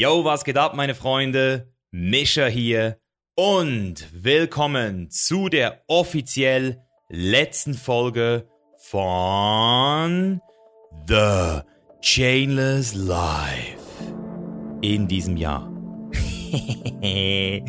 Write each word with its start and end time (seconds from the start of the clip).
Yo, 0.00 0.24
was 0.24 0.44
geht 0.44 0.56
ab, 0.56 0.76
meine 0.76 0.94
Freunde? 0.94 1.72
Mischa 1.90 2.46
hier 2.46 2.98
und 3.34 4.06
willkommen 4.12 5.10
zu 5.10 5.48
der 5.48 5.82
offiziell 5.88 6.84
letzten 7.08 7.74
Folge 7.74 8.48
von 8.76 10.40
The 11.08 11.62
Chainless 12.00 12.94
Life 12.94 14.14
in 14.82 15.08
diesem 15.08 15.36
Jahr. 15.36 15.68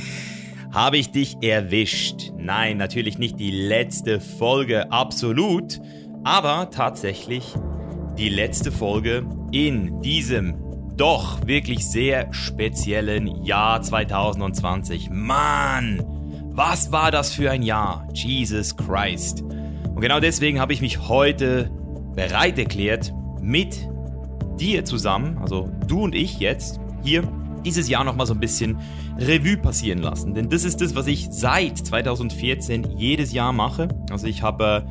Habe 0.71 0.97
ich 0.97 1.09
dich 1.09 1.35
erwischt? 1.41 2.31
Nein, 2.37 2.77
natürlich 2.77 3.17
nicht 3.17 3.39
die 3.39 3.49
letzte 3.49 4.19
Folge, 4.19 4.91
absolut, 4.91 5.81
aber 6.23 6.69
tatsächlich 6.69 7.55
die 8.19 8.29
letzte 8.29 8.71
Folge 8.71 9.27
in 9.51 9.99
diesem 10.01 10.68
doch 10.99 11.47
wirklich 11.47 11.87
sehr 11.87 12.33
speziellen 12.33 13.43
Jahr 13.45 13.81
2020. 13.81 15.09
Mann, 15.09 16.03
was 16.51 16.91
war 16.91 17.09
das 17.09 17.33
für 17.33 17.49
ein 17.51 17.63
Jahr? 17.63 18.05
Jesus 18.13 18.75
Christ. 18.75 19.41
Und 19.41 20.01
genau 20.01 20.19
deswegen 20.19 20.59
habe 20.59 20.73
ich 20.73 20.81
mich 20.81 21.07
heute 21.07 21.71
bereit 22.15 22.59
erklärt, 22.59 23.13
mit 23.41 23.87
dir 24.59 24.83
zusammen, 24.83 25.37
also 25.37 25.69
du 25.87 26.03
und 26.03 26.15
ich 26.15 26.39
jetzt, 26.39 26.81
hier 27.01 27.23
dieses 27.63 27.87
Jahr 27.87 28.03
nochmal 28.03 28.27
so 28.27 28.33
ein 28.33 28.41
bisschen 28.41 28.77
Revue 29.17 29.55
passieren 29.55 29.99
lassen. 29.99 30.33
Denn 30.33 30.49
das 30.49 30.65
ist 30.65 30.81
das, 30.81 30.95
was 30.95 31.07
ich 31.07 31.29
seit 31.31 31.77
2014 31.77 32.97
jedes 32.97 33.31
Jahr 33.31 33.53
mache. 33.53 33.87
Also 34.11 34.27
ich 34.27 34.41
habe 34.41 34.85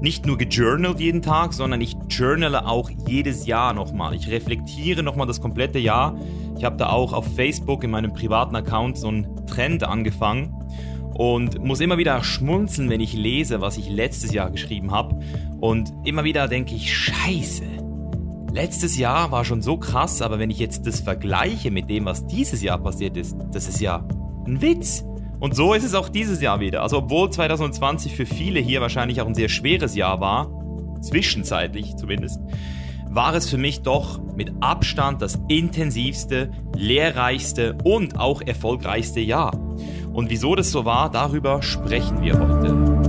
nicht 0.00 0.26
nur 0.26 0.38
gejournalt 0.38 1.00
jeden 1.00 1.22
Tag, 1.22 1.52
sondern 1.52 1.80
ich 1.80 1.96
journale 2.08 2.66
auch 2.66 2.90
jedes 3.06 3.46
Jahr 3.46 3.74
nochmal. 3.74 4.14
Ich 4.14 4.30
reflektiere 4.30 5.02
nochmal 5.02 5.26
das 5.26 5.40
komplette 5.40 5.78
Jahr. 5.78 6.16
Ich 6.56 6.64
habe 6.64 6.76
da 6.76 6.90
auch 6.90 7.12
auf 7.12 7.26
Facebook 7.34 7.84
in 7.84 7.90
meinem 7.90 8.12
privaten 8.12 8.54
Account 8.56 8.98
so 8.98 9.08
einen 9.08 9.46
Trend 9.46 9.84
angefangen 9.84 10.54
und 11.14 11.64
muss 11.64 11.80
immer 11.80 11.98
wieder 11.98 12.22
schmunzeln, 12.22 12.90
wenn 12.90 13.00
ich 13.00 13.12
lese, 13.12 13.60
was 13.60 13.76
ich 13.76 13.90
letztes 13.90 14.32
Jahr 14.32 14.50
geschrieben 14.50 14.92
habe. 14.92 15.18
Und 15.60 15.92
immer 16.04 16.22
wieder 16.24 16.46
denke 16.46 16.74
ich, 16.74 16.94
scheiße. 16.96 17.64
Letztes 18.52 18.96
Jahr 18.96 19.30
war 19.30 19.44
schon 19.44 19.62
so 19.62 19.76
krass, 19.76 20.22
aber 20.22 20.38
wenn 20.38 20.50
ich 20.50 20.58
jetzt 20.58 20.86
das 20.86 21.00
vergleiche 21.00 21.70
mit 21.70 21.90
dem, 21.90 22.04
was 22.04 22.26
dieses 22.26 22.62
Jahr 22.62 22.78
passiert 22.78 23.16
ist, 23.16 23.36
das 23.52 23.68
ist 23.68 23.80
ja 23.80 24.06
ein 24.46 24.62
Witz. 24.62 25.04
Und 25.40 25.54
so 25.54 25.74
ist 25.74 25.84
es 25.84 25.94
auch 25.94 26.08
dieses 26.08 26.40
Jahr 26.40 26.60
wieder. 26.60 26.82
Also 26.82 26.98
obwohl 26.98 27.30
2020 27.30 28.16
für 28.16 28.26
viele 28.26 28.60
hier 28.60 28.80
wahrscheinlich 28.80 29.20
auch 29.20 29.26
ein 29.26 29.34
sehr 29.34 29.48
schweres 29.48 29.94
Jahr 29.94 30.20
war, 30.20 30.50
zwischenzeitlich 31.00 31.96
zumindest, 31.96 32.40
war 33.08 33.34
es 33.34 33.48
für 33.48 33.58
mich 33.58 33.82
doch 33.82 34.20
mit 34.36 34.52
Abstand 34.60 35.22
das 35.22 35.38
intensivste, 35.48 36.50
lehrreichste 36.76 37.78
und 37.84 38.18
auch 38.18 38.42
erfolgreichste 38.42 39.20
Jahr. 39.20 39.56
Und 40.12 40.30
wieso 40.30 40.54
das 40.54 40.70
so 40.70 40.84
war, 40.84 41.10
darüber 41.10 41.62
sprechen 41.62 42.20
wir 42.22 42.38
heute. 42.38 43.08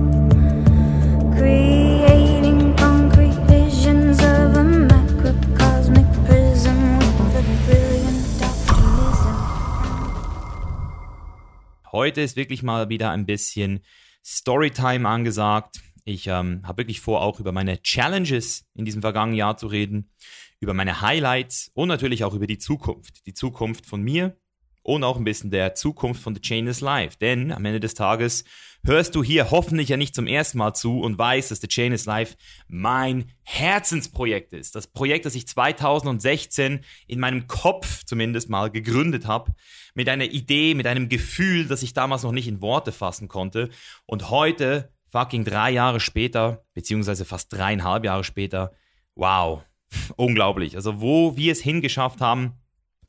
Heute 11.92 12.20
ist 12.20 12.36
wirklich 12.36 12.62
mal 12.62 12.88
wieder 12.88 13.10
ein 13.10 13.26
bisschen 13.26 13.80
Storytime 14.24 15.08
angesagt. 15.08 15.80
Ich 16.04 16.28
ähm, 16.28 16.62
habe 16.64 16.78
wirklich 16.78 17.00
vor, 17.00 17.20
auch 17.20 17.40
über 17.40 17.50
meine 17.50 17.82
Challenges 17.82 18.64
in 18.74 18.84
diesem 18.84 19.02
vergangenen 19.02 19.36
Jahr 19.36 19.56
zu 19.56 19.66
reden, 19.66 20.10
über 20.60 20.72
meine 20.72 21.00
Highlights 21.00 21.72
und 21.74 21.88
natürlich 21.88 22.22
auch 22.22 22.34
über 22.34 22.46
die 22.46 22.58
Zukunft. 22.58 23.26
Die 23.26 23.34
Zukunft 23.34 23.86
von 23.86 24.02
mir 24.02 24.36
und 24.82 25.04
auch 25.04 25.16
ein 25.16 25.24
bisschen 25.24 25.50
der 25.50 25.74
Zukunft 25.74 26.22
von 26.22 26.34
The 26.34 26.40
Chain 26.40 26.68
is 26.68 26.80
Life. 26.80 27.18
Denn 27.20 27.52
am 27.52 27.64
Ende 27.64 27.80
des 27.80 27.94
Tages 27.94 28.44
hörst 28.84 29.14
du 29.14 29.22
hier 29.22 29.50
hoffentlich 29.50 29.88
ja 29.88 29.96
nicht 29.96 30.14
zum 30.14 30.26
ersten 30.26 30.58
Mal 30.58 30.74
zu 30.74 31.00
und 31.00 31.18
weißt, 31.18 31.50
dass 31.50 31.60
The 31.60 31.68
Chain 31.68 31.92
is 31.92 32.06
Life 32.06 32.36
mein 32.68 33.32
Herzensprojekt 33.42 34.52
ist. 34.52 34.74
Das 34.74 34.86
Projekt, 34.86 35.26
das 35.26 35.34
ich 35.34 35.46
2016 35.48 36.80
in 37.08 37.20
meinem 37.20 37.46
Kopf 37.46 38.04
zumindest 38.04 38.48
mal 38.48 38.70
gegründet 38.70 39.26
habe. 39.26 39.52
Mit 39.94 40.08
einer 40.08 40.24
Idee, 40.24 40.74
mit 40.74 40.86
einem 40.86 41.08
Gefühl, 41.08 41.66
das 41.66 41.82
ich 41.82 41.92
damals 41.92 42.22
noch 42.22 42.32
nicht 42.32 42.48
in 42.48 42.62
Worte 42.62 42.92
fassen 42.92 43.28
konnte. 43.28 43.70
Und 44.06 44.30
heute, 44.30 44.92
fucking 45.08 45.44
drei 45.44 45.70
Jahre 45.70 46.00
später, 46.00 46.64
beziehungsweise 46.74 47.24
fast 47.24 47.52
dreieinhalb 47.52 48.04
Jahre 48.04 48.24
später, 48.24 48.72
wow, 49.14 49.62
unglaublich. 50.16 50.76
Also 50.76 51.00
wo 51.00 51.36
wir 51.36 51.52
es 51.52 51.60
hingeschafft 51.60 52.20
haben, 52.20 52.54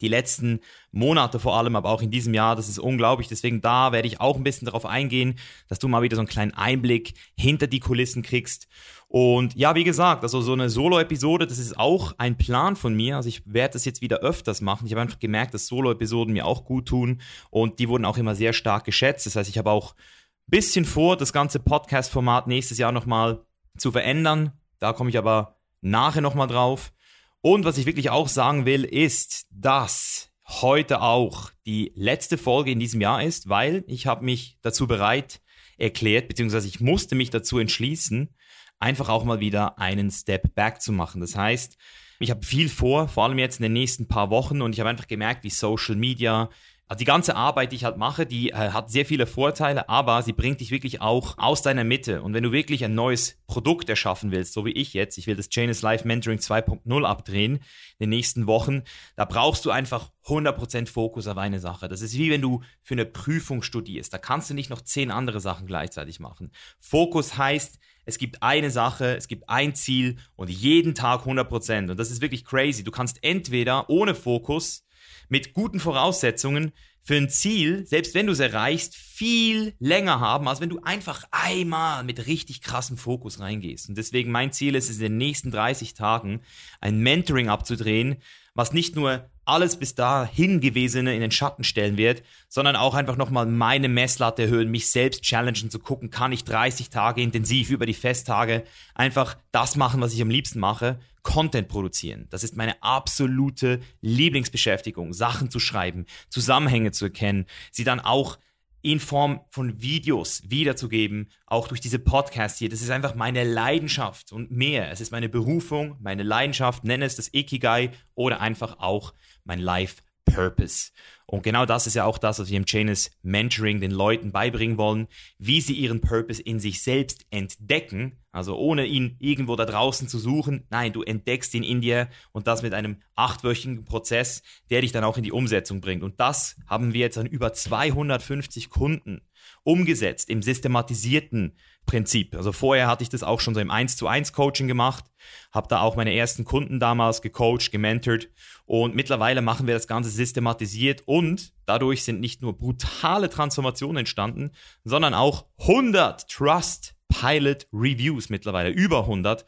die 0.02 0.08
letzten 0.08 0.60
Monate 0.92 1.40
vor 1.40 1.56
allem, 1.56 1.76
aber 1.76 1.90
auch 1.90 2.02
in 2.02 2.12
diesem 2.12 2.34
Jahr. 2.34 2.56
Das 2.56 2.68
ist 2.68 2.80
unglaublich. 2.80 3.28
Deswegen 3.28 3.62
da 3.62 3.92
werde 3.92 4.08
ich 4.08 4.20
auch 4.20 4.36
ein 4.36 4.44
bisschen 4.44 4.66
darauf 4.66 4.86
eingehen, 4.86 5.36
dass 5.68 5.80
du 5.80 5.88
mal 5.88 6.02
wieder 6.02 6.16
so 6.16 6.22
einen 6.22 6.28
kleinen 6.28 6.54
Einblick 6.54 7.14
hinter 7.38 7.68
die 7.68 7.80
Kulissen 7.80 8.24
kriegst. 8.24 8.68
Und 9.08 9.56
ja, 9.56 9.76
wie 9.76 9.84
gesagt, 9.84 10.24
also 10.24 10.40
so 10.40 10.54
eine 10.54 10.70
Solo-Episode, 10.70 11.46
das 11.46 11.60
ist 11.60 11.78
auch 11.78 12.14
ein 12.18 12.38
Plan 12.38 12.78
von 12.78 12.94
mir. 12.94 13.18
Also 13.18 13.28
ich 13.28 13.42
werde 13.46 13.74
das 13.74 13.84
jetzt 13.84 14.02
wieder 14.02 14.20
öfters 14.20 14.62
machen. 14.62 14.86
Ich 14.86 14.94
habe 14.94 15.02
einfach 15.02 15.20
gemerkt, 15.20 15.54
dass 15.54 15.68
Solo-Episoden 15.68 16.34
mir 16.34 16.46
auch 16.46 16.64
gut 16.64 16.88
tun 16.88 17.22
und 17.50 17.80
die 17.80 17.90
wurden 17.90 18.06
auch 18.06 18.18
immer 18.18 18.36
sehr 18.36 18.54
stark 18.54 18.86
geschätzt. 18.86 19.26
Das 19.26 19.36
heißt, 19.36 19.50
ich 19.50 19.58
habe 19.58 19.70
auch 19.70 19.96
ein 19.96 20.52
bisschen 20.52 20.86
vor, 20.86 21.18
das 21.18 21.34
ganze 21.34 21.60
Podcast-Format 21.60 22.48
nächstes 22.48 22.78
Jahr 22.78 22.94
nochmal 22.94 23.42
zu 23.78 23.92
verändern. 23.92 24.54
Da 24.80 24.94
komme 24.94 25.10
ich 25.10 25.18
aber 25.18 25.58
nachher 25.82 26.22
nochmal 26.22 26.48
drauf. 26.48 26.94
Und 27.42 27.66
was 27.66 27.78
ich 27.78 27.86
wirklich 27.86 28.12
auch 28.12 28.28
sagen 28.28 28.66
will, 28.66 28.84
ist, 28.84 29.48
dass 29.50 30.30
heute 30.48 31.02
auch 31.02 31.52
die 31.66 31.92
letzte 31.96 32.38
Folge 32.38 32.72
in 32.72 32.80
diesem 32.80 33.02
Jahr 33.02 33.24
ist, 33.24 33.50
weil 33.50 33.84
ich 33.88 34.06
habe 34.06 34.24
mich 34.24 34.58
dazu 34.62 34.86
bereit 34.88 35.42
erklärt, 35.78 36.28
beziehungsweise 36.28 36.68
ich 36.68 36.80
musste 36.80 37.16
mich 37.16 37.30
dazu 37.30 37.58
entschließen, 37.58 38.36
einfach 38.80 39.10
auch 39.10 39.24
mal 39.24 39.40
wieder 39.40 39.80
einen 39.80 40.12
Step 40.12 40.54
Back 40.54 40.82
zu 40.82 40.92
machen. 40.92 41.22
Das 41.22 41.36
heißt, 41.36 41.78
ich 42.20 42.30
habe 42.30 42.46
viel 42.46 42.70
vor, 42.70 43.08
vor 43.08 43.24
allem 43.24 43.40
jetzt 43.40 43.60
in 43.60 43.64
den 43.64 43.74
nächsten 43.74 44.08
paar 44.08 44.30
Wochen 44.30 44.62
und 44.62 44.74
ich 44.74 44.80
habe 44.80 44.90
einfach 44.90 45.08
gemerkt, 45.08 45.44
wie 45.44 45.50
Social 45.50 45.96
Media, 45.96 46.50
also 46.92 47.00
die 47.00 47.06
ganze 47.06 47.38
Arbeit, 47.38 47.72
die 47.72 47.78
ich 47.78 47.86
halt 47.86 47.96
mache, 47.96 48.26
die 48.26 48.50
äh, 48.50 48.72
hat 48.72 48.92
sehr 48.92 49.06
viele 49.06 49.26
Vorteile, 49.26 49.88
aber 49.88 50.22
sie 50.24 50.34
bringt 50.34 50.60
dich 50.60 50.72
wirklich 50.72 51.00
auch 51.00 51.38
aus 51.38 51.62
deiner 51.62 51.86
Mitte. 51.86 52.22
Und 52.22 52.34
wenn 52.34 52.44
du 52.44 52.52
wirklich 52.52 52.84
ein 52.84 52.94
neues 52.94 53.38
Produkt 53.48 53.88
erschaffen 53.88 54.34
willst, 54.34 54.52
so 54.52 54.66
wie 54.66 54.74
ich 54.74 54.94
jetzt, 54.94 55.18
ich 55.18 55.26
will 55.26 55.38
das 55.38 55.48
Janus 55.50 55.84
Life 55.84 56.06
Mentoring 56.06 56.40
2.0 56.40 57.06
abdrehen 57.06 57.54
in 57.54 57.62
den 58.02 58.10
nächsten 58.10 58.46
Wochen, 58.46 58.82
da 59.16 59.24
brauchst 59.24 59.64
du 59.64 59.72
einfach 59.72 60.12
100% 60.26 60.90
Fokus 60.90 61.28
auf 61.28 61.38
eine 61.38 61.62
Sache. 61.62 61.88
Das 61.88 62.02
ist 62.02 62.18
wie 62.18 62.30
wenn 62.30 62.42
du 62.42 62.62
für 62.82 62.96
eine 62.96 63.06
Prüfung 63.06 63.62
studierst. 63.62 64.14
Da 64.14 64.18
kannst 64.18 64.50
du 64.50 64.54
nicht 64.54 64.70
noch 64.70 64.82
zehn 64.82 65.12
andere 65.12 65.40
Sachen 65.40 65.68
gleichzeitig 65.68 66.20
machen. 66.20 66.52
Fokus 66.82 67.38
heißt, 67.38 67.80
es 68.04 68.18
gibt 68.18 68.44
eine 68.44 68.70
Sache, 68.70 69.16
es 69.16 69.30
gibt 69.30 69.48
ein 69.48 69.76
Ziel 69.76 70.18
und 70.36 70.50
jeden 70.50 70.94
Tag 70.94 71.22
100%. 71.22 71.90
Und 71.90 71.98
das 71.98 72.12
ist 72.12 72.22
wirklich 72.22 72.44
crazy. 72.44 72.84
Du 72.84 72.92
kannst 72.92 73.24
entweder 73.24 73.90
ohne 73.90 74.14
Fokus 74.14 74.84
mit 75.32 75.54
guten 75.54 75.80
Voraussetzungen 75.80 76.74
für 77.02 77.16
ein 77.16 77.30
Ziel, 77.30 77.88
selbst 77.88 78.14
wenn 78.14 78.28
du 78.28 78.34
es 78.34 78.40
erreichst, 78.40 78.96
viel 78.96 79.74
länger 79.80 80.20
haben, 80.20 80.48
als 80.48 80.60
wenn 80.60 80.70
du 80.70 80.82
einfach 80.84 81.24
einmal 81.32 82.04
mit 82.04 82.28
richtig 82.28 82.62
krassem 82.62 82.98
Fokus 82.98 83.40
reingehst. 83.40 83.88
Und 83.88 83.98
deswegen 83.98 84.30
mein 84.30 84.52
Ziel 84.52 84.76
ist 84.76 84.90
es, 84.90 84.98
in 84.98 85.04
den 85.04 85.18
nächsten 85.18 85.50
30 85.50 85.94
Tagen 85.94 86.42
ein 86.82 87.00
Mentoring 87.00 87.48
abzudrehen, 87.48 88.18
was 88.54 88.74
nicht 88.74 88.96
nur 88.96 89.31
alles 89.46 89.78
bis 89.78 89.96
dahin 89.96 90.62
Gewesene 90.62 91.16
in 91.16 91.22
den 91.22 91.32
Schatten 91.32 91.64
stellen 91.64 91.98
wird, 91.98 92.24
sondern 92.48 92.76
auch 92.76 92.94
einfach 92.94 93.18
nochmal 93.18 93.46
meine 93.46 93.90
Messlatte 93.90 94.44
erhöhen, 94.44 94.70
mich 94.70 94.92
selbst 94.92 95.24
challengen, 95.24 95.70
zu 95.70 95.80
gucken, 95.80 96.10
kann 96.10 96.32
ich 96.32 96.44
30 96.44 96.90
Tage 96.90 97.22
intensiv 97.22 97.70
über 97.70 97.86
die 97.86 97.94
Festtage 97.94 98.64
einfach 98.94 99.38
das 99.52 99.76
machen, 99.76 100.02
was 100.02 100.14
ich 100.14 100.22
am 100.22 100.30
liebsten 100.30 100.60
mache, 100.60 101.00
Content 101.24 101.68
produzieren. 101.68 102.28
Das 102.30 102.44
ist 102.44 102.56
meine 102.56 102.82
absolute 102.82 103.80
Lieblingsbeschäftigung, 104.02 105.14
Sachen 105.14 105.50
zu 105.50 105.60
schreiben, 105.60 106.06
Zusammenhänge 106.30 106.92
zu 106.92 107.06
erkennen, 107.06 107.46
sie 107.72 107.84
dann 107.84 108.00
auch 108.00 108.38
in 108.82 109.00
Form 109.00 109.42
von 109.50 109.82
Videos 109.82 110.42
wiederzugeben, 110.48 111.30
auch 111.46 111.68
durch 111.68 111.82
diese 111.82 112.00
Podcasts 112.00 112.58
hier. 112.58 112.70
Das 112.70 112.82
ist 112.82 112.90
einfach 112.90 113.16
meine 113.16 113.44
Leidenschaft 113.44 114.32
und 114.32 114.52
mehr. 114.52 114.90
Es 114.92 115.02
ist 115.02 115.12
meine 115.12 115.30
Berufung, 115.30 115.98
meine 116.00 116.24
Leidenschaft, 116.24 116.84
nenne 116.84 117.06
es 117.06 117.16
das 117.16 117.32
Ikigai 117.34 117.92
oder 118.16 118.42
einfach 118.42 118.80
auch 118.80 119.14
mein 119.46 119.60
Life 119.60 120.02
Purpose. 120.26 120.92
Und 121.26 121.44
genau 121.44 121.66
das 121.66 121.88
ist 121.88 121.96
ja 121.96 122.06
auch 122.06 122.18
das, 122.18 122.40
was 122.40 122.50
wir 122.50 122.58
im 122.58 122.66
Janus 122.68 123.12
Mentoring 123.22 123.80
den 123.82 123.92
Leuten 123.92 124.32
beibringen 124.32 124.78
wollen, 124.78 125.08
wie 125.38 125.62
sie 125.62 125.74
ihren 125.74 126.02
Purpose 126.02 126.42
in 126.42 126.60
sich 126.60 126.82
selbst 126.82 127.26
entdecken, 127.32 128.21
Also 128.32 128.58
ohne 128.58 128.86
ihn 128.86 129.18
irgendwo 129.20 129.56
da 129.56 129.66
draußen 129.66 130.08
zu 130.08 130.18
suchen. 130.18 130.66
Nein, 130.70 130.94
du 130.94 131.04
entdeckst 131.04 131.54
ihn 131.54 131.64
in 131.64 131.82
dir 131.82 132.08
und 132.32 132.48
das 132.48 132.62
mit 132.62 132.74
einem 132.74 132.98
achtwöchigen 133.16 133.84
Prozess, 133.84 134.42
der 134.70 134.82
dich 134.82 134.94
dann 134.94 135.04
auch 135.04 135.18
in 135.18 135.24
die 135.24 135.34
Umsetzung 135.34 135.82
bringt. 135.82 136.02
Und 136.02 136.20
das 136.20 136.56
haben 136.66 136.94
wir 136.94 137.02
jetzt 137.02 137.18
an 137.18 137.26
über 137.26 137.52
250 137.52 138.70
Kunden 138.70 139.22
umgesetzt 139.64 140.30
im 140.30 140.42
systematisierten 140.42 141.58
Prinzip. 141.86 142.36
Also 142.36 142.52
vorher 142.52 142.88
hatte 142.88 143.04
ich 143.04 143.10
das 143.10 143.24
auch 143.24 143.42
schon 143.42 143.54
so 143.54 143.60
im 143.60 143.72
1 143.72 143.98
zu 143.98 144.08
1 144.08 144.34
Coaching 144.34 144.68
gemacht, 144.68 145.06
habe 145.52 145.68
da 145.68 145.82
auch 145.82 145.96
meine 145.96 146.16
ersten 146.16 146.46
Kunden 146.46 146.80
damals 146.80 147.22
gecoacht, 147.22 147.72
gementort 147.72 148.30
und 148.66 148.96
mittlerweile 148.96 149.42
machen 149.42 149.68
wir 149.68 149.74
das 149.74 149.88
Ganze 149.88 150.10
systematisiert 150.10 151.02
und 151.06 151.54
dadurch 151.66 152.04
sind 152.04 152.20
nicht 152.20 152.42
nur 152.42 152.56
brutale 152.56 153.30
Transformationen 153.30 153.98
entstanden, 153.98 154.52
sondern 154.84 155.14
auch 155.14 155.48
100 155.60 156.30
Trust 156.30 156.96
Pilot 157.12 157.68
Reviews 157.72 158.30
mittlerweile, 158.30 158.70
über 158.70 159.02
100 159.02 159.46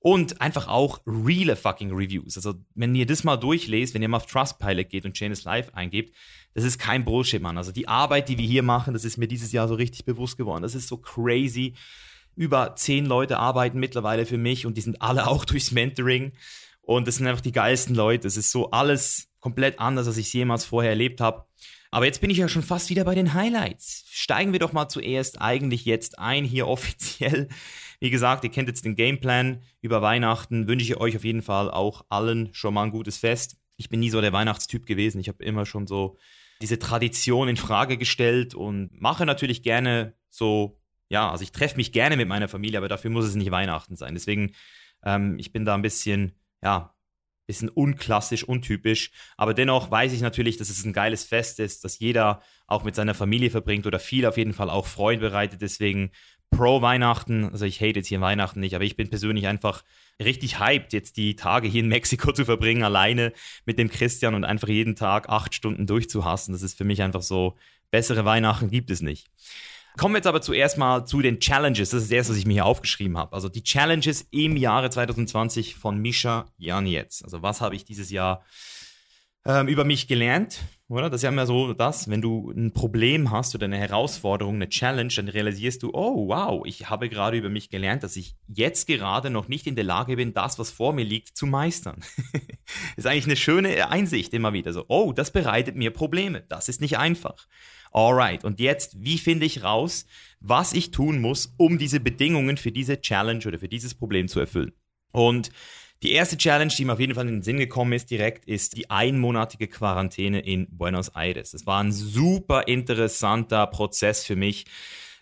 und 0.00 0.40
einfach 0.40 0.66
auch 0.66 1.00
reale 1.06 1.56
fucking 1.56 1.92
Reviews. 1.92 2.36
Also, 2.36 2.54
wenn 2.74 2.94
ihr 2.94 3.06
das 3.06 3.22
mal 3.22 3.36
durchlest, 3.36 3.94
wenn 3.94 4.02
ihr 4.02 4.08
mal 4.08 4.16
auf 4.16 4.26
Trustpilot 4.26 4.88
geht 4.88 5.04
und 5.04 5.12
Chain 5.12 5.30
is 5.30 5.44
Life 5.44 5.74
eingebt, 5.74 6.14
das 6.54 6.64
ist 6.64 6.78
kein 6.78 7.04
Bullshit, 7.04 7.40
Mann. 7.40 7.58
Also, 7.58 7.70
die 7.70 7.86
Arbeit, 7.86 8.28
die 8.28 8.38
wir 8.38 8.46
hier 8.46 8.62
machen, 8.62 8.94
das 8.94 9.04
ist 9.04 9.18
mir 9.18 9.28
dieses 9.28 9.52
Jahr 9.52 9.68
so 9.68 9.74
richtig 9.74 10.06
bewusst 10.06 10.38
geworden. 10.38 10.62
Das 10.62 10.74
ist 10.74 10.88
so 10.88 10.96
crazy. 10.96 11.74
Über 12.34 12.74
zehn 12.76 13.04
Leute 13.04 13.38
arbeiten 13.38 13.78
mittlerweile 13.78 14.24
für 14.24 14.38
mich 14.38 14.64
und 14.64 14.78
die 14.78 14.80
sind 14.80 15.02
alle 15.02 15.26
auch 15.28 15.44
durchs 15.44 15.70
Mentoring. 15.70 16.32
Und 16.80 17.06
das 17.06 17.16
sind 17.16 17.26
einfach 17.26 17.42
die 17.42 17.52
geilsten 17.52 17.94
Leute. 17.94 18.26
Es 18.26 18.38
ist 18.38 18.50
so 18.50 18.70
alles 18.70 19.28
komplett 19.38 19.78
anders, 19.78 20.06
als 20.06 20.16
ich 20.16 20.26
es 20.26 20.32
jemals 20.32 20.64
vorher 20.64 20.90
erlebt 20.90 21.20
habe. 21.20 21.44
Aber 21.90 22.06
jetzt 22.06 22.20
bin 22.20 22.30
ich 22.30 22.38
ja 22.38 22.48
schon 22.48 22.62
fast 22.62 22.90
wieder 22.90 23.04
bei 23.04 23.14
den 23.14 23.34
Highlights. 23.34 24.04
Steigen 24.10 24.52
wir 24.52 24.60
doch 24.60 24.72
mal 24.72 24.88
zuerst 24.88 25.40
eigentlich 25.40 25.84
jetzt 25.84 26.18
ein, 26.18 26.44
hier 26.44 26.68
offiziell 26.68 27.48
wie 28.00 28.10
gesagt, 28.10 28.44
ihr 28.44 28.50
kennt 28.50 28.68
jetzt 28.68 28.84
den 28.84 28.96
Gameplan 28.96 29.62
über 29.82 30.02
Weihnachten. 30.02 30.66
Wünsche 30.66 30.84
ich 30.84 30.96
euch 30.96 31.16
auf 31.16 31.24
jeden 31.24 31.42
Fall 31.42 31.70
auch 31.70 32.06
allen 32.08 32.48
schon 32.52 32.74
mal 32.74 32.84
ein 32.84 32.90
gutes 32.90 33.18
Fest. 33.18 33.58
Ich 33.76 33.90
bin 33.90 34.00
nie 34.00 34.10
so 34.10 34.20
der 34.20 34.32
Weihnachtstyp 34.32 34.86
gewesen. 34.86 35.20
Ich 35.20 35.28
habe 35.28 35.44
immer 35.44 35.66
schon 35.66 35.86
so 35.86 36.16
diese 36.62 36.78
Tradition 36.78 37.48
in 37.48 37.56
Frage 37.56 37.98
gestellt 37.98 38.54
und 38.54 38.90
mache 39.00 39.26
natürlich 39.26 39.62
gerne 39.62 40.14
so, 40.30 40.80
ja, 41.08 41.30
also 41.30 41.42
ich 41.42 41.52
treffe 41.52 41.76
mich 41.76 41.92
gerne 41.92 42.16
mit 42.16 42.28
meiner 42.28 42.48
Familie, 42.48 42.78
aber 42.78 42.88
dafür 42.88 43.10
muss 43.10 43.26
es 43.26 43.34
nicht 43.34 43.50
Weihnachten 43.50 43.96
sein. 43.96 44.14
Deswegen, 44.14 44.52
ähm, 45.04 45.38
ich 45.38 45.52
bin 45.52 45.64
da 45.64 45.74
ein 45.74 45.82
bisschen, 45.82 46.32
ja, 46.62 46.94
bisschen 47.50 47.68
unklassisch, 47.68 48.44
untypisch. 48.44 49.10
Aber 49.36 49.54
dennoch 49.54 49.90
weiß 49.90 50.12
ich 50.12 50.20
natürlich, 50.20 50.56
dass 50.56 50.70
es 50.70 50.84
ein 50.84 50.92
geiles 50.92 51.24
Fest 51.24 51.58
ist, 51.58 51.84
dass 51.84 51.98
jeder 51.98 52.42
auch 52.66 52.84
mit 52.84 52.94
seiner 52.94 53.14
Familie 53.14 53.50
verbringt 53.50 53.86
oder 53.86 53.98
viel 53.98 54.24
auf 54.24 54.36
jeden 54.36 54.52
Fall 54.52 54.70
auch 54.70 54.86
Freude 54.86 55.20
bereitet. 55.20 55.60
Deswegen 55.60 56.12
pro 56.50 56.82
Weihnachten, 56.82 57.44
also 57.50 57.64
ich 57.64 57.80
hate 57.80 57.98
jetzt 57.98 58.08
hier 58.08 58.20
Weihnachten 58.20 58.60
nicht, 58.60 58.74
aber 58.74 58.84
ich 58.84 58.96
bin 58.96 59.10
persönlich 59.10 59.46
einfach 59.46 59.82
richtig 60.22 60.58
hyped, 60.58 60.92
jetzt 60.92 61.16
die 61.16 61.36
Tage 61.36 61.68
hier 61.68 61.80
in 61.80 61.88
Mexiko 61.88 62.32
zu 62.32 62.44
verbringen, 62.44 62.82
alleine 62.82 63.32
mit 63.66 63.78
dem 63.78 63.90
Christian 63.90 64.34
und 64.34 64.44
einfach 64.44 64.68
jeden 64.68 64.96
Tag 64.96 65.28
acht 65.28 65.54
Stunden 65.54 65.86
durchzuhassen. 65.86 66.52
Das 66.52 66.62
ist 66.62 66.76
für 66.76 66.84
mich 66.84 67.02
einfach 67.02 67.22
so, 67.22 67.56
bessere 67.90 68.24
Weihnachten 68.24 68.70
gibt 68.70 68.90
es 68.90 69.00
nicht. 69.00 69.28
Kommen 70.00 70.14
wir 70.14 70.20
jetzt 70.20 70.26
aber 70.28 70.40
zuerst 70.40 70.78
mal 70.78 71.04
zu 71.04 71.20
den 71.20 71.40
Challenges. 71.40 71.90
Das 71.90 72.00
ist 72.00 72.10
das 72.10 72.16
erste, 72.16 72.32
was 72.32 72.38
ich 72.38 72.46
mir 72.46 72.54
hier 72.54 72.64
aufgeschrieben 72.64 73.18
habe. 73.18 73.34
Also 73.34 73.50
die 73.50 73.62
Challenges 73.62 74.26
im 74.30 74.56
Jahre 74.56 74.88
2020 74.88 75.76
von 75.76 75.98
Misha 75.98 76.46
Janetz. 76.56 77.22
Also 77.22 77.42
was 77.42 77.60
habe 77.60 77.74
ich 77.76 77.84
dieses 77.84 78.08
Jahr 78.08 78.42
ähm, 79.46 79.68
über 79.68 79.84
mich 79.84 80.06
gelernt? 80.06 80.60
Oder? 80.88 81.08
Das 81.08 81.20
ist 81.20 81.22
ja 81.22 81.28
immer 81.28 81.46
so 81.46 81.72
das, 81.72 82.10
wenn 82.10 82.20
du 82.20 82.50
ein 82.50 82.72
Problem 82.72 83.30
hast 83.30 83.54
oder 83.54 83.66
eine 83.66 83.78
Herausforderung, 83.78 84.56
eine 84.56 84.68
Challenge, 84.68 85.12
dann 85.14 85.28
realisierst 85.28 85.84
du, 85.84 85.90
oh 85.92 86.26
wow, 86.28 86.66
ich 86.66 86.90
habe 86.90 87.08
gerade 87.08 87.36
über 87.36 87.48
mich 87.48 87.70
gelernt, 87.70 88.02
dass 88.02 88.16
ich 88.16 88.34
jetzt 88.48 88.88
gerade 88.88 89.30
noch 89.30 89.46
nicht 89.46 89.68
in 89.68 89.76
der 89.76 89.84
Lage 89.84 90.16
bin, 90.16 90.34
das, 90.34 90.58
was 90.58 90.72
vor 90.72 90.92
mir 90.92 91.04
liegt, 91.04 91.36
zu 91.36 91.46
meistern. 91.46 92.02
ist 92.96 93.06
eigentlich 93.06 93.26
eine 93.26 93.36
schöne 93.36 93.88
Einsicht 93.88 94.34
immer 94.34 94.52
wieder. 94.52 94.72
So, 94.72 94.84
oh, 94.88 95.12
das 95.12 95.30
bereitet 95.30 95.76
mir 95.76 95.92
Probleme. 95.92 96.42
Das 96.48 96.68
ist 96.68 96.80
nicht 96.80 96.98
einfach. 96.98 97.46
Alright, 97.92 98.44
und 98.44 98.58
jetzt, 98.58 98.96
wie 99.00 99.18
finde 99.18 99.46
ich 99.46 99.62
raus, 99.62 100.06
was 100.40 100.72
ich 100.72 100.90
tun 100.90 101.20
muss, 101.20 101.54
um 101.56 101.78
diese 101.78 102.00
Bedingungen 102.00 102.56
für 102.56 102.72
diese 102.72 103.00
Challenge 103.00 103.46
oder 103.46 103.60
für 103.60 103.68
dieses 103.68 103.94
Problem 103.94 104.26
zu 104.26 104.40
erfüllen? 104.40 104.72
Und 105.12 105.50
die 106.02 106.12
erste 106.12 106.38
Challenge, 106.38 106.72
die 106.76 106.84
mir 106.84 106.94
auf 106.94 107.00
jeden 107.00 107.14
Fall 107.14 107.28
in 107.28 107.34
den 107.34 107.42
Sinn 107.42 107.58
gekommen 107.58 107.92
ist 107.92 108.10
direkt, 108.10 108.46
ist 108.46 108.76
die 108.76 108.88
einmonatige 108.88 109.68
Quarantäne 109.68 110.40
in 110.40 110.66
Buenos 110.70 111.10
Aires. 111.14 111.50
Das 111.50 111.66
war 111.66 111.82
ein 111.82 111.92
super 111.92 112.68
interessanter 112.68 113.66
Prozess 113.66 114.24
für 114.24 114.36
mich. 114.36 114.66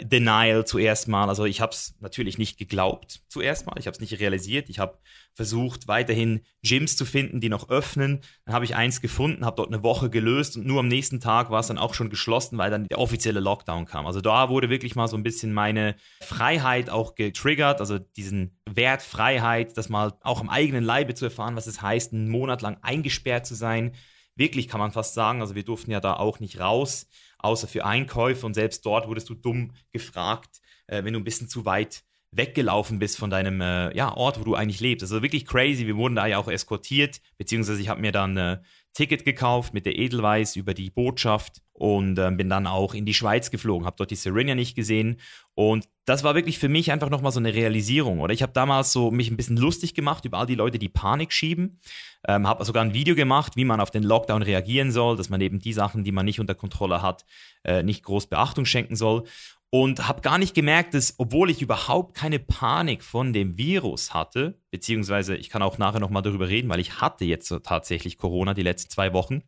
Denial 0.00 0.64
zuerst 0.64 1.08
mal. 1.08 1.28
Also 1.28 1.44
ich 1.44 1.60
habe 1.60 1.72
es 1.72 1.96
natürlich 1.98 2.38
nicht 2.38 2.56
geglaubt 2.56 3.22
zuerst 3.26 3.66
mal. 3.66 3.74
Ich 3.78 3.88
habe 3.88 3.96
es 3.96 4.00
nicht 4.00 4.20
realisiert. 4.20 4.68
Ich 4.68 4.78
habe 4.78 4.98
versucht, 5.34 5.88
weiterhin 5.88 6.40
Gyms 6.62 6.96
zu 6.96 7.04
finden, 7.04 7.40
die 7.40 7.48
noch 7.48 7.68
öffnen. 7.68 8.20
Dann 8.44 8.54
habe 8.54 8.64
ich 8.64 8.76
eins 8.76 9.00
gefunden, 9.00 9.44
habe 9.44 9.56
dort 9.56 9.72
eine 9.72 9.82
Woche 9.82 10.10
gelöst 10.10 10.56
und 10.56 10.66
nur 10.66 10.80
am 10.80 10.88
nächsten 10.88 11.20
Tag 11.20 11.50
war 11.50 11.60
es 11.60 11.68
dann 11.68 11.78
auch 11.78 11.94
schon 11.94 12.10
geschlossen, 12.10 12.58
weil 12.58 12.70
dann 12.70 12.86
der 12.86 12.98
offizielle 12.98 13.40
Lockdown 13.40 13.86
kam. 13.86 14.06
Also 14.06 14.20
da 14.20 14.48
wurde 14.48 14.70
wirklich 14.70 14.94
mal 14.96 15.08
so 15.08 15.16
ein 15.16 15.22
bisschen 15.22 15.52
meine 15.52 15.96
Freiheit 16.20 16.90
auch 16.90 17.14
getriggert, 17.14 17.80
also 17.80 17.98
diesen 17.98 18.57
Wert 18.76 19.02
Freiheit, 19.02 19.76
das 19.76 19.88
mal 19.88 20.14
auch 20.22 20.40
am 20.40 20.48
eigenen 20.48 20.84
Leibe 20.84 21.14
zu 21.14 21.24
erfahren, 21.24 21.56
was 21.56 21.66
es 21.66 21.82
heißt, 21.82 22.12
einen 22.12 22.28
Monat 22.28 22.62
lang 22.62 22.78
eingesperrt 22.82 23.46
zu 23.46 23.54
sein. 23.54 23.94
Wirklich 24.36 24.68
kann 24.68 24.80
man 24.80 24.92
fast 24.92 25.14
sagen, 25.14 25.40
also 25.40 25.54
wir 25.54 25.64
durften 25.64 25.90
ja 25.90 26.00
da 26.00 26.14
auch 26.14 26.40
nicht 26.40 26.60
raus 26.60 27.08
außer 27.38 27.68
für 27.68 27.84
Einkäufe. 27.84 28.46
Und 28.46 28.54
selbst 28.54 28.84
dort 28.84 29.08
wurdest 29.08 29.28
du 29.28 29.34
dumm 29.34 29.72
gefragt, 29.92 30.60
äh, 30.86 31.04
wenn 31.04 31.12
du 31.12 31.20
ein 31.20 31.24
bisschen 31.24 31.48
zu 31.48 31.64
weit 31.64 32.04
weggelaufen 32.30 32.98
bist 32.98 33.16
von 33.16 33.30
deinem 33.30 33.60
äh, 33.60 33.96
ja, 33.96 34.14
Ort, 34.14 34.38
wo 34.38 34.44
du 34.44 34.54
eigentlich 34.54 34.80
lebst. 34.80 35.02
Also 35.02 35.22
wirklich 35.22 35.46
crazy. 35.46 35.86
Wir 35.86 35.96
wurden 35.96 36.16
da 36.16 36.26
ja 36.26 36.38
auch 36.38 36.48
eskortiert, 36.48 37.20
beziehungsweise 37.38 37.80
ich 37.80 37.88
habe 37.88 38.00
mir 38.00 38.12
dann 38.12 38.36
ein 38.36 38.58
äh, 38.58 38.62
Ticket 38.92 39.24
gekauft 39.24 39.74
mit 39.74 39.86
der 39.86 39.96
Edelweiss 39.96 40.56
über 40.56 40.74
die 40.74 40.90
Botschaft 40.90 41.62
und 41.78 42.18
äh, 42.18 42.30
bin 42.30 42.48
dann 42.48 42.66
auch 42.66 42.94
in 42.94 43.06
die 43.06 43.14
Schweiz 43.14 43.50
geflogen, 43.50 43.86
habe 43.86 43.96
dort 43.96 44.10
die 44.10 44.16
Serena 44.16 44.54
nicht 44.54 44.74
gesehen. 44.74 45.20
Und 45.54 45.88
das 46.04 46.24
war 46.24 46.34
wirklich 46.34 46.58
für 46.58 46.68
mich 46.68 46.92
einfach 46.92 47.10
nochmal 47.10 47.32
so 47.32 47.40
eine 47.40 47.54
Realisierung, 47.54 48.20
oder? 48.20 48.32
Ich 48.32 48.42
habe 48.42 48.52
damals 48.52 48.92
so 48.92 49.10
mich 49.10 49.30
ein 49.30 49.36
bisschen 49.36 49.56
lustig 49.56 49.94
gemacht 49.94 50.24
über 50.24 50.38
all 50.38 50.46
die 50.46 50.54
Leute, 50.54 50.78
die 50.78 50.88
Panik 50.88 51.32
schieben, 51.32 51.80
ähm, 52.26 52.46
habe 52.46 52.64
sogar 52.64 52.84
ein 52.84 52.94
Video 52.94 53.14
gemacht, 53.14 53.56
wie 53.56 53.64
man 53.64 53.80
auf 53.80 53.90
den 53.90 54.02
Lockdown 54.02 54.42
reagieren 54.42 54.90
soll, 54.90 55.16
dass 55.16 55.28
man 55.28 55.40
eben 55.40 55.60
die 55.60 55.72
Sachen, 55.72 56.04
die 56.04 56.12
man 56.12 56.24
nicht 56.26 56.40
unter 56.40 56.54
Kontrolle 56.54 57.02
hat, 57.02 57.24
äh, 57.64 57.82
nicht 57.82 58.02
groß 58.04 58.26
Beachtung 58.26 58.64
schenken 58.64 58.96
soll. 58.96 59.24
Und 59.70 60.08
habe 60.08 60.22
gar 60.22 60.38
nicht 60.38 60.54
gemerkt, 60.54 60.94
dass 60.94 61.14
obwohl 61.18 61.50
ich 61.50 61.60
überhaupt 61.60 62.16
keine 62.16 62.38
Panik 62.38 63.04
von 63.04 63.34
dem 63.34 63.58
Virus 63.58 64.14
hatte, 64.14 64.58
beziehungsweise 64.70 65.36
ich 65.36 65.50
kann 65.50 65.60
auch 65.60 65.76
nachher 65.76 66.00
nochmal 66.00 66.22
darüber 66.22 66.48
reden, 66.48 66.70
weil 66.70 66.80
ich 66.80 67.02
hatte 67.02 67.26
jetzt 67.26 67.54
tatsächlich 67.64 68.16
Corona 68.16 68.54
die 68.54 68.62
letzten 68.62 68.88
zwei 68.88 69.12
Wochen, 69.12 69.42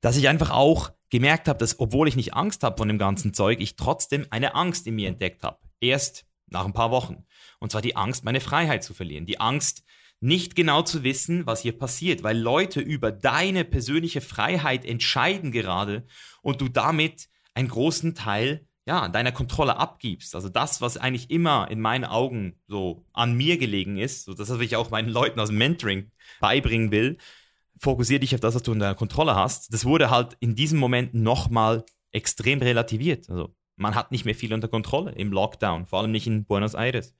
dass 0.00 0.16
ich 0.16 0.28
einfach 0.28 0.50
auch 0.50 0.92
gemerkt 1.10 1.48
habe, 1.48 1.58
dass 1.58 1.78
obwohl 1.78 2.08
ich 2.08 2.16
nicht 2.16 2.34
Angst 2.34 2.62
habe 2.62 2.76
von 2.76 2.88
dem 2.88 2.98
ganzen 2.98 3.34
Zeug, 3.34 3.60
ich 3.60 3.76
trotzdem 3.76 4.26
eine 4.30 4.54
Angst 4.54 4.86
in 4.86 4.94
mir 4.94 5.08
entdeckt 5.08 5.42
habe. 5.42 5.58
Erst 5.80 6.26
nach 6.48 6.64
ein 6.64 6.72
paar 6.72 6.90
Wochen. 6.90 7.24
Und 7.58 7.72
zwar 7.72 7.82
die 7.82 7.96
Angst, 7.96 8.24
meine 8.24 8.40
Freiheit 8.40 8.84
zu 8.84 8.94
verlieren. 8.94 9.26
Die 9.26 9.40
Angst, 9.40 9.84
nicht 10.20 10.56
genau 10.56 10.82
zu 10.82 11.02
wissen, 11.02 11.46
was 11.46 11.60
hier 11.60 11.76
passiert, 11.76 12.22
weil 12.22 12.38
Leute 12.38 12.80
über 12.80 13.12
deine 13.12 13.64
persönliche 13.64 14.20
Freiheit 14.20 14.84
entscheiden 14.84 15.52
gerade 15.52 16.06
und 16.42 16.60
du 16.60 16.68
damit 16.68 17.28
einen 17.54 17.68
großen 17.68 18.14
Teil 18.14 18.66
ja, 18.86 19.08
deiner 19.08 19.32
Kontrolle 19.32 19.76
abgibst. 19.76 20.34
Also 20.34 20.48
das, 20.48 20.80
was 20.80 20.96
eigentlich 20.96 21.30
immer 21.30 21.68
in 21.70 21.80
meinen 21.80 22.04
Augen 22.04 22.54
so 22.68 23.04
an 23.12 23.34
mir 23.34 23.58
gelegen 23.58 23.98
ist, 23.98 24.24
so 24.24 24.32
das, 24.32 24.48
was 24.48 24.60
ich 24.60 24.76
auch 24.76 24.90
meinen 24.90 25.08
Leuten 25.08 25.40
aus 25.40 25.48
dem 25.48 25.58
Mentoring 25.58 26.12
beibringen 26.40 26.92
will, 26.92 27.18
fokussier 27.78 28.18
dich 28.18 28.34
auf 28.34 28.40
das, 28.40 28.54
was 28.54 28.62
du 28.62 28.72
in 28.72 28.78
deiner 28.78 28.94
Kontrolle 28.94 29.34
hast. 29.34 29.72
Das 29.72 29.84
wurde 29.84 30.10
halt 30.10 30.36
in 30.40 30.54
diesem 30.54 30.78
Moment 30.78 31.14
nochmal 31.14 31.84
extrem 32.12 32.60
relativiert. 32.60 33.28
Also 33.28 33.54
man 33.76 33.94
hat 33.94 34.10
nicht 34.12 34.24
mehr 34.24 34.34
viel 34.34 34.54
unter 34.54 34.68
Kontrolle 34.68 35.12
im 35.12 35.32
Lockdown, 35.32 35.86
vor 35.86 36.00
allem 36.00 36.12
nicht 36.12 36.26
in 36.26 36.44
Buenos 36.44 36.74
Aires. 36.74 37.14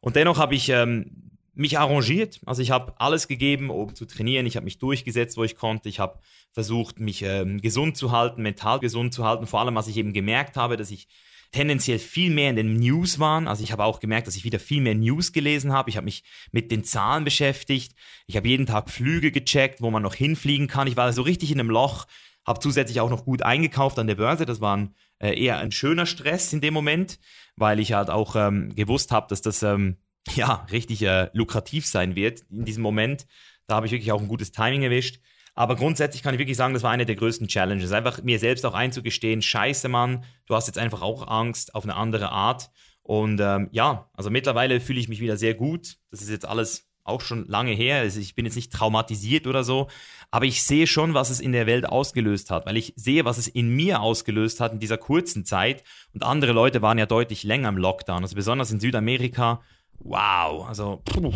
Und 0.00 0.16
dennoch 0.16 0.38
habe 0.38 0.54
ich 0.54 0.68
ähm, 0.68 1.30
mich 1.54 1.78
arrangiert. 1.78 2.40
Also 2.44 2.62
ich 2.62 2.70
habe 2.70 2.94
alles 3.00 3.28
gegeben, 3.28 3.70
um 3.70 3.94
zu 3.94 4.04
trainieren. 4.04 4.46
Ich 4.46 4.56
habe 4.56 4.64
mich 4.64 4.78
durchgesetzt, 4.78 5.36
wo 5.36 5.44
ich 5.44 5.56
konnte. 5.56 5.88
Ich 5.88 5.98
habe 5.98 6.20
versucht, 6.52 7.00
mich 7.00 7.22
ähm, 7.22 7.60
gesund 7.60 7.96
zu 7.96 8.12
halten, 8.12 8.42
mental 8.42 8.78
gesund 8.78 9.14
zu 9.14 9.24
halten. 9.24 9.46
Vor 9.46 9.60
allem, 9.60 9.74
was 9.74 9.88
ich 9.88 9.96
eben 9.96 10.12
gemerkt 10.12 10.56
habe, 10.56 10.76
dass 10.76 10.90
ich 10.90 11.08
tendenziell 11.56 11.98
viel 11.98 12.30
mehr 12.30 12.50
in 12.50 12.56
den 12.56 12.74
News 12.74 13.18
waren. 13.18 13.48
Also 13.48 13.64
ich 13.64 13.72
habe 13.72 13.84
auch 13.84 13.98
gemerkt, 13.98 14.26
dass 14.26 14.36
ich 14.36 14.44
wieder 14.44 14.58
viel 14.58 14.82
mehr 14.82 14.94
News 14.94 15.32
gelesen 15.32 15.72
habe. 15.72 15.88
Ich 15.88 15.96
habe 15.96 16.04
mich 16.04 16.22
mit 16.52 16.70
den 16.70 16.84
Zahlen 16.84 17.24
beschäftigt. 17.24 17.94
Ich 18.26 18.36
habe 18.36 18.46
jeden 18.46 18.66
Tag 18.66 18.90
Flüge 18.90 19.32
gecheckt, 19.32 19.80
wo 19.80 19.90
man 19.90 20.02
noch 20.02 20.14
hinfliegen 20.14 20.68
kann. 20.68 20.86
Ich 20.86 20.98
war 20.98 21.10
so 21.14 21.22
richtig 21.22 21.50
in 21.50 21.58
einem 21.58 21.70
Loch, 21.70 22.06
habe 22.46 22.60
zusätzlich 22.60 23.00
auch 23.00 23.08
noch 23.08 23.24
gut 23.24 23.40
eingekauft 23.40 23.98
an 23.98 24.06
der 24.06 24.16
Börse. 24.16 24.44
Das 24.44 24.60
war 24.60 24.76
ein, 24.76 24.94
äh, 25.18 25.42
eher 25.42 25.56
ein 25.56 25.72
schöner 25.72 26.04
Stress 26.04 26.52
in 26.52 26.60
dem 26.60 26.74
Moment, 26.74 27.18
weil 27.56 27.80
ich 27.80 27.94
halt 27.94 28.10
auch 28.10 28.36
ähm, 28.36 28.74
gewusst 28.74 29.10
habe, 29.10 29.26
dass 29.30 29.40
das 29.40 29.62
ähm, 29.62 29.96
ja, 30.34 30.66
richtig 30.70 31.00
äh, 31.02 31.30
lukrativ 31.32 31.86
sein 31.86 32.16
wird 32.16 32.42
in 32.50 32.66
diesem 32.66 32.82
Moment. 32.82 33.26
Da 33.66 33.76
habe 33.76 33.86
ich 33.86 33.92
wirklich 33.92 34.12
auch 34.12 34.20
ein 34.20 34.28
gutes 34.28 34.52
Timing 34.52 34.82
erwischt. 34.82 35.20
Aber 35.56 35.74
grundsätzlich 35.74 36.22
kann 36.22 36.34
ich 36.34 36.38
wirklich 36.38 36.58
sagen, 36.58 36.74
das 36.74 36.82
war 36.82 36.90
eine 36.90 37.06
der 37.06 37.16
größten 37.16 37.48
Challenges. 37.48 37.90
Einfach 37.90 38.22
mir 38.22 38.38
selbst 38.38 38.64
auch 38.66 38.74
einzugestehen, 38.74 39.40
scheiße 39.40 39.88
Mann, 39.88 40.22
du 40.44 40.54
hast 40.54 40.66
jetzt 40.66 40.78
einfach 40.78 41.00
auch 41.00 41.26
Angst 41.26 41.74
auf 41.74 41.84
eine 41.84 41.96
andere 41.96 42.30
Art. 42.30 42.70
Und 43.02 43.40
ähm, 43.40 43.68
ja, 43.72 44.10
also 44.12 44.30
mittlerweile 44.30 44.80
fühle 44.80 45.00
ich 45.00 45.08
mich 45.08 45.20
wieder 45.20 45.38
sehr 45.38 45.54
gut. 45.54 45.96
Das 46.10 46.20
ist 46.20 46.28
jetzt 46.28 46.46
alles 46.46 46.90
auch 47.04 47.22
schon 47.22 47.46
lange 47.46 47.72
her. 47.72 48.00
Also 48.00 48.20
ich 48.20 48.34
bin 48.34 48.44
jetzt 48.44 48.56
nicht 48.56 48.72
traumatisiert 48.72 49.46
oder 49.46 49.64
so, 49.64 49.88
aber 50.30 50.44
ich 50.44 50.62
sehe 50.62 50.86
schon, 50.86 51.14
was 51.14 51.30
es 51.30 51.40
in 51.40 51.52
der 51.52 51.66
Welt 51.66 51.86
ausgelöst 51.86 52.50
hat, 52.50 52.66
weil 52.66 52.76
ich 52.76 52.92
sehe, 52.96 53.24
was 53.24 53.38
es 53.38 53.48
in 53.48 53.74
mir 53.74 54.02
ausgelöst 54.02 54.60
hat 54.60 54.72
in 54.72 54.80
dieser 54.80 54.98
kurzen 54.98 55.46
Zeit. 55.46 55.84
Und 56.12 56.22
andere 56.22 56.52
Leute 56.52 56.82
waren 56.82 56.98
ja 56.98 57.06
deutlich 57.06 57.44
länger 57.44 57.70
im 57.70 57.78
Lockdown, 57.78 58.22
also 58.22 58.36
besonders 58.36 58.70
in 58.70 58.80
Südamerika. 58.80 59.62
Wow, 60.00 60.68
also 60.68 61.00
puh. 61.04 61.32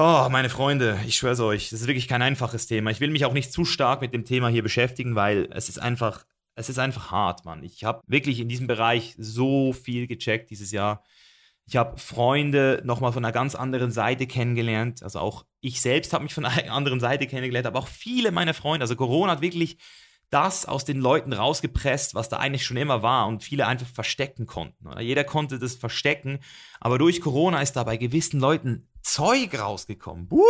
Oh, 0.00 0.28
meine 0.30 0.48
Freunde, 0.48 0.96
ich 1.08 1.16
schwör's 1.16 1.40
euch, 1.40 1.70
das 1.70 1.80
ist 1.80 1.88
wirklich 1.88 2.06
kein 2.06 2.22
einfaches 2.22 2.68
Thema. 2.68 2.92
Ich 2.92 3.00
will 3.00 3.10
mich 3.10 3.24
auch 3.24 3.32
nicht 3.32 3.52
zu 3.52 3.64
stark 3.64 4.00
mit 4.00 4.14
dem 4.14 4.24
Thema 4.24 4.46
hier 4.46 4.62
beschäftigen, 4.62 5.16
weil 5.16 5.48
es 5.50 5.68
ist 5.68 5.78
einfach, 5.82 6.24
es 6.54 6.68
ist 6.68 6.78
einfach 6.78 7.10
hart, 7.10 7.44
Mann. 7.44 7.64
Ich 7.64 7.82
habe 7.82 8.00
wirklich 8.06 8.38
in 8.38 8.48
diesem 8.48 8.68
Bereich 8.68 9.16
so 9.18 9.72
viel 9.72 10.06
gecheckt 10.06 10.50
dieses 10.50 10.70
Jahr. 10.70 11.02
Ich 11.66 11.74
habe 11.74 11.98
Freunde 11.98 12.80
nochmal 12.84 13.12
von 13.12 13.24
einer 13.24 13.32
ganz 13.32 13.56
anderen 13.56 13.90
Seite 13.90 14.28
kennengelernt. 14.28 15.02
Also 15.02 15.18
auch 15.18 15.44
ich 15.60 15.80
selbst 15.80 16.12
habe 16.12 16.22
mich 16.22 16.32
von 16.32 16.44
einer 16.44 16.72
anderen 16.72 17.00
Seite 17.00 17.26
kennengelernt, 17.26 17.66
aber 17.66 17.80
auch 17.80 17.88
viele 17.88 18.30
meiner 18.30 18.54
Freunde. 18.54 18.84
Also 18.84 18.94
Corona 18.94 19.32
hat 19.32 19.40
wirklich 19.40 19.78
das 20.30 20.64
aus 20.64 20.84
den 20.84 21.00
Leuten 21.00 21.32
rausgepresst, 21.32 22.14
was 22.14 22.28
da 22.28 22.36
eigentlich 22.36 22.64
schon 22.64 22.76
immer 22.76 23.02
war 23.02 23.26
und 23.26 23.42
viele 23.42 23.66
einfach 23.66 23.88
verstecken 23.88 24.46
konnten. 24.46 24.88
Jeder 25.00 25.24
konnte 25.24 25.58
das 25.58 25.74
verstecken, 25.74 26.38
aber 26.78 26.98
durch 26.98 27.20
Corona 27.20 27.60
ist 27.62 27.72
da 27.72 27.82
bei 27.82 27.96
gewissen 27.96 28.38
Leuten 28.38 28.86
Zeug 29.08 29.58
rausgekommen. 29.58 30.28
Buh! 30.28 30.44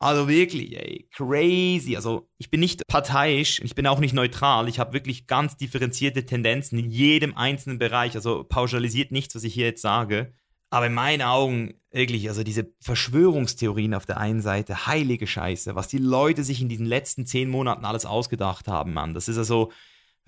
Also 0.00 0.28
wirklich, 0.28 0.76
ey, 0.76 1.08
crazy. 1.12 1.96
Also 1.96 2.28
ich 2.38 2.50
bin 2.50 2.60
nicht 2.60 2.86
parteiisch, 2.86 3.60
ich 3.64 3.74
bin 3.74 3.86
auch 3.86 3.98
nicht 3.98 4.14
neutral. 4.14 4.68
Ich 4.68 4.78
habe 4.78 4.92
wirklich 4.92 5.26
ganz 5.26 5.56
differenzierte 5.56 6.24
Tendenzen 6.24 6.78
in 6.78 6.90
jedem 6.90 7.36
einzelnen 7.36 7.78
Bereich. 7.78 8.14
Also 8.14 8.44
pauschalisiert 8.44 9.10
nichts, 9.10 9.34
was 9.34 9.42
ich 9.42 9.54
hier 9.54 9.66
jetzt 9.66 9.82
sage. 9.82 10.32
Aber 10.70 10.86
in 10.86 10.94
meinen 10.94 11.22
Augen 11.22 11.74
wirklich, 11.90 12.28
also 12.28 12.44
diese 12.44 12.72
Verschwörungstheorien 12.80 13.94
auf 13.94 14.06
der 14.06 14.18
einen 14.18 14.40
Seite, 14.40 14.86
heilige 14.86 15.26
Scheiße, 15.26 15.74
was 15.74 15.88
die 15.88 15.98
Leute 15.98 16.44
sich 16.44 16.60
in 16.60 16.68
diesen 16.68 16.86
letzten 16.86 17.26
zehn 17.26 17.48
Monaten 17.48 17.84
alles 17.84 18.06
ausgedacht 18.06 18.68
haben, 18.68 18.92
Mann. 18.92 19.14
Das 19.14 19.28
ist 19.28 19.38
also 19.38 19.72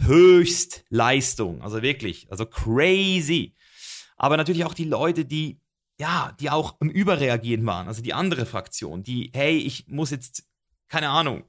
Höchstleistung. 0.01 1.63
Also 1.63 1.83
wirklich, 1.83 2.27
also 2.31 2.45
crazy. 2.45 3.55
Aber 4.17 4.37
natürlich 4.37 4.65
auch 4.65 4.75
die 4.75 4.85
Leute, 4.85 5.25
die 5.25 5.61
ja, 6.01 6.35
die 6.41 6.49
auch 6.49 6.81
im 6.81 6.89
Überreagieren 6.89 7.67
waren, 7.67 7.87
also 7.87 8.01
die 8.01 8.15
andere 8.15 8.47
Fraktion, 8.47 9.03
die, 9.03 9.31
hey, 9.35 9.59
ich 9.59 9.87
muss 9.89 10.11
jetzt, 10.11 10.45
keine 10.89 11.11
Ahnung, 11.11 11.45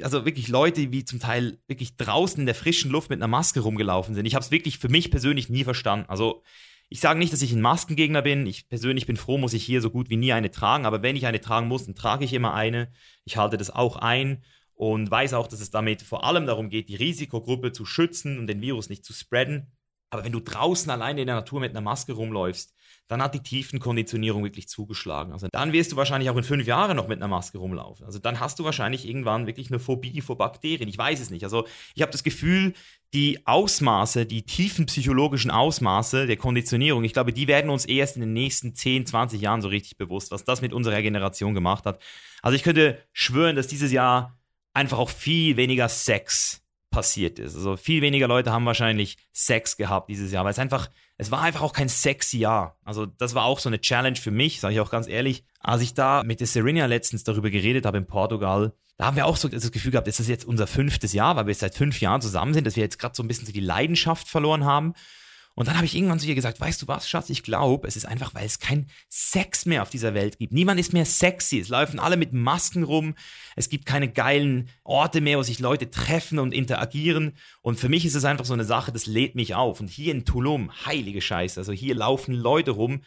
also 0.00 0.24
wirklich 0.24 0.48
Leute, 0.48 0.90
wie 0.90 1.04
zum 1.04 1.20
Teil 1.20 1.58
wirklich 1.68 1.98
draußen 1.98 2.40
in 2.40 2.46
der 2.46 2.54
frischen 2.54 2.90
Luft 2.90 3.10
mit 3.10 3.18
einer 3.18 3.28
Maske 3.28 3.60
rumgelaufen 3.60 4.14
sind. 4.14 4.24
Ich 4.24 4.34
habe 4.34 4.44
es 4.44 4.50
wirklich 4.50 4.78
für 4.78 4.88
mich 4.88 5.10
persönlich 5.10 5.50
nie 5.50 5.64
verstanden. 5.64 6.06
Also 6.08 6.42
ich 6.88 7.00
sage 7.00 7.18
nicht, 7.18 7.32
dass 7.32 7.42
ich 7.42 7.52
ein 7.52 7.60
Maskengegner 7.60 8.22
bin. 8.22 8.46
Ich 8.46 8.68
persönlich 8.68 9.06
bin 9.06 9.16
froh, 9.16 9.38
muss 9.38 9.52
ich 9.52 9.62
hier 9.62 9.80
so 9.80 9.90
gut 9.90 10.10
wie 10.10 10.16
nie 10.16 10.32
eine 10.32 10.50
tragen. 10.50 10.84
Aber 10.84 11.02
wenn 11.02 11.14
ich 11.14 11.26
eine 11.26 11.40
tragen 11.40 11.68
muss, 11.68 11.84
dann 11.84 11.94
trage 11.94 12.24
ich 12.24 12.32
immer 12.32 12.54
eine. 12.54 12.90
Ich 13.24 13.36
halte 13.36 13.56
das 13.56 13.70
auch 13.70 13.94
ein 13.96 14.42
und 14.74 15.08
weiß 15.08 15.34
auch, 15.34 15.46
dass 15.46 15.60
es 15.60 15.70
damit 15.70 16.02
vor 16.02 16.24
allem 16.24 16.46
darum 16.46 16.70
geht, 16.70 16.88
die 16.88 16.96
Risikogruppe 16.96 17.70
zu 17.70 17.84
schützen 17.84 18.38
und 18.40 18.48
den 18.48 18.62
Virus 18.62 18.88
nicht 18.88 19.04
zu 19.04 19.12
spreaden. 19.12 19.70
Aber 20.10 20.24
wenn 20.24 20.32
du 20.32 20.40
draußen 20.40 20.90
alleine 20.90 21.20
in 21.20 21.28
der 21.28 21.36
Natur 21.36 21.60
mit 21.60 21.70
einer 21.70 21.82
Maske 21.82 22.14
rumläufst, 22.14 22.74
dann 23.08 23.22
hat 23.22 23.34
die 23.34 23.42
Tiefenkonditionierung 23.42 24.44
wirklich 24.44 24.68
zugeschlagen. 24.68 25.32
Also 25.32 25.48
dann 25.52 25.72
wirst 25.72 25.92
du 25.92 25.96
wahrscheinlich 25.96 26.30
auch 26.30 26.36
in 26.36 26.44
fünf 26.44 26.66
Jahren 26.66 26.96
noch 26.96 27.06
mit 27.06 27.18
einer 27.18 27.28
Maske 27.28 27.58
rumlaufen. 27.58 28.06
Also 28.06 28.18
dann 28.18 28.40
hast 28.40 28.58
du 28.58 28.64
wahrscheinlich 28.64 29.06
irgendwann 29.06 29.46
wirklich 29.46 29.70
eine 29.70 29.78
Phobie 29.78 30.22
vor 30.22 30.38
Bakterien. 30.38 30.88
Ich 30.88 30.96
weiß 30.96 31.20
es 31.20 31.30
nicht. 31.30 31.44
Also 31.44 31.66
ich 31.94 32.02
habe 32.02 32.12
das 32.12 32.24
Gefühl, 32.24 32.72
die 33.12 33.46
Ausmaße, 33.46 34.24
die 34.26 34.42
tiefen 34.42 34.86
psychologischen 34.86 35.50
Ausmaße 35.50 36.26
der 36.26 36.36
Konditionierung, 36.36 37.04
ich 37.04 37.12
glaube, 37.12 37.32
die 37.32 37.46
werden 37.46 37.70
uns 37.70 37.84
erst 37.84 38.16
in 38.16 38.22
den 38.22 38.32
nächsten 38.32 38.74
10, 38.74 39.06
20 39.06 39.40
Jahren 39.40 39.60
so 39.60 39.68
richtig 39.68 39.98
bewusst, 39.98 40.30
was 40.30 40.44
das 40.44 40.62
mit 40.62 40.72
unserer 40.72 41.02
Generation 41.02 41.54
gemacht 41.54 41.84
hat. 41.84 42.02
Also 42.42 42.56
ich 42.56 42.62
könnte 42.62 42.98
schwören, 43.12 43.54
dass 43.54 43.66
dieses 43.66 43.92
Jahr 43.92 44.36
einfach 44.72 44.98
auch 44.98 45.10
viel 45.10 45.56
weniger 45.56 45.88
Sex 45.88 46.62
passiert 46.90 47.38
ist. 47.38 47.54
Also 47.54 47.76
viel 47.76 48.02
weniger 48.02 48.28
Leute 48.28 48.52
haben 48.52 48.66
wahrscheinlich 48.66 49.18
Sex 49.32 49.76
gehabt 49.76 50.08
dieses 50.08 50.32
Jahr, 50.32 50.44
weil 50.44 50.52
es 50.52 50.58
einfach 50.58 50.90
es 51.16 51.30
war 51.30 51.42
einfach 51.42 51.62
auch 51.62 51.72
kein 51.72 51.88
sexy 51.88 52.38
Jahr. 52.38 52.78
Also 52.84 53.06
das 53.06 53.34
war 53.34 53.44
auch 53.44 53.60
so 53.60 53.68
eine 53.68 53.80
Challenge 53.80 54.16
für 54.16 54.30
mich, 54.30 54.60
sage 54.60 54.74
ich 54.74 54.80
auch 54.80 54.90
ganz 54.90 55.06
ehrlich. 55.06 55.44
Als 55.60 55.82
ich 55.82 55.94
da 55.94 56.22
mit 56.24 56.40
der 56.40 56.46
Serena 56.46 56.86
letztens 56.86 57.24
darüber 57.24 57.50
geredet 57.50 57.86
habe 57.86 57.98
in 57.98 58.06
Portugal, 58.06 58.72
da 58.96 59.06
haben 59.06 59.16
wir 59.16 59.26
auch 59.26 59.36
so 59.36 59.48
das 59.48 59.70
Gefühl 59.72 59.92
gehabt, 59.92 60.08
ist 60.08 60.20
das 60.20 60.28
jetzt 60.28 60.44
unser 60.44 60.66
fünftes 60.66 61.12
Jahr, 61.12 61.36
weil 61.36 61.46
wir 61.46 61.54
seit 61.54 61.74
fünf 61.74 62.00
Jahren 62.00 62.20
zusammen 62.20 62.54
sind, 62.54 62.66
dass 62.66 62.76
wir 62.76 62.82
jetzt 62.82 62.98
gerade 62.98 63.14
so 63.14 63.22
ein 63.22 63.28
bisschen 63.28 63.46
so 63.46 63.52
die 63.52 63.60
Leidenschaft 63.60 64.28
verloren 64.28 64.64
haben. 64.64 64.94
Und 65.54 65.68
dann 65.68 65.76
habe 65.76 65.86
ich 65.86 65.94
irgendwann 65.94 66.18
zu 66.18 66.26
ihr 66.26 66.34
gesagt, 66.34 66.60
weißt 66.60 66.82
du 66.82 66.88
was, 66.88 67.08
Schatz, 67.08 67.30
ich 67.30 67.44
glaube, 67.44 67.86
es 67.86 67.96
ist 67.96 68.06
einfach, 68.06 68.34
weil 68.34 68.44
es 68.44 68.58
kein 68.58 68.88
Sex 69.08 69.66
mehr 69.66 69.82
auf 69.82 69.90
dieser 69.90 70.12
Welt 70.12 70.38
gibt. 70.38 70.52
Niemand 70.52 70.80
ist 70.80 70.92
mehr 70.92 71.04
sexy. 71.04 71.60
Es 71.60 71.68
laufen 71.68 72.00
alle 72.00 72.16
mit 72.16 72.32
Masken 72.32 72.82
rum. 72.82 73.14
Es 73.54 73.68
gibt 73.68 73.86
keine 73.86 74.10
geilen 74.10 74.68
Orte 74.82 75.20
mehr, 75.20 75.38
wo 75.38 75.42
sich 75.42 75.60
Leute 75.60 75.90
treffen 75.90 76.40
und 76.40 76.52
interagieren. 76.52 77.36
Und 77.62 77.78
für 77.78 77.88
mich 77.88 78.04
ist 78.04 78.16
es 78.16 78.24
einfach 78.24 78.44
so 78.44 78.54
eine 78.54 78.64
Sache, 78.64 78.90
das 78.90 79.06
lädt 79.06 79.36
mich 79.36 79.54
auf. 79.54 79.78
Und 79.80 79.90
hier 79.90 80.12
in 80.12 80.24
Tulum, 80.24 80.72
heilige 80.86 81.20
Scheiße, 81.20 81.60
also 81.60 81.72
hier 81.72 81.94
laufen 81.94 82.34
Leute 82.34 82.72
rum, 82.72 83.02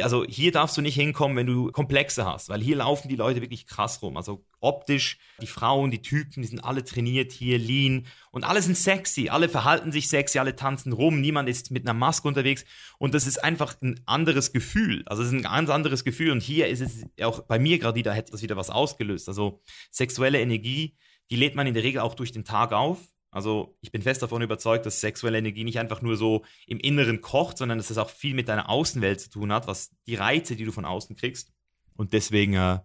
also 0.00 0.24
hier 0.24 0.52
darfst 0.52 0.76
du 0.78 0.80
nicht 0.80 0.94
hinkommen, 0.94 1.36
wenn 1.36 1.46
du 1.46 1.70
Komplexe 1.70 2.24
hast, 2.24 2.48
weil 2.48 2.62
hier 2.62 2.76
laufen 2.76 3.08
die 3.08 3.16
Leute 3.16 3.42
wirklich 3.42 3.66
krass 3.66 4.00
rum. 4.00 4.16
Also 4.16 4.42
optisch, 4.60 5.18
die 5.42 5.46
Frauen, 5.46 5.90
die 5.90 6.00
Typen, 6.00 6.40
die 6.40 6.48
sind 6.48 6.64
alle 6.64 6.82
trainiert 6.82 7.30
hier, 7.30 7.58
lean 7.58 8.06
und 8.30 8.44
alle 8.44 8.62
sind 8.62 8.78
sexy, 8.78 9.28
alle 9.28 9.50
verhalten 9.50 9.92
sich 9.92 10.08
sexy, 10.08 10.38
alle 10.38 10.56
tanzen 10.56 10.94
rum, 10.94 11.20
niemand 11.20 11.46
ist 11.48 11.70
mit 11.70 11.86
einer 11.86 11.92
Maske 11.92 12.26
unterwegs 12.26 12.64
und 12.96 13.12
das 13.12 13.26
ist 13.26 13.44
einfach 13.44 13.76
ein 13.82 14.00
anderes 14.06 14.52
Gefühl. 14.52 15.02
Also 15.04 15.22
es 15.22 15.28
ist 15.28 15.34
ein 15.34 15.42
ganz 15.42 15.68
anderes 15.68 16.04
Gefühl 16.04 16.30
und 16.30 16.42
hier 16.42 16.68
ist 16.68 16.80
es 16.80 17.04
auch 17.22 17.40
bei 17.40 17.58
mir 17.58 17.78
gerade 17.78 17.96
wieder, 17.96 18.14
hätte 18.14 18.32
das 18.32 18.40
wieder 18.40 18.56
was 18.56 18.70
ausgelöst. 18.70 19.28
Also 19.28 19.60
sexuelle 19.90 20.40
Energie, 20.40 20.96
die 21.30 21.36
lädt 21.36 21.54
man 21.54 21.66
in 21.66 21.74
der 21.74 21.82
Regel 21.82 22.00
auch 22.00 22.14
durch 22.14 22.32
den 22.32 22.44
Tag 22.46 22.72
auf 22.72 22.98
also 23.32 23.78
ich 23.80 23.90
bin 23.90 24.02
fest 24.02 24.22
davon 24.22 24.42
überzeugt, 24.42 24.84
dass 24.84 25.00
sexuelle 25.00 25.38
Energie 25.38 25.64
nicht 25.64 25.78
einfach 25.78 26.02
nur 26.02 26.16
so 26.16 26.44
im 26.66 26.78
Inneren 26.78 27.22
kocht, 27.22 27.56
sondern 27.56 27.78
dass 27.78 27.88
es 27.88 27.96
auch 27.96 28.10
viel 28.10 28.34
mit 28.34 28.46
deiner 28.46 28.68
Außenwelt 28.68 29.20
zu 29.20 29.30
tun 29.30 29.52
hat, 29.52 29.66
was 29.66 29.90
die 30.06 30.16
Reize, 30.16 30.54
die 30.54 30.66
du 30.66 30.70
von 30.70 30.84
außen 30.84 31.16
kriegst. 31.16 31.50
Und 31.96 32.12
deswegen, 32.12 32.52
äh, 32.52 32.80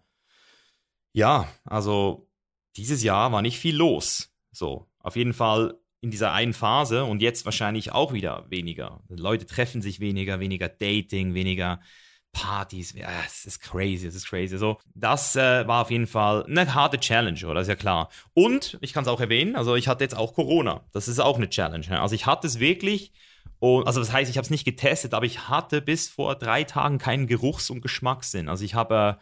ja, 1.12 1.50
also 1.66 2.30
dieses 2.78 3.04
Jahr 3.04 3.34
war 3.34 3.42
nicht 3.42 3.60
viel 3.60 3.76
los. 3.76 4.34
So, 4.52 4.88
auf 5.00 5.18
jeden 5.18 5.34
Fall 5.34 5.78
in 6.00 6.12
dieser 6.12 6.32
einen 6.32 6.54
Phase 6.54 7.04
und 7.04 7.22
jetzt 7.22 7.44
wahrscheinlich 7.44 7.92
auch 7.92 8.14
wieder 8.14 8.46
weniger. 8.50 9.04
Leute 9.10 9.46
treffen 9.46 9.82
sich 9.82 10.00
weniger, 10.00 10.40
weniger 10.40 10.70
Dating, 10.70 11.34
weniger 11.34 11.82
Partys, 12.32 12.94
es 13.26 13.46
ist 13.46 13.62
crazy, 13.62 14.06
es 14.06 14.16
ist 14.16 14.28
crazy. 14.28 14.58
So, 14.58 14.78
das 14.94 15.36
äh, 15.36 15.68
war 15.68 15.82
auf 15.82 15.92
jeden 15.92 16.08
Fall 16.08 16.46
eine 16.46 16.74
harte 16.74 17.00
Challenge, 17.00 17.46
oder? 17.48 17.62
Ist 17.62 17.68
ja 17.68 17.76
klar. 17.76 18.10
Und 18.34 18.78
ich 18.82 18.94
kann 18.94 19.04
es 19.04 19.08
auch 19.08 19.20
erwähnen, 19.20 19.56
also 19.56 19.76
ich 19.76 19.88
hatte 19.88 20.04
jetzt 20.04 20.16
auch 20.16 20.34
Corona. 20.34 20.86
Das 20.94 21.08
ist 21.08 21.20
auch 21.20 21.38
eine 21.38 21.50
Challenge. 21.50 21.86
Ne? 21.88 22.00
Also 22.00 22.14
ich 22.14 22.26
hatte 22.26 22.46
es 22.46 22.60
wirklich, 22.60 23.12
und, 23.60 23.88
also 23.88 24.00
das 24.00 24.12
heißt, 24.12 24.30
ich 24.30 24.38
habe 24.38 24.46
es 24.46 24.52
nicht 24.52 24.66
getestet, 24.66 25.14
aber 25.14 25.26
ich 25.26 25.50
hatte 25.50 25.82
bis 25.82 26.10
vor 26.10 26.36
drei 26.36 26.64
Tagen 26.64 27.00
keinen 27.00 27.28
Geruchs- 27.28 27.72
und 27.72 27.82
Geschmackssinn. 27.82 28.50
Also 28.50 28.64
ich 28.64 28.76
habe, 28.76 29.18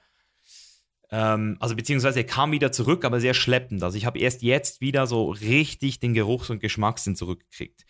ähm, 1.09 1.55
also 1.61 1.75
beziehungsweise 1.75 2.19
er 2.19 2.25
kam 2.25 2.51
wieder 2.51 2.73
zurück, 2.73 3.05
aber 3.05 3.21
sehr 3.21 3.33
schleppend. 3.33 3.81
Also 3.81 3.97
ich 3.97 4.05
habe 4.05 4.19
erst 4.19 4.41
jetzt 4.41 4.81
wieder 4.81 5.07
so 5.07 5.29
richtig 5.29 5.99
den 6.01 6.13
Geruchs- 6.13 6.49
und 6.49 6.59
Geschmackssinn 6.59 7.15
zurückgekriegt. 7.15 7.85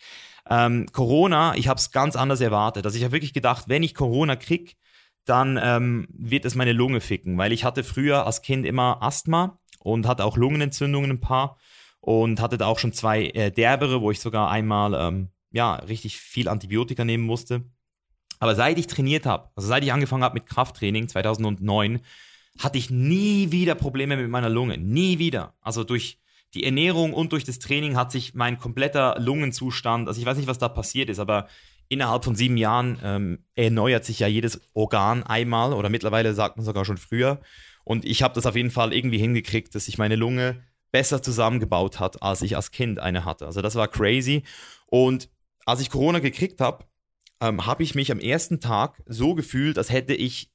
Ähm, 0.48 0.86
Corona, 0.92 1.56
ich 1.56 1.66
habe 1.66 1.78
es 1.78 1.90
ganz 1.90 2.14
anders 2.14 2.40
erwartet. 2.40 2.86
Also 2.86 2.96
ich 2.96 3.02
habe 3.02 3.12
wirklich 3.12 3.32
gedacht, 3.32 3.64
wenn 3.66 3.82
ich 3.82 3.94
Corona 3.94 4.36
kriege, 4.36 4.74
dann 5.26 5.58
ähm, 5.62 6.06
wird 6.10 6.44
es 6.44 6.54
meine 6.54 6.72
Lunge 6.72 7.00
ficken, 7.00 7.36
weil 7.36 7.52
ich 7.52 7.64
hatte 7.64 7.84
früher 7.84 8.26
als 8.26 8.42
Kind 8.42 8.64
immer 8.64 9.02
Asthma 9.02 9.58
und 9.80 10.06
hatte 10.06 10.24
auch 10.24 10.36
Lungenentzündungen 10.36 11.10
ein 11.10 11.20
paar 11.20 11.58
und 12.00 12.40
hatte 12.40 12.56
da 12.56 12.66
auch 12.66 12.78
schon 12.78 12.92
zwei 12.92 13.26
äh, 13.26 13.50
derbere, 13.50 14.00
wo 14.00 14.10
ich 14.10 14.20
sogar 14.20 14.50
einmal 14.50 14.94
ähm, 14.94 15.28
ja 15.50 15.74
richtig 15.74 16.18
viel 16.18 16.48
Antibiotika 16.48 17.04
nehmen 17.04 17.24
musste. 17.24 17.64
Aber 18.38 18.54
seit 18.54 18.78
ich 18.78 18.86
trainiert 18.86 19.26
habe, 19.26 19.50
also 19.56 19.68
seit 19.68 19.82
ich 19.82 19.92
angefangen 19.92 20.22
habe 20.22 20.34
mit 20.34 20.46
Krafttraining 20.46 21.08
2009, 21.08 22.00
hatte 22.58 22.78
ich 22.78 22.90
nie 22.90 23.50
wieder 23.50 23.74
Probleme 23.74 24.16
mit 24.16 24.30
meiner 24.30 24.48
Lunge, 24.48 24.78
nie 24.78 25.18
wieder. 25.18 25.54
Also 25.60 25.84
durch 25.84 26.18
die 26.54 26.64
Ernährung 26.64 27.12
und 27.12 27.32
durch 27.32 27.44
das 27.44 27.58
Training 27.58 27.96
hat 27.96 28.12
sich 28.12 28.34
mein 28.34 28.58
kompletter 28.58 29.18
Lungenzustand, 29.18 30.08
also 30.08 30.20
ich 30.20 30.26
weiß 30.26 30.36
nicht, 30.36 30.46
was 30.46 30.58
da 30.58 30.68
passiert 30.68 31.10
ist, 31.10 31.18
aber 31.18 31.48
innerhalb 31.88 32.24
von 32.24 32.34
sieben 32.34 32.56
Jahren 32.56 32.98
ähm, 33.02 33.38
erneuert 33.54 34.04
sich 34.04 34.18
ja 34.18 34.26
jedes 34.26 34.60
Organ 34.74 35.22
einmal 35.22 35.72
oder 35.72 35.88
mittlerweile 35.88 36.34
sagt 36.34 36.56
man 36.56 36.66
sogar 36.66 36.84
schon 36.84 36.98
früher. 36.98 37.40
Und 37.84 38.04
ich 38.04 38.22
habe 38.22 38.34
das 38.34 38.46
auf 38.46 38.56
jeden 38.56 38.70
Fall 38.70 38.92
irgendwie 38.92 39.18
hingekriegt, 39.18 39.74
dass 39.74 39.84
sich 39.84 39.98
meine 39.98 40.16
Lunge 40.16 40.62
besser 40.90 41.22
zusammengebaut 41.22 42.00
hat, 42.00 42.22
als 42.22 42.42
ich 42.42 42.56
als 42.56 42.70
Kind 42.70 42.98
eine 42.98 43.24
hatte. 43.24 43.46
Also 43.46 43.62
das 43.62 43.74
war 43.74 43.88
crazy. 43.88 44.42
Und 44.86 45.28
als 45.64 45.80
ich 45.80 45.90
Corona 45.90 46.20
gekriegt 46.20 46.60
habe, 46.60 46.84
ähm, 47.40 47.66
habe 47.66 47.82
ich 47.82 47.94
mich 47.94 48.10
am 48.10 48.18
ersten 48.18 48.60
Tag 48.60 49.02
so 49.06 49.34
gefühlt, 49.34 49.78
als 49.78 49.90
hätte 49.90 50.14
ich 50.14 50.50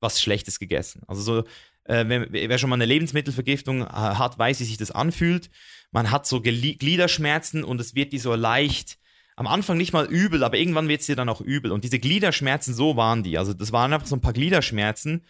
was 0.00 0.20
Schlechtes 0.20 0.58
gegessen. 0.58 1.02
Also 1.06 1.22
so, 1.22 1.38
äh, 1.84 2.04
wer, 2.06 2.32
wer, 2.32 2.58
schon 2.58 2.70
mal 2.70 2.76
eine 2.76 2.86
Lebensmittelvergiftung 2.86 3.82
äh, 3.82 3.86
hat, 3.88 4.38
weiß, 4.38 4.60
wie 4.60 4.64
sich 4.64 4.76
das 4.76 4.90
anfühlt. 4.90 5.50
Man 5.90 6.10
hat 6.10 6.26
so 6.26 6.40
Gliederschmerzen 6.40 7.64
und 7.64 7.80
es 7.80 7.94
wird 7.94 8.12
die 8.12 8.18
so 8.18 8.34
leicht 8.34 8.99
am 9.40 9.46
Anfang 9.46 9.78
nicht 9.78 9.94
mal 9.94 10.04
übel, 10.04 10.44
aber 10.44 10.58
irgendwann 10.58 10.86
wird 10.86 11.00
es 11.00 11.06
dir 11.06 11.16
dann 11.16 11.30
auch 11.30 11.40
übel. 11.40 11.72
Und 11.72 11.82
diese 11.82 11.98
Gliederschmerzen, 11.98 12.74
so 12.74 12.96
waren 12.96 13.22
die. 13.22 13.38
Also 13.38 13.54
das 13.54 13.72
waren 13.72 13.90
einfach 13.90 14.06
so 14.06 14.14
ein 14.14 14.20
paar 14.20 14.34
Gliederschmerzen, 14.34 15.24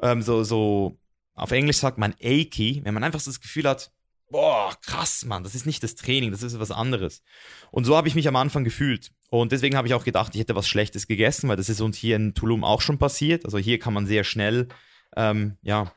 ähm, 0.00 0.20
so, 0.20 0.42
so, 0.42 0.98
auf 1.34 1.52
Englisch 1.52 1.76
sagt 1.76 1.96
man 1.96 2.12
achy, 2.20 2.80
wenn 2.82 2.92
man 2.92 3.04
einfach 3.04 3.20
so 3.20 3.30
das 3.30 3.40
Gefühl 3.40 3.68
hat, 3.68 3.92
boah, 4.28 4.74
krass, 4.84 5.24
Mann, 5.26 5.44
das 5.44 5.54
ist 5.54 5.64
nicht 5.64 5.80
das 5.84 5.94
Training, 5.94 6.32
das 6.32 6.42
ist 6.42 6.58
was 6.58 6.72
anderes. 6.72 7.22
Und 7.70 7.84
so 7.84 7.96
habe 7.96 8.08
ich 8.08 8.16
mich 8.16 8.26
am 8.26 8.34
Anfang 8.34 8.64
gefühlt. 8.64 9.12
Und 9.30 9.52
deswegen 9.52 9.76
habe 9.76 9.86
ich 9.86 9.94
auch 9.94 10.02
gedacht, 10.02 10.34
ich 10.34 10.40
hätte 10.40 10.56
was 10.56 10.66
Schlechtes 10.66 11.06
gegessen, 11.06 11.48
weil 11.48 11.56
das 11.56 11.68
ist 11.68 11.80
uns 11.80 11.96
hier 11.96 12.16
in 12.16 12.34
Tulum 12.34 12.64
auch 12.64 12.80
schon 12.80 12.98
passiert. 12.98 13.44
Also 13.44 13.58
hier 13.58 13.78
kann 13.78 13.94
man 13.94 14.06
sehr 14.06 14.24
schnell, 14.24 14.66
ähm, 15.16 15.56
ja, 15.62 15.92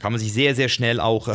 kann 0.00 0.12
man 0.12 0.20
sich 0.20 0.32
sehr, 0.32 0.54
sehr 0.54 0.68
schnell 0.68 1.00
auch 1.00 1.28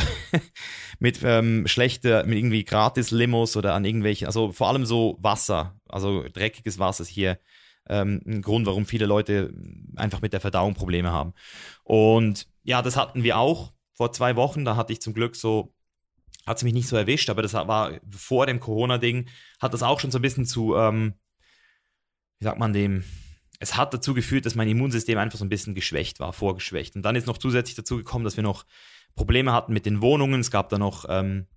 mit 1.00 1.20
ähm, 1.24 1.68
schlechter, 1.68 2.26
mit 2.26 2.38
irgendwie 2.38 2.66
gratis 2.66 3.12
Limos 3.12 3.56
oder 3.56 3.74
an 3.74 3.86
irgendwelchen, 3.86 4.28
also 4.28 4.52
vor 4.52 4.68
allem 4.68 4.86
so 4.86 5.18
Wasser, 5.22 5.80
also 5.88 6.26
dreckiges 6.34 6.80
Wasser 6.80 7.04
ist 7.04 7.10
hier 7.10 7.40
ähm, 7.88 8.22
ein 8.26 8.42
Grund, 8.42 8.66
warum 8.66 8.86
viele 8.86 9.06
Leute 9.06 9.54
einfach 9.96 10.22
mit 10.22 10.34
der 10.34 10.42
Verdauung 10.42 10.76
Probleme 10.76 11.12
haben. 11.12 11.34
Und 11.84 12.48
ja, 12.64 12.82
das 12.82 12.96
hatten 12.96 13.24
wir 13.24 13.38
auch 13.38 13.74
vor 13.94 14.14
zwei 14.14 14.36
Wochen. 14.36 14.64
Da 14.64 14.76
hatte 14.76 14.94
ich 14.94 15.02
zum 15.02 15.14
Glück 15.14 15.36
so, 15.36 15.74
hat 16.46 16.58
es 16.58 16.64
mich 16.64 16.74
nicht 16.74 16.88
so 16.88 16.96
erwischt, 16.96 17.30
aber 17.30 17.42
das 17.42 17.54
war 17.54 18.00
vor 18.12 18.46
dem 18.46 18.60
Corona-Ding, 18.60 19.28
hat 19.60 19.74
das 19.74 19.84
auch 19.84 20.00
schon 20.00 20.12
so 20.12 20.20
ein 20.20 20.22
bisschen 20.24 20.46
zu, 20.46 20.76
ähm, 20.76 21.14
wie 22.40 22.46
sagt 22.46 22.60
man 22.60 22.74
dem, 22.74 23.04
es 23.60 23.76
hat 23.76 23.94
dazu 23.94 24.14
geführt, 24.14 24.46
dass 24.46 24.56
mein 24.56 24.70
Immunsystem 24.70 25.18
einfach 25.18 25.38
so 25.38 25.46
ein 25.46 25.50
bisschen 25.50 25.76
geschwächt 25.76 26.20
war, 26.20 26.34
vorgeschwächt. 26.34 26.96
Und 26.96 27.04
dann 27.04 27.16
ist 27.16 27.28
noch 27.28 27.38
zusätzlich 27.38 27.76
dazu 27.76 27.98
gekommen, 27.98 28.24
dass 28.24 28.38
wir 28.38 28.44
noch 28.44 28.66
Probleme 29.16 29.52
hatten 29.52 29.74
mit 29.74 29.86
den 29.86 30.02
Wohnungen. 30.02 30.40
Es 30.40 30.50
gab 30.50 30.70
da 30.70 30.78
noch 30.78 31.06
ähm, 31.10 31.48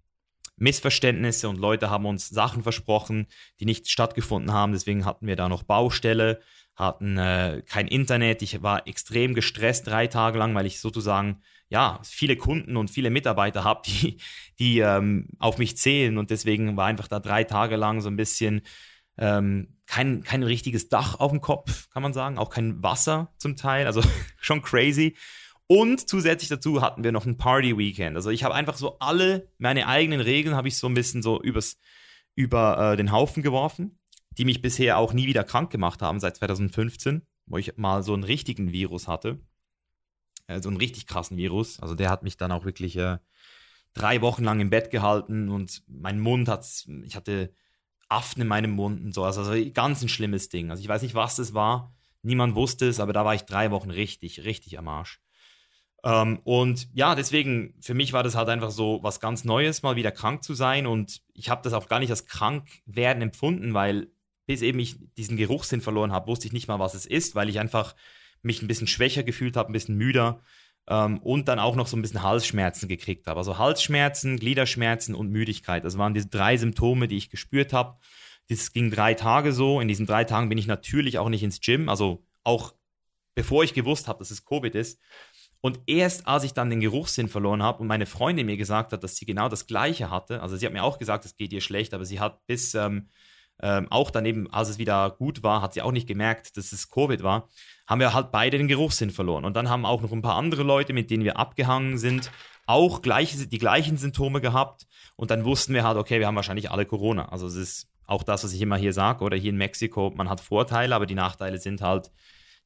Missverständnisse 0.57 1.49
und 1.49 1.59
Leute 1.59 1.91
haben 1.91 2.07
uns 2.07 2.29
Sachen 2.29 2.63
versprochen, 2.63 3.27
die 3.61 3.67
nicht 3.67 3.89
stattgefunden 3.89 4.53
haben. 4.53 4.73
Deswegen 4.73 5.05
hatten 5.05 5.27
wir 5.27 5.37
da 5.37 5.49
noch 5.49 5.63
Baustelle, 5.63 6.41
hatten 6.75 7.19
äh, 7.19 7.63
kein 7.67 7.87
Internet. 7.87 8.43
Ich 8.43 8.63
war 8.63 8.87
extrem 8.89 9.35
gestresst 9.35 9.87
drei 9.87 10.09
Tage 10.09 10.39
lang, 10.39 10.55
weil 10.57 10.67
ich 10.67 10.81
sozusagen 10.81 11.43
ja 11.69 12.01
viele 12.03 12.37
Kunden 12.37 12.77
und 12.77 12.91
viele 12.91 13.11
Mitarbeiter 13.11 13.65
habe, 13.65 13.83
die 13.87 14.19
die 14.59 14.81
ähm, 14.81 15.29
auf 15.39 15.59
mich 15.59 15.77
zählen 15.77 16.19
und 16.19 16.31
deswegen 16.31 16.77
war 16.77 16.87
einfach 16.87 17.09
da 17.09 17.21
drei 17.21 17.45
Tage 17.45 17.77
lang 17.77 18.01
so 18.01 18.09
ein 18.09 18.17
bisschen 18.17 18.63
ähm, 19.23 19.69
kein, 19.87 20.25
kein 20.25 20.43
richtiges 20.43 20.88
Dach 20.88 21.21
auf 21.21 21.31
dem 21.31 21.41
Kopf, 21.41 21.88
kann 21.91 22.02
man 22.02 22.12
sagen, 22.12 22.38
auch 22.38 22.50
kein 22.50 22.83
Wasser 22.83 23.33
zum 23.38 23.55
Teil, 23.55 23.87
also 23.87 24.02
schon 24.41 24.62
crazy. 24.62 25.17
Und 25.69 26.09
zusätzlich 26.09 26.49
dazu 26.49 26.83
hatten 26.83 27.05
wir 27.05 27.12
noch 27.12 27.25
ein 27.25 27.38
Party-Weekend. 27.38 28.17
Also 28.17 28.31
ich 28.31 28.43
habe 28.43 28.55
einfach 28.55 28.76
so 28.76 28.99
alle 28.99 29.49
meine 29.59 29.87
eigenen 29.87 30.21
Regeln 30.21 30.57
habe 30.57 30.67
ich 30.67 30.76
so 30.76 30.88
ein 30.88 30.95
bisschen 30.95 31.23
so 31.23 31.41
übers, 31.41 31.79
über 32.35 32.93
äh, 32.93 32.97
den 32.97 33.12
Haufen 33.12 33.45
geworfen, 33.45 33.97
die 34.33 34.45
mich 34.45 34.61
bisher 34.61 34.99
auch 34.99 35.12
nie 35.12 35.29
wieder 35.29 35.45
krank 35.45 35.71
gemacht 35.71 36.02
haben 36.02 36.19
seit 36.19 36.37
2015, 36.37 37.23
wo 37.47 37.59
ich 37.59 37.76
mal 37.76 38.02
so 38.02 38.12
einen 38.12 38.25
richtigen 38.25 38.73
Virus 38.73 39.07
hatte. 39.07 39.41
Äh, 40.49 40.61
so 40.61 40.69
einen 40.69 40.79
richtig 40.79 41.07
krassen 41.07 41.37
Virus. 41.37 41.79
Also 41.79 41.95
der 41.95 42.11
hat 42.11 42.25
mich 42.25 42.37
dann 42.37 42.50
auch 42.50 42.64
wirklich 42.64 42.97
äh, 42.97 43.19
drei 43.95 44.21
Wochen 44.21 44.43
lang 44.43 44.59
im 44.59 44.71
Bett 44.71 44.91
gehalten 44.91 45.49
und 45.49 45.85
mein 45.87 46.19
Mund 46.19 46.49
hat, 46.49 46.67
ich 47.05 47.14
hatte 47.14 47.55
Affen 48.09 48.43
in 48.43 48.49
meinem 48.49 48.73
Mund 48.73 49.05
und 49.05 49.15
so. 49.15 49.25
Also, 49.25 49.43
also 49.43 49.71
ganz 49.73 50.03
ein 50.03 50.09
schlimmes 50.09 50.49
Ding. 50.49 50.71
Also 50.71 50.83
ich 50.83 50.89
weiß 50.89 51.03
nicht, 51.03 51.15
was 51.15 51.37
das 51.37 51.55
war. 51.55 51.95
Niemand 52.23 52.55
wusste 52.55 52.87
es, 52.87 53.01
aber 53.01 53.13
da 53.13 53.25
war 53.25 53.35
ich 53.35 53.43
drei 53.43 53.71
Wochen 53.71 53.91
richtig, 53.91 54.45
richtig 54.45 54.79
am 54.79 54.89
Arsch. 54.89 55.21
Ähm, 56.05 56.41
und 56.45 56.89
ja, 56.95 57.15
deswegen, 57.15 57.75
für 57.81 57.95
mich 57.95 58.13
war 58.13 58.23
das 58.23 58.35
halt 58.35 58.49
einfach 58.49 58.71
so 58.71 59.01
was 59.03 59.21
ganz 59.21 59.45
Neues, 59.45 59.83
mal 59.83 59.97
wieder 59.97 60.11
krank 60.11 60.43
zu 60.43 60.55
sein. 60.55 60.87
Und 60.87 61.23
ich 61.35 61.49
habe 61.49 61.63
das 61.63 61.73
auch 61.73 61.89
gar 61.89 61.99
nicht 61.99 62.11
als 62.11 62.27
krank 62.27 62.69
werden 62.87 63.23
empfunden, 63.23 63.75
weil 63.75 64.09
bis 64.47 64.63
eben 64.63 64.79
ich 64.81 64.97
diesen 65.17 65.37
Geruchssinn 65.37 65.81
verloren 65.81 66.13
habe, 66.13 66.27
wusste 66.27 66.47
ich 66.47 66.53
nicht 66.53 66.69
mal, 66.69 66.81
was 66.81 66.95
es 66.95 67.07
ist, 67.07 67.35
weil 67.35 67.49
ich 67.49 67.61
einfach 67.61 67.95
mich 68.43 68.61
ein 68.61 68.69
bisschen 68.69 68.89
schwächer 68.89 69.23
gefühlt 69.23 69.57
habe, 69.57 69.71
ein 69.71 69.73
bisschen 69.73 69.97
müder 69.97 70.43
ähm, 70.89 71.19
und 71.19 71.49
dann 71.49 71.59
auch 71.59 71.77
noch 71.77 71.87
so 71.87 71.97
ein 71.97 72.03
bisschen 72.03 72.23
Halsschmerzen 72.23 72.89
gekriegt 72.89 73.27
habe. 73.27 73.39
Also 73.39 73.59
Halsschmerzen, 73.59 74.39
Gliederschmerzen 74.39 75.15
und 75.15 75.31
Müdigkeit. 75.31 75.85
Das 75.85 75.99
waren 75.99 76.15
diese 76.15 76.29
drei 76.29 76.57
Symptome, 76.57 77.09
die 77.09 77.17
ich 77.17 77.31
gespürt 77.31 77.73
habe. 77.73 77.99
Das 78.49 78.73
ging 78.73 78.91
drei 78.91 79.15
Tage 79.15 79.53
so. 79.53 79.81
In 79.81 79.89
diesen 79.89 80.07
drei 80.07 80.25
Tagen 80.25 80.49
bin 80.49 80.59
ich 80.59 80.67
natürlich 80.67 81.19
auch 81.19 81.29
nicht 81.29 81.43
ins 81.43 81.61
Gym, 81.61 81.89
also 81.89 82.25
auch 82.45 82.75
bevor 83.35 83.65
ich 83.65 83.75
gewusst 83.75 84.09
habe, 84.09 84.19
dass 84.19 84.31
es 84.31 84.45
Covid 84.45 84.75
ist. 84.75 85.01
Und 85.61 85.81
erst 85.87 86.27
als 86.27 86.43
ich 86.43 86.55
dann 86.55 86.71
den 86.71 86.81
Geruchssinn 86.81 87.29
verloren 87.29 87.62
habe 87.62 87.79
und 87.79 87.87
meine 87.87 88.07
Freundin 88.07 88.47
mir 88.47 88.57
gesagt 88.57 88.93
hat, 88.93 89.05
dass 89.05 89.17
sie 89.17 89.27
genau 89.27 89.49
das 89.49 89.69
Gleiche 89.69 90.11
hatte, 90.11 90.43
also 90.43 90.57
sie 90.57 90.67
hat 90.67 90.73
mir 90.73 90.83
auch 90.83 90.99
gesagt, 90.99 91.25
es 91.25 91.37
geht 91.37 91.53
ihr 91.53 91.61
schlecht, 91.61 91.95
aber 91.95 92.05
sie 92.05 92.19
hat 92.19 92.45
bis 92.47 92.75
ähm, 92.75 93.09
ähm, 93.62 93.87
auch 93.91 94.11
daneben, 94.11 94.53
als 94.53 94.71
es 94.71 94.79
wieder 94.79 95.11
gut 95.11 95.45
war, 95.45 95.62
hat 95.62 95.75
sie 95.75 95.83
auch 95.83 95.92
nicht 95.92 96.09
gemerkt, 96.09 96.57
dass 96.57 96.73
es 96.73 96.90
Covid 96.90 97.23
war, 97.23 97.49
haben 97.87 98.01
wir 98.01 98.14
halt 98.14 98.31
beide 98.33 98.59
den 98.59 98.68
Geruchssinn 98.68 99.11
verloren. 99.11 99.45
Und 99.45 99.55
dann 99.55 99.68
haben 99.68 99.85
auch 99.85 100.03
noch 100.03 100.12
ein 100.12 100.23
paar 100.23 100.37
andere 100.37 100.62
Leute, 100.62 100.92
mit 100.92 101.11
denen 101.11 101.25
wir 101.25 101.38
abgehangen 101.38 101.99
sind, 101.99 102.31
auch 102.66 103.03
gleiche, 103.03 103.47
die 103.47 103.59
gleichen 103.59 103.97
Symptome 103.97 104.40
gehabt. 104.40 104.87
Und 105.16 105.31
dann 105.31 105.45
wussten 105.45 105.75
wir 105.75 105.85
halt, 105.85 105.99
okay, 105.99 106.21
wir 106.21 106.27
haben 106.27 106.37
wahrscheinlich 106.37 106.71
alle 106.71 106.87
Corona. 106.87 107.29
Also 107.29 107.47
es 107.47 107.57
ist 107.57 107.88
auch 108.07 108.23
das, 108.23 108.45
was 108.45 108.53
ich 108.53 108.61
immer 108.61 108.77
hier 108.77 108.92
sage, 108.92 109.25
oder 109.25 109.37
hier 109.37 109.51
in 109.51 109.57
Mexiko, 109.57 110.12
man 110.14 110.29
hat 110.29 110.40
Vorteile, 110.40 110.95
aber 110.95 111.07
die 111.07 111.14
Nachteile 111.14 111.59
sind 111.59 111.81
halt, 111.81 112.11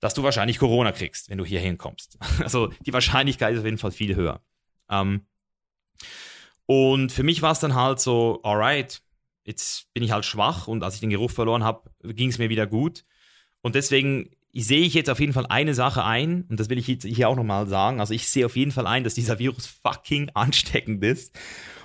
dass 0.00 0.14
du 0.14 0.22
wahrscheinlich 0.22 0.58
Corona 0.58 0.92
kriegst, 0.92 1.30
wenn 1.30 1.38
du 1.38 1.44
hier 1.44 1.60
hinkommst. 1.60 2.18
Also 2.40 2.68
die 2.84 2.92
Wahrscheinlichkeit 2.92 3.54
ist 3.54 3.60
auf 3.60 3.64
jeden 3.64 3.78
Fall 3.78 3.92
viel 3.92 4.14
höher. 4.14 4.42
Ähm, 4.90 5.26
und 6.66 7.12
für 7.12 7.22
mich 7.22 7.42
war 7.42 7.52
es 7.52 7.60
dann 7.60 7.74
halt 7.74 8.00
so, 8.00 8.40
alright, 8.42 9.00
jetzt 9.44 9.92
bin 9.94 10.02
ich 10.02 10.10
halt 10.10 10.24
schwach 10.24 10.66
und 10.66 10.82
als 10.82 10.94
ich 10.94 11.00
den 11.00 11.10
Geruch 11.10 11.30
verloren 11.30 11.64
habe, 11.64 11.90
ging 12.02 12.28
es 12.28 12.38
mir 12.38 12.48
wieder 12.48 12.66
gut. 12.66 13.04
Und 13.62 13.74
deswegen 13.74 14.30
sehe 14.62 14.80
ich 14.80 14.94
jetzt 14.94 15.10
auf 15.10 15.20
jeden 15.20 15.32
Fall 15.32 15.46
eine 15.46 15.74
Sache 15.74 16.04
ein, 16.04 16.44
und 16.48 16.58
das 16.58 16.70
will 16.70 16.78
ich 16.78 16.86
hier 16.86 17.28
auch 17.28 17.36
nochmal 17.36 17.66
sagen. 17.66 18.00
Also 18.00 18.14
ich 18.14 18.28
sehe 18.28 18.46
auf 18.46 18.56
jeden 18.56 18.72
Fall 18.72 18.86
ein, 18.86 19.04
dass 19.04 19.14
dieser 19.14 19.38
Virus 19.38 19.66
fucking 19.66 20.30
ansteckend 20.34 21.04
ist. 21.04 21.38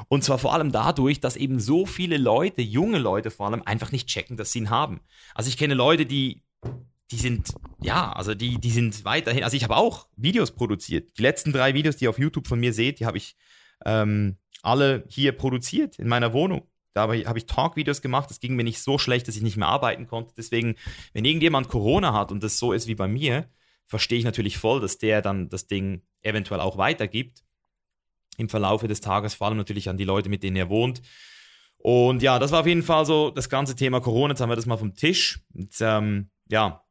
Und 0.07 0.23
zwar 0.23 0.37
vor 0.37 0.53
allem 0.53 0.71
dadurch, 0.71 1.19
dass 1.19 1.35
eben 1.35 1.59
so 1.59 1.85
viele 1.85 2.17
Leute, 2.17 2.61
junge 2.61 2.99
Leute 2.99 3.31
vor 3.31 3.47
allem, 3.47 3.63
einfach 3.63 3.91
nicht 3.91 4.07
checken, 4.07 4.37
dass 4.37 4.51
sie 4.51 4.59
ihn 4.59 4.69
haben. 4.69 5.01
Also 5.35 5.49
ich 5.49 5.57
kenne 5.57 5.73
Leute, 5.73 6.05
die 6.05 6.43
die 7.11 7.17
sind, 7.17 7.53
ja, 7.81 8.11
also 8.13 8.33
die, 8.33 8.57
die 8.57 8.71
sind 8.71 9.03
weiterhin, 9.03 9.43
also 9.43 9.57
ich 9.57 9.63
habe 9.63 9.75
auch 9.75 10.07
Videos 10.15 10.51
produziert. 10.51 11.17
Die 11.17 11.21
letzten 11.21 11.51
drei 11.51 11.73
Videos, 11.73 11.97
die 11.97 12.05
ihr 12.05 12.09
auf 12.09 12.19
YouTube 12.19 12.47
von 12.47 12.59
mir 12.59 12.73
seht, 12.73 12.99
die 12.99 13.05
habe 13.05 13.17
ich 13.17 13.35
ähm, 13.85 14.37
alle 14.61 15.03
hier 15.09 15.33
produziert 15.33 15.99
in 15.99 16.07
meiner 16.07 16.33
Wohnung. 16.33 16.70
Da 16.93 17.01
habe 17.01 17.17
ich, 17.17 17.45
Talk-Videos 17.45 18.01
gemacht. 18.01 18.29
Es 18.31 18.39
ging 18.39 18.55
mir 18.55 18.63
nicht 18.63 18.81
so 18.81 18.97
schlecht, 18.97 19.27
dass 19.27 19.35
ich 19.35 19.41
nicht 19.41 19.57
mehr 19.57 19.67
arbeiten 19.67 20.07
konnte. 20.07 20.33
Deswegen, 20.35 20.75
wenn 21.13 21.25
irgendjemand 21.25 21.69
Corona 21.69 22.13
hat 22.13 22.31
und 22.31 22.43
das 22.43 22.59
so 22.59 22.73
ist 22.73 22.87
wie 22.87 22.95
bei 22.95 23.07
mir, 23.07 23.49
verstehe 23.85 24.19
ich 24.19 24.25
natürlich 24.25 24.57
voll, 24.57 24.81
dass 24.81 24.97
der 24.97 25.21
dann 25.21 25.49
das 25.49 25.67
Ding 25.67 26.01
eventuell 26.21 26.59
auch 26.59 26.77
weitergibt. 26.77 27.43
Im 28.37 28.49
Verlaufe 28.49 28.87
des 28.87 29.01
Tages, 29.01 29.33
vor 29.33 29.47
allem 29.47 29.57
natürlich 29.57 29.89
an 29.89 29.97
die 29.97 30.03
Leute, 30.03 30.29
mit 30.29 30.43
denen 30.43 30.55
er 30.55 30.69
wohnt. 30.69 31.01
Und 31.77 32.21
ja, 32.21 32.39
das 32.39 32.51
war 32.51 32.61
auf 32.61 32.67
jeden 32.67 32.83
Fall 32.83 33.05
so 33.05 33.31
das 33.31 33.49
ganze 33.49 33.75
Thema 33.75 34.01
Corona. 34.01 34.33
Jetzt 34.33 34.41
haben 34.41 34.49
wir 34.49 34.55
das 34.55 34.65
mal 34.65 34.77
vom 34.77 34.95
Tisch. 34.95 35.41
Und, 35.53 35.75
ähm, 35.81 36.29
ja, 36.49 36.83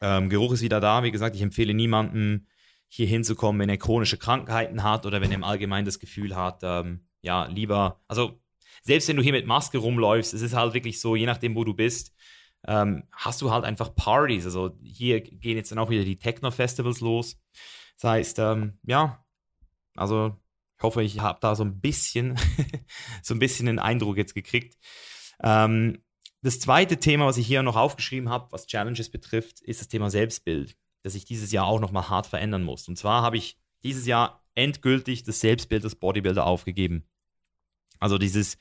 ähm, 0.00 0.28
Geruch 0.28 0.52
ist 0.52 0.62
wieder 0.62 0.80
da. 0.80 1.02
Wie 1.02 1.10
gesagt, 1.10 1.36
ich 1.36 1.42
empfehle 1.42 1.74
niemandem, 1.74 2.46
hier 2.88 3.06
hinzukommen, 3.06 3.60
wenn 3.60 3.68
er 3.68 3.76
chronische 3.76 4.18
Krankheiten 4.18 4.82
hat 4.82 5.04
oder 5.04 5.20
wenn 5.20 5.30
er 5.30 5.36
im 5.36 5.44
Allgemeinen 5.44 5.84
das 5.84 5.98
Gefühl 5.98 6.36
hat, 6.36 6.60
ähm, 6.62 7.08
ja, 7.22 7.46
lieber, 7.46 8.00
also 8.06 8.40
selbst 8.84 9.08
wenn 9.08 9.16
du 9.16 9.22
hier 9.22 9.32
mit 9.32 9.46
Maske 9.46 9.78
rumläufst, 9.78 10.34
es 10.34 10.42
ist 10.42 10.54
halt 10.54 10.74
wirklich 10.74 11.00
so, 11.00 11.16
je 11.16 11.26
nachdem, 11.26 11.56
wo 11.56 11.64
du 11.64 11.74
bist, 11.74 12.14
ähm, 12.66 13.04
hast 13.12 13.42
du 13.42 13.50
halt 13.50 13.64
einfach 13.64 13.94
Partys. 13.94 14.44
Also 14.44 14.76
hier 14.82 15.20
gehen 15.20 15.56
jetzt 15.56 15.72
dann 15.72 15.78
auch 15.78 15.90
wieder 15.90 16.04
die 16.04 16.18
Techno-Festivals 16.18 17.00
los. 17.00 17.36
Das 18.00 18.10
heißt, 18.10 18.38
ähm, 18.38 18.78
ja, 18.84 19.24
also 19.96 20.36
ich 20.78 20.82
hoffe, 20.82 21.02
ich 21.02 21.20
habe 21.20 21.38
da 21.40 21.54
so 21.54 21.64
ein 21.64 21.80
bisschen, 21.80 22.36
so 23.22 23.34
ein 23.34 23.38
bisschen 23.38 23.68
einen 23.68 23.78
Eindruck 23.78 24.16
jetzt 24.16 24.34
gekriegt. 24.34 24.76
Ähm, 25.42 26.02
das 26.42 26.60
zweite 26.60 26.98
Thema, 26.98 27.24
was 27.24 27.38
ich 27.38 27.46
hier 27.46 27.62
noch 27.62 27.76
aufgeschrieben 27.76 28.28
habe, 28.28 28.52
was 28.52 28.66
Challenges 28.66 29.10
betrifft, 29.10 29.62
ist 29.62 29.80
das 29.80 29.88
Thema 29.88 30.10
Selbstbild, 30.10 30.76
das 31.02 31.14
ich 31.14 31.24
dieses 31.24 31.52
Jahr 31.52 31.66
auch 31.66 31.80
nochmal 31.80 32.10
hart 32.10 32.26
verändern 32.26 32.64
muss. 32.64 32.86
Und 32.86 32.98
zwar 32.98 33.22
habe 33.22 33.38
ich 33.38 33.58
dieses 33.82 34.06
Jahr 34.06 34.44
endgültig 34.54 35.22
das 35.22 35.40
Selbstbild 35.40 35.84
des 35.84 35.94
Bodybuilder 35.94 36.44
aufgegeben. 36.44 37.08
Also 38.04 38.18
dieses, 38.18 38.58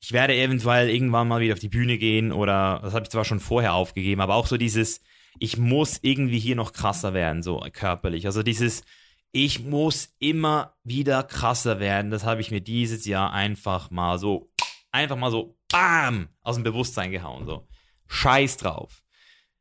ich 0.00 0.12
werde 0.12 0.36
eventuell 0.36 0.90
irgendwann 0.90 1.28
mal 1.28 1.40
wieder 1.40 1.54
auf 1.54 1.60
die 1.60 1.70
Bühne 1.70 1.96
gehen 1.96 2.30
oder, 2.30 2.80
das 2.82 2.92
habe 2.92 3.04
ich 3.04 3.08
zwar 3.08 3.24
schon 3.24 3.40
vorher 3.40 3.72
aufgegeben, 3.72 4.20
aber 4.20 4.34
auch 4.34 4.46
so 4.46 4.58
dieses, 4.58 5.00
ich 5.38 5.56
muss 5.56 5.98
irgendwie 6.02 6.38
hier 6.38 6.56
noch 6.56 6.74
krasser 6.74 7.14
werden, 7.14 7.42
so 7.42 7.64
körperlich. 7.72 8.26
Also 8.26 8.42
dieses, 8.42 8.84
ich 9.32 9.64
muss 9.64 10.14
immer 10.18 10.76
wieder 10.84 11.22
krasser 11.22 11.80
werden, 11.80 12.10
das 12.10 12.24
habe 12.24 12.42
ich 12.42 12.50
mir 12.50 12.60
dieses 12.60 13.06
Jahr 13.06 13.32
einfach 13.32 13.90
mal 13.90 14.18
so, 14.18 14.52
einfach 14.92 15.16
mal 15.16 15.30
so 15.30 15.58
bam, 15.72 16.28
aus 16.42 16.56
dem 16.56 16.64
Bewusstsein 16.64 17.10
gehauen. 17.10 17.46
So. 17.46 17.66
Scheiß 18.08 18.58
drauf. 18.58 19.04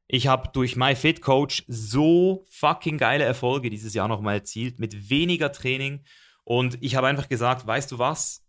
Ich 0.07 0.27
habe 0.27 0.49
durch 0.51 0.75
MyFitCoach 0.75 1.63
so 1.69 2.45
fucking 2.49 2.97
geile 2.97 3.23
Erfolge 3.23 3.69
dieses 3.69 3.93
Jahr 3.93 4.09
nochmal 4.09 4.35
erzielt, 4.35 4.77
mit 4.77 5.09
weniger 5.09 5.53
Training. 5.53 6.03
Und 6.43 6.77
ich 6.81 6.97
habe 6.97 7.07
einfach 7.07 7.29
gesagt, 7.29 7.65
weißt 7.65 7.93
du 7.93 7.97
was? 7.97 8.44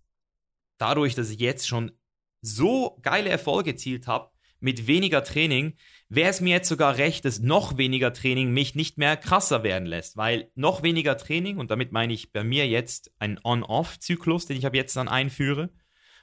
Dadurch, 0.79 1.15
dass 1.15 1.31
ich 1.31 1.41
jetzt 1.41 1.67
schon 1.67 1.93
so 2.43 2.99
geile 3.03 3.31
Erfolge 3.31 3.71
erzielt 3.71 4.07
habe 4.07 4.31
mit 4.61 4.87
weniger 4.87 5.23
Training, 5.23 5.75
wäre 6.09 6.31
es 6.31 6.41
mir 6.41 6.51
jetzt 6.51 6.69
sogar 6.69 6.97
recht, 6.97 7.25
dass 7.25 7.41
noch 7.41 7.77
weniger 7.77 8.13
Training 8.13 8.53
mich 8.53 8.75
nicht 8.75 8.99
mehr 8.99 9.17
krasser 9.17 9.63
werden 9.63 9.87
lässt, 9.87 10.17
weil 10.17 10.51
noch 10.55 10.83
weniger 10.83 11.17
Training, 11.17 11.59
und 11.59 11.71
damit 11.71 11.93
meine 11.93 12.13
ich 12.13 12.33
bei 12.33 12.45
mir 12.45 12.67
jetzt 12.67 13.11
einen 13.19 13.39
On-Off-Zyklus, 13.43 14.47
den 14.47 14.57
ich 14.57 14.67
ab 14.67 14.75
jetzt 14.75 14.97
dann 14.97 15.09
einführe. 15.09 15.71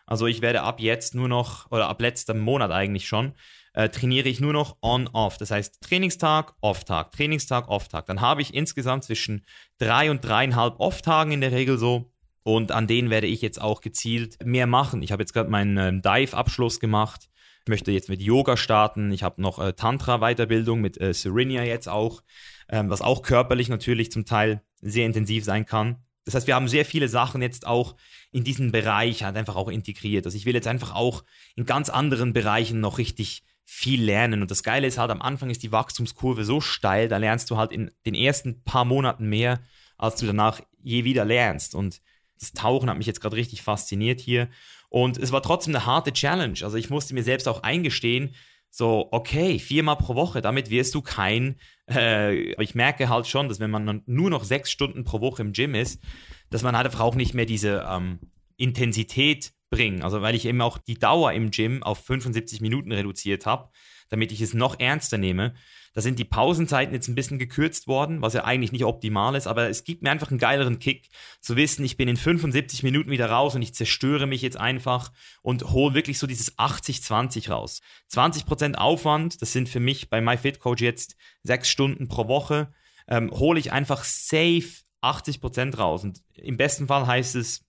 Also 0.05 0.27
ich 0.27 0.41
werde 0.41 0.63
ab 0.63 0.79
jetzt 0.79 1.15
nur 1.15 1.27
noch, 1.27 1.71
oder 1.71 1.87
ab 1.87 2.01
letztem 2.01 2.39
Monat 2.39 2.71
eigentlich 2.71 3.07
schon, 3.07 3.33
äh, 3.73 3.89
trainiere 3.89 4.29
ich 4.29 4.39
nur 4.39 4.53
noch 4.53 4.77
On-Off. 4.81 5.37
Das 5.37 5.51
heißt 5.51 5.81
Trainingstag, 5.81 6.53
Off-Tag, 6.61 7.11
Trainingstag, 7.11 7.67
Off-Tag. 7.69 8.05
Dann 8.05 8.21
habe 8.21 8.41
ich 8.41 8.53
insgesamt 8.53 9.05
zwischen 9.05 9.45
drei 9.77 10.11
und 10.11 10.23
dreieinhalb 10.23 10.79
Off-Tagen 10.79 11.31
in 11.31 11.41
der 11.41 11.51
Regel 11.51 11.77
so. 11.77 12.12
Und 12.43 12.71
an 12.71 12.87
denen 12.87 13.09
werde 13.09 13.27
ich 13.27 13.41
jetzt 13.41 13.61
auch 13.61 13.81
gezielt 13.81 14.37
mehr 14.45 14.67
machen. 14.67 15.01
Ich 15.01 15.11
habe 15.11 15.23
jetzt 15.23 15.33
gerade 15.33 15.49
meinen 15.49 15.77
ähm, 15.77 16.01
Dive-Abschluss 16.01 16.79
gemacht. 16.79 17.29
Ich 17.63 17.69
möchte 17.69 17.91
jetzt 17.91 18.09
mit 18.09 18.21
Yoga 18.21 18.57
starten. 18.57 19.11
Ich 19.11 19.23
habe 19.23 19.41
noch 19.41 19.59
äh, 19.59 19.73
Tantra-Weiterbildung 19.73 20.81
mit 20.81 20.99
äh, 20.99 21.13
Serenia 21.13 21.63
jetzt 21.63 21.87
auch, 21.87 22.21
ähm, 22.69 22.89
was 22.89 23.01
auch 23.01 23.21
körperlich 23.21 23.69
natürlich 23.69 24.11
zum 24.11 24.25
Teil 24.25 24.61
sehr 24.81 25.05
intensiv 25.05 25.45
sein 25.45 25.65
kann. 25.65 26.03
Das 26.25 26.35
heißt, 26.35 26.47
wir 26.47 26.55
haben 26.55 26.67
sehr 26.67 26.85
viele 26.85 27.07
Sachen 27.07 27.41
jetzt 27.41 27.65
auch 27.67 27.95
in 28.31 28.43
diesen 28.43 28.71
Bereich 28.71 29.23
halt 29.23 29.35
einfach 29.35 29.55
auch 29.55 29.69
integriert. 29.69 30.25
Also 30.25 30.37
ich 30.37 30.45
will 30.45 30.55
jetzt 30.55 30.67
einfach 30.67 30.93
auch 30.93 31.23
in 31.55 31.65
ganz 31.65 31.89
anderen 31.89 32.33
Bereichen 32.33 32.79
noch 32.79 32.97
richtig 32.97 33.43
viel 33.65 34.03
lernen. 34.03 34.41
Und 34.41 34.51
das 34.51 34.63
Geile 34.63 34.87
ist 34.87 34.97
halt, 34.97 35.11
am 35.11 35.21
Anfang 35.21 35.49
ist 35.49 35.63
die 35.63 35.71
Wachstumskurve 35.71 36.43
so 36.43 36.61
steil, 36.61 37.07
da 37.07 37.17
lernst 37.17 37.49
du 37.49 37.57
halt 37.57 37.71
in 37.71 37.91
den 38.05 38.15
ersten 38.15 38.63
paar 38.63 38.85
Monaten 38.85 39.27
mehr, 39.27 39.61
als 39.97 40.15
du 40.17 40.25
danach 40.25 40.61
je 40.81 41.03
wieder 41.03 41.25
lernst. 41.25 41.75
Und 41.75 42.01
das 42.43 42.53
Tauchen 42.53 42.89
hat 42.89 42.97
mich 42.97 43.07
jetzt 43.07 43.21
gerade 43.21 43.35
richtig 43.35 43.61
fasziniert 43.61 44.19
hier. 44.19 44.49
Und 44.89 45.17
es 45.17 45.31
war 45.31 45.41
trotzdem 45.41 45.75
eine 45.75 45.85
harte 45.85 46.13
Challenge. 46.13 46.59
Also 46.61 46.77
ich 46.77 46.89
musste 46.89 47.13
mir 47.13 47.23
selbst 47.23 47.47
auch 47.47 47.63
eingestehen, 47.63 48.35
so, 48.69 49.09
okay, 49.11 49.59
viermal 49.59 49.97
pro 49.97 50.15
Woche, 50.15 50.41
damit 50.41 50.71
wirst 50.71 50.95
du 50.95 51.01
kein, 51.01 51.59
äh, 51.89 52.53
ich 52.61 52.73
merke 52.73 53.07
halt 53.07 53.27
schon, 53.27 53.47
dass 53.47 53.59
wenn 53.59 53.69
man 53.69 54.01
nur 54.07 54.29
noch 54.31 54.43
sechs 54.43 54.71
Stunden 54.71 55.03
pro 55.03 55.21
Woche 55.21 55.43
im 55.43 55.53
Gym 55.53 55.75
ist, 55.75 56.01
dass 56.49 56.63
man 56.63 56.75
halt 56.75 56.87
einfach 56.87 57.01
auch 57.01 57.13
nicht 57.13 57.35
mehr 57.35 57.45
diese 57.45 57.85
ähm, 57.87 58.19
Intensität 58.57 59.53
bringen. 59.69 60.01
Also 60.01 60.21
weil 60.21 60.33
ich 60.33 60.45
eben 60.45 60.61
auch 60.61 60.79
die 60.79 60.97
Dauer 60.97 61.33
im 61.33 61.51
Gym 61.51 61.83
auf 61.83 62.03
75 62.03 62.61
Minuten 62.61 62.91
reduziert 62.91 63.45
habe, 63.45 63.69
damit 64.09 64.31
ich 64.31 64.41
es 64.41 64.53
noch 64.53 64.79
ernster 64.79 65.17
nehme. 65.17 65.53
Da 65.93 66.01
sind 66.01 66.17
die 66.19 66.25
Pausenzeiten 66.25 66.93
jetzt 66.93 67.07
ein 67.07 67.15
bisschen 67.15 67.39
gekürzt 67.39 67.87
worden, 67.87 68.21
was 68.21 68.33
ja 68.33 68.43
eigentlich 68.43 68.71
nicht 68.71 68.83
optimal 68.83 69.35
ist, 69.35 69.47
aber 69.47 69.69
es 69.69 69.83
gibt 69.83 70.01
mir 70.01 70.11
einfach 70.11 70.31
einen 70.31 70.39
geileren 70.39 70.79
Kick 70.79 71.09
zu 71.39 71.55
wissen, 71.55 71.85
ich 71.85 71.97
bin 71.97 72.07
in 72.07 72.17
75 72.17 72.83
Minuten 72.83 73.11
wieder 73.11 73.29
raus 73.29 73.55
und 73.55 73.61
ich 73.61 73.73
zerstöre 73.73 74.25
mich 74.25 74.41
jetzt 74.41 74.57
einfach 74.57 75.11
und 75.41 75.71
hole 75.71 75.93
wirklich 75.93 76.17
so 76.17 76.27
dieses 76.27 76.57
80-20 76.57 77.51
raus. 77.51 77.81
20% 78.11 78.75
Aufwand, 78.75 79.41
das 79.41 79.53
sind 79.53 79.69
für 79.69 79.79
mich 79.79 80.09
bei 80.09 80.19
MyFitCoach 80.19 80.79
jetzt 80.79 81.15
sechs 81.43 81.69
Stunden 81.69 82.07
pro 82.07 82.27
Woche, 82.27 82.73
ähm, 83.07 83.31
hole 83.31 83.59
ich 83.59 83.71
einfach 83.71 84.03
safe 84.03 84.83
80% 85.03 85.77
raus. 85.77 86.03
Und 86.03 86.21
im 86.33 86.57
besten 86.57 86.87
Fall 86.87 87.05
heißt 87.05 87.35
es 87.35 87.65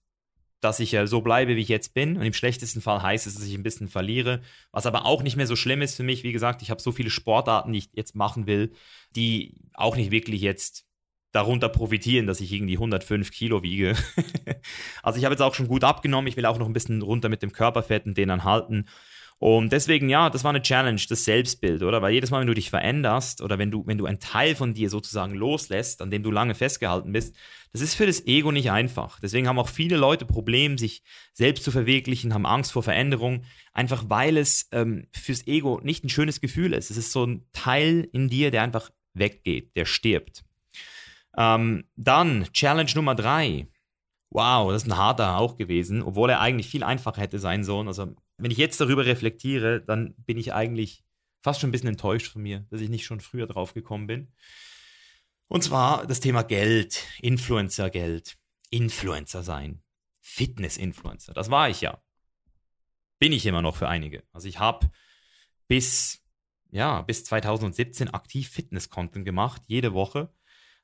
dass 0.61 0.79
ich 0.79 0.93
äh, 0.93 1.07
so 1.07 1.21
bleibe, 1.21 1.55
wie 1.55 1.61
ich 1.61 1.67
jetzt 1.67 1.93
bin. 1.93 2.17
Und 2.17 2.23
im 2.23 2.33
schlechtesten 2.33 2.81
Fall 2.81 3.01
heißt 3.01 3.27
es, 3.27 3.35
dass 3.35 3.45
ich 3.45 3.55
ein 3.55 3.63
bisschen 3.63 3.87
verliere. 3.87 4.41
Was 4.71 4.85
aber 4.85 5.05
auch 5.05 5.23
nicht 5.23 5.35
mehr 5.35 5.47
so 5.47 5.55
schlimm 5.55 5.81
ist 5.81 5.95
für 5.95 6.03
mich. 6.03 6.23
Wie 6.23 6.31
gesagt, 6.31 6.61
ich 6.61 6.71
habe 6.71 6.81
so 6.81 6.91
viele 6.91 7.09
Sportarten, 7.09 7.73
die 7.73 7.79
ich 7.79 7.89
jetzt 7.93 8.15
machen 8.15 8.47
will, 8.47 8.73
die 9.15 9.55
auch 9.73 9.95
nicht 9.95 10.11
wirklich 10.11 10.41
jetzt 10.41 10.85
darunter 11.31 11.67
profitieren, 11.67 12.27
dass 12.27 12.39
ich 12.39 12.53
irgendwie 12.53 12.75
105 12.75 13.29
Kilo 13.29 13.61
wiege. 13.61 13.95
also 15.03 15.19
ich 15.19 15.25
habe 15.25 15.33
jetzt 15.33 15.41
auch 15.41 15.53
schon 15.53 15.67
gut 15.67 15.83
abgenommen. 15.83 16.27
Ich 16.27 16.37
will 16.37 16.45
auch 16.45 16.57
noch 16.57 16.67
ein 16.67 16.73
bisschen 16.73 17.01
runter 17.01 17.27
mit 17.27 17.41
dem 17.41 17.51
Körperfett 17.51 18.05
und 18.05 18.17
den 18.17 18.29
dann 18.29 18.45
halten. 18.45 18.85
Und 19.37 19.73
deswegen, 19.73 20.09
ja, 20.09 20.29
das 20.29 20.45
war 20.45 20.51
eine 20.51 20.61
Challenge, 20.61 21.01
das 21.09 21.25
Selbstbild, 21.25 21.83
oder? 21.83 22.01
Weil 22.01 22.13
jedes 22.13 22.31
Mal, 22.31 22.39
wenn 22.39 22.47
du 22.47 22.53
dich 22.53 22.69
veränderst 22.69 23.41
oder 23.41 23.59
wenn 23.59 23.69
du, 23.69 23.85
wenn 23.85 23.97
du 23.97 24.05
einen 24.05 24.19
Teil 24.19 24.55
von 24.55 24.73
dir 24.73 24.89
sozusagen 24.89 25.35
loslässt, 25.35 26.01
an 26.01 26.09
dem 26.09 26.23
du 26.23 26.31
lange 26.31 26.55
festgehalten 26.55 27.11
bist, 27.11 27.35
das 27.73 27.81
ist 27.81 27.95
für 27.95 28.05
das 28.05 28.25
Ego 28.25 28.53
nicht 28.53 28.71
einfach. 28.71 29.19
Deswegen 29.19 29.49
haben 29.49 29.59
auch 29.59 29.67
viele 29.67 29.97
Leute 29.97 30.25
Probleme, 30.25 30.77
sich 30.77 31.03
selbst 31.33 31.65
zu 31.65 31.71
verwirklichen, 31.71 32.33
haben 32.33 32.45
Angst 32.45 32.71
vor 32.71 32.83
Veränderung, 32.83 33.43
einfach 33.73 34.05
weil 34.07 34.37
es 34.37 34.69
ähm, 34.71 35.07
fürs 35.11 35.45
Ego 35.47 35.81
nicht 35.83 36.05
ein 36.05 36.09
schönes 36.09 36.39
Gefühl 36.39 36.73
ist. 36.73 36.89
Es 36.89 36.97
ist 36.97 37.11
so 37.11 37.25
ein 37.25 37.45
Teil 37.51 38.07
in 38.13 38.29
dir, 38.29 38.51
der 38.51 38.61
einfach 38.61 38.89
weggeht, 39.13 39.75
der 39.75 39.83
stirbt. 39.85 40.45
Ähm, 41.37 41.83
dann 41.97 42.45
Challenge 42.53 42.91
Nummer 42.95 43.15
drei. 43.15 43.67
Wow, 44.29 44.71
das 44.71 44.83
ist 44.83 44.89
ein 44.89 44.97
harter 44.97 45.37
auch 45.37 45.57
gewesen, 45.57 46.01
obwohl 46.01 46.29
er 46.29 46.39
eigentlich 46.39 46.67
viel 46.67 46.83
einfacher 46.83 47.21
hätte 47.21 47.39
sein 47.39 47.65
sollen. 47.65 47.87
Also 47.87 48.15
wenn 48.37 48.51
ich 48.51 48.57
jetzt 48.57 48.79
darüber 48.79 49.05
reflektiere, 49.05 49.81
dann 49.81 50.13
bin 50.17 50.37
ich 50.37 50.53
eigentlich 50.53 51.03
fast 51.41 51.61
schon 51.61 51.69
ein 51.69 51.71
bisschen 51.71 51.89
enttäuscht 51.89 52.31
von 52.31 52.41
mir, 52.41 52.65
dass 52.69 52.81
ich 52.81 52.89
nicht 52.89 53.05
schon 53.05 53.21
früher 53.21 53.47
drauf 53.47 53.73
gekommen 53.73 54.07
bin. 54.07 54.33
Und 55.47 55.63
zwar 55.63 56.07
das 56.07 56.19
Thema 56.19 56.43
Geld, 56.43 57.03
Influencer-Geld, 57.21 58.35
Influencer 58.71 59.43
sein, 59.43 59.81
Fitness-Influencer. 60.21 61.33
Das 61.33 61.51
war 61.51 61.69
ich 61.69 61.81
ja. 61.81 62.01
Bin 63.19 63.31
ich 63.31 63.45
immer 63.45 63.61
noch 63.61 63.75
für 63.75 63.87
einige. 63.87 64.23
Also 64.33 64.47
ich 64.47 64.59
habe 64.59 64.89
bis, 65.67 66.23
ja, 66.71 67.01
bis 67.03 67.23
2017 67.25 68.09
aktiv 68.09 68.49
Fitness-Content 68.49 69.23
gemacht, 69.23 69.61
jede 69.67 69.93
Woche. 69.93 70.33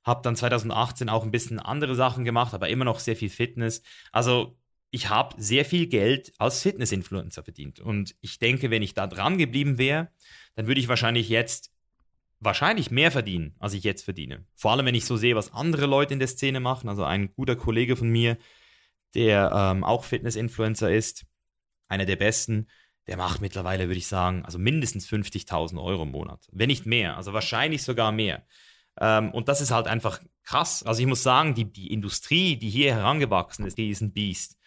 Habe 0.04 0.22
dann 0.24 0.36
2018 0.36 1.10
auch 1.10 1.24
ein 1.24 1.32
bisschen 1.32 1.60
andere 1.60 1.96
Sachen 1.96 2.24
gemacht, 2.24 2.54
aber 2.54 2.70
immer 2.70 2.86
noch 2.86 3.00
sehr 3.00 3.16
viel 3.16 3.30
Fitness. 3.30 3.82
Also 4.12 4.58
ich 4.92 5.10
habe 5.10 5.42
sehr 5.42 5.66
viel 5.66 5.88
Geld 5.88 6.34
als 6.38 6.62
Fitness-Influencer 6.62 7.44
verdient. 7.44 7.80
Und 7.80 8.16
ich 8.20 8.40
denke, 8.40 8.70
wenn 8.70 8.82
ich 8.82 8.94
da 8.94 9.08
dran 9.08 9.38
geblieben 9.38 9.78
wäre, 9.78 10.10
dann 10.56 10.68
würde 10.68 10.82
ich 10.82 10.90
wahrscheinlich 10.90 11.30
jetzt 11.30 11.72
wahrscheinlich 12.42 12.92
mehr 12.92 13.12
verdienen, 13.12 13.56
als 13.60 13.74
ich 13.74 13.84
jetzt 13.84 14.04
verdiene. 14.04 14.46
Vor 14.56 14.72
allem, 14.72 14.86
wenn 14.86 14.96
ich 14.96 15.06
so 15.06 15.16
sehe, 15.16 15.36
was 15.36 15.54
andere 15.54 15.86
Leute 15.86 16.14
in 16.14 16.20
der 16.20 16.28
Szene 16.28 16.60
machen. 16.60 16.90
Also 16.90 17.04
ein 17.06 17.34
guter 17.34 17.56
Kollege 17.56 17.96
von 17.96 18.10
mir, 18.10 18.38
der 19.14 19.52
ähm, 19.54 19.84
auch 19.84 20.04
Fitness-Influencer 20.04 20.92
ist, 20.92 21.26
einer 21.88 22.06
der 22.06 22.16
besten, 22.18 22.68
der 23.08 23.18
macht 23.18 23.42
mittlerweile, 23.42 23.88
würde 23.88 23.98
ich 23.98 24.08
sagen, 24.08 24.44
also 24.44 24.60
mindestens 24.60 25.08
50.000 25.08 25.82
Euro 25.82 26.04
im 26.04 26.12
Monat. 26.12 26.48
Wenn 26.52 26.68
nicht 26.68 26.86
mehr, 26.86 27.16
also 27.16 27.34
wahrscheinlich 27.34 27.84
sogar 27.84 28.12
mehr. 28.12 28.46
Ähm, 29.00 29.32
und 29.32 29.48
das 29.48 29.62
ist 29.62 29.72
halt 29.72 29.88
einfach 29.88 30.22
krass. 30.44 30.84
Also 30.84 31.02
ich 31.02 31.08
muss 31.08 31.24
sagen, 31.24 31.54
die, 31.54 31.72
die 31.72 31.94
Industrie, 31.94 32.58
die 32.58 32.70
hier 32.70 32.96
herangewachsen 32.96 33.66
ist, 33.66 33.78
die 33.78 33.90
ist 33.90 34.02
ein 34.02 34.14
Biest. 34.14 34.58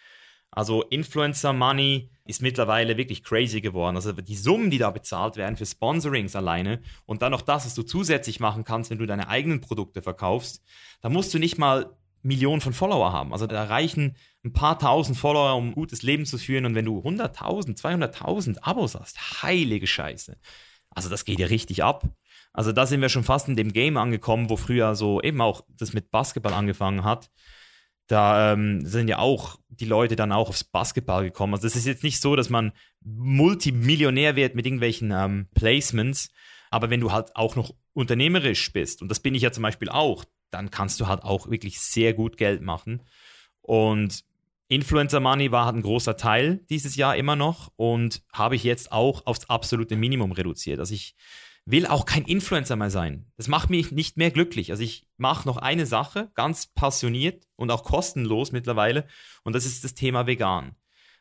Also 0.54 0.82
Influencer 0.82 1.52
Money 1.52 2.10
ist 2.24 2.40
mittlerweile 2.40 2.96
wirklich 2.96 3.22
crazy 3.24 3.60
geworden. 3.60 3.96
Also 3.96 4.12
die 4.12 4.36
Summen, 4.36 4.70
die 4.70 4.78
da 4.78 4.90
bezahlt 4.90 5.36
werden 5.36 5.56
für 5.56 5.66
Sponsorings 5.66 6.36
alleine 6.36 6.80
und 7.06 7.22
dann 7.22 7.32
noch 7.32 7.42
das, 7.42 7.66
was 7.66 7.74
du 7.74 7.82
zusätzlich 7.82 8.40
machen 8.40 8.64
kannst, 8.64 8.90
wenn 8.90 8.98
du 8.98 9.06
deine 9.06 9.28
eigenen 9.28 9.60
Produkte 9.60 10.00
verkaufst, 10.00 10.62
da 11.02 11.08
musst 11.08 11.34
du 11.34 11.38
nicht 11.38 11.58
mal 11.58 11.96
Millionen 12.22 12.62
von 12.62 12.72
Follower 12.72 13.12
haben. 13.12 13.32
Also 13.32 13.46
da 13.46 13.64
reichen 13.64 14.16
ein 14.44 14.52
paar 14.52 14.78
tausend 14.78 15.18
Follower, 15.18 15.56
um 15.56 15.68
ein 15.68 15.74
gutes 15.74 16.02
Leben 16.02 16.24
zu 16.24 16.38
führen. 16.38 16.64
Und 16.64 16.74
wenn 16.74 16.86
du 16.86 17.00
100.000, 17.00 17.78
200.000 17.78 18.58
Abos 18.62 18.94
hast, 18.94 19.42
heilige 19.42 19.86
Scheiße. 19.86 20.38
Also 20.90 21.10
das 21.10 21.24
geht 21.24 21.40
ja 21.40 21.46
richtig 21.46 21.82
ab. 21.82 22.04
Also 22.52 22.72
da 22.72 22.86
sind 22.86 23.02
wir 23.02 23.08
schon 23.08 23.24
fast 23.24 23.48
in 23.48 23.56
dem 23.56 23.72
Game 23.72 23.96
angekommen, 23.96 24.48
wo 24.48 24.56
früher 24.56 24.94
so 24.94 25.20
eben 25.20 25.40
auch 25.40 25.62
das 25.68 25.92
mit 25.92 26.10
Basketball 26.10 26.54
angefangen 26.54 27.04
hat. 27.04 27.30
Da 28.06 28.52
ähm, 28.52 28.84
sind 28.84 29.08
ja 29.08 29.18
auch 29.18 29.58
die 29.68 29.86
Leute 29.86 30.16
dann 30.16 30.32
auch 30.32 30.48
aufs 30.48 30.64
Basketball 30.64 31.24
gekommen. 31.24 31.54
Also 31.54 31.66
es 31.66 31.76
ist 31.76 31.86
jetzt 31.86 32.04
nicht 32.04 32.20
so, 32.20 32.36
dass 32.36 32.50
man 32.50 32.72
Multimillionär 33.00 34.36
wird 34.36 34.54
mit 34.54 34.66
irgendwelchen 34.66 35.10
ähm, 35.10 35.48
Placements, 35.54 36.30
aber 36.70 36.90
wenn 36.90 37.00
du 37.00 37.12
halt 37.12 37.34
auch 37.36 37.56
noch 37.56 37.74
unternehmerisch 37.92 38.72
bist, 38.72 39.00
und 39.02 39.08
das 39.08 39.20
bin 39.20 39.34
ich 39.34 39.42
ja 39.42 39.52
zum 39.52 39.62
Beispiel 39.62 39.88
auch, 39.88 40.24
dann 40.50 40.70
kannst 40.70 41.00
du 41.00 41.06
halt 41.06 41.22
auch 41.22 41.50
wirklich 41.50 41.80
sehr 41.80 42.14
gut 42.14 42.36
Geld 42.36 42.62
machen. 42.62 43.02
Und 43.60 44.24
Influencer 44.68 45.20
Money 45.20 45.52
war 45.52 45.66
halt 45.66 45.76
ein 45.76 45.82
großer 45.82 46.16
Teil 46.16 46.64
dieses 46.70 46.96
Jahr 46.96 47.16
immer 47.16 47.36
noch 47.36 47.72
und 47.76 48.22
habe 48.32 48.56
ich 48.56 48.64
jetzt 48.64 48.92
auch 48.92 49.26
aufs 49.26 49.48
absolute 49.48 49.96
Minimum 49.96 50.32
reduziert. 50.32 50.78
Also 50.78 50.94
ich 50.94 51.14
will 51.66 51.86
auch 51.86 52.04
kein 52.04 52.24
Influencer 52.24 52.76
mehr 52.76 52.90
sein. 52.90 53.26
Das 53.36 53.48
macht 53.48 53.70
mich 53.70 53.90
nicht 53.90 54.16
mehr 54.16 54.30
glücklich. 54.30 54.70
Also 54.70 54.82
ich 54.82 55.06
mache 55.16 55.48
noch 55.48 55.56
eine 55.56 55.86
Sache, 55.86 56.30
ganz 56.34 56.66
passioniert 56.66 57.46
und 57.56 57.70
auch 57.70 57.84
kostenlos 57.84 58.52
mittlerweile, 58.52 59.06
und 59.44 59.54
das 59.54 59.64
ist 59.64 59.84
das 59.84 59.94
Thema 59.94 60.26
vegan. 60.26 60.76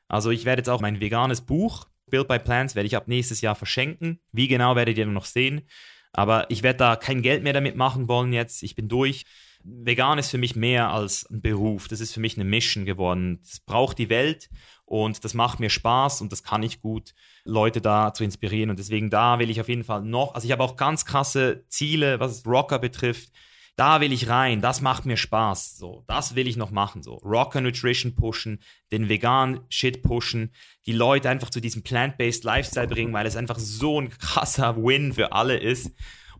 Also 0.08 0.32
ich 0.32 0.45
werde 0.45 0.60
jetzt 0.60 0.69
auch 0.69 0.82
mein 0.82 0.99
veganes 0.99 1.41
Buch, 1.41 1.88
Build 2.08 2.27
by 2.27 2.39
Plants, 2.39 2.75
werde 2.75 2.88
ich 2.88 2.95
ab 2.95 3.08
nächstes 3.08 3.41
Jahr 3.41 3.56
verschenken. 3.56 4.19
Wie 4.32 4.47
genau 4.47 4.75
werdet 4.75 4.97
ihr 4.97 5.06
noch 5.06 5.25
sehen. 5.25 5.67
Aber 6.12 6.45
ich 6.51 6.62
werde 6.62 6.77
da 6.77 6.95
kein 6.95 7.21
Geld 7.23 7.43
mehr 7.43 7.53
damit 7.53 7.75
machen 7.75 8.08
wollen 8.08 8.34
jetzt. 8.34 8.62
Ich 8.62 8.75
bin 8.75 8.88
durch. 8.88 9.25
Vegan 9.63 10.17
ist 10.17 10.30
für 10.30 10.38
mich 10.38 10.56
mehr 10.56 10.89
als 10.91 11.30
ein 11.30 11.41
Beruf. 11.41 11.88
Das 11.88 12.02
ist 12.02 12.13
für 12.13 12.19
mich 12.19 12.36
eine 12.38 12.45
Mission 12.45 12.86
geworden. 12.86 13.39
Das 13.41 13.60
braucht 13.60 13.97
die 13.97 14.10
Welt 14.10 14.49
und 14.86 15.23
das 15.23 15.34
macht 15.34 15.60
mir 15.60 15.69
Spaß 15.69 16.21
und 16.21 16.32
das 16.32 16.43
kann 16.43 16.63
ich 16.63 16.82
gut, 16.82 17.13
Leute 17.45 17.82
da 17.82 18.13
zu 18.13 18.23
inspirieren. 18.23 18.69
Und 18.69 18.80
deswegen 18.80 19.10
da 19.10 19.39
will 19.39 19.49
ich 19.49 19.62
auf 19.62 19.69
jeden 19.69 19.84
Fall 19.84 20.04
noch, 20.04 20.36
also 20.36 20.45
ich 20.45 20.52
habe 20.52 20.63
auch 20.63 20.76
ganz 20.76 21.06
krasse 21.06 21.65
Ziele, 21.69 22.19
was 22.19 22.45
Rocker 22.45 22.80
betrifft. 22.80 23.32
da 23.76 24.02
will 24.02 24.13
ich 24.13 24.30
rein, 24.30 24.62
das 24.62 24.82
macht 24.82 25.06
mir 25.06 25.17
Spaß, 25.17 25.78
so, 25.78 26.04
das 26.08 26.36
will 26.36 26.47
ich 26.47 26.58
noch 26.58 26.69
machen, 26.69 27.02
so, 27.02 27.15
Rocker 27.15 27.60
Nutrition 27.60 28.13
pushen, 28.13 28.60
den 28.91 29.10
vegan 29.10 29.62
Shit 29.69 30.04
pushen, 30.04 30.54
die 30.86 30.91
Leute 30.91 31.30
einfach 31.30 31.49
zu 31.49 31.60
diesem 31.60 31.82
plant-based 31.82 32.43
Lifestyle 32.43 32.88
bringen, 32.88 33.13
weil 33.13 33.26
es 33.26 33.36
einfach 33.36 33.58
so 33.58 33.99
ein 33.99 34.10
krasser 34.10 34.78
Win 34.78 35.13
für 35.13 35.32
alle 35.32 35.58
ist. 35.58 35.91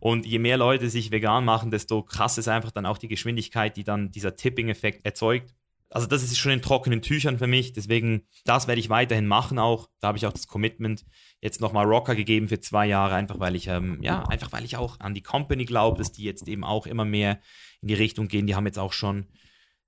Und 0.04 0.26
je 0.26 0.38
mehr 0.38 0.58
Leute 0.58 0.90
sich 0.90 1.12
vegan 1.12 1.46
machen, 1.46 1.70
desto 1.70 2.02
krass 2.02 2.36
ist 2.36 2.46
einfach 2.46 2.70
dann 2.70 2.84
auch 2.84 2.98
die 2.98 3.08
Geschwindigkeit, 3.08 3.74
die 3.74 3.84
dann 3.84 4.10
dieser 4.10 4.36
Tipping-Effekt 4.36 5.02
erzeugt. 5.06 5.54
Also 5.88 6.06
das 6.06 6.22
ist 6.22 6.36
schon 6.36 6.52
in 6.52 6.60
trockenen 6.60 7.00
Tüchern 7.00 7.38
für 7.38 7.46
mich. 7.46 7.72
Deswegen, 7.72 8.26
das 8.44 8.68
werde 8.68 8.80
ich 8.80 8.90
weiterhin 8.90 9.26
machen 9.26 9.58
auch. 9.58 9.88
Da 10.00 10.08
habe 10.08 10.18
ich 10.18 10.26
auch 10.26 10.32
das 10.34 10.46
Commitment 10.46 11.06
jetzt 11.40 11.62
nochmal 11.62 11.86
Rocker 11.86 12.14
gegeben 12.14 12.48
für 12.48 12.60
zwei 12.60 12.84
Jahre, 12.86 13.14
einfach 13.14 13.40
weil 13.40 13.56
ich, 13.56 13.66
ähm, 13.68 13.98
ja, 14.02 14.24
einfach 14.24 14.52
weil 14.52 14.66
ich 14.66 14.76
auch 14.76 15.00
an 15.00 15.14
die 15.14 15.22
Company 15.22 15.64
glaube, 15.64 15.96
dass 15.96 16.12
die 16.12 16.24
jetzt 16.24 16.46
eben 16.48 16.64
auch 16.64 16.86
immer 16.86 17.06
mehr 17.06 17.40
in 17.80 17.88
die 17.88 17.94
Richtung 17.94 18.28
gehen. 18.28 18.46
Die 18.46 18.54
haben 18.54 18.66
jetzt 18.66 18.78
auch 18.78 18.92
schon 18.92 19.28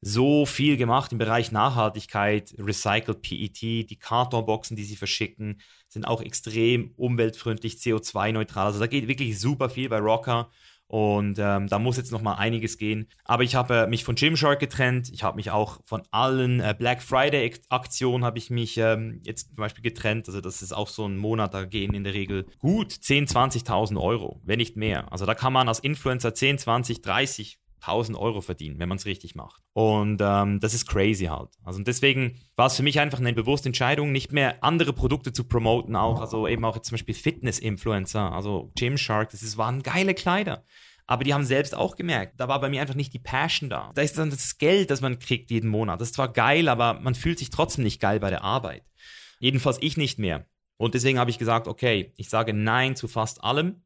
so 0.00 0.46
viel 0.46 0.76
gemacht 0.76 1.12
im 1.12 1.18
Bereich 1.18 1.52
Nachhaltigkeit, 1.52 2.54
Recycled 2.58 3.22
PET, 3.22 3.60
die 3.60 3.98
Kartonboxen, 3.98 4.76
die 4.76 4.84
sie 4.84 4.96
verschicken, 4.96 5.60
sind 5.88 6.06
auch 6.06 6.20
extrem 6.20 6.92
umweltfreundlich, 6.96 7.74
CO2-neutral. 7.74 8.66
Also 8.66 8.80
da 8.80 8.86
geht 8.86 9.08
wirklich 9.08 9.38
super 9.40 9.70
viel 9.70 9.88
bei 9.88 9.98
Rocker. 9.98 10.50
Und 10.88 11.38
ähm, 11.40 11.66
da 11.66 11.80
muss 11.80 11.96
jetzt 11.96 12.12
noch 12.12 12.22
mal 12.22 12.34
einiges 12.34 12.78
gehen. 12.78 13.08
Aber 13.24 13.42
ich 13.42 13.56
habe 13.56 13.74
äh, 13.74 13.86
mich 13.88 14.04
von 14.04 14.14
Gymshark 14.14 14.60
getrennt. 14.60 15.10
Ich 15.12 15.24
habe 15.24 15.36
mich 15.36 15.50
auch 15.50 15.80
von 15.84 16.02
allen 16.12 16.60
äh, 16.60 16.76
Black 16.78 17.02
Friday 17.02 17.52
Aktionen 17.68 18.24
habe 18.24 18.38
ich 18.38 18.50
mich 18.50 18.78
ähm, 18.78 19.20
jetzt 19.24 19.48
zum 19.48 19.56
Beispiel 19.56 19.82
getrennt. 19.82 20.28
Also 20.28 20.40
das 20.40 20.62
ist 20.62 20.72
auch 20.72 20.86
so 20.86 21.04
ein 21.04 21.16
Monat, 21.16 21.54
da 21.54 21.64
gehen 21.64 21.92
in 21.92 22.04
der 22.04 22.14
Regel 22.14 22.46
gut 22.60 22.92
10, 22.92 23.26
20.000 23.26 24.00
Euro, 24.00 24.40
wenn 24.44 24.58
nicht 24.58 24.76
mehr. 24.76 25.10
Also 25.10 25.26
da 25.26 25.34
kann 25.34 25.52
man 25.52 25.66
als 25.66 25.80
Influencer 25.80 26.34
10, 26.34 26.58
20, 26.58 27.02
30 27.02 27.58
1000 27.86 28.18
Euro 28.18 28.40
verdienen, 28.40 28.78
wenn 28.78 28.88
man 28.88 28.98
es 28.98 29.06
richtig 29.06 29.34
macht. 29.34 29.62
Und 29.72 30.20
ähm, 30.22 30.60
das 30.60 30.74
ist 30.74 30.86
crazy 30.86 31.26
halt. 31.26 31.50
Also 31.64 31.82
deswegen 31.82 32.38
war 32.56 32.66
es 32.66 32.76
für 32.76 32.82
mich 32.82 33.00
einfach 33.00 33.20
eine 33.20 33.32
bewusste 33.32 33.68
Entscheidung, 33.68 34.12
nicht 34.12 34.32
mehr 34.32 34.62
andere 34.62 34.92
Produkte 34.92 35.32
zu 35.32 35.44
promoten, 35.44 35.96
auch, 35.96 36.20
also 36.20 36.48
eben 36.48 36.64
auch 36.64 36.76
jetzt 36.76 36.88
zum 36.88 36.94
Beispiel 36.94 37.14
Fitness-Influencer, 37.14 38.32
also 38.32 38.72
Gymshark, 38.76 39.30
das 39.30 39.42
ist, 39.42 39.56
waren 39.56 39.82
geile 39.82 40.14
Kleider. 40.14 40.64
Aber 41.06 41.22
die 41.22 41.32
haben 41.32 41.44
selbst 41.44 41.74
auch 41.74 41.94
gemerkt, 41.94 42.40
da 42.40 42.48
war 42.48 42.60
bei 42.60 42.68
mir 42.68 42.80
einfach 42.80 42.96
nicht 42.96 43.14
die 43.14 43.20
Passion 43.20 43.70
da. 43.70 43.92
Da 43.94 44.02
ist 44.02 44.18
dann 44.18 44.30
das 44.30 44.58
Geld, 44.58 44.90
das 44.90 45.00
man 45.00 45.20
kriegt 45.20 45.50
jeden 45.50 45.70
Monat. 45.70 46.00
Das 46.00 46.08
ist 46.08 46.14
zwar 46.16 46.32
geil, 46.32 46.68
aber 46.68 46.94
man 46.94 47.14
fühlt 47.14 47.38
sich 47.38 47.50
trotzdem 47.50 47.84
nicht 47.84 48.00
geil 48.00 48.18
bei 48.18 48.30
der 48.30 48.42
Arbeit. 48.42 48.82
Jedenfalls 49.38 49.78
ich 49.80 49.96
nicht 49.96 50.18
mehr. 50.18 50.46
Und 50.78 50.94
deswegen 50.94 51.18
habe 51.18 51.30
ich 51.30 51.38
gesagt, 51.38 51.68
okay, 51.68 52.12
ich 52.16 52.28
sage 52.28 52.52
Nein 52.52 52.96
zu 52.96 53.08
fast 53.08 53.42
allem. 53.44 53.82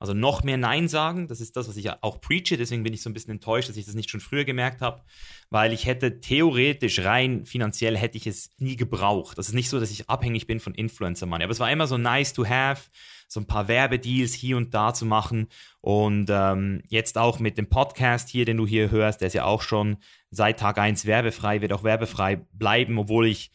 Also 0.00 0.14
noch 0.14 0.42
mehr 0.42 0.56
Nein 0.56 0.88
sagen, 0.88 1.28
das 1.28 1.42
ist 1.42 1.56
das, 1.56 1.68
was 1.68 1.76
ich 1.76 1.90
auch 2.02 2.22
preache. 2.22 2.56
Deswegen 2.56 2.82
bin 2.82 2.94
ich 2.94 3.02
so 3.02 3.10
ein 3.10 3.12
bisschen 3.12 3.32
enttäuscht, 3.32 3.68
dass 3.68 3.76
ich 3.76 3.84
das 3.84 3.94
nicht 3.94 4.08
schon 4.08 4.20
früher 4.20 4.46
gemerkt 4.46 4.80
habe, 4.80 5.02
weil 5.50 5.74
ich 5.74 5.84
hätte 5.84 6.20
theoretisch 6.20 7.00
rein 7.00 7.44
finanziell 7.44 7.98
hätte 7.98 8.16
ich 8.16 8.26
es 8.26 8.50
nie 8.56 8.76
gebraucht. 8.76 9.36
Das 9.36 9.48
ist 9.48 9.54
nicht 9.54 9.68
so, 9.68 9.78
dass 9.78 9.90
ich 9.90 10.08
abhängig 10.08 10.46
bin 10.46 10.58
von 10.58 10.74
Influencer 10.74 11.26
Money, 11.26 11.44
aber 11.44 11.52
es 11.52 11.60
war 11.60 11.70
immer 11.70 11.86
so 11.86 11.98
nice 11.98 12.32
to 12.32 12.48
have, 12.48 12.88
so 13.28 13.40
ein 13.40 13.46
paar 13.46 13.68
Werbedeals 13.68 14.32
hier 14.32 14.56
und 14.56 14.72
da 14.72 14.94
zu 14.94 15.04
machen 15.04 15.48
und 15.82 16.30
ähm, 16.30 16.82
jetzt 16.88 17.18
auch 17.18 17.38
mit 17.38 17.58
dem 17.58 17.68
Podcast 17.68 18.30
hier, 18.30 18.46
den 18.46 18.56
du 18.56 18.66
hier 18.66 18.90
hörst, 18.90 19.20
der 19.20 19.28
ist 19.28 19.34
ja 19.34 19.44
auch 19.44 19.60
schon 19.60 19.98
seit 20.30 20.60
Tag 20.60 20.78
1 20.78 21.04
werbefrei, 21.04 21.60
wird 21.60 21.74
auch 21.74 21.84
werbefrei 21.84 22.36
bleiben, 22.54 22.98
obwohl 22.98 23.26
ich 23.26 23.50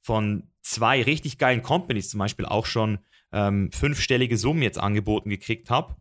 von 0.00 0.44
zwei 0.62 1.02
richtig 1.02 1.36
geilen 1.36 1.62
Companies 1.62 2.08
zum 2.08 2.20
Beispiel 2.20 2.46
auch 2.46 2.64
schon 2.64 3.00
ähm, 3.32 3.70
fünfstellige 3.72 4.36
Summen 4.36 4.62
jetzt 4.62 4.78
angeboten 4.78 5.30
gekriegt 5.30 5.70
habe 5.70 5.96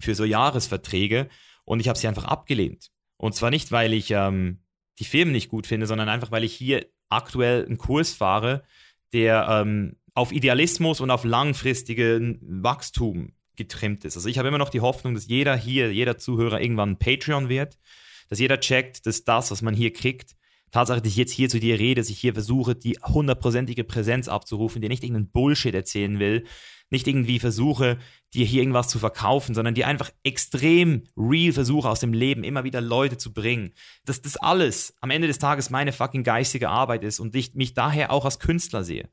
für 0.00 0.14
so 0.14 0.24
Jahresverträge 0.24 1.28
und 1.64 1.80
ich 1.80 1.88
habe 1.88 1.98
sie 1.98 2.08
einfach 2.08 2.24
abgelehnt. 2.24 2.90
Und 3.16 3.34
zwar 3.34 3.50
nicht, 3.50 3.70
weil 3.70 3.92
ich 3.92 4.10
ähm, 4.10 4.64
die 4.98 5.04
Firmen 5.04 5.32
nicht 5.32 5.48
gut 5.48 5.66
finde, 5.66 5.86
sondern 5.86 6.08
einfach, 6.08 6.30
weil 6.30 6.44
ich 6.44 6.54
hier 6.54 6.86
aktuell 7.08 7.64
einen 7.64 7.78
Kurs 7.78 8.12
fahre, 8.12 8.64
der 9.12 9.46
ähm, 9.48 9.96
auf 10.14 10.32
Idealismus 10.32 11.00
und 11.00 11.10
auf 11.10 11.24
langfristigen 11.24 12.38
Wachstum 12.42 13.32
getrimmt 13.56 14.04
ist. 14.04 14.16
Also 14.16 14.28
ich 14.28 14.38
habe 14.38 14.48
immer 14.48 14.58
noch 14.58 14.70
die 14.70 14.80
Hoffnung, 14.80 15.14
dass 15.14 15.26
jeder 15.28 15.56
hier, 15.56 15.92
jeder 15.92 16.18
Zuhörer 16.18 16.60
irgendwann 16.60 16.90
ein 16.90 16.98
Patreon 16.98 17.48
wird, 17.48 17.78
dass 18.28 18.38
jeder 18.38 18.60
checkt, 18.60 19.06
dass 19.06 19.24
das, 19.24 19.50
was 19.50 19.62
man 19.62 19.74
hier 19.74 19.92
kriegt, 19.92 20.34
Tatsache, 20.72 21.00
dass 21.00 21.12
ich 21.12 21.16
jetzt 21.16 21.32
hier 21.32 21.48
zu 21.48 21.60
dir 21.60 21.78
rede, 21.78 22.00
dass 22.00 22.10
ich 22.10 22.18
hier 22.18 22.32
versuche, 22.32 22.74
die 22.74 22.98
hundertprozentige 23.02 23.84
Präsenz 23.84 24.26
abzurufen, 24.26 24.82
dir 24.82 24.88
nicht 24.88 25.04
irgendeinen 25.04 25.30
Bullshit 25.30 25.74
erzählen 25.74 26.18
will, 26.18 26.44
nicht 26.90 27.06
irgendwie 27.06 27.38
versuche, 27.38 27.98
dir 28.34 28.44
hier 28.44 28.62
irgendwas 28.62 28.88
zu 28.88 28.98
verkaufen, 28.98 29.54
sondern 29.54 29.74
dir 29.74 29.86
einfach 29.86 30.10
extrem 30.24 31.04
real 31.16 31.52
versuche 31.52 31.88
aus 31.88 32.00
dem 32.00 32.12
Leben 32.12 32.42
immer 32.42 32.64
wieder 32.64 32.80
Leute 32.80 33.18
zu 33.18 33.32
bringen. 33.32 33.72
Dass 34.04 34.22
das 34.22 34.36
alles 34.36 34.94
am 35.00 35.10
Ende 35.10 35.28
des 35.28 35.38
Tages 35.38 35.70
meine 35.70 35.92
fucking 35.92 36.24
geistige 36.24 36.68
Arbeit 36.68 37.04
ist 37.04 37.20
und 37.20 37.34
ich 37.36 37.54
mich 37.54 37.74
daher 37.74 38.10
auch 38.10 38.24
als 38.24 38.38
Künstler 38.38 38.82
sehe. 38.82 39.08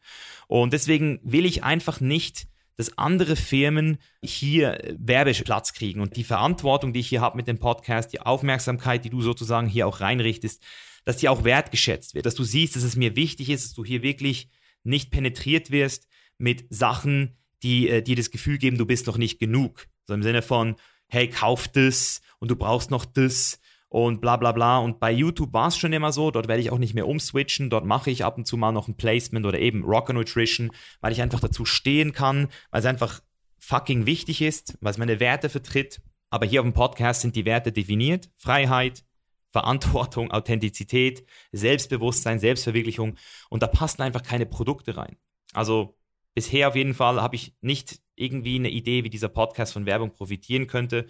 Und 0.48 0.74
deswegen 0.74 1.20
will 1.24 1.46
ich 1.46 1.64
einfach 1.64 2.00
nicht 2.00 2.48
dass 2.80 2.98
andere 2.98 3.36
Firmen 3.36 3.98
hier 4.24 4.78
Werbeplatz 4.98 5.74
kriegen 5.74 6.00
und 6.00 6.16
die 6.16 6.24
Verantwortung, 6.24 6.94
die 6.94 7.02
ich 7.02 7.10
hier 7.10 7.20
habe 7.20 7.36
mit 7.36 7.50
dem 7.50 7.60
Podcast, 7.60 8.14
die 8.14 8.22
Aufmerksamkeit, 8.22 9.04
die 9.04 9.10
du 9.10 9.22
sozusagen 9.22 9.68
hier 9.68 9.86
auch 9.86 10.00
reinrichtest, 10.00 10.64
dass 11.06 11.18
die 11.18 11.30
auch 11.30 11.44
wertgeschätzt 11.44 12.16
wird, 12.16 12.26
dass 12.26 12.36
du 12.36 12.44
siehst, 12.44 12.76
dass 12.76 12.84
es 12.84 12.96
mir 12.96 13.16
wichtig 13.16 13.50
ist, 13.50 13.66
dass 13.66 13.74
du 13.74 13.84
hier 13.84 14.04
wirklich 14.04 14.50
nicht 14.84 15.12
penetriert 15.12 15.72
wirst 15.72 16.08
mit 16.38 16.66
Sachen, 16.70 17.38
die 17.64 17.90
äh, 17.90 18.02
dir 18.02 18.16
das 18.16 18.32
Gefühl 18.32 18.58
geben, 18.58 18.78
du 18.78 18.86
bist 18.86 19.08
noch 19.08 19.18
nicht 19.18 19.40
genug. 19.40 19.88
So 20.08 20.14
im 20.14 20.24
Sinne 20.24 20.42
von, 20.42 20.76
hey, 21.08 21.30
kauf 21.30 21.68
das 21.68 22.22
und 22.40 22.50
du 22.50 22.56
brauchst 22.56 22.92
noch 22.92 23.06
das 23.06 23.60
und 23.90 24.22
bla 24.22 24.38
bla 24.38 24.52
bla. 24.52 24.78
Und 24.78 25.00
bei 25.00 25.12
YouTube 25.12 25.54
war 25.54 25.68
es 25.68 25.78
schon 25.78 25.94
immer 25.94 26.12
so, 26.12 26.32
dort 26.32 26.48
werde 26.48 26.62
ich 26.62 26.72
auch 26.72 26.78
nicht 26.78 26.94
mehr 26.94 27.08
umswitchen, 27.08 27.70
dort 27.70 27.86
mache 27.86 28.12
ich 28.12 28.24
ab 28.24 28.38
und 28.38 28.46
zu 28.46 28.56
mal 28.56 28.72
noch 28.72 28.88
ein 28.88 28.96
Placement 28.96 29.46
oder 29.46 29.60
eben 29.60 29.84
Rocker 29.84 30.14
Nutrition, 30.14 30.72
weil 31.02 31.12
ich 31.12 31.22
einfach 31.22 31.40
dazu 31.40 31.66
stehen 31.66 32.14
kann, 32.14 32.48
weil 32.72 32.80
es 32.80 32.86
einfach 32.86 33.22
fucking 33.60 34.06
wichtig 34.06 34.42
ist, 34.42 34.78
weil 34.82 34.92
es 34.92 34.98
meine 34.98 35.20
Werte 35.20 35.50
vertritt. 35.50 36.02
Aber 36.30 36.46
hier 36.46 36.62
auf 36.62 36.66
dem 36.66 36.74
Podcast 36.74 37.22
sind 37.22 37.36
die 37.36 37.46
Werte 37.46 37.72
definiert. 37.72 38.30
Freiheit, 38.38 39.04
Verantwortung, 39.50 40.32
Authentizität, 40.32 41.26
Selbstbewusstsein, 41.52 42.40
Selbstverwirklichung 42.40 43.18
und 43.50 43.64
da 43.64 43.68
passen 43.68 44.02
einfach 44.02 44.24
keine 44.24 44.46
Produkte 44.46 44.98
rein. 44.98 45.18
Also 45.54 45.98
bisher 46.36 46.68
auf 46.68 46.76
jeden 46.76 46.94
Fall 46.94 47.22
habe 47.22 47.36
ich 47.36 47.56
nicht 47.62 48.00
irgendwie 48.16 48.56
eine 48.56 48.70
Idee, 48.70 49.04
wie 49.04 49.10
dieser 49.10 49.30
Podcast 49.30 49.74
von 49.74 49.86
Werbung 49.86 50.12
profitieren 50.12 50.68
könnte. 50.68 51.08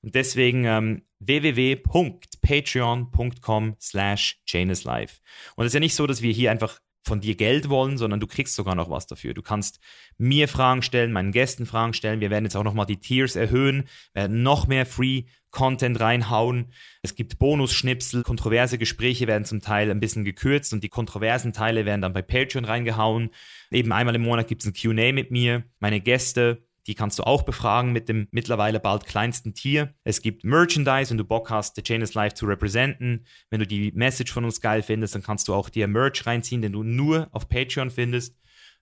Und 0.00 0.14
deswegen 0.14 0.64
ähm, 0.64 1.02
www.patreon.com 1.20 3.76
slash 3.80 4.40
Life. 4.52 5.20
Und 5.54 5.64
es 5.64 5.70
ist 5.70 5.74
ja 5.74 5.80
nicht 5.80 5.94
so, 5.94 6.06
dass 6.06 6.22
wir 6.22 6.32
hier 6.32 6.50
einfach 6.50 6.80
von 7.02 7.20
dir 7.20 7.34
Geld 7.34 7.68
wollen, 7.68 7.98
sondern 7.98 8.20
du 8.20 8.26
kriegst 8.26 8.54
sogar 8.54 8.74
noch 8.74 8.88
was 8.88 9.06
dafür. 9.06 9.34
Du 9.34 9.42
kannst 9.42 9.80
mir 10.18 10.48
Fragen 10.48 10.82
stellen, 10.82 11.12
meinen 11.12 11.32
Gästen 11.32 11.66
Fragen 11.66 11.94
stellen. 11.94 12.20
Wir 12.20 12.30
werden 12.30 12.44
jetzt 12.44 12.56
auch 12.56 12.64
nochmal 12.64 12.86
die 12.86 13.00
Tiers 13.00 13.36
erhöhen, 13.36 13.84
werden 14.14 14.42
noch 14.42 14.66
mehr 14.66 14.86
Free 14.86 15.24
Content 15.50 16.00
reinhauen. 16.00 16.72
Es 17.02 17.14
gibt 17.14 17.38
Bonusschnipsel, 17.38 18.22
kontroverse 18.22 18.78
Gespräche 18.78 19.26
werden 19.26 19.44
zum 19.44 19.60
Teil 19.60 19.90
ein 19.90 20.00
bisschen 20.00 20.24
gekürzt 20.24 20.72
und 20.72 20.82
die 20.82 20.88
kontroversen 20.88 21.52
Teile 21.52 21.84
werden 21.84 22.00
dann 22.00 22.14
bei 22.14 22.22
Patreon 22.22 22.64
reingehauen. 22.64 23.30
Eben 23.70 23.92
einmal 23.92 24.14
im 24.14 24.22
Monat 24.22 24.48
gibt 24.48 24.62
es 24.62 24.68
ein 24.68 24.72
QA 24.72 25.12
mit 25.12 25.30
mir, 25.30 25.64
meine 25.78 26.00
Gäste. 26.00 26.64
Die 26.86 26.94
kannst 26.94 27.18
du 27.18 27.22
auch 27.22 27.42
befragen 27.42 27.92
mit 27.92 28.08
dem 28.08 28.28
mittlerweile 28.32 28.80
bald 28.80 29.06
kleinsten 29.06 29.54
Tier. 29.54 29.94
Es 30.04 30.20
gibt 30.20 30.44
Merchandise, 30.44 31.10
wenn 31.10 31.18
du 31.18 31.24
Bock 31.24 31.50
hast, 31.50 31.76
The 31.76 31.82
Chain 31.82 32.02
is 32.02 32.14
Life 32.14 32.34
zu 32.34 32.46
representen. 32.46 33.24
Wenn 33.50 33.60
du 33.60 33.66
die 33.66 33.92
Message 33.92 34.32
von 34.32 34.44
uns 34.44 34.60
geil 34.60 34.82
findest, 34.82 35.14
dann 35.14 35.22
kannst 35.22 35.46
du 35.46 35.54
auch 35.54 35.68
dir 35.68 35.86
Merch 35.86 36.26
reinziehen, 36.26 36.62
den 36.62 36.72
du 36.72 36.82
nur 36.82 37.28
auf 37.30 37.48
Patreon 37.48 37.90
findest. 37.90 38.36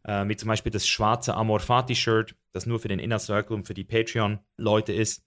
Äh, 0.05 0.27
wie 0.29 0.37
zum 0.37 0.49
Beispiel 0.49 0.73
das 0.73 0.89
schwarze 0.89 1.35
Amor 1.35 1.61
Fati 1.61 1.95
Shirt, 1.95 2.35
das 2.53 2.65
nur 2.65 2.81
für 2.81 2.89
den 2.89 2.99
Inner 2.99 3.19
Circle 3.19 3.55
und 3.55 3.67
für 3.67 3.75
die 3.75 3.85
Patreon-Leute 3.85 4.93
ist. 4.95 5.23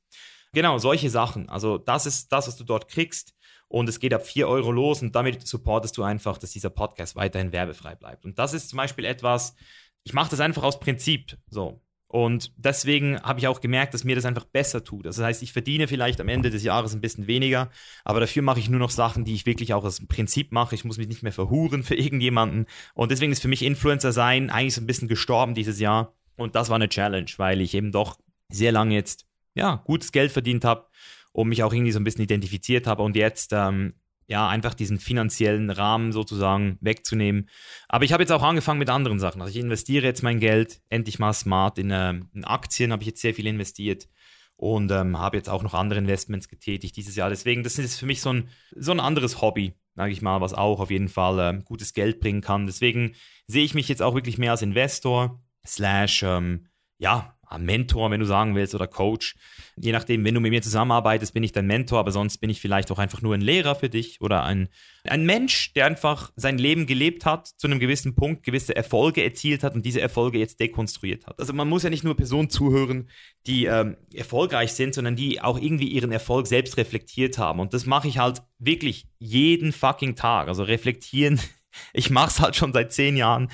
Genau, 0.53 0.77
solche 0.79 1.09
Sachen. 1.09 1.49
Also 1.49 1.77
das 1.77 2.05
ist 2.05 2.31
das, 2.31 2.47
was 2.47 2.55
du 2.55 2.63
dort 2.63 2.87
kriegst. 2.87 3.35
Und 3.67 3.89
es 3.89 3.99
geht 3.99 4.13
ab 4.13 4.25
4 4.25 4.47
Euro 4.47 4.71
los 4.71 5.01
und 5.01 5.15
damit 5.15 5.47
supportest 5.47 5.97
du 5.97 6.03
einfach, 6.03 6.37
dass 6.37 6.51
dieser 6.51 6.69
Podcast 6.69 7.15
weiterhin 7.15 7.51
werbefrei 7.51 7.95
bleibt. 7.95 8.23
Und 8.23 8.37
das 8.37 8.53
ist 8.53 8.69
zum 8.69 8.77
Beispiel 8.77 9.05
etwas, 9.05 9.55
ich 10.03 10.13
mache 10.13 10.29
das 10.29 10.39
einfach 10.41 10.61
aus 10.61 10.79
Prinzip 10.79 11.37
so. 11.49 11.81
Und 12.13 12.51
deswegen 12.57 13.19
habe 13.23 13.39
ich 13.39 13.47
auch 13.47 13.59
gemerkt, 13.59 13.95
dass 13.95 14.03
mir 14.03 14.15
das 14.15 14.25
einfach 14.25 14.45
besser 14.45 14.83
tut. 14.83 15.07
Das 15.07 15.17
heißt, 15.17 15.41
ich 15.41 15.51
verdiene 15.51 15.87
vielleicht 15.87 16.21
am 16.21 16.29
Ende 16.29 16.51
des 16.51 16.63
Jahres 16.63 16.93
ein 16.93 17.01
bisschen 17.01 17.25
weniger, 17.25 17.71
aber 18.03 18.19
dafür 18.19 18.43
mache 18.43 18.59
ich 18.59 18.69
nur 18.69 18.79
noch 18.79 18.91
Sachen, 18.91 19.25
die 19.25 19.33
ich 19.33 19.47
wirklich 19.47 19.73
auch 19.73 19.83
aus 19.83 19.99
Prinzip 20.05 20.51
mache. 20.51 20.75
Ich 20.75 20.85
muss 20.85 20.99
mich 20.99 21.07
nicht 21.07 21.23
mehr 21.23 21.31
verhuren 21.31 21.81
für 21.81 21.95
irgendjemanden. 21.95 22.67
Und 22.93 23.09
deswegen 23.09 23.31
ist 23.31 23.41
für 23.41 23.47
mich 23.47 23.63
Influencer 23.63 24.11
sein 24.11 24.51
eigentlich 24.51 24.75
so 24.75 24.81
ein 24.81 24.85
bisschen 24.85 25.07
gestorben 25.07 25.55
dieses 25.55 25.79
Jahr. 25.79 26.13
Und 26.35 26.53
das 26.53 26.69
war 26.69 26.75
eine 26.75 26.87
Challenge, 26.87 27.31
weil 27.37 27.61
ich 27.61 27.73
eben 27.73 27.91
doch 27.91 28.19
sehr 28.47 28.71
lange 28.71 28.93
jetzt 28.93 29.25
ja, 29.55 29.81
gutes 29.83 30.11
Geld 30.11 30.31
verdient 30.31 30.65
habe 30.65 30.85
und 31.31 31.49
mich 31.49 31.63
auch 31.63 31.73
irgendwie 31.73 31.93
so 31.93 31.99
ein 31.99 32.03
bisschen 32.03 32.25
identifiziert 32.25 32.85
habe 32.85 33.01
und 33.01 33.15
jetzt 33.15 33.53
ähm, 33.53 33.95
ja 34.27 34.47
einfach 34.47 34.73
diesen 34.73 34.99
finanziellen 34.99 35.69
Rahmen 35.69 36.11
sozusagen 36.11 36.77
wegzunehmen. 36.81 37.49
Aber 37.87 38.05
ich 38.05 38.13
habe 38.13 38.23
jetzt 38.23 38.31
auch 38.31 38.43
angefangen 38.43 38.79
mit 38.79 38.89
anderen 38.89 39.19
Sachen. 39.19 39.41
Also 39.41 39.57
ich 39.57 39.63
investiere 39.63 40.05
jetzt 40.05 40.23
mein 40.23 40.39
Geld 40.39 40.81
endlich 40.89 41.19
mal 41.19 41.33
smart 41.33 41.77
in, 41.77 41.91
äh, 41.91 42.13
in 42.33 42.45
Aktien, 42.45 42.91
habe 42.91 43.03
ich 43.03 43.07
jetzt 43.07 43.21
sehr 43.21 43.33
viel 43.33 43.47
investiert 43.47 44.07
und 44.55 44.91
ähm, 44.91 45.19
habe 45.19 45.37
jetzt 45.37 45.49
auch 45.49 45.63
noch 45.63 45.73
andere 45.73 45.99
Investments 45.99 46.47
getätigt 46.47 46.95
dieses 46.95 47.15
Jahr. 47.15 47.29
Deswegen, 47.29 47.63
das 47.63 47.77
ist 47.77 47.99
für 47.99 48.05
mich 48.05 48.21
so 48.21 48.31
ein, 48.31 48.49
so 48.75 48.91
ein 48.91 48.99
anderes 48.99 49.41
Hobby, 49.41 49.73
sage 49.95 50.11
ich 50.11 50.21
mal, 50.21 50.41
was 50.41 50.53
auch 50.53 50.79
auf 50.79 50.91
jeden 50.91 51.09
Fall 51.09 51.39
ähm, 51.39 51.65
gutes 51.65 51.93
Geld 51.93 52.19
bringen 52.19 52.41
kann. 52.41 52.65
Deswegen 52.65 53.15
sehe 53.47 53.65
ich 53.65 53.73
mich 53.73 53.89
jetzt 53.89 54.01
auch 54.01 54.15
wirklich 54.15 54.37
mehr 54.37 54.51
als 54.51 54.61
Investor, 54.61 55.43
slash, 55.65 56.23
ähm, 56.23 56.67
ja, 56.97 57.35
Mentor, 57.59 58.11
wenn 58.11 58.19
du 58.19 58.25
sagen 58.25 58.55
willst, 58.55 58.75
oder 58.75 58.87
Coach. 58.87 59.35
Je 59.75 59.91
nachdem, 59.91 60.23
wenn 60.25 60.33
du 60.33 60.39
mit 60.39 60.51
mir 60.51 60.61
zusammenarbeitest, 60.61 61.33
bin 61.33 61.43
ich 61.43 61.51
dein 61.51 61.67
Mentor, 61.67 61.99
aber 61.99 62.11
sonst 62.11 62.37
bin 62.37 62.49
ich 62.49 62.61
vielleicht 62.61 62.91
auch 62.91 62.99
einfach 62.99 63.21
nur 63.21 63.33
ein 63.33 63.41
Lehrer 63.41 63.75
für 63.75 63.89
dich 63.89 64.21
oder 64.21 64.43
ein, 64.43 64.69
ein 65.03 65.25
Mensch, 65.25 65.73
der 65.73 65.85
einfach 65.85 66.31
sein 66.35 66.57
Leben 66.57 66.85
gelebt 66.85 67.25
hat, 67.25 67.47
zu 67.47 67.67
einem 67.67 67.79
gewissen 67.79 68.15
Punkt 68.15 68.43
gewisse 68.43 68.75
Erfolge 68.75 69.23
erzielt 69.23 69.63
hat 69.63 69.75
und 69.75 69.85
diese 69.85 70.01
Erfolge 70.01 70.37
jetzt 70.37 70.59
dekonstruiert 70.59 71.25
hat. 71.25 71.39
Also 71.39 71.53
man 71.53 71.67
muss 71.67 71.83
ja 71.83 71.89
nicht 71.89 72.03
nur 72.03 72.15
Personen 72.15 72.49
zuhören, 72.49 73.09
die 73.47 73.65
ähm, 73.65 73.97
erfolgreich 74.13 74.73
sind, 74.73 74.93
sondern 74.93 75.15
die 75.15 75.41
auch 75.41 75.59
irgendwie 75.59 75.87
ihren 75.87 76.11
Erfolg 76.11 76.47
selbst 76.47 76.77
reflektiert 76.77 77.37
haben. 77.37 77.59
Und 77.59 77.73
das 77.73 77.85
mache 77.85 78.07
ich 78.07 78.17
halt 78.17 78.41
wirklich 78.59 79.07
jeden 79.19 79.71
fucking 79.71 80.15
Tag. 80.15 80.47
Also 80.47 80.63
reflektieren, 80.63 81.39
ich 81.93 82.09
mache 82.09 82.29
es 82.29 82.39
halt 82.39 82.55
schon 82.55 82.73
seit 82.73 82.93
zehn 82.93 83.17
Jahren 83.17 83.49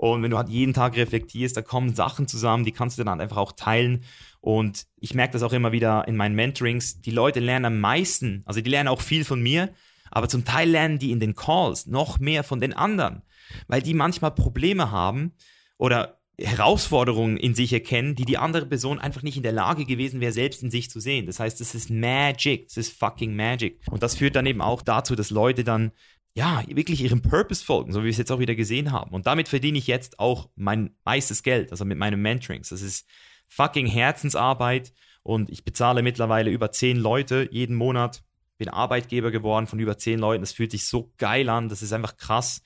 und 0.00 0.22
wenn 0.22 0.30
du 0.30 0.38
halt 0.38 0.48
jeden 0.48 0.72
Tag 0.72 0.96
reflektierst, 0.96 1.54
da 1.58 1.60
kommen 1.60 1.94
Sachen 1.94 2.26
zusammen, 2.26 2.64
die 2.64 2.72
kannst 2.72 2.98
du 2.98 3.04
dann 3.04 3.20
einfach 3.20 3.36
auch 3.36 3.52
teilen. 3.52 4.02
Und 4.40 4.86
ich 4.96 5.12
merke 5.12 5.34
das 5.34 5.42
auch 5.42 5.52
immer 5.52 5.72
wieder 5.72 6.08
in 6.08 6.16
meinen 6.16 6.34
Mentorings. 6.34 7.02
Die 7.02 7.10
Leute 7.10 7.38
lernen 7.38 7.66
am 7.66 7.80
meisten, 7.80 8.42
also 8.46 8.62
die 8.62 8.70
lernen 8.70 8.88
auch 8.88 9.02
viel 9.02 9.26
von 9.26 9.42
mir, 9.42 9.74
aber 10.10 10.26
zum 10.30 10.46
Teil 10.46 10.70
lernen 10.70 10.98
die 10.98 11.10
in 11.10 11.20
den 11.20 11.34
Calls 11.34 11.84
noch 11.84 12.18
mehr 12.18 12.44
von 12.44 12.60
den 12.60 12.72
anderen, 12.72 13.20
weil 13.68 13.82
die 13.82 13.92
manchmal 13.92 14.30
Probleme 14.30 14.90
haben 14.90 15.32
oder 15.76 16.22
Herausforderungen 16.38 17.36
in 17.36 17.54
sich 17.54 17.70
erkennen, 17.70 18.14
die 18.14 18.24
die 18.24 18.38
andere 18.38 18.64
Person 18.64 18.98
einfach 18.98 19.22
nicht 19.22 19.36
in 19.36 19.42
der 19.42 19.52
Lage 19.52 19.84
gewesen 19.84 20.22
wäre, 20.22 20.32
selbst 20.32 20.62
in 20.62 20.70
sich 20.70 20.88
zu 20.88 20.98
sehen. 20.98 21.26
Das 21.26 21.40
heißt, 21.40 21.60
es 21.60 21.74
ist 21.74 21.90
Magic, 21.90 22.68
es 22.70 22.78
ist 22.78 22.98
fucking 22.98 23.36
Magic. 23.36 23.82
Und 23.90 24.02
das 24.02 24.16
führt 24.16 24.34
dann 24.34 24.46
eben 24.46 24.62
auch 24.62 24.80
dazu, 24.80 25.14
dass 25.14 25.28
Leute 25.28 25.62
dann 25.62 25.92
ja, 26.34 26.62
wirklich 26.68 27.02
ihrem 27.02 27.22
Purpose 27.22 27.64
folgen, 27.64 27.92
so 27.92 28.00
wie 28.00 28.04
wir 28.04 28.10
es 28.10 28.18
jetzt 28.18 28.30
auch 28.30 28.38
wieder 28.38 28.54
gesehen 28.54 28.92
haben. 28.92 29.10
Und 29.10 29.26
damit 29.26 29.48
verdiene 29.48 29.78
ich 29.78 29.86
jetzt 29.86 30.18
auch 30.18 30.48
mein 30.54 30.94
meistes 31.04 31.42
Geld, 31.42 31.72
also 31.72 31.84
mit 31.84 31.98
meinen 31.98 32.22
Mentorings. 32.22 32.68
Das 32.68 32.82
ist 32.82 33.08
fucking 33.48 33.86
Herzensarbeit 33.86 34.92
und 35.22 35.50
ich 35.50 35.64
bezahle 35.64 36.02
mittlerweile 36.02 36.50
über 36.50 36.70
zehn 36.70 36.96
Leute 36.96 37.48
jeden 37.50 37.76
Monat. 37.76 38.22
Bin 38.58 38.68
Arbeitgeber 38.68 39.30
geworden 39.30 39.66
von 39.66 39.78
über 39.80 39.98
zehn 39.98 40.18
Leuten. 40.18 40.42
Das 40.42 40.52
fühlt 40.52 40.70
sich 40.70 40.84
so 40.84 41.12
geil 41.18 41.48
an. 41.48 41.68
Das 41.68 41.82
ist 41.82 41.92
einfach 41.92 42.16
krass. 42.16 42.62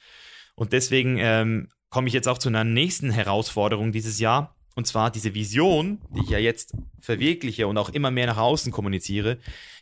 Und 0.56 0.72
deswegen 0.72 1.18
ähm, 1.18 1.68
komme 1.88 2.08
ich 2.08 2.14
jetzt 2.14 2.28
auch 2.28 2.38
zu 2.38 2.48
einer 2.48 2.64
nächsten 2.64 3.10
Herausforderung 3.10 3.92
dieses 3.92 4.18
Jahr. 4.18 4.56
Und 4.74 4.88
zwar 4.88 5.10
diese 5.10 5.34
Vision, 5.34 6.00
die 6.10 6.22
ich 6.24 6.30
ja 6.30 6.38
jetzt 6.38 6.74
verwirkliche 7.00 7.68
und 7.68 7.78
auch 7.78 7.90
immer 7.90 8.10
mehr 8.10 8.26
nach 8.26 8.38
außen 8.38 8.72
kommuniziere, 8.72 9.38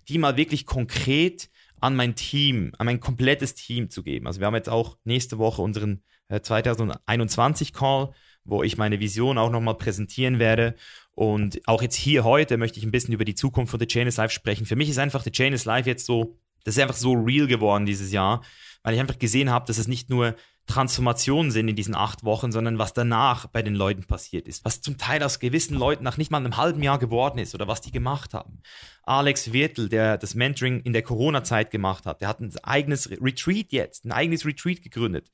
die 0.09 0.19
mal 0.19 0.37
wirklich 0.37 0.67
konkret 0.67 1.49
an 1.83 1.97
mein 1.97 2.15
Team, 2.15 2.73
an 2.79 2.87
mein 2.87 3.01
komplettes 3.01 3.55
Team 3.55 3.91
zu 3.91 4.03
geben. 4.03 4.27
Also 4.27 4.41
wir 4.41 4.47
haben 4.47 4.55
jetzt 4.55 4.69
auch 4.69 4.97
nächste 5.05 5.39
Woche 5.39 5.63
unseren 5.63 6.03
äh, 6.29 6.41
2021 6.41 7.73
Call, 7.73 8.13
wo 8.45 8.63
ich 8.63 8.79
meine 8.79 9.01
Vision 9.01 9.37
auch 9.37 9.51
nochmal 9.51 9.77
präsentieren 9.77 10.39
werde. 10.39 10.77
Und 11.11 11.61
auch 11.67 11.83
jetzt 11.83 11.97
hier 11.97 12.23
heute 12.25 12.57
möchte 12.57 12.79
ich 12.79 12.85
ein 12.85 12.93
bisschen 12.93 13.13
über 13.13 13.25
die 13.25 13.35
Zukunft 13.35 13.73
von 13.73 13.81
The 13.81 13.87
Chain 13.87 14.07
is 14.07 14.17
Life 14.17 14.33
sprechen. 14.33 14.65
Für 14.65 14.77
mich 14.77 14.89
ist 14.89 14.99
einfach 14.99 15.25
The 15.25 15.33
Chain 15.33 15.53
is 15.53 15.65
Life 15.65 15.89
jetzt 15.89 16.07
so, 16.07 16.39
das 16.65 16.77
ist 16.77 16.83
einfach 16.83 16.97
so 16.97 17.13
real 17.15 17.49
geworden 17.49 17.85
dieses 17.85 18.13
Jahr, 18.13 18.43
weil 18.85 18.95
ich 18.95 19.01
einfach 19.01 19.19
gesehen 19.19 19.51
habe, 19.51 19.67
dass 19.67 19.79
es 19.79 19.89
nicht 19.89 20.09
nur 20.09 20.37
Transformationen 20.67 21.51
sind 21.51 21.69
in 21.69 21.77
diesen 21.77 21.95
acht 21.95 22.25
Wochen, 22.25 22.53
sondern 22.53 22.79
was 22.79 22.95
danach 22.95 23.47
bei 23.47 23.63
den 23.63 23.75
Leuten 23.75 24.05
passiert 24.05 24.47
ist. 24.47 24.65
Was 24.65 24.81
zum 24.81 24.97
Teil 24.97 25.23
aus 25.23 25.39
gewissen 25.39 25.77
Leuten 25.77 26.05
nach 26.05 26.17
nicht 26.17 26.31
mal 26.31 26.39
einem 26.39 26.57
halben 26.57 26.83
Jahr 26.83 26.99
geworden 26.99 27.39
ist 27.39 27.55
oder 27.55 27.69
was 27.69 27.81
die 27.81 27.91
gemacht 27.91 28.33
haben. 28.33 28.63
Alex 29.03 29.53
Wirtel, 29.53 29.89
der 29.89 30.19
das 30.19 30.35
Mentoring 30.35 30.81
in 30.81 30.93
der 30.93 31.03
Corona-Zeit 31.03 31.71
gemacht 31.71 32.07
hat, 32.07 32.21
der 32.21 32.29
hat 32.29 32.41
ein 32.41 32.53
eigenes 32.63 33.11
Retreat 33.11 33.73
jetzt, 33.73 34.05
ein 34.05 34.13
eigenes 34.13 34.47
Retreat 34.47 34.83
gegründet. 34.83 35.31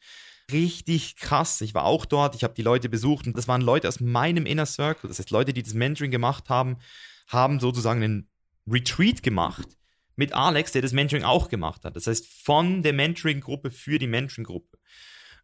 Richtig 0.50 1.16
krass. 1.16 1.60
Ich 1.60 1.74
war 1.74 1.84
auch 1.84 2.06
dort, 2.06 2.34
ich 2.34 2.42
habe 2.42 2.54
die 2.54 2.62
Leute 2.62 2.88
besucht 2.88 3.26
und 3.26 3.36
das 3.36 3.48
waren 3.48 3.60
Leute 3.60 3.86
aus 3.86 4.00
meinem 4.00 4.46
Inner 4.46 4.66
Circle. 4.66 5.08
Das 5.08 5.18
heißt, 5.18 5.30
Leute, 5.30 5.52
die 5.52 5.62
das 5.62 5.74
Mentoring 5.74 6.10
gemacht 6.10 6.48
haben, 6.48 6.78
haben 7.26 7.60
sozusagen 7.60 8.02
einen 8.02 8.28
Retreat 8.66 9.22
gemacht 9.22 9.68
mit 10.16 10.32
Alex, 10.32 10.72
der 10.72 10.82
das 10.82 10.92
Mentoring 10.92 11.24
auch 11.24 11.48
gemacht 11.48 11.84
hat. 11.84 11.96
Das 11.96 12.06
heißt, 12.06 12.26
von 12.26 12.82
der 12.82 12.94
Mentoring-Gruppe 12.94 13.70
für 13.70 13.98
die 13.98 14.06
Mentoring-Gruppe. 14.06 14.78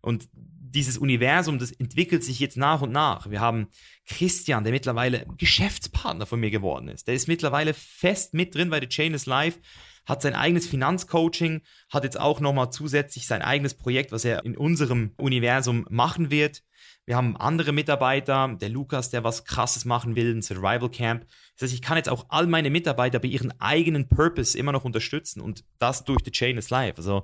Und 0.04 0.28
dieses 0.74 0.98
Universum, 0.98 1.58
das 1.58 1.70
entwickelt 1.70 2.24
sich 2.24 2.40
jetzt 2.40 2.56
nach 2.56 2.82
und 2.82 2.90
nach. 2.90 3.30
Wir 3.30 3.40
haben 3.40 3.68
Christian, 4.06 4.64
der 4.64 4.72
mittlerweile 4.72 5.26
Geschäftspartner 5.38 6.26
von 6.26 6.40
mir 6.40 6.50
geworden 6.50 6.88
ist. 6.88 7.06
Der 7.06 7.14
ist 7.14 7.28
mittlerweile 7.28 7.74
fest 7.74 8.34
mit 8.34 8.54
drin 8.54 8.70
bei 8.70 8.80
The 8.80 8.88
Chain 8.88 9.14
is 9.14 9.26
Life, 9.26 9.60
hat 10.04 10.20
sein 10.20 10.34
eigenes 10.34 10.66
Finanzcoaching, 10.66 11.62
hat 11.90 12.04
jetzt 12.04 12.20
auch 12.20 12.40
nochmal 12.40 12.70
zusätzlich 12.70 13.26
sein 13.26 13.40
eigenes 13.40 13.74
Projekt, 13.74 14.12
was 14.12 14.24
er 14.24 14.44
in 14.44 14.56
unserem 14.56 15.12
Universum 15.16 15.86
machen 15.88 16.30
wird. 16.30 16.62
Wir 17.06 17.16
haben 17.16 17.36
andere 17.36 17.72
Mitarbeiter, 17.72 18.56
der 18.60 18.68
Lukas, 18.68 19.10
der 19.10 19.24
was 19.24 19.44
Krasses 19.44 19.84
machen 19.84 20.16
will, 20.16 20.34
ein 20.34 20.42
Survival 20.42 20.90
Camp. 20.90 21.26
Das 21.56 21.66
heißt, 21.66 21.74
ich 21.74 21.82
kann 21.82 21.96
jetzt 21.96 22.08
auch 22.08 22.26
all 22.30 22.46
meine 22.46 22.70
Mitarbeiter 22.70 23.20
bei 23.20 23.28
ihren 23.28 23.58
eigenen 23.60 24.08
Purpose 24.08 24.58
immer 24.58 24.72
noch 24.72 24.84
unterstützen 24.84 25.40
und 25.40 25.64
das 25.78 26.04
durch 26.04 26.20
The 26.24 26.32
Chain 26.32 26.58
is 26.58 26.70
Life. 26.70 26.94
Also, 26.96 27.22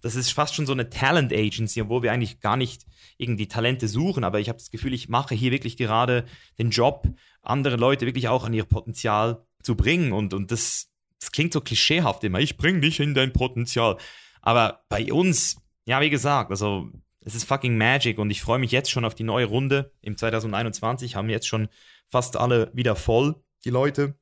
das 0.00 0.14
ist 0.14 0.32
fast 0.32 0.54
schon 0.54 0.66
so 0.66 0.72
eine 0.72 0.88
Talent 0.88 1.32
Agency, 1.32 1.82
obwohl 1.82 2.02
wir 2.02 2.12
eigentlich 2.12 2.40
gar 2.40 2.56
nicht 2.56 2.86
irgendwie 3.18 3.48
Talente 3.48 3.88
suchen, 3.88 4.22
aber 4.22 4.38
ich 4.38 4.48
habe 4.48 4.58
das 4.58 4.70
Gefühl, 4.70 4.94
ich 4.94 5.08
mache 5.08 5.34
hier 5.34 5.50
wirklich 5.50 5.76
gerade 5.76 6.24
den 6.58 6.70
Job, 6.70 7.08
andere 7.42 7.76
Leute 7.76 8.06
wirklich 8.06 8.28
auch 8.28 8.44
an 8.44 8.54
ihr 8.54 8.64
Potenzial 8.64 9.44
zu 9.62 9.76
bringen 9.76 10.12
und, 10.12 10.32
und 10.32 10.52
das, 10.52 10.90
das 11.20 11.32
klingt 11.32 11.52
so 11.52 11.60
klischeehaft 11.60 12.22
immer. 12.24 12.38
Ich 12.38 12.56
bringe 12.56 12.80
dich 12.80 13.00
in 13.00 13.14
dein 13.14 13.32
Potenzial. 13.32 13.96
Aber 14.40 14.84
bei 14.88 15.12
uns, 15.12 15.56
ja, 15.86 16.00
wie 16.00 16.10
gesagt, 16.10 16.50
also 16.50 16.88
es 17.20 17.34
ist 17.34 17.44
fucking 17.44 17.76
Magic 17.76 18.18
und 18.18 18.30
ich 18.30 18.42
freue 18.42 18.58
mich 18.58 18.72
jetzt 18.72 18.90
schon 18.90 19.04
auf 19.04 19.14
die 19.14 19.22
neue 19.24 19.46
Runde 19.46 19.92
im 20.00 20.16
2021. 20.16 21.14
Haben 21.14 21.30
jetzt 21.30 21.46
schon 21.46 21.68
fast 22.08 22.36
alle 22.36 22.70
wieder 22.74 22.96
voll, 22.96 23.36
die 23.64 23.70
Leute. 23.70 24.14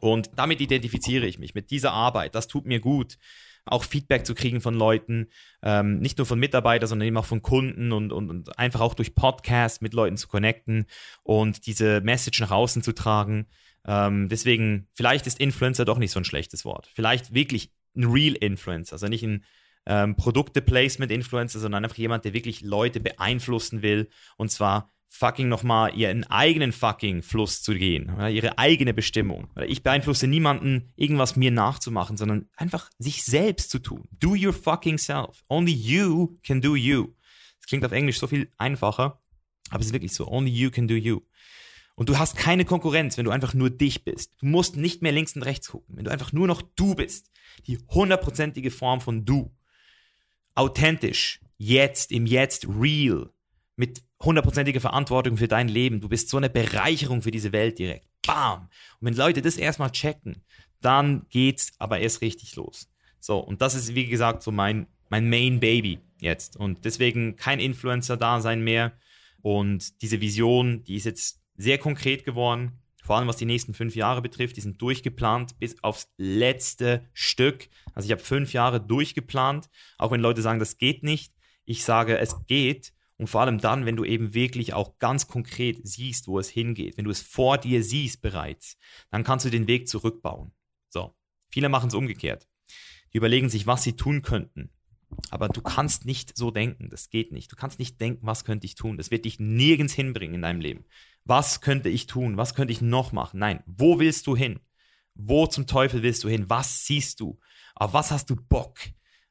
Und 0.00 0.30
damit 0.36 0.60
identifiziere 0.60 1.26
ich 1.26 1.38
mich 1.38 1.54
mit 1.54 1.70
dieser 1.70 1.92
Arbeit. 1.92 2.34
Das 2.34 2.48
tut 2.48 2.66
mir 2.66 2.80
gut. 2.80 3.18
Auch 3.64 3.84
Feedback 3.84 4.26
zu 4.26 4.34
kriegen 4.34 4.60
von 4.60 4.74
Leuten, 4.74 5.28
ähm, 5.62 6.00
nicht 6.00 6.18
nur 6.18 6.26
von 6.26 6.40
Mitarbeitern, 6.40 6.88
sondern 6.88 7.06
eben 7.06 7.16
auch 7.16 7.24
von 7.24 7.42
Kunden 7.42 7.92
und, 7.92 8.12
und, 8.12 8.28
und 8.28 8.58
einfach 8.58 8.80
auch 8.80 8.94
durch 8.94 9.14
Podcasts 9.14 9.80
mit 9.80 9.94
Leuten 9.94 10.16
zu 10.16 10.26
connecten 10.26 10.86
und 11.22 11.66
diese 11.66 12.00
Message 12.00 12.40
nach 12.40 12.50
außen 12.50 12.82
zu 12.82 12.92
tragen. 12.92 13.46
Ähm, 13.86 14.28
deswegen, 14.28 14.88
vielleicht 14.92 15.28
ist 15.28 15.38
Influencer 15.38 15.84
doch 15.84 15.98
nicht 15.98 16.10
so 16.10 16.18
ein 16.18 16.24
schlechtes 16.24 16.64
Wort. 16.64 16.88
Vielleicht 16.92 17.34
wirklich 17.34 17.70
ein 17.96 18.04
Real 18.04 18.34
Influencer, 18.34 18.94
also 18.94 19.06
nicht 19.06 19.22
ein 19.22 19.44
ähm, 19.86 20.16
Produkte-Placement-Influencer, 20.16 21.60
sondern 21.60 21.84
einfach 21.84 21.98
jemand, 21.98 22.24
der 22.24 22.32
wirklich 22.32 22.62
Leute 22.62 22.98
beeinflussen 22.98 23.82
will 23.82 24.08
und 24.36 24.50
zwar 24.50 24.90
fucking 25.12 25.48
nochmal 25.48 25.96
ihren 25.96 26.24
eigenen 26.24 26.72
fucking 26.72 27.22
Fluss 27.22 27.62
zu 27.62 27.74
gehen, 27.74 28.10
oder 28.14 28.30
ihre 28.30 28.58
eigene 28.58 28.94
Bestimmung. 28.94 29.48
Ich 29.66 29.82
beeinflusse 29.82 30.26
niemanden, 30.26 30.90
irgendwas 30.96 31.36
mir 31.36 31.50
nachzumachen, 31.50 32.16
sondern 32.16 32.48
einfach 32.56 32.90
sich 32.98 33.22
selbst 33.22 33.70
zu 33.70 33.78
tun. 33.78 34.08
Do 34.10 34.30
your 34.30 34.54
fucking 34.54 34.98
self. 34.98 35.44
Only 35.48 35.72
you 35.72 36.38
can 36.42 36.60
do 36.60 36.74
you. 36.74 37.14
Das 37.60 37.66
klingt 37.68 37.84
auf 37.84 37.92
Englisch 37.92 38.18
so 38.18 38.26
viel 38.26 38.50
einfacher, 38.56 39.20
aber 39.70 39.80
es 39.80 39.86
ist 39.86 39.92
wirklich 39.92 40.14
so. 40.14 40.26
Only 40.26 40.50
you 40.50 40.70
can 40.70 40.88
do 40.88 40.94
you. 40.94 41.20
Und 41.94 42.08
du 42.08 42.18
hast 42.18 42.36
keine 42.36 42.64
Konkurrenz, 42.64 43.18
wenn 43.18 43.26
du 43.26 43.30
einfach 43.30 43.52
nur 43.52 43.68
dich 43.68 44.04
bist. 44.04 44.32
Du 44.40 44.46
musst 44.46 44.76
nicht 44.76 45.02
mehr 45.02 45.12
links 45.12 45.36
und 45.36 45.42
rechts 45.42 45.68
gucken. 45.68 45.94
Wenn 45.96 46.04
du 46.04 46.10
einfach 46.10 46.32
nur 46.32 46.46
noch 46.46 46.62
du 46.62 46.94
bist. 46.94 47.30
Die 47.66 47.78
hundertprozentige 47.88 48.70
Form 48.70 49.02
von 49.02 49.26
du 49.26 49.54
authentisch, 50.54 51.40
jetzt, 51.58 52.12
im 52.12 52.26
Jetzt, 52.26 52.66
real, 52.66 53.30
mit 53.76 54.02
hundertprozentiger 54.22 54.80
Verantwortung 54.80 55.36
für 55.36 55.48
dein 55.48 55.68
Leben. 55.68 56.00
Du 56.00 56.08
bist 56.08 56.28
so 56.28 56.36
eine 56.36 56.50
Bereicherung 56.50 57.22
für 57.22 57.30
diese 57.30 57.52
Welt 57.52 57.78
direkt. 57.78 58.06
Bam! 58.26 58.68
Und 59.00 59.06
wenn 59.06 59.14
Leute 59.14 59.42
das 59.42 59.56
erstmal 59.56 59.90
checken, 59.90 60.44
dann 60.80 61.26
geht's 61.30 61.72
aber 61.78 62.00
erst 62.00 62.20
richtig 62.20 62.54
los. 62.56 62.88
So, 63.20 63.38
und 63.38 63.62
das 63.62 63.74
ist, 63.74 63.94
wie 63.94 64.06
gesagt, 64.06 64.42
so 64.42 64.50
mein, 64.50 64.86
mein 65.08 65.28
Main 65.28 65.60
Baby 65.60 66.00
jetzt. 66.20 66.56
Und 66.56 66.84
deswegen 66.84 67.36
kein 67.36 67.60
Influencer-Dasein 67.60 68.62
mehr. 68.62 68.92
Und 69.40 70.02
diese 70.02 70.20
Vision, 70.20 70.84
die 70.84 70.96
ist 70.96 71.04
jetzt 71.04 71.40
sehr 71.56 71.78
konkret 71.78 72.24
geworden 72.24 72.82
vor 73.02 73.16
allem 73.16 73.26
was 73.26 73.36
die 73.36 73.44
nächsten 73.44 73.74
fünf 73.74 73.96
Jahre 73.96 74.22
betrifft, 74.22 74.56
die 74.56 74.60
sind 74.60 74.80
durchgeplant 74.80 75.58
bis 75.58 75.82
aufs 75.82 76.08
letzte 76.16 77.04
Stück. 77.12 77.68
Also 77.94 78.06
ich 78.06 78.12
habe 78.12 78.22
fünf 78.22 78.52
Jahre 78.52 78.80
durchgeplant, 78.80 79.68
auch 79.98 80.12
wenn 80.12 80.20
Leute 80.20 80.40
sagen, 80.40 80.60
das 80.60 80.78
geht 80.78 81.02
nicht. 81.02 81.34
Ich 81.64 81.84
sage, 81.84 82.18
es 82.18 82.46
geht. 82.46 82.92
Und 83.22 83.28
vor 83.28 83.42
allem 83.42 83.58
dann, 83.58 83.86
wenn 83.86 83.94
du 83.94 84.04
eben 84.04 84.34
wirklich 84.34 84.74
auch 84.74 84.98
ganz 84.98 85.28
konkret 85.28 85.86
siehst, 85.86 86.26
wo 86.26 86.40
es 86.40 86.48
hingeht, 86.48 86.96
wenn 86.96 87.04
du 87.04 87.10
es 87.12 87.22
vor 87.22 87.56
dir 87.56 87.84
siehst 87.84 88.20
bereits, 88.20 88.76
dann 89.12 89.22
kannst 89.22 89.46
du 89.46 89.50
den 89.50 89.68
Weg 89.68 89.86
zurückbauen. 89.86 90.50
So, 90.88 91.14
viele 91.48 91.68
machen 91.68 91.86
es 91.86 91.94
umgekehrt. 91.94 92.48
Die 93.12 93.18
überlegen 93.18 93.48
sich, 93.48 93.68
was 93.68 93.84
sie 93.84 93.94
tun 93.94 94.22
könnten. 94.22 94.70
Aber 95.30 95.48
du 95.48 95.62
kannst 95.62 96.04
nicht 96.04 96.36
so 96.36 96.50
denken, 96.50 96.90
das 96.90 97.10
geht 97.10 97.30
nicht. 97.30 97.52
Du 97.52 97.54
kannst 97.54 97.78
nicht 97.78 98.00
denken, 98.00 98.26
was 98.26 98.44
könnte 98.44 98.66
ich 98.66 98.74
tun. 98.74 98.96
Das 98.96 99.12
wird 99.12 99.24
dich 99.24 99.38
nirgends 99.38 99.92
hinbringen 99.92 100.34
in 100.34 100.42
deinem 100.42 100.60
Leben. 100.60 100.84
was 101.22 101.60
könnte 101.60 101.90
ich 101.90 102.08
tun? 102.08 102.36
Was 102.36 102.56
könnte 102.56 102.72
ich 102.72 102.80
noch 102.80 103.12
machen? 103.12 103.38
Nein, 103.38 103.62
wo 103.66 104.00
willst 104.00 104.26
du 104.26 104.34
hin? 104.34 104.58
Wo 105.14 105.46
zum 105.46 105.68
Teufel 105.68 106.02
willst 106.02 106.24
du 106.24 106.28
hin? 106.28 106.50
Was 106.50 106.86
siehst 106.86 107.20
du? 107.20 107.38
Auf 107.76 107.92
was 107.92 108.10
hast 108.10 108.30
du 108.30 108.34
Bock? 108.34 108.80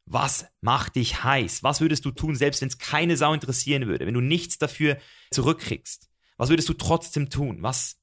Was 0.05 0.45
macht 0.61 0.95
dich 0.95 1.23
heiß? 1.23 1.63
Was 1.63 1.81
würdest 1.81 2.05
du 2.05 2.11
tun, 2.11 2.35
selbst 2.35 2.61
wenn 2.61 2.67
es 2.67 2.77
keine 2.77 3.17
Sau 3.17 3.33
interessieren 3.33 3.87
würde, 3.87 4.05
wenn 4.05 4.13
du 4.13 4.21
nichts 4.21 4.57
dafür 4.57 4.97
zurückkriegst? 5.31 6.09
Was 6.37 6.49
würdest 6.49 6.69
du 6.69 6.73
trotzdem 6.73 7.29
tun? 7.29 7.61
Was, 7.61 7.99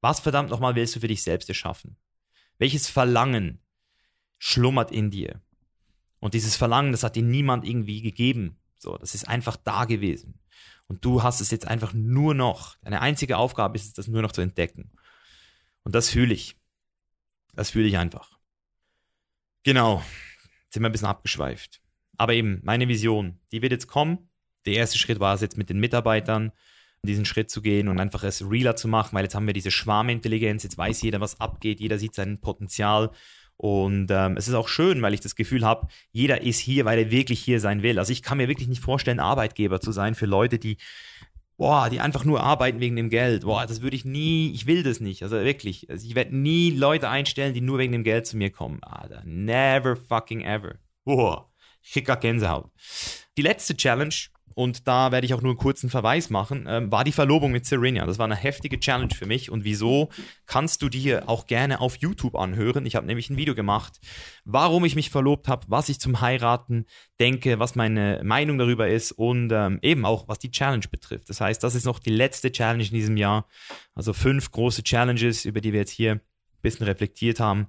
was 0.00 0.20
verdammt 0.20 0.50
nochmal 0.50 0.74
willst 0.74 0.94
du 0.94 1.00
für 1.00 1.08
dich 1.08 1.22
selbst 1.22 1.48
erschaffen? 1.48 1.96
Welches 2.58 2.88
Verlangen 2.88 3.60
schlummert 4.38 4.92
in 4.92 5.10
dir? 5.10 5.40
Und 6.20 6.34
dieses 6.34 6.56
Verlangen, 6.56 6.92
das 6.92 7.02
hat 7.02 7.16
dir 7.16 7.22
niemand 7.22 7.64
irgendwie 7.64 8.02
gegeben. 8.02 8.58
So, 8.78 8.96
das 8.96 9.14
ist 9.14 9.28
einfach 9.28 9.56
da 9.56 9.84
gewesen. 9.84 10.40
Und 10.86 11.04
du 11.04 11.22
hast 11.22 11.40
es 11.40 11.50
jetzt 11.50 11.66
einfach 11.66 11.92
nur 11.92 12.34
noch. 12.34 12.76
Deine 12.82 13.00
einzige 13.00 13.36
Aufgabe 13.36 13.76
ist 13.76 13.86
es, 13.86 13.92
das 13.92 14.08
nur 14.08 14.22
noch 14.22 14.32
zu 14.32 14.40
entdecken. 14.40 14.90
Und 15.84 15.94
das 15.94 16.10
fühle 16.10 16.34
ich. 16.34 16.56
Das 17.54 17.70
fühle 17.70 17.88
ich 17.88 17.98
einfach. 17.98 18.38
Genau. 19.64 20.02
Jetzt 20.68 20.74
sind 20.74 20.82
wir 20.82 20.90
ein 20.90 20.92
bisschen 20.92 21.08
abgeschweift. 21.08 21.80
Aber 22.18 22.34
eben, 22.34 22.60
meine 22.62 22.88
Vision, 22.88 23.40
die 23.52 23.62
wird 23.62 23.72
jetzt 23.72 23.86
kommen. 23.86 24.28
Der 24.66 24.74
erste 24.74 24.98
Schritt 24.98 25.18
war 25.18 25.34
es 25.34 25.40
jetzt 25.40 25.56
mit 25.56 25.70
den 25.70 25.80
Mitarbeitern, 25.80 26.52
diesen 27.02 27.24
Schritt 27.24 27.50
zu 27.50 27.62
gehen 27.62 27.88
und 27.88 27.98
einfach 27.98 28.22
es 28.22 28.48
realer 28.50 28.76
zu 28.76 28.86
machen, 28.86 29.14
weil 29.14 29.22
jetzt 29.24 29.34
haben 29.34 29.46
wir 29.46 29.54
diese 29.54 29.70
Schwarmintelligenz, 29.70 30.64
jetzt 30.64 30.76
weiß 30.76 31.00
jeder, 31.00 31.20
was 31.20 31.40
abgeht, 31.40 31.80
jeder 31.80 31.98
sieht 31.98 32.14
sein 32.14 32.40
Potenzial 32.40 33.12
und 33.56 34.08
ähm, 34.12 34.36
es 34.36 34.46
ist 34.46 34.54
auch 34.54 34.68
schön, 34.68 35.02
weil 35.02 35.14
ich 35.14 35.20
das 35.20 35.34
Gefühl 35.34 35.64
habe, 35.64 35.88
jeder 36.12 36.42
ist 36.42 36.60
hier, 36.60 36.84
weil 36.84 36.98
er 36.98 37.10
wirklich 37.10 37.40
hier 37.40 37.58
sein 37.58 37.82
will. 37.82 37.98
Also 37.98 38.12
ich 38.12 38.22
kann 38.22 38.38
mir 38.38 38.46
wirklich 38.46 38.68
nicht 38.68 38.82
vorstellen, 38.82 39.18
Arbeitgeber 39.18 39.80
zu 39.80 39.90
sein 39.90 40.14
für 40.14 40.26
Leute, 40.26 40.60
die, 40.60 40.76
boah, 41.58 41.90
die 41.90 42.00
einfach 42.00 42.24
nur 42.24 42.42
arbeiten 42.42 42.80
wegen 42.80 42.96
dem 42.96 43.10
Geld. 43.10 43.42
Boah, 43.42 43.66
das 43.66 43.82
würde 43.82 43.96
ich 43.96 44.06
nie, 44.06 44.50
ich 44.52 44.66
will 44.66 44.82
das 44.82 45.00
nicht. 45.00 45.22
Also 45.22 45.36
wirklich. 45.36 45.90
Also 45.90 46.06
ich 46.06 46.14
werde 46.14 46.34
nie 46.34 46.70
Leute 46.70 47.10
einstellen, 47.10 47.52
die 47.52 47.60
nur 47.60 47.78
wegen 47.78 47.92
dem 47.92 48.04
Geld 48.04 48.26
zu 48.26 48.38
mir 48.38 48.50
kommen. 48.50 48.82
Alter, 48.82 49.22
never 49.26 49.96
fucking 49.96 50.40
ever. 50.40 50.76
Boah, 51.04 51.52
ich 51.82 51.92
krieg 51.92 52.06
gar 52.06 52.16
Gänsehaut. 52.16 52.70
Die 53.36 53.42
letzte 53.42 53.76
Challenge 53.76 54.14
und 54.58 54.88
da 54.88 55.12
werde 55.12 55.24
ich 55.24 55.34
auch 55.34 55.40
nur 55.40 55.52
einen 55.52 55.58
kurzen 55.58 55.88
Verweis 55.88 56.30
machen, 56.30 56.66
ähm, 56.68 56.90
war 56.90 57.04
die 57.04 57.12
Verlobung 57.12 57.52
mit 57.52 57.64
Serena. 57.64 58.04
Das 58.06 58.18
war 58.18 58.24
eine 58.24 58.34
heftige 58.34 58.80
Challenge 58.80 59.14
für 59.14 59.24
mich 59.24 59.52
und 59.52 59.62
wieso 59.62 60.08
kannst 60.46 60.82
du 60.82 60.88
dir 60.88 61.28
auch 61.28 61.46
gerne 61.46 61.80
auf 61.80 61.94
YouTube 61.98 62.34
anhören. 62.34 62.84
Ich 62.84 62.96
habe 62.96 63.06
nämlich 63.06 63.30
ein 63.30 63.36
Video 63.36 63.54
gemacht, 63.54 64.00
warum 64.44 64.84
ich 64.84 64.96
mich 64.96 65.10
verlobt 65.10 65.46
habe, 65.46 65.64
was 65.68 65.88
ich 65.88 66.00
zum 66.00 66.20
Heiraten 66.20 66.86
denke, 67.20 67.60
was 67.60 67.76
meine 67.76 68.20
Meinung 68.24 68.58
darüber 68.58 68.88
ist 68.88 69.12
und 69.12 69.52
ähm, 69.52 69.78
eben 69.80 70.04
auch 70.04 70.26
was 70.26 70.40
die 70.40 70.50
Challenge 70.50 70.86
betrifft. 70.90 71.30
Das 71.30 71.40
heißt, 71.40 71.62
das 71.62 71.76
ist 71.76 71.86
noch 71.86 72.00
die 72.00 72.10
letzte 72.10 72.50
Challenge 72.50 72.82
in 72.82 72.90
diesem 72.90 73.16
Jahr. 73.16 73.46
Also 73.94 74.12
fünf 74.12 74.50
große 74.50 74.82
Challenges, 74.82 75.44
über 75.44 75.60
die 75.60 75.72
wir 75.72 75.78
jetzt 75.78 75.92
hier 75.92 76.14
ein 76.14 76.20
bisschen 76.62 76.84
reflektiert 76.84 77.38
haben. 77.38 77.68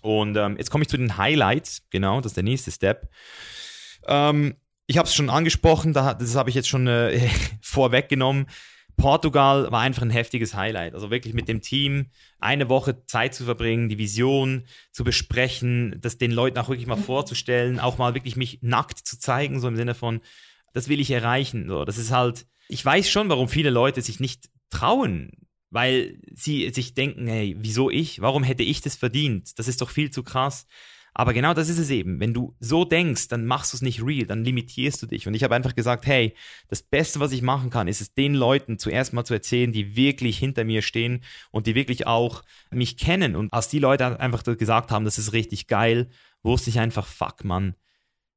Und 0.00 0.38
ähm, 0.38 0.56
jetzt 0.56 0.70
komme 0.70 0.84
ich 0.84 0.88
zu 0.88 0.96
den 0.96 1.18
Highlights. 1.18 1.82
Genau, 1.90 2.22
das 2.22 2.30
ist 2.30 2.36
der 2.36 2.44
nächste 2.44 2.70
Step. 2.70 3.10
Ähm, 4.06 4.54
ich 4.88 4.96
habe 4.96 5.06
es 5.06 5.14
schon 5.14 5.30
angesprochen, 5.30 5.92
da, 5.92 6.14
das 6.14 6.34
habe 6.34 6.48
ich 6.48 6.56
jetzt 6.56 6.68
schon 6.68 6.88
äh, 6.88 7.28
vorweggenommen. 7.60 8.46
Portugal 8.96 9.70
war 9.70 9.82
einfach 9.82 10.02
ein 10.02 10.10
heftiges 10.10 10.54
Highlight. 10.54 10.94
Also 10.94 11.10
wirklich 11.10 11.34
mit 11.34 11.46
dem 11.46 11.60
Team 11.60 12.06
eine 12.40 12.68
Woche 12.68 13.04
Zeit 13.04 13.34
zu 13.34 13.44
verbringen, 13.44 13.88
die 13.88 13.98
Vision 13.98 14.64
zu 14.90 15.04
besprechen, 15.04 15.96
das 16.00 16.18
den 16.18 16.32
Leuten 16.32 16.58
auch 16.58 16.68
wirklich 16.68 16.88
mal 16.88 16.96
vorzustellen, 16.96 17.78
auch 17.78 17.98
mal 17.98 18.14
wirklich 18.14 18.34
mich 18.34 18.58
nackt 18.62 18.98
zu 18.98 19.20
zeigen, 19.20 19.60
so 19.60 19.68
im 19.68 19.76
Sinne 19.76 19.94
von, 19.94 20.20
das 20.72 20.88
will 20.88 21.00
ich 21.00 21.10
erreichen. 21.12 21.68
So, 21.68 21.84
das 21.84 21.98
ist 21.98 22.10
halt, 22.10 22.46
ich 22.66 22.84
weiß 22.84 23.08
schon, 23.08 23.28
warum 23.28 23.48
viele 23.48 23.70
Leute 23.70 24.00
sich 24.02 24.20
nicht 24.20 24.48
trauen, 24.70 25.30
weil 25.70 26.18
sie 26.34 26.70
sich 26.70 26.94
denken, 26.94 27.26
hey, 27.28 27.56
wieso 27.58 27.90
ich? 27.90 28.20
Warum 28.22 28.42
hätte 28.42 28.62
ich 28.62 28.80
das 28.80 28.96
verdient? 28.96 29.58
Das 29.58 29.68
ist 29.68 29.82
doch 29.82 29.90
viel 29.90 30.10
zu 30.10 30.22
krass. 30.22 30.66
Aber 31.14 31.32
genau 31.32 31.54
das 31.54 31.68
ist 31.68 31.78
es 31.78 31.90
eben. 31.90 32.20
Wenn 32.20 32.34
du 32.34 32.54
so 32.60 32.84
denkst, 32.84 33.28
dann 33.28 33.44
machst 33.44 33.72
du 33.72 33.76
es 33.76 33.82
nicht 33.82 34.02
real, 34.04 34.26
dann 34.26 34.44
limitierst 34.44 35.02
du 35.02 35.06
dich. 35.06 35.26
Und 35.26 35.34
ich 35.34 35.42
habe 35.42 35.54
einfach 35.54 35.74
gesagt, 35.74 36.06
hey, 36.06 36.34
das 36.68 36.82
Beste, 36.82 37.18
was 37.20 37.32
ich 37.32 37.42
machen 37.42 37.70
kann, 37.70 37.88
ist 37.88 38.00
es 38.00 38.14
den 38.14 38.34
Leuten 38.34 38.78
zuerst 38.78 39.12
mal 39.12 39.24
zu 39.24 39.34
erzählen, 39.34 39.72
die 39.72 39.96
wirklich 39.96 40.38
hinter 40.38 40.64
mir 40.64 40.82
stehen 40.82 41.24
und 41.50 41.66
die 41.66 41.74
wirklich 41.74 42.06
auch 42.06 42.42
mich 42.70 42.96
kennen. 42.96 43.34
Und 43.34 43.52
als 43.52 43.68
die 43.68 43.80
Leute 43.80 44.20
einfach 44.20 44.44
gesagt 44.44 44.90
haben, 44.90 45.04
das 45.04 45.18
ist 45.18 45.32
richtig 45.32 45.66
geil, 45.66 46.08
wusste 46.42 46.70
ich 46.70 46.78
einfach, 46.78 47.06
fuck, 47.06 47.44
Mann. 47.44 47.74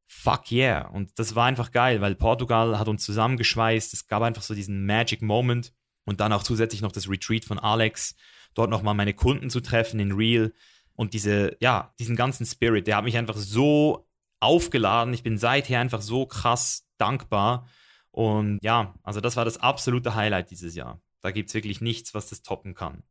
Fuck 0.08 0.52
yeah. 0.52 0.88
Und 0.90 1.18
das 1.20 1.36
war 1.36 1.46
einfach 1.46 1.72
geil, 1.72 2.02
weil 2.02 2.16
Portugal 2.16 2.78
hat 2.78 2.90
uns 2.90 3.06
zusammengeschweißt. 3.06 3.94
Es 3.94 4.08
gab 4.08 4.24
einfach 4.24 4.42
so 4.42 4.54
diesen 4.54 4.86
Magic 4.86 5.22
Moment. 5.22 5.74
Und 6.04 6.20
dann 6.20 6.34
auch 6.34 6.44
zusätzlich 6.44 6.82
noch 6.82 6.92
das 6.92 7.08
Retreat 7.08 7.46
von 7.46 7.60
Alex, 7.60 8.16
dort 8.56 8.70
nochmal 8.70 8.96
meine 8.96 9.14
Kunden 9.14 9.50
zu 9.50 9.62
treffen 9.62 10.00
in 10.00 10.12
Real 10.12 10.52
und 10.96 11.14
diese, 11.14 11.58
ja, 11.60 11.94
diesen 12.00 12.16
ganzen 12.16 12.46
Spirit, 12.46 12.88
der 12.88 12.98
hat 12.98 13.04
mich 13.04 13.18
einfach 13.18 13.38
so 13.38 14.08
aufgeladen. 14.40 15.14
Ich 15.14 15.24
bin 15.24 15.38
seither 15.38 15.80
einfach 15.80 16.02
so 16.02 16.26
krass 16.26 16.88
dankbar. 16.98 17.68
Und 18.12 18.60
ja, 18.62 18.94
also 19.04 19.22
das 19.22 19.36
war 19.36 19.46
das 19.46 19.58
absolute 19.58 20.16
Highlight 20.16 20.52
dieses 20.52 20.76
Jahr. 20.76 21.02
Da 21.22 21.32
gibt 21.32 21.50
es 21.50 21.56
wirklich 21.56 21.82
nichts, 21.82 22.14
was 22.14 22.28
das 22.30 22.42
toppen 22.42 22.74
kann. 22.74 23.04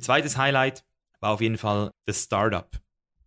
Zweites 0.00 0.36
Highlight 0.36 0.84
war 1.20 1.30
auf 1.32 1.40
jeden 1.40 1.58
Fall 1.58 1.90
das 2.04 2.22
Startup. 2.24 2.70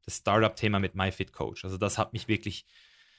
Das 0.05 0.17
Startup-Thema 0.17 0.79
mit 0.79 0.95
MyFitCoach. 0.95 1.63
Also 1.63 1.77
das 1.77 1.97
hat 1.97 2.13
mich 2.13 2.27
wirklich 2.27 2.65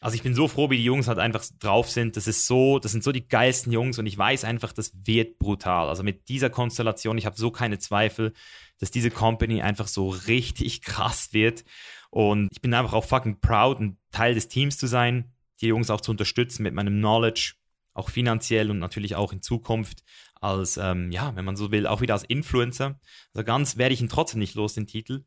also 0.01 0.15
ich 0.15 0.23
bin 0.23 0.35
so 0.35 0.47
froh, 0.47 0.71
wie 0.71 0.77
die 0.77 0.85
Jungs 0.85 1.09
halt 1.09 1.19
einfach 1.19 1.45
drauf 1.59 1.91
sind. 1.91 2.17
Das 2.17 2.27
ist 2.27 2.47
so, 2.47 2.79
das 2.79 2.93
sind 2.93 3.03
so 3.03 3.13
die 3.13 3.27
geilsten 3.27 3.73
Jungs 3.73 3.99
und 3.99 4.07
ich 4.07 4.17
weiß 4.17 4.45
einfach, 4.45 4.73
das 4.73 4.93
wird 5.07 5.39
brutal. 5.39 5.89
Also 5.89 6.03
mit 6.03 6.29
dieser 6.29 6.51
Konstellation, 6.51 7.19
ich 7.19 7.27
habe 7.27 7.37
so 7.37 7.51
keine 7.51 7.79
Zweifel, 7.79 8.33
dass 8.79 8.91
diese 8.91 9.11
Company 9.11 9.63
einfach 9.63 9.89
so 9.89 10.09
richtig 10.09 10.83
krass 10.83 11.33
wird. 11.33 11.65
Und 12.11 12.49
ich 12.53 12.61
bin 12.61 12.75
einfach 12.75 12.93
auch 12.93 13.05
fucking 13.05 13.41
proud, 13.41 13.81
ein 13.81 13.99
Teil 14.13 14.35
des 14.35 14.49
Teams 14.49 14.79
zu 14.79 14.87
sein, 14.87 15.33
die 15.61 15.69
Jungs 15.69 15.91
auch 15.91 16.01
zu 16.01 16.11
unterstützen 16.11 16.63
mit 16.63 16.75
meinem 16.75 16.99
Knowledge, 16.99 17.55
auch 17.95 18.11
finanziell 18.11 18.71
und 18.71 18.79
natürlich 18.79 19.17
auch 19.17 19.33
in 19.33 19.41
Zukunft 19.41 20.03
als, 20.41 20.77
ähm, 20.77 21.11
ja, 21.11 21.35
wenn 21.35 21.45
man 21.45 21.57
so 21.57 21.71
will, 21.71 21.87
auch 21.87 22.01
wieder 22.01 22.15
als 22.15 22.25
Influencer. 22.25 22.99
Also 23.35 23.45
ganz 23.45 23.77
werde 23.77 23.95
ich 23.95 24.01
ihn 24.01 24.09
trotzdem 24.09 24.41
nicht 24.41 24.55
los, 24.55 24.75
den 24.75 24.87
Titel. 24.87 25.25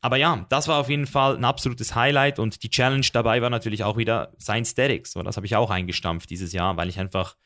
Aber 0.00 0.16
ja, 0.16 0.46
das 0.48 0.68
war 0.68 0.78
auf 0.78 0.88
jeden 0.88 1.06
Fall 1.06 1.36
ein 1.36 1.44
absolutes 1.44 1.94
Highlight 1.94 2.38
und 2.38 2.62
die 2.62 2.70
Challenge 2.70 3.06
dabei 3.12 3.42
war 3.42 3.50
natürlich 3.50 3.84
auch 3.84 3.96
wieder 3.96 4.32
Science 4.40 4.70
Statics. 4.70 5.12
So, 5.12 5.22
das 5.22 5.36
habe 5.36 5.46
ich 5.46 5.56
auch 5.56 5.70
eingestampft 5.70 6.30
dieses 6.30 6.52
Jahr, 6.52 6.76
weil 6.76 6.88
ich 6.88 6.98
einfach 6.98 7.36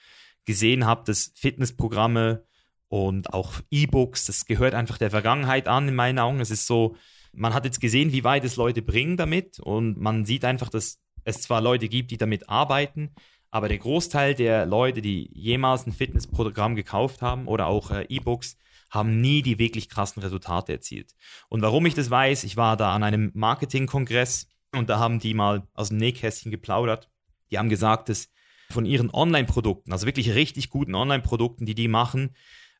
gesehen 0.44 0.86
habe, 0.86 1.04
dass 1.04 1.32
Fitnessprogramme 1.34 2.44
und 2.88 3.32
auch 3.32 3.54
E-Books, 3.70 4.26
das 4.26 4.46
gehört 4.46 4.74
einfach 4.74 4.98
der 4.98 5.10
Vergangenheit 5.10 5.68
an 5.68 5.88
in 5.88 5.94
meinen 5.94 6.18
Augen. 6.18 6.40
Es 6.40 6.50
ist 6.50 6.66
so, 6.66 6.96
man 7.32 7.54
hat 7.54 7.64
jetzt 7.64 7.80
gesehen, 7.80 8.12
wie 8.12 8.24
weit 8.24 8.44
es 8.44 8.56
Leute 8.56 8.82
bringen 8.82 9.16
damit 9.16 9.60
und 9.60 9.98
man 9.98 10.24
sieht 10.24 10.44
einfach, 10.44 10.68
dass 10.68 11.00
es 11.24 11.42
zwar 11.42 11.60
Leute 11.60 11.88
gibt, 11.88 12.10
die 12.10 12.16
damit 12.16 12.48
arbeiten, 12.48 13.14
aber 13.50 13.68
der 13.68 13.78
Großteil 13.78 14.34
der 14.34 14.66
Leute, 14.66 15.02
die 15.02 15.30
jemals 15.32 15.86
ein 15.86 15.92
Fitnessprogramm 15.92 16.76
gekauft 16.76 17.22
haben 17.22 17.46
oder 17.48 17.66
auch 17.66 17.90
äh, 17.90 18.06
E-Books, 18.08 18.56
haben 18.90 19.20
nie 19.20 19.42
die 19.42 19.58
wirklich 19.58 19.88
krassen 19.88 20.22
Resultate 20.22 20.72
erzielt. 20.72 21.14
Und 21.48 21.62
warum 21.62 21.86
ich 21.86 21.94
das 21.94 22.10
weiß, 22.10 22.44
ich 22.44 22.56
war 22.56 22.76
da 22.76 22.92
an 22.92 23.02
einem 23.02 23.30
Marketingkongress 23.34 24.48
und 24.74 24.88
da 24.88 24.98
haben 24.98 25.20
die 25.20 25.34
mal 25.34 25.66
aus 25.74 25.88
dem 25.88 25.98
Nähkästchen 25.98 26.50
geplaudert. 26.50 27.08
Die 27.50 27.58
haben 27.58 27.68
gesagt, 27.68 28.08
dass 28.08 28.30
von 28.70 28.84
ihren 28.84 29.10
Online-Produkten, 29.10 29.92
also 29.92 30.06
wirklich 30.06 30.34
richtig 30.34 30.70
guten 30.70 30.94
Online-Produkten, 30.94 31.66
die 31.66 31.74
die 31.74 31.88
machen, 31.88 32.34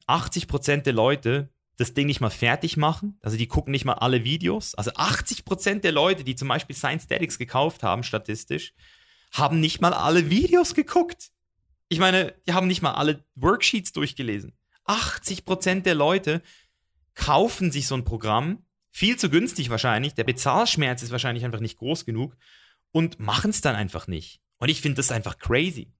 80 0.06 0.48
Prozent 0.48 0.86
der 0.86 0.92
Leute 0.92 1.50
das 1.76 1.94
Ding 1.94 2.06
nicht 2.06 2.20
mal 2.20 2.30
fertig 2.30 2.76
machen. 2.76 3.18
Also 3.22 3.36
die 3.36 3.46
gucken 3.46 3.70
nicht 3.70 3.86
mal 3.86 3.94
alle 3.94 4.22
Videos. 4.22 4.74
Also 4.74 4.90
80 4.94 5.44
Prozent 5.44 5.82
der 5.82 5.92
Leute, 5.92 6.24
die 6.24 6.34
zum 6.34 6.48
Beispiel 6.48 6.76
Science 6.76 7.04
Statics 7.04 7.38
gekauft 7.38 7.82
haben, 7.82 8.02
statistisch, 8.02 8.74
haben 9.30 9.60
nicht 9.60 9.80
mal 9.80 9.92
alle 9.92 10.30
Videos 10.30 10.74
geguckt. 10.74 11.30
Ich 11.88 11.98
meine, 11.98 12.34
die 12.46 12.52
haben 12.52 12.66
nicht 12.66 12.82
mal 12.82 12.94
alle 12.94 13.24
Worksheets 13.34 13.92
durchgelesen. 13.92 14.56
80 14.84 15.44
Prozent 15.44 15.86
der 15.86 15.94
Leute 15.94 16.42
kaufen 17.14 17.70
sich 17.70 17.86
so 17.86 17.94
ein 17.94 18.04
Programm, 18.04 18.64
viel 18.90 19.16
zu 19.16 19.30
günstig 19.30 19.70
wahrscheinlich, 19.70 20.14
der 20.14 20.24
Bezahlschmerz 20.24 21.02
ist 21.02 21.12
wahrscheinlich 21.12 21.44
einfach 21.44 21.60
nicht 21.60 21.78
groß 21.78 22.04
genug 22.04 22.36
und 22.92 23.20
machen 23.20 23.50
es 23.50 23.60
dann 23.60 23.76
einfach 23.76 24.06
nicht. 24.06 24.40
Und 24.58 24.68
ich 24.68 24.80
finde 24.80 24.96
das 24.96 25.12
einfach 25.12 25.38
crazy. 25.38 25.92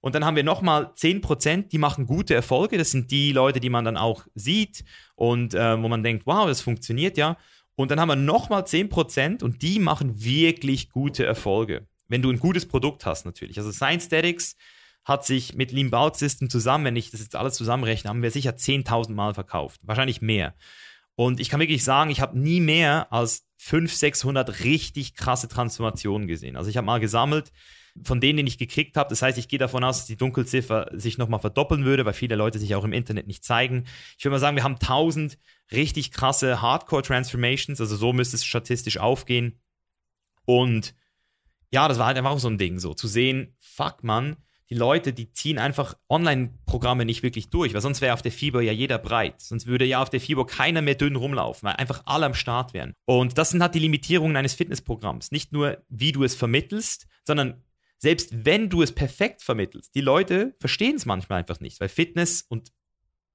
Und 0.00 0.16
dann 0.16 0.24
haben 0.24 0.34
wir 0.34 0.42
nochmal 0.42 0.86
10%, 0.96 1.68
die 1.68 1.78
machen 1.78 2.06
gute 2.06 2.34
Erfolge. 2.34 2.76
Das 2.76 2.90
sind 2.90 3.12
die 3.12 3.32
Leute, 3.32 3.60
die 3.60 3.70
man 3.70 3.84
dann 3.84 3.96
auch 3.96 4.26
sieht 4.34 4.84
und 5.14 5.54
äh, 5.54 5.80
wo 5.80 5.88
man 5.88 6.02
denkt, 6.02 6.26
wow, 6.26 6.46
das 6.46 6.60
funktioniert 6.60 7.16
ja. 7.16 7.38
Und 7.76 7.90
dann 7.90 8.00
haben 8.00 8.08
wir 8.08 8.16
nochmal 8.16 8.62
10% 8.62 9.42
und 9.42 9.62
die 9.62 9.78
machen 9.78 10.22
wirklich 10.22 10.90
gute 10.90 11.24
Erfolge. 11.24 11.86
Wenn 12.12 12.20
du 12.20 12.30
ein 12.30 12.38
gutes 12.38 12.66
Produkt 12.66 13.06
hast, 13.06 13.24
natürlich. 13.24 13.56
Also 13.56 13.72
Science 13.72 14.04
Statics 14.04 14.54
hat 15.02 15.24
sich 15.24 15.54
mit 15.54 15.72
Lean 15.72 15.90
Bulk 15.90 16.14
System 16.14 16.50
zusammen, 16.50 16.84
wenn 16.84 16.94
ich 16.94 17.10
das 17.10 17.20
jetzt 17.20 17.34
alles 17.34 17.54
zusammenrechne, 17.54 18.10
haben 18.10 18.22
wir 18.22 18.30
sicher 18.30 18.50
10.000 18.50 19.12
Mal 19.12 19.32
verkauft. 19.32 19.80
Wahrscheinlich 19.82 20.20
mehr. 20.20 20.54
Und 21.14 21.40
ich 21.40 21.48
kann 21.48 21.58
wirklich 21.58 21.84
sagen, 21.84 22.10
ich 22.10 22.20
habe 22.20 22.38
nie 22.38 22.60
mehr 22.60 23.10
als 23.14 23.46
500, 23.56 23.96
600 23.96 24.64
richtig 24.64 25.14
krasse 25.14 25.48
Transformationen 25.48 26.28
gesehen. 26.28 26.56
Also 26.56 26.68
ich 26.68 26.76
habe 26.76 26.84
mal 26.84 27.00
gesammelt, 27.00 27.50
von 28.04 28.20
denen, 28.20 28.36
den 28.36 28.46
ich 28.46 28.58
gekriegt 28.58 28.98
habe. 28.98 29.08
Das 29.08 29.22
heißt, 29.22 29.38
ich 29.38 29.48
gehe 29.48 29.58
davon 29.58 29.82
aus, 29.82 29.96
dass 29.96 30.06
die 30.06 30.18
Dunkelziffer 30.18 30.90
sich 30.92 31.16
nochmal 31.16 31.40
verdoppeln 31.40 31.86
würde, 31.86 32.04
weil 32.04 32.12
viele 32.12 32.36
Leute 32.36 32.58
sich 32.58 32.74
auch 32.74 32.84
im 32.84 32.92
Internet 32.92 33.26
nicht 33.26 33.42
zeigen. 33.42 33.84
Ich 34.18 34.24
würde 34.26 34.32
mal 34.32 34.38
sagen, 34.38 34.56
wir 34.56 34.64
haben 34.64 34.76
1000 34.76 35.38
richtig 35.72 36.10
krasse 36.10 36.60
Hardcore-Transformations, 36.60 37.80
also 37.80 37.96
so 37.96 38.12
müsste 38.12 38.36
es 38.36 38.44
statistisch 38.44 38.98
aufgehen. 38.98 39.60
Und 40.44 40.94
ja, 41.72 41.88
das 41.88 41.98
war 41.98 42.06
halt 42.06 42.18
einfach 42.18 42.30
auch 42.30 42.38
so 42.38 42.48
ein 42.48 42.58
Ding, 42.58 42.78
so 42.78 42.94
zu 42.94 43.08
sehen, 43.08 43.56
fuck 43.58 44.04
man, 44.04 44.36
die 44.72 44.78
Leute, 44.78 45.12
die 45.12 45.30
ziehen 45.32 45.58
einfach 45.58 45.98
Online-Programme 46.08 47.04
nicht 47.04 47.22
wirklich 47.22 47.50
durch, 47.50 47.74
weil 47.74 47.82
sonst 47.82 48.00
wäre 48.00 48.14
auf 48.14 48.22
der 48.22 48.32
FIBO 48.32 48.60
ja 48.60 48.72
jeder 48.72 48.98
breit. 48.98 49.40
Sonst 49.42 49.66
würde 49.66 49.84
ja 49.84 50.00
auf 50.00 50.08
der 50.08 50.20
FIBO 50.20 50.46
keiner 50.46 50.80
mehr 50.80 50.94
dünn 50.94 51.16
rumlaufen, 51.16 51.68
weil 51.68 51.76
einfach 51.76 52.02
alle 52.06 52.24
am 52.24 52.32
Start 52.32 52.72
wären. 52.72 52.94
Und 53.04 53.36
das 53.36 53.50
sind 53.50 53.60
halt 53.60 53.74
die 53.74 53.80
Limitierungen 53.80 54.34
eines 54.34 54.54
Fitnessprogramms. 54.54 55.30
Nicht 55.30 55.52
nur, 55.52 55.84
wie 55.90 56.12
du 56.12 56.24
es 56.24 56.34
vermittelst, 56.34 57.06
sondern 57.26 57.62
selbst 57.98 58.46
wenn 58.46 58.70
du 58.70 58.80
es 58.82 58.92
perfekt 58.92 59.42
vermittelst, 59.42 59.94
die 59.94 60.00
Leute 60.00 60.54
verstehen 60.58 60.96
es 60.96 61.04
manchmal 61.04 61.40
einfach 61.40 61.60
nicht, 61.60 61.78
weil 61.78 61.90
Fitness 61.90 62.40
und 62.40 62.72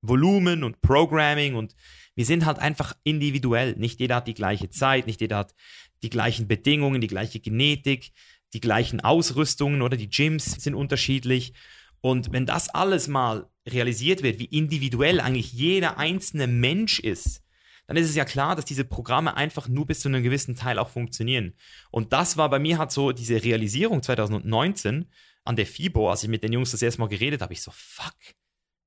Volumen 0.02 0.64
und 0.64 0.82
Programming 0.82 1.54
und 1.54 1.76
wir 2.18 2.26
sind 2.26 2.48
halt 2.48 2.58
einfach 2.58 2.96
individuell. 3.04 3.76
Nicht 3.78 4.00
jeder 4.00 4.16
hat 4.16 4.28
die 4.28 4.34
gleiche 4.34 4.72
Zeit, 4.72 5.06
nicht 5.06 5.22
jeder 5.22 5.38
hat 5.38 5.54
die 6.02 6.10
gleichen 6.10 6.48
Bedingungen, 6.48 7.00
die 7.00 7.08
gleiche 7.08 7.40
Genetik, 7.40 8.12
die 8.54 8.60
gleichen 8.60 9.02
Ausrüstungen 9.02 9.84
oder 9.84 9.98
die 9.98 10.10
Gyms 10.10 10.46
sind 10.46 10.74
unterschiedlich. 10.74 11.54
Und 12.02 12.34
wenn 12.34 12.48
das 12.48 12.70
alles 12.70 13.08
mal 13.08 13.48
realisiert 13.68 14.24
wird, 14.24 14.40
wie 14.40 14.46
individuell 14.46 15.20
eigentlich 15.20 15.54
jeder 15.54 16.00
einzelne 16.00 16.48
Mensch 16.48 17.00
ist, 17.00 17.44
dann 17.86 17.98
ist 17.98 18.10
es 18.10 18.16
ja 18.16 18.26
klar, 18.26 18.56
dass 18.56 18.66
diese 18.66 18.84
Programme 18.84 19.38
einfach 19.38 19.68
nur 19.68 19.86
bis 19.86 20.00
zu 20.00 20.10
einem 20.10 20.24
gewissen 20.24 20.56
Teil 20.56 20.80
auch 20.80 20.90
funktionieren. 20.90 21.54
Und 21.92 22.14
das 22.14 22.36
war 22.36 22.50
bei 22.50 22.58
mir 22.58 22.80
halt 22.80 22.92
so 22.92 23.12
diese 23.12 23.44
Realisierung 23.44 24.02
2019 24.02 25.06
an 25.44 25.56
der 25.56 25.68
FIBO, 25.68 26.10
als 26.10 26.24
ich 26.24 26.30
mit 26.30 26.44
den 26.44 26.54
Jungs 26.54 26.72
das 26.72 26.82
erste 26.82 27.00
Mal 27.00 27.10
geredet 27.10 27.42
habe, 27.44 27.54
ich 27.54 27.62
so, 27.62 27.70
fuck, 27.72 28.16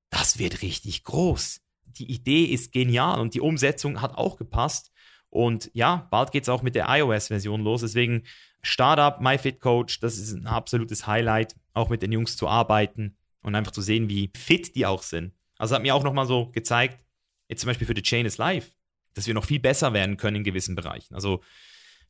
das 0.09 0.37
wird 0.37 0.63
richtig 0.63 1.05
groß. 1.05 1.61
Die 1.97 2.11
Idee 2.11 2.45
ist 2.45 2.71
genial 2.71 3.19
und 3.19 3.33
die 3.33 3.41
Umsetzung 3.41 4.01
hat 4.01 4.15
auch 4.15 4.37
gepasst. 4.37 4.91
Und 5.29 5.71
ja, 5.73 6.07
bald 6.11 6.31
geht 6.31 6.43
es 6.43 6.49
auch 6.49 6.61
mit 6.61 6.75
der 6.75 6.87
iOS-Version 6.89 7.61
los. 7.61 7.81
Deswegen 7.81 8.23
Startup, 8.61 9.19
MyFitCoach, 9.19 9.99
das 10.01 10.17
ist 10.17 10.33
ein 10.33 10.47
absolutes 10.47 11.07
Highlight, 11.07 11.55
auch 11.73 11.89
mit 11.89 12.01
den 12.01 12.11
Jungs 12.11 12.37
zu 12.37 12.47
arbeiten 12.47 13.17
und 13.41 13.55
einfach 13.55 13.71
zu 13.71 13.81
sehen, 13.81 14.09
wie 14.09 14.31
fit 14.35 14.75
die 14.75 14.85
auch 14.85 15.01
sind. 15.01 15.33
Also 15.57 15.75
hat 15.75 15.81
mir 15.81 15.95
auch 15.95 16.03
nochmal 16.03 16.25
so 16.25 16.51
gezeigt, 16.51 17.03
jetzt 17.47 17.61
zum 17.61 17.67
Beispiel 17.69 17.87
für 17.87 17.95
The 17.95 18.01
Chain 18.01 18.25
is 18.25 18.37
Life, 18.37 18.71
dass 19.13 19.27
wir 19.27 19.33
noch 19.33 19.45
viel 19.45 19.59
besser 19.59 19.93
werden 19.93 20.17
können 20.17 20.37
in 20.37 20.43
gewissen 20.43 20.75
Bereichen. 20.75 21.15
Also 21.15 21.41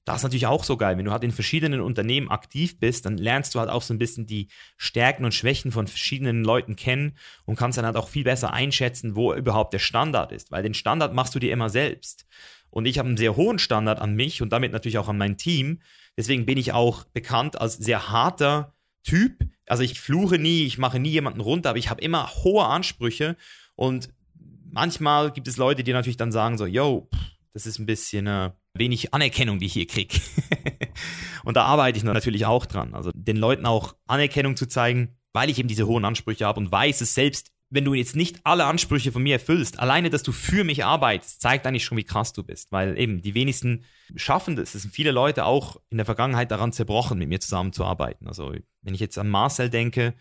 das 0.05 0.17
ist 0.17 0.23
natürlich 0.23 0.47
auch 0.47 0.63
so 0.63 0.77
geil. 0.77 0.97
Wenn 0.97 1.05
du 1.05 1.11
halt 1.11 1.23
in 1.23 1.31
verschiedenen 1.31 1.79
Unternehmen 1.79 2.31
aktiv 2.31 2.79
bist, 2.79 3.05
dann 3.05 3.17
lernst 3.17 3.53
du 3.53 3.59
halt 3.59 3.69
auch 3.69 3.83
so 3.83 3.93
ein 3.93 3.99
bisschen 3.99 4.25
die 4.25 4.47
Stärken 4.77 5.25
und 5.25 5.33
Schwächen 5.33 5.71
von 5.71 5.87
verschiedenen 5.87 6.43
Leuten 6.43 6.75
kennen 6.75 7.17
und 7.45 7.55
kannst 7.55 7.77
dann 7.77 7.85
halt 7.85 7.95
auch 7.97 8.09
viel 8.09 8.23
besser 8.23 8.51
einschätzen, 8.51 9.15
wo 9.15 9.33
überhaupt 9.33 9.73
der 9.73 9.79
Standard 9.79 10.31
ist. 10.31 10.51
Weil 10.51 10.63
den 10.63 10.73
Standard 10.73 11.13
machst 11.13 11.35
du 11.35 11.39
dir 11.39 11.51
immer 11.51 11.69
selbst. 11.69 12.25
Und 12.71 12.85
ich 12.85 12.97
habe 12.97 13.09
einen 13.09 13.17
sehr 13.17 13.35
hohen 13.35 13.59
Standard 13.59 13.99
an 13.99 14.15
mich 14.15 14.41
und 14.41 14.51
damit 14.51 14.71
natürlich 14.71 14.97
auch 14.97 15.09
an 15.09 15.17
mein 15.17 15.37
Team. 15.37 15.81
Deswegen 16.17 16.45
bin 16.45 16.57
ich 16.57 16.73
auch 16.73 17.03
bekannt 17.03 17.59
als 17.61 17.77
sehr 17.77 18.09
harter 18.09 18.73
Typ. 19.03 19.45
Also 19.67 19.83
ich 19.83 19.99
fluche 19.99 20.39
nie, 20.39 20.65
ich 20.65 20.77
mache 20.77 20.99
nie 20.99 21.09
jemanden 21.09 21.41
runter, 21.41 21.69
aber 21.69 21.79
ich 21.79 21.89
habe 21.89 22.01
immer 22.01 22.27
hohe 22.43 22.65
Ansprüche 22.65 23.35
und 23.75 24.09
manchmal 24.71 25.31
gibt 25.31 25.47
es 25.47 25.57
Leute, 25.57 25.83
die 25.83 25.93
natürlich 25.93 26.17
dann 26.17 26.31
sagen 26.31 26.57
so, 26.57 26.65
yo, 26.65 27.09
das 27.53 27.65
ist 27.65 27.79
ein 27.79 27.85
bisschen 27.85 28.27
äh, 28.27 28.51
wenig 28.73 29.13
Anerkennung, 29.13 29.59
die 29.59 29.65
ich 29.65 29.73
hier 29.73 29.87
kriege. 29.87 30.19
und 31.43 31.57
da 31.57 31.63
arbeite 31.63 31.97
ich 31.97 32.03
natürlich 32.03 32.45
auch 32.45 32.65
dran. 32.65 32.93
Also 32.93 33.11
den 33.13 33.37
Leuten 33.37 33.65
auch 33.65 33.95
Anerkennung 34.07 34.55
zu 34.55 34.67
zeigen, 34.67 35.17
weil 35.33 35.49
ich 35.49 35.59
eben 35.59 35.67
diese 35.67 35.87
hohen 35.87 36.05
Ansprüche 36.05 36.45
habe 36.45 36.59
und 36.59 36.71
weiß 36.71 37.01
es 37.01 37.13
selbst 37.13 37.51
wenn 37.71 37.85
du 37.85 37.93
jetzt 37.93 38.17
nicht 38.17 38.41
alle 38.43 38.65
Ansprüche 38.65 39.13
von 39.13 39.23
mir 39.23 39.35
erfüllst, 39.35 39.79
alleine, 39.79 40.09
dass 40.09 40.23
du 40.23 40.33
für 40.33 40.65
mich 40.65 40.83
arbeitest, 40.83 41.41
zeigt 41.41 41.65
eigentlich 41.65 41.85
schon, 41.85 41.97
wie 41.97 42.03
krass 42.03 42.33
du 42.33 42.43
bist. 42.43 42.71
Weil 42.73 42.99
eben 42.99 43.21
die 43.21 43.33
wenigsten 43.33 43.85
schaffen 44.15 44.57
das. 44.57 44.75
Es 44.75 44.81
sind 44.81 44.93
viele 44.93 45.11
Leute 45.11 45.45
auch 45.45 45.77
in 45.89 45.97
der 45.97 46.05
Vergangenheit 46.05 46.51
daran 46.51 46.73
zerbrochen, 46.73 47.17
mit 47.17 47.29
mir 47.29 47.39
zusammenzuarbeiten. 47.39 48.27
Also 48.27 48.53
wenn 48.81 48.93
ich 48.93 48.99
jetzt 48.99 49.17
an 49.17 49.29
Marcel 49.29 49.69
denke, 49.69 50.15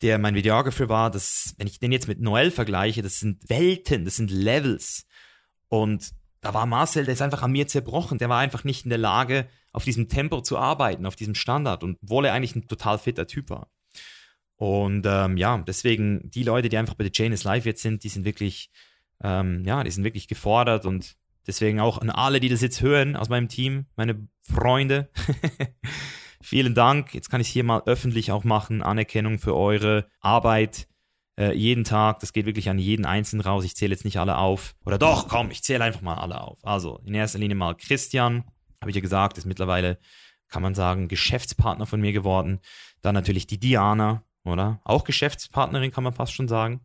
der 0.00 0.18
mein 0.18 0.34
Videographer 0.34 0.88
war, 0.88 1.10
das, 1.10 1.54
wenn 1.58 1.66
ich 1.66 1.78
den 1.78 1.92
jetzt 1.92 2.08
mit 2.08 2.20
Noel 2.20 2.50
vergleiche, 2.50 3.02
das 3.02 3.20
sind 3.20 3.48
Welten, 3.50 4.06
das 4.06 4.16
sind 4.16 4.30
Levels. 4.30 5.06
Und 5.68 6.12
da 6.40 6.54
war 6.54 6.66
Marcel, 6.66 7.04
der 7.04 7.14
ist 7.14 7.22
einfach 7.22 7.42
an 7.42 7.52
mir 7.52 7.66
zerbrochen. 7.66 8.18
Der 8.18 8.28
war 8.28 8.38
einfach 8.38 8.64
nicht 8.64 8.84
in 8.84 8.90
der 8.90 8.98
Lage, 8.98 9.48
auf 9.72 9.84
diesem 9.84 10.08
Tempo 10.08 10.40
zu 10.40 10.58
arbeiten, 10.58 11.06
auf 11.06 11.16
diesem 11.16 11.34
Standard. 11.34 11.82
Und 11.82 11.98
obwohl 12.02 12.24
er 12.24 12.34
eigentlich 12.34 12.56
ein 12.56 12.68
total 12.68 12.98
fitter 12.98 13.26
Typ 13.26 13.50
war. 13.50 13.70
Und 14.56 15.04
ähm, 15.06 15.36
ja, 15.36 15.58
deswegen 15.58 16.30
die 16.30 16.42
Leute, 16.42 16.68
die 16.68 16.78
einfach 16.78 16.94
bei 16.94 17.04
The 17.04 17.10
Chain 17.12 17.32
is 17.32 17.44
Live 17.44 17.66
jetzt 17.66 17.82
sind, 17.82 18.04
die 18.04 18.08
sind 18.08 18.24
wirklich, 18.24 18.70
ähm, 19.22 19.64
ja, 19.66 19.84
die 19.84 19.90
sind 19.90 20.04
wirklich 20.04 20.28
gefordert 20.28 20.86
und 20.86 21.16
deswegen 21.46 21.78
auch 21.78 21.98
an 21.98 22.10
alle, 22.10 22.40
die 22.40 22.48
das 22.48 22.62
jetzt 22.62 22.80
hören 22.80 23.16
aus 23.16 23.28
meinem 23.28 23.48
Team, 23.48 23.86
meine 23.96 24.26
Freunde, 24.40 25.10
vielen 26.40 26.74
Dank. 26.74 27.12
Jetzt 27.12 27.28
kann 27.28 27.42
ich 27.42 27.48
hier 27.48 27.64
mal 27.64 27.82
öffentlich 27.84 28.32
auch 28.32 28.44
machen. 28.44 28.82
Anerkennung 28.82 29.38
für 29.38 29.54
eure 29.54 30.08
Arbeit 30.20 30.88
äh, 31.38 31.52
jeden 31.52 31.84
Tag. 31.84 32.20
Das 32.20 32.32
geht 32.32 32.46
wirklich 32.46 32.68
an 32.68 32.78
jeden 32.78 33.04
Einzelnen 33.04 33.42
raus. 33.42 33.64
Ich 33.64 33.76
zähle 33.76 33.92
jetzt 33.92 34.04
nicht 34.04 34.18
alle 34.18 34.38
auf. 34.38 34.74
Oder 34.84 34.98
doch, 34.98 35.28
komm, 35.28 35.50
ich 35.50 35.62
zähle 35.62 35.84
einfach 35.84 36.02
mal 36.02 36.14
alle 36.14 36.40
auf. 36.40 36.58
Also 36.64 37.00
in 37.04 37.14
erster 37.14 37.38
Linie 37.38 37.56
mal 37.56 37.74
Christian, 37.74 38.44
habe 38.80 38.90
ich 38.90 38.96
ja 38.96 39.02
gesagt, 39.02 39.38
ist 39.38 39.46
mittlerweile, 39.46 39.98
kann 40.48 40.62
man 40.62 40.74
sagen, 40.74 41.08
Geschäftspartner 41.08 41.86
von 41.86 42.00
mir 42.00 42.12
geworden. 42.12 42.60
Dann 43.02 43.14
natürlich 43.14 43.46
die 43.46 43.58
Diana, 43.58 44.22
oder? 44.44 44.80
Auch 44.84 45.04
Geschäftspartnerin 45.04 45.90
kann 45.90 46.04
man 46.04 46.12
fast 46.12 46.32
schon 46.32 46.48
sagen. 46.48 46.80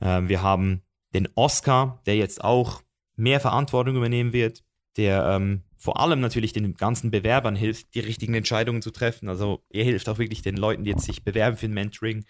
Ähm, 0.00 0.28
wir 0.28 0.42
haben 0.42 0.82
den 1.14 1.28
Oscar, 1.34 2.02
der 2.06 2.16
jetzt 2.16 2.44
auch 2.44 2.82
mehr 3.16 3.40
Verantwortung 3.40 3.96
übernehmen 3.96 4.32
wird, 4.32 4.62
der 4.96 5.26
ähm, 5.26 5.62
vor 5.76 6.00
allem 6.00 6.20
natürlich 6.20 6.52
den 6.52 6.74
ganzen 6.74 7.10
Bewerbern 7.10 7.56
hilft, 7.56 7.94
die 7.94 8.00
richtigen 8.00 8.34
Entscheidungen 8.34 8.82
zu 8.82 8.90
treffen. 8.90 9.28
Also 9.28 9.64
er 9.70 9.84
hilft 9.84 10.08
auch 10.08 10.18
wirklich 10.18 10.42
den 10.42 10.56
Leuten, 10.56 10.84
die 10.84 10.90
jetzt 10.90 11.04
sich 11.04 11.24
bewerben 11.24 11.56
für 11.56 11.66
ein 11.66 11.72
Mentoring, 11.72 12.24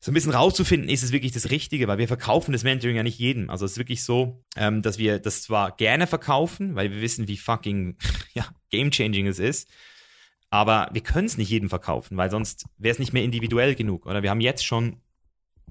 so 0.00 0.10
ein 0.10 0.14
bisschen 0.14 0.32
rauszufinden, 0.32 0.88
ist 0.88 1.02
es 1.02 1.12
wirklich 1.12 1.32
das 1.32 1.50
Richtige, 1.50 1.88
weil 1.88 1.98
wir 1.98 2.06
verkaufen 2.06 2.52
das 2.52 2.62
Mentoring 2.62 2.96
ja 2.96 3.02
nicht 3.02 3.18
jedem. 3.18 3.50
Also 3.50 3.64
es 3.64 3.72
ist 3.72 3.78
wirklich 3.78 4.04
so, 4.04 4.44
ähm, 4.56 4.80
dass 4.82 4.98
wir 4.98 5.18
das 5.18 5.42
zwar 5.42 5.72
gerne 5.76 6.06
verkaufen, 6.06 6.76
weil 6.76 6.92
wir 6.92 7.00
wissen, 7.00 7.26
wie 7.26 7.36
fucking 7.36 7.96
ja, 8.34 8.46
game-changing 8.70 9.26
es 9.26 9.38
ist, 9.38 9.68
aber 10.50 10.88
wir 10.92 11.02
können 11.02 11.26
es 11.26 11.36
nicht 11.36 11.50
jedem 11.50 11.68
verkaufen, 11.68 12.16
weil 12.16 12.30
sonst 12.30 12.66
wäre 12.78 12.92
es 12.92 12.98
nicht 12.98 13.12
mehr 13.12 13.24
individuell 13.24 13.74
genug. 13.74 14.06
Oder 14.06 14.22
wir 14.22 14.30
haben 14.30 14.40
jetzt 14.40 14.64
schon 14.64 15.00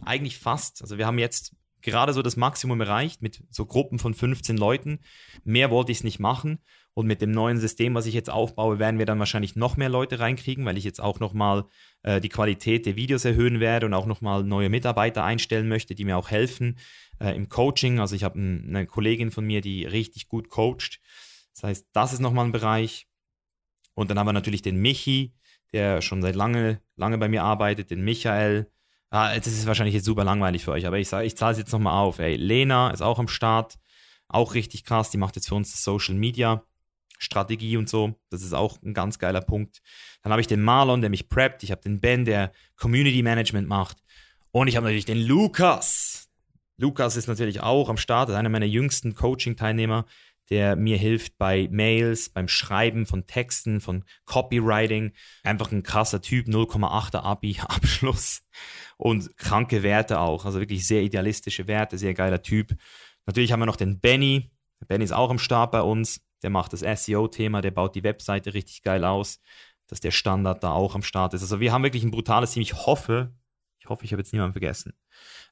eigentlich 0.01 0.38
fast, 0.38 0.82
also 0.82 0.97
wir 0.97 1.07
haben 1.07 1.19
jetzt 1.19 1.55
gerade 1.82 2.13
so 2.13 2.21
das 2.21 2.36
Maximum 2.36 2.82
erreicht 2.82 3.21
mit 3.21 3.43
so 3.49 3.65
Gruppen 3.65 3.97
von 3.97 4.13
15 4.13 4.57
Leuten. 4.57 4.99
Mehr 5.45 5.71
wollte 5.71 5.91
ich 5.91 5.99
es 5.99 6.03
nicht 6.03 6.19
machen. 6.19 6.59
Und 6.98 7.06
mit 7.06 7.22
dem 7.22 7.30
neuen 7.30 7.60
System, 7.60 7.93
was 7.93 8.08
ich 8.08 8.16
jetzt 8.16 8.32
aufbaue, 8.32 8.80
werden 8.80 8.98
wir 8.98 9.06
dann 9.06 9.20
wahrscheinlich 9.20 9.56
noch 9.56 9.78
mehr 9.78 9.88
Leute 9.88 10.18
reinkriegen, 10.18 10.66
weil 10.66 10.80
ich 10.80 10.84
jetzt 10.84 11.00
auch 11.00 11.20
nochmal 11.20 11.66
äh, 12.02 12.20
die 12.20 12.28
Qualität 12.28 12.88
der 12.88 12.95
Videos 12.95 13.24
erhöhen 13.24 13.60
werde 13.60 13.86
und 13.86 13.93
auch 13.93 14.08
nochmal 14.08 14.43
neue 14.43 14.70
Mitarbeiter 14.70 15.24
einstellen 15.24 15.68
möchte, 15.68 15.93
die 15.93 16.06
mir 16.06 16.18
auch 16.18 16.32
helfen 16.32 16.80
äh, 17.20 17.36
im 17.36 17.50
Coaching. 17.50 18.00
Also 18.00 18.16
ich 18.16 18.24
habe 18.24 18.39
eine 18.39 18.88
Kollegin 18.88 19.30
von 19.30 19.45
mir, 19.45 19.62
die 19.62 19.86
richtig 19.86 20.28
gut 20.28 20.50
coacht. 20.50 21.00
Das 21.54 21.66
heißt, 21.66 21.88
das 21.93 22.14
ist 22.14 22.20
nochmal 22.20 22.45
ein 22.45 22.52
Bereich. 22.52 23.06
Und 23.93 24.10
dann 24.10 24.18
haben 24.18 24.26
wir 24.26 24.34
natürlich 24.34 24.64
den 24.64 24.78
Michi, 24.78 25.36
der 25.74 26.02
schon 26.02 26.24
seit 26.24 26.34
lange, 26.34 26.82
lange 26.95 27.20
bei 27.20 27.30
mir 27.30 27.43
arbeitet, 27.43 27.91
den 27.91 28.04
Michael. 28.04 28.72
Ah, 29.12 29.36
das 29.36 29.45
ist 29.45 29.68
wahrscheinlich 29.68 29.93
jetzt 29.93 30.06
super 30.06 30.24
langweilig 30.24 30.64
für 30.64 30.72
euch, 30.72 30.88
aber 30.88 30.98
ich 30.98 31.14
ich 31.14 31.38
zahle 31.38 31.52
es 31.52 31.60
jetzt 31.60 31.74
nochmal 31.74 31.93
auf. 31.93 32.18
Ey, 32.18 32.38
Lena 32.38 32.89
ist 32.89 33.04
auch 33.04 33.20
am 33.20 33.28
Start, 33.28 33.78
auch 34.30 34.56
richtig 34.56 34.84
krass. 34.84 35.12
Die 35.12 35.18
macht 35.18 35.36
jetzt 35.36 35.48
für 35.48 35.54
uns 35.54 35.84
Social 35.84 36.16
Media 36.16 36.64
Strategie 37.18 37.78
und 37.78 37.89
so. 37.89 38.15
Das 38.30 38.43
ist 38.43 38.53
auch 38.53 38.82
ein 38.82 38.93
ganz 38.93 39.20
geiler 39.20 39.41
Punkt. 39.41 39.82
Dann 40.24 40.32
habe 40.32 40.41
ich 40.41 40.47
den 40.47 40.61
Marlon, 40.61 41.01
der 41.01 41.09
mich 41.09 41.30
preppt. 41.30 41.63
Ich 41.63 41.72
habe 41.72 41.82
den 41.82 41.99
Ben, 41.99 42.26
der 42.26 42.51
Community 42.76 43.22
Management 43.24 43.68
macht. 43.68 43.97
Und 44.51 44.68
ich 44.68 44.76
habe 44.76 44.86
natürlich 44.86 45.05
den 45.05 45.22
Lukas. 45.22 46.30
Lukas 46.78 47.15
ist 47.15 47.28
natürlich 47.28 47.61
auch 47.61 47.89
am 47.89 47.97
Start, 47.97 48.30
ist 48.30 48.36
einer 48.36 48.49
meiner 48.49 48.65
jüngsten 48.65 49.15
Coaching-Teilnehmer 49.15 50.05
der 50.49 50.76
mir 50.76 50.97
hilft 50.97 51.38
bei 51.38 51.68
Mails, 51.72 52.30
beim 52.30 52.47
Schreiben 52.47 53.05
von 53.05 53.28
Texten, 53.28 53.82
von 53.82 54.03
Copywriting. 54.26 55.11
Einfach 55.43 55.72
ein 55.72 55.84
krasser 55.84 56.22
Typ, 56.22 56.47
0,8er 56.47 57.22
Abi-Abschluss 57.22 58.43
und 58.97 59.36
kranke 59.38 59.84
Werte 59.84 60.20
auch. 60.20 60.45
Also 60.45 60.59
wirklich 60.59 60.88
sehr 60.88 61.01
idealistische 61.01 61.68
Werte, 61.68 61.97
sehr 61.97 62.13
geiler 62.13 62.41
Typ. 62.41 62.76
Natürlich 63.26 63.51
haben 63.51 63.59
wir 63.59 63.65
noch 63.65 63.76
den 63.76 63.99
Benny. 63.99 64.51
Benny 64.88 65.03
ist 65.03 65.11
auch 65.11 65.30
am 65.30 65.39
Start 65.39 65.72
bei 65.72 65.82
uns. 65.82 66.22
Der 66.44 66.50
macht 66.50 66.74
das 66.74 66.82
SEO-Thema, 66.82 67.62
der 67.62 67.72
baut 67.72 67.96
die 67.96 68.04
Webseite 68.04 68.54
richtig 68.54 68.84
geil 68.84 69.04
aus, 69.04 69.40
dass 69.88 70.00
der 70.00 70.12
Standard 70.12 70.64
da 70.64 70.72
auch 70.72 70.96
am 70.96 71.02
Start 71.02 71.34
ist. 71.34 71.42
Also 71.42 71.60
wir 71.60 71.72
haben 71.72 71.84
wirklich 71.84 72.04
ein 72.04 72.12
brutales 72.12 72.52
Team. 72.52 72.62
Ich 72.62 72.74
hoffe, 72.74 73.34
ich 73.80 73.90
hoffe, 73.90 74.06
ich 74.06 74.12
habe 74.12 74.22
jetzt 74.22 74.34
niemanden 74.34 74.54
vergessen. 74.54 74.94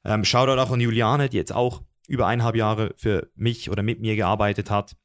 Ähm, 0.04 0.24
Shoutout 0.24 0.60
auch 0.60 0.70
an 0.70 0.80
Juliane, 0.80 1.28
die 1.28 1.36
jetzt 1.36 1.52
auch 1.52 1.82
über 2.06 2.26
eineinhalb 2.26 2.54
Jahre 2.54 2.94
für 2.96 3.30
mich 3.34 3.70
oder 3.70 3.82
mit 3.82 4.00
mir 4.00 4.14
gearbeitet 4.14 4.70
hat, 4.70 4.96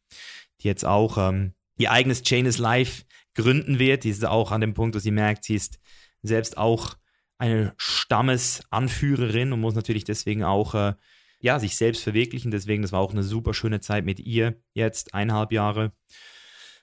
die 0.62 0.68
jetzt 0.68 0.86
auch 0.86 1.18
ähm, 1.18 1.54
ihr 1.78 1.92
eigenes 1.92 2.22
Chain 2.24 2.46
is 2.46 2.58
Life 2.58 3.04
gründen 3.34 3.80
wird. 3.80 4.04
Die 4.04 4.10
ist 4.10 4.26
auch 4.26 4.52
an 4.52 4.62
dem 4.62 4.74
Punkt, 4.74 4.96
wo 4.96 5.00
sie 5.00 5.12
merkt, 5.12 5.46
sie 5.46 5.56
ist 5.56 5.80
selbst 6.22 6.58
auch 6.58 6.96
eine 7.38 7.74
Stammesanführerin 7.78 9.52
und 9.52 9.62
muss 9.62 9.74
natürlich 9.74 10.04
deswegen 10.04 10.44
auch 10.44 10.76
äh, 10.76 10.94
ja, 11.42 11.60
sich 11.60 11.76
selbst 11.76 12.04
verwirklichen. 12.04 12.52
Deswegen, 12.52 12.82
das 12.82 12.92
war 12.92 13.00
auch 13.00 13.12
eine 13.12 13.24
super 13.24 13.54
schöne 13.54 13.82
Zeit 13.82 14.06
mit 14.06 14.20
ihr 14.20 14.56
jetzt, 14.74 15.14
eineinhalb 15.14 15.52
Jahre. 15.52 15.92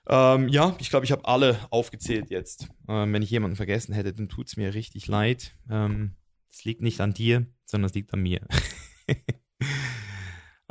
Ähm, 0.07 0.49
ja, 0.49 0.75
ich 0.79 0.89
glaube, 0.89 1.05
ich 1.05 1.11
habe 1.11 1.25
alle 1.25 1.59
aufgezählt 1.69 2.29
jetzt. 2.29 2.67
Ähm, 2.87 3.13
wenn 3.13 3.21
ich 3.21 3.29
jemanden 3.29 3.55
vergessen 3.55 3.93
hätte, 3.93 4.13
dann 4.13 4.29
tut 4.29 4.47
es 4.47 4.57
mir 4.57 4.73
richtig 4.73 5.07
leid. 5.07 5.55
Ähm, 5.69 6.15
es 6.51 6.65
liegt 6.65 6.81
nicht 6.81 6.99
an 6.99 7.13
dir, 7.13 7.45
sondern 7.65 7.89
es 7.89 7.95
liegt 7.95 8.13
an 8.13 8.21
mir. 8.21 8.41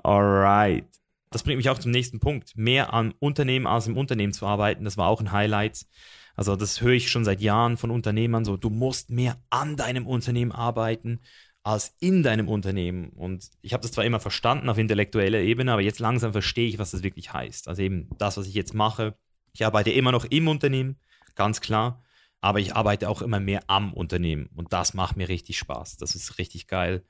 Alright. 0.03 0.87
Das 1.31 1.43
bringt 1.43 1.59
mich 1.59 1.69
auch 1.69 1.79
zum 1.79 1.91
nächsten 1.91 2.21
Punkt. 2.21 2.57
Mehr 2.57 2.93
am 2.93 3.15
Unternehmen 3.19 3.67
als 3.67 3.87
im 3.87 3.97
Unternehmen 3.97 4.33
zu 4.33 4.47
arbeiten, 4.47 4.85
das 4.85 4.97
war 4.97 5.09
auch 5.09 5.21
ein 5.21 5.33
Highlight. 5.33 5.87
Also 6.35 6.57
das 6.57 6.81
höre 6.81 6.93
ich 6.93 7.11
schon 7.11 7.25
seit 7.25 7.41
Jahren 7.41 7.77
von 7.77 7.91
Unternehmern 7.91 8.45
so, 8.45 8.57
du 8.57 8.71
musst 8.71 9.11
mehr 9.11 9.43
an 9.51 9.77
deinem 9.77 10.07
Unternehmen 10.07 10.53
arbeiten 10.53 11.21
als 11.69 11.95
in 12.01 12.23
deinem 12.23 12.49
Unternehmen. 12.49 13.11
Und 13.11 13.51
ich 13.61 13.75
habe 13.75 13.83
das 13.83 13.93
zwar 13.93 14.07
immer 14.07 14.21
verstanden 14.21 14.71
auf 14.71 14.79
intellektueller 14.79 15.41
Ebene, 15.41 15.71
aber 15.71 15.83
jetzt 15.83 15.99
langsam 15.99 16.33
verstehe 16.33 16.67
ich, 16.67 16.79
was 16.79 16.93
das 16.93 17.03
wirklich 17.03 17.35
heißt. 17.35 17.69
Also 17.69 17.83
eben 17.83 18.09
das, 18.17 18.39
was 18.39 18.47
ich 18.47 18.55
jetzt 18.55 18.73
mache. 18.73 19.19
Ich 19.53 19.67
arbeite 19.67 19.91
immer 19.91 20.11
noch 20.11 20.25
im 20.25 20.49
Unternehmen, 20.49 20.97
ganz 21.35 21.61
klar, 21.61 22.03
aber 22.41 22.59
ich 22.59 22.75
arbeite 22.75 23.11
auch 23.11 23.21
immer 23.21 23.39
mehr 23.39 23.65
am 23.67 23.93
Unternehmen. 23.93 24.49
Und 24.55 24.73
das 24.73 24.95
macht 24.95 25.19
mir 25.19 25.29
richtig 25.29 25.59
Spaß. 25.59 25.99
Das 25.99 26.15
ist 26.15 26.39
richtig 26.39 26.69
geil. 26.69 27.05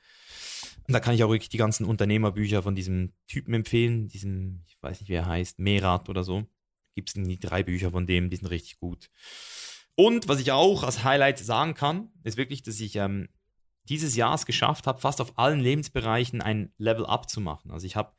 Und 0.89 0.93
da 0.93 0.99
kann 0.99 1.15
ich 1.15 1.23
auch 1.23 1.31
wirklich 1.31 1.51
die 1.51 1.57
ganzen 1.57 1.87
Unternehmerbücher 1.87 2.65
von 2.65 2.75
diesem 2.75 3.13
Typen 3.29 3.55
empfehlen, 3.55 4.09
diesem, 4.09 4.65
ich 4.67 4.77
weiß 4.81 4.99
nicht, 4.99 5.09
wie 5.09 5.15
er 5.15 5.27
heißt, 5.27 5.61
Merat 5.61 6.09
oder 6.09 6.25
so. 6.25 6.45
Gibt 6.97 7.11
es 7.11 7.15
die 7.15 7.39
drei 7.39 7.63
Bücher 7.63 7.93
von 7.93 8.09
dem, 8.09 8.29
die 8.29 8.37
sind 8.37 8.49
richtig 8.49 8.81
gut. 8.81 9.09
Und 9.95 10.27
was 10.27 10.41
ich 10.41 10.51
auch 10.51 10.83
als 10.83 11.05
Highlight 11.05 11.39
sagen 11.39 11.75
kann, 11.75 12.11
ist 12.25 12.37
wirklich, 12.37 12.65
dass 12.65 12.81
ich 12.81 12.97
ähm, 12.97 13.29
dieses 13.89 14.17
Jahr 14.17 14.35
es 14.35 14.47
geschafft 14.47 14.87
habe, 14.87 15.01
fast 15.01 15.21
auf 15.21 15.39
allen 15.39 15.61
Lebensbereichen 15.61 16.41
ein 16.41 16.73
Level 16.79 17.07
up 17.07 17.29
zu 17.29 17.41
machen. 17.41 17.71
Also 17.71 17.87
ich 17.87 17.97
habe 17.97 18.13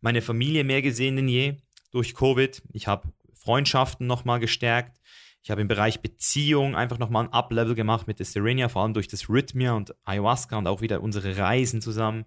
meine 0.00 0.22
Familie 0.22 0.64
mehr 0.64 0.82
gesehen 0.82 1.16
denn 1.16 1.28
je 1.28 1.56
durch 1.90 2.14
Covid. 2.14 2.62
Ich 2.72 2.86
habe 2.86 3.12
Freundschaften 3.32 4.06
nochmal 4.06 4.40
gestärkt. 4.40 5.00
Ich 5.42 5.50
habe 5.50 5.60
im 5.60 5.68
Bereich 5.68 6.00
Beziehung 6.00 6.74
einfach 6.74 6.98
nochmal 6.98 7.24
ein 7.24 7.32
Up-Level 7.32 7.74
gemacht 7.74 8.06
mit 8.06 8.18
der 8.18 8.24
Serenia, 8.24 8.70
vor 8.70 8.82
allem 8.82 8.94
durch 8.94 9.08
das 9.08 9.28
Rhythmia 9.28 9.74
und 9.74 9.94
Ayahuasca 10.04 10.56
und 10.56 10.66
auch 10.66 10.80
wieder 10.80 11.02
unsere 11.02 11.36
Reisen 11.36 11.82
zusammen. 11.82 12.24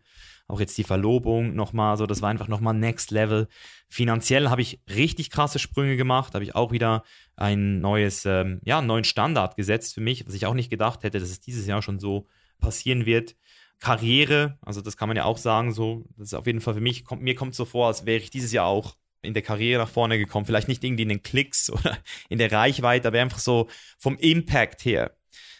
Auch 0.48 0.60
jetzt 0.60 0.78
die 0.78 0.84
Verlobung 0.84 1.56
nochmal, 1.56 1.98
so 1.98 2.06
das 2.06 2.22
war 2.22 2.30
einfach 2.30 2.48
nochmal 2.48 2.76
Next 2.76 3.10
Level. 3.10 3.48
Finanziell 3.89 4.50
habe 4.50 4.62
ich 4.62 4.82
richtig 4.88 5.32
krasse 5.32 5.58
Sprünge 5.58 5.98
gemacht, 5.98 6.36
habe 6.36 6.43
ich 6.43 6.54
auch 6.54 6.72
wieder 6.72 7.04
ein 7.36 7.80
neues, 7.80 8.24
ähm, 8.26 8.62
ja, 8.64 8.78
einen 8.78 8.88
neuen 8.88 9.04
Standard 9.04 9.56
gesetzt 9.56 9.95
für 9.95 10.02
mich, 10.02 10.28
was 10.28 10.36
ich 10.36 10.45
auch 10.45 10.54
nicht 10.54 10.70
gedacht 10.70 11.04
hätte, 11.04 11.20
dass 11.20 11.30
es 11.30 11.39
dieses 11.39 11.66
Jahr 11.66 11.82
schon 11.82 12.00
so 12.00 12.28
passieren 12.60 13.05
wird. 13.05 13.36
Karriere, 13.80 14.58
also 14.62 14.82
das 14.82 14.97
kann 14.97 15.08
man 15.08 15.18
ja 15.18 15.26
auch 15.26 15.38
sagen, 15.38 15.72
so, 15.72 16.05
das 16.18 16.30
ist 16.30 16.34
auf 16.34 16.47
jeden 16.47 16.62
Fall 16.62 16.74
für 16.74 16.82
mich, 16.82 17.05
kommt, 17.05 17.22
mir 17.22 17.36
kommt 17.36 17.53
so 17.53 17.64
vor, 17.66 17.88
als 17.88 18.05
wäre 18.05 18.18
ich 18.18 18.32
dieses 18.32 18.51
Jahr 18.51 18.66
auch 18.66 18.95
in 19.22 19.34
der 19.34 19.43
Karriere 19.43 19.82
nach 19.82 19.89
vorne 19.89 20.18
gekommen. 20.18 20.45
Vielleicht 20.45 20.68
nicht 20.68 20.84
irgendwie 20.84 21.03
in 21.03 21.10
den 21.10 21.22
Klicks 21.22 21.70
oder 21.72 21.97
in 22.30 22.39
der 22.39 22.51
Reichweite, 22.51 23.08
aber 23.08 23.22
einfach 23.22 23.39
so 23.39 23.68
vom 23.97 24.18
Impact 24.18 24.86
her. 24.86 25.16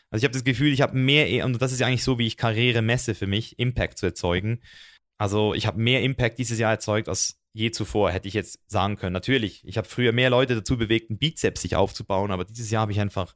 Also 0.10 0.24
ich 0.24 0.26
habe 0.26 0.34
das 0.34 0.44
Gefühl, 0.44 0.72
ich 0.72 0.82
habe 0.82 0.98
mehr, 0.98 1.46
und 1.46 1.62
das 1.62 1.72
ist 1.72 1.80
ja 1.80 1.88
eigentlich 1.88 2.04
so, 2.04 2.18
wie 2.18 2.28
ich 2.28 2.38
Karriere 2.38 2.82
messe 2.82 3.14
für 3.14 3.28
mich, 3.28 3.60
Impact 3.60 3.98
zu 3.98 4.06
erzeugen. 4.06 4.62
Also 5.18 5.54
ich 5.54 5.68
habe 5.68 5.80
mehr 5.80 6.02
Impact 6.02 6.38
dieses 6.40 6.60
Jahr 6.60 6.72
erzeugt 6.72 7.10
als 7.10 7.40
je 7.54 7.72
zuvor, 7.72 8.12
hätte 8.12 8.28
ich 8.28 8.36
jetzt 8.36 8.60
sagen 8.68 8.98
können. 8.98 9.14
Natürlich, 9.14 9.64
ich 9.66 9.78
habe 9.78 9.88
früher 9.88 10.12
mehr 10.12 10.30
Leute 10.30 10.56
dazu 10.56 10.78
bewegt, 10.78 11.10
einen 11.10 11.20
Bizeps 11.20 11.62
sich 11.62 11.76
aufzubauen, 11.76 12.32
aber 12.32 12.46
dieses 12.46 12.70
Jahr 12.70 12.82
habe 12.82 12.92
ich 12.92 13.00
einfach, 13.00 13.36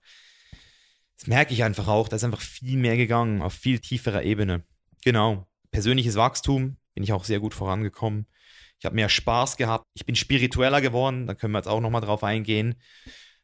das 1.22 1.28
merke 1.28 1.54
ich 1.54 1.64
einfach 1.64 1.88
auch, 1.88 2.08
da 2.08 2.16
ist 2.16 2.24
einfach 2.24 2.42
viel 2.42 2.80
mehr 2.80 2.98
gegangen, 2.98 3.44
auf 3.44 3.54
viel 3.54 3.78
tieferer 3.78 4.24
Ebene. 4.24 4.64
Genau. 5.04 5.46
Persönliches 5.70 6.16
Wachstum, 6.16 6.78
bin 6.96 7.04
ich 7.04 7.14
auch 7.14 7.26
sehr 7.26 7.40
gut 7.40 7.54
vorangekommen. 7.54 8.26
Ich 8.80 8.86
habe 8.86 8.96
mehr 8.96 9.08
Spaß 9.08 9.58
gehabt. 9.58 9.86
Ich 9.94 10.08
bin 10.08 10.16
spiritueller 10.16 10.82
geworden. 10.82 11.28
Da 11.28 11.36
können 11.36 11.54
wir 11.54 11.60
jetzt 11.60 11.68
auch 11.68 11.80
nochmal 11.80 12.02
drauf 12.02 12.24
eingehen. 12.24 12.74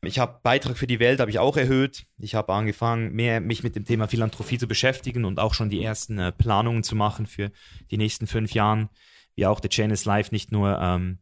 Ich 0.01 0.17
habe 0.17 0.39
Beitrag 0.41 0.75
für 0.75 0.87
die 0.87 0.99
Welt 0.99 1.19
habe 1.19 1.29
ich 1.29 1.37
auch 1.37 1.55
erhöht. 1.55 2.07
Ich 2.17 2.33
habe 2.33 2.51
angefangen, 2.51 3.11
mehr 3.13 3.41
mich 3.41 3.61
mit 3.61 3.75
dem 3.75 3.85
Thema 3.85 4.07
Philanthropie 4.07 4.57
zu 4.57 4.67
beschäftigen 4.67 5.23
und 5.23 5.39
auch 5.39 5.53
schon 5.53 5.69
die 5.69 5.83
ersten 5.83 6.17
äh, 6.17 6.31
Planungen 6.31 6.81
zu 6.81 6.95
machen 6.95 7.27
für 7.27 7.51
die 7.91 7.97
nächsten 7.97 8.25
fünf 8.25 8.53
Jahren. 8.53 8.89
Wie 9.35 9.45
auch 9.45 9.59
der 9.59 9.69
Chain 9.69 9.91
is 9.91 10.05
Life 10.05 10.33
nicht 10.33 10.51
nur, 10.51 10.79
ähm, 10.81 11.19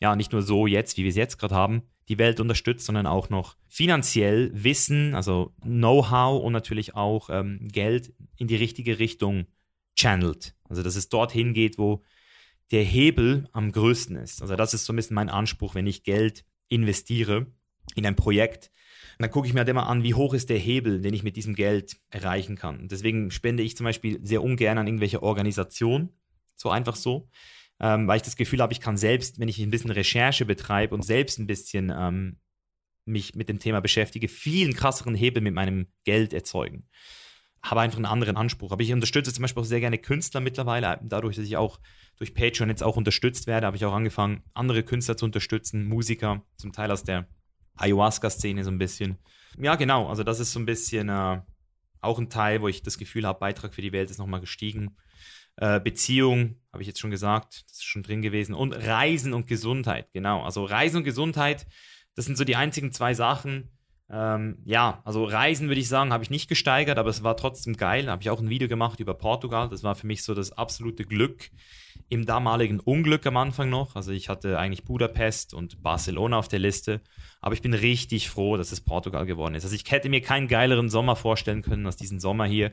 ja, 0.00 0.16
nicht 0.16 0.32
nur 0.32 0.42
so 0.42 0.66
jetzt, 0.66 0.96
wie 0.96 1.02
wir 1.02 1.10
es 1.10 1.16
jetzt 1.16 1.38
gerade 1.38 1.54
haben, 1.54 1.82
die 2.08 2.18
Welt 2.18 2.38
unterstützt, 2.40 2.86
sondern 2.86 3.06
auch 3.06 3.30
noch 3.30 3.56
finanziell 3.68 4.50
Wissen, 4.52 5.14
also 5.14 5.52
Know-how 5.62 6.42
und 6.42 6.52
natürlich 6.52 6.94
auch 6.94 7.30
ähm, 7.30 7.68
Geld 7.72 8.14
in 8.38 8.46
die 8.46 8.56
richtige 8.56 8.98
Richtung 8.98 9.46
channelt. 9.96 10.54
Also 10.68 10.82
dass 10.82 10.96
es 10.96 11.08
dorthin 11.08 11.52
geht, 11.54 11.78
wo 11.78 12.02
der 12.70 12.82
Hebel 12.82 13.48
am 13.52 13.72
größten 13.72 14.16
ist. 14.16 14.42
Also 14.42 14.56
das 14.56 14.74
ist 14.74 14.84
so 14.84 14.92
ein 14.92 14.96
bisschen 14.96 15.14
mein 15.14 15.28
Anspruch, 15.28 15.74
wenn 15.74 15.86
ich 15.86 16.02
Geld 16.02 16.44
investiere 16.68 17.46
in 17.94 18.06
ein 18.06 18.16
Projekt. 18.16 18.70
dann 19.18 19.30
gucke 19.30 19.46
ich 19.46 19.54
mir 19.54 19.60
halt 19.60 19.68
immer 19.68 19.88
an, 19.88 20.02
wie 20.02 20.14
hoch 20.14 20.34
ist 20.34 20.50
der 20.50 20.58
Hebel, 20.58 21.00
den 21.00 21.14
ich 21.14 21.22
mit 21.22 21.36
diesem 21.36 21.54
Geld 21.54 21.96
erreichen 22.10 22.56
kann. 22.56 22.80
Und 22.80 22.92
deswegen 22.92 23.30
spende 23.30 23.62
ich 23.62 23.76
zum 23.76 23.84
Beispiel 23.84 24.18
sehr 24.22 24.42
ungern 24.42 24.78
an 24.78 24.86
irgendwelche 24.86 25.22
Organisationen, 25.22 26.10
so 26.54 26.70
einfach 26.70 26.96
so, 26.96 27.28
ähm, 27.80 28.08
weil 28.08 28.16
ich 28.16 28.22
das 28.22 28.36
Gefühl 28.36 28.60
habe, 28.60 28.72
ich 28.72 28.80
kann 28.80 28.96
selbst, 28.96 29.38
wenn 29.38 29.48
ich 29.48 29.58
ein 29.58 29.70
bisschen 29.70 29.90
Recherche 29.90 30.44
betreibe 30.44 30.94
und 30.94 31.02
selbst 31.02 31.38
ein 31.38 31.46
bisschen 31.46 31.92
ähm, 31.96 32.38
mich 33.04 33.34
mit 33.34 33.48
dem 33.48 33.58
Thema 33.58 33.80
beschäftige, 33.80 34.28
viel 34.28 34.72
krasseren 34.74 35.14
Hebel 35.14 35.42
mit 35.42 35.54
meinem 35.54 35.86
Geld 36.04 36.32
erzeugen 36.32 36.88
habe 37.70 37.80
einfach 37.80 37.96
einen 37.96 38.06
anderen 38.06 38.36
Anspruch. 38.36 38.72
Aber 38.72 38.82
ich 38.82 38.92
unterstütze 38.92 39.32
zum 39.32 39.42
Beispiel 39.42 39.62
auch 39.62 39.66
sehr 39.66 39.80
gerne 39.80 39.98
Künstler 39.98 40.40
mittlerweile, 40.40 40.98
dadurch, 41.02 41.36
dass 41.36 41.44
ich 41.44 41.56
auch 41.56 41.80
durch 42.16 42.34
Patreon 42.34 42.68
jetzt 42.68 42.82
auch 42.82 42.96
unterstützt 42.96 43.46
werde, 43.46 43.66
habe 43.66 43.76
ich 43.76 43.84
auch 43.84 43.92
angefangen, 43.92 44.42
andere 44.54 44.82
Künstler 44.82 45.16
zu 45.16 45.26
unterstützen, 45.26 45.86
Musiker, 45.86 46.42
zum 46.56 46.72
Teil 46.72 46.90
aus 46.90 47.04
der 47.04 47.28
Ayahuasca-Szene 47.76 48.64
so 48.64 48.70
ein 48.70 48.78
bisschen. 48.78 49.18
Ja, 49.58 49.74
genau, 49.74 50.08
also 50.08 50.22
das 50.22 50.40
ist 50.40 50.52
so 50.52 50.60
ein 50.60 50.66
bisschen 50.66 51.08
äh, 51.08 51.40
auch 52.00 52.18
ein 52.18 52.30
Teil, 52.30 52.62
wo 52.62 52.68
ich 52.68 52.82
das 52.82 52.98
Gefühl 52.98 53.26
habe, 53.26 53.40
Beitrag 53.40 53.74
für 53.74 53.82
die 53.82 53.92
Welt 53.92 54.10
ist 54.10 54.18
nochmal 54.18 54.40
gestiegen. 54.40 54.96
Äh, 55.56 55.80
Beziehung, 55.80 56.56
habe 56.72 56.82
ich 56.82 56.88
jetzt 56.88 57.00
schon 57.00 57.10
gesagt, 57.10 57.64
das 57.68 57.78
ist 57.78 57.84
schon 57.84 58.02
drin 58.02 58.22
gewesen. 58.22 58.54
Und 58.54 58.72
Reisen 58.72 59.32
und 59.32 59.46
Gesundheit, 59.46 60.12
genau. 60.12 60.42
Also 60.42 60.64
Reisen 60.64 60.98
und 60.98 61.04
Gesundheit, 61.04 61.66
das 62.14 62.26
sind 62.26 62.36
so 62.36 62.44
die 62.44 62.56
einzigen 62.56 62.92
zwei 62.92 63.14
Sachen, 63.14 63.70
ähm, 64.08 64.58
ja, 64.64 65.02
also 65.04 65.24
Reisen 65.24 65.66
würde 65.66 65.80
ich 65.80 65.88
sagen, 65.88 66.12
habe 66.12 66.22
ich 66.22 66.30
nicht 66.30 66.48
gesteigert, 66.48 66.98
aber 66.98 67.10
es 67.10 67.24
war 67.24 67.36
trotzdem 67.36 67.76
geil. 67.76 68.08
Habe 68.08 68.22
ich 68.22 68.30
auch 68.30 68.40
ein 68.40 68.50
Video 68.50 68.68
gemacht 68.68 69.00
über 69.00 69.14
Portugal. 69.14 69.68
Das 69.68 69.82
war 69.82 69.96
für 69.96 70.06
mich 70.06 70.22
so 70.22 70.34
das 70.34 70.52
absolute 70.52 71.04
Glück 71.04 71.50
im 72.08 72.24
damaligen 72.24 72.78
Unglück 72.78 73.26
am 73.26 73.36
Anfang 73.36 73.68
noch. 73.68 73.96
Also 73.96 74.12
ich 74.12 74.28
hatte 74.28 74.58
eigentlich 74.58 74.84
Budapest 74.84 75.54
und 75.54 75.82
Barcelona 75.82 76.38
auf 76.38 76.46
der 76.46 76.60
Liste, 76.60 77.00
aber 77.40 77.54
ich 77.54 77.62
bin 77.62 77.74
richtig 77.74 78.30
froh, 78.30 78.56
dass 78.56 78.70
es 78.70 78.80
Portugal 78.80 79.26
geworden 79.26 79.56
ist. 79.56 79.64
Also 79.64 79.74
ich 79.74 79.90
hätte 79.90 80.08
mir 80.08 80.20
keinen 80.20 80.46
geileren 80.46 80.88
Sommer 80.88 81.16
vorstellen 81.16 81.62
können 81.62 81.86
als 81.86 81.96
diesen 81.96 82.20
Sommer 82.20 82.46
hier. 82.46 82.72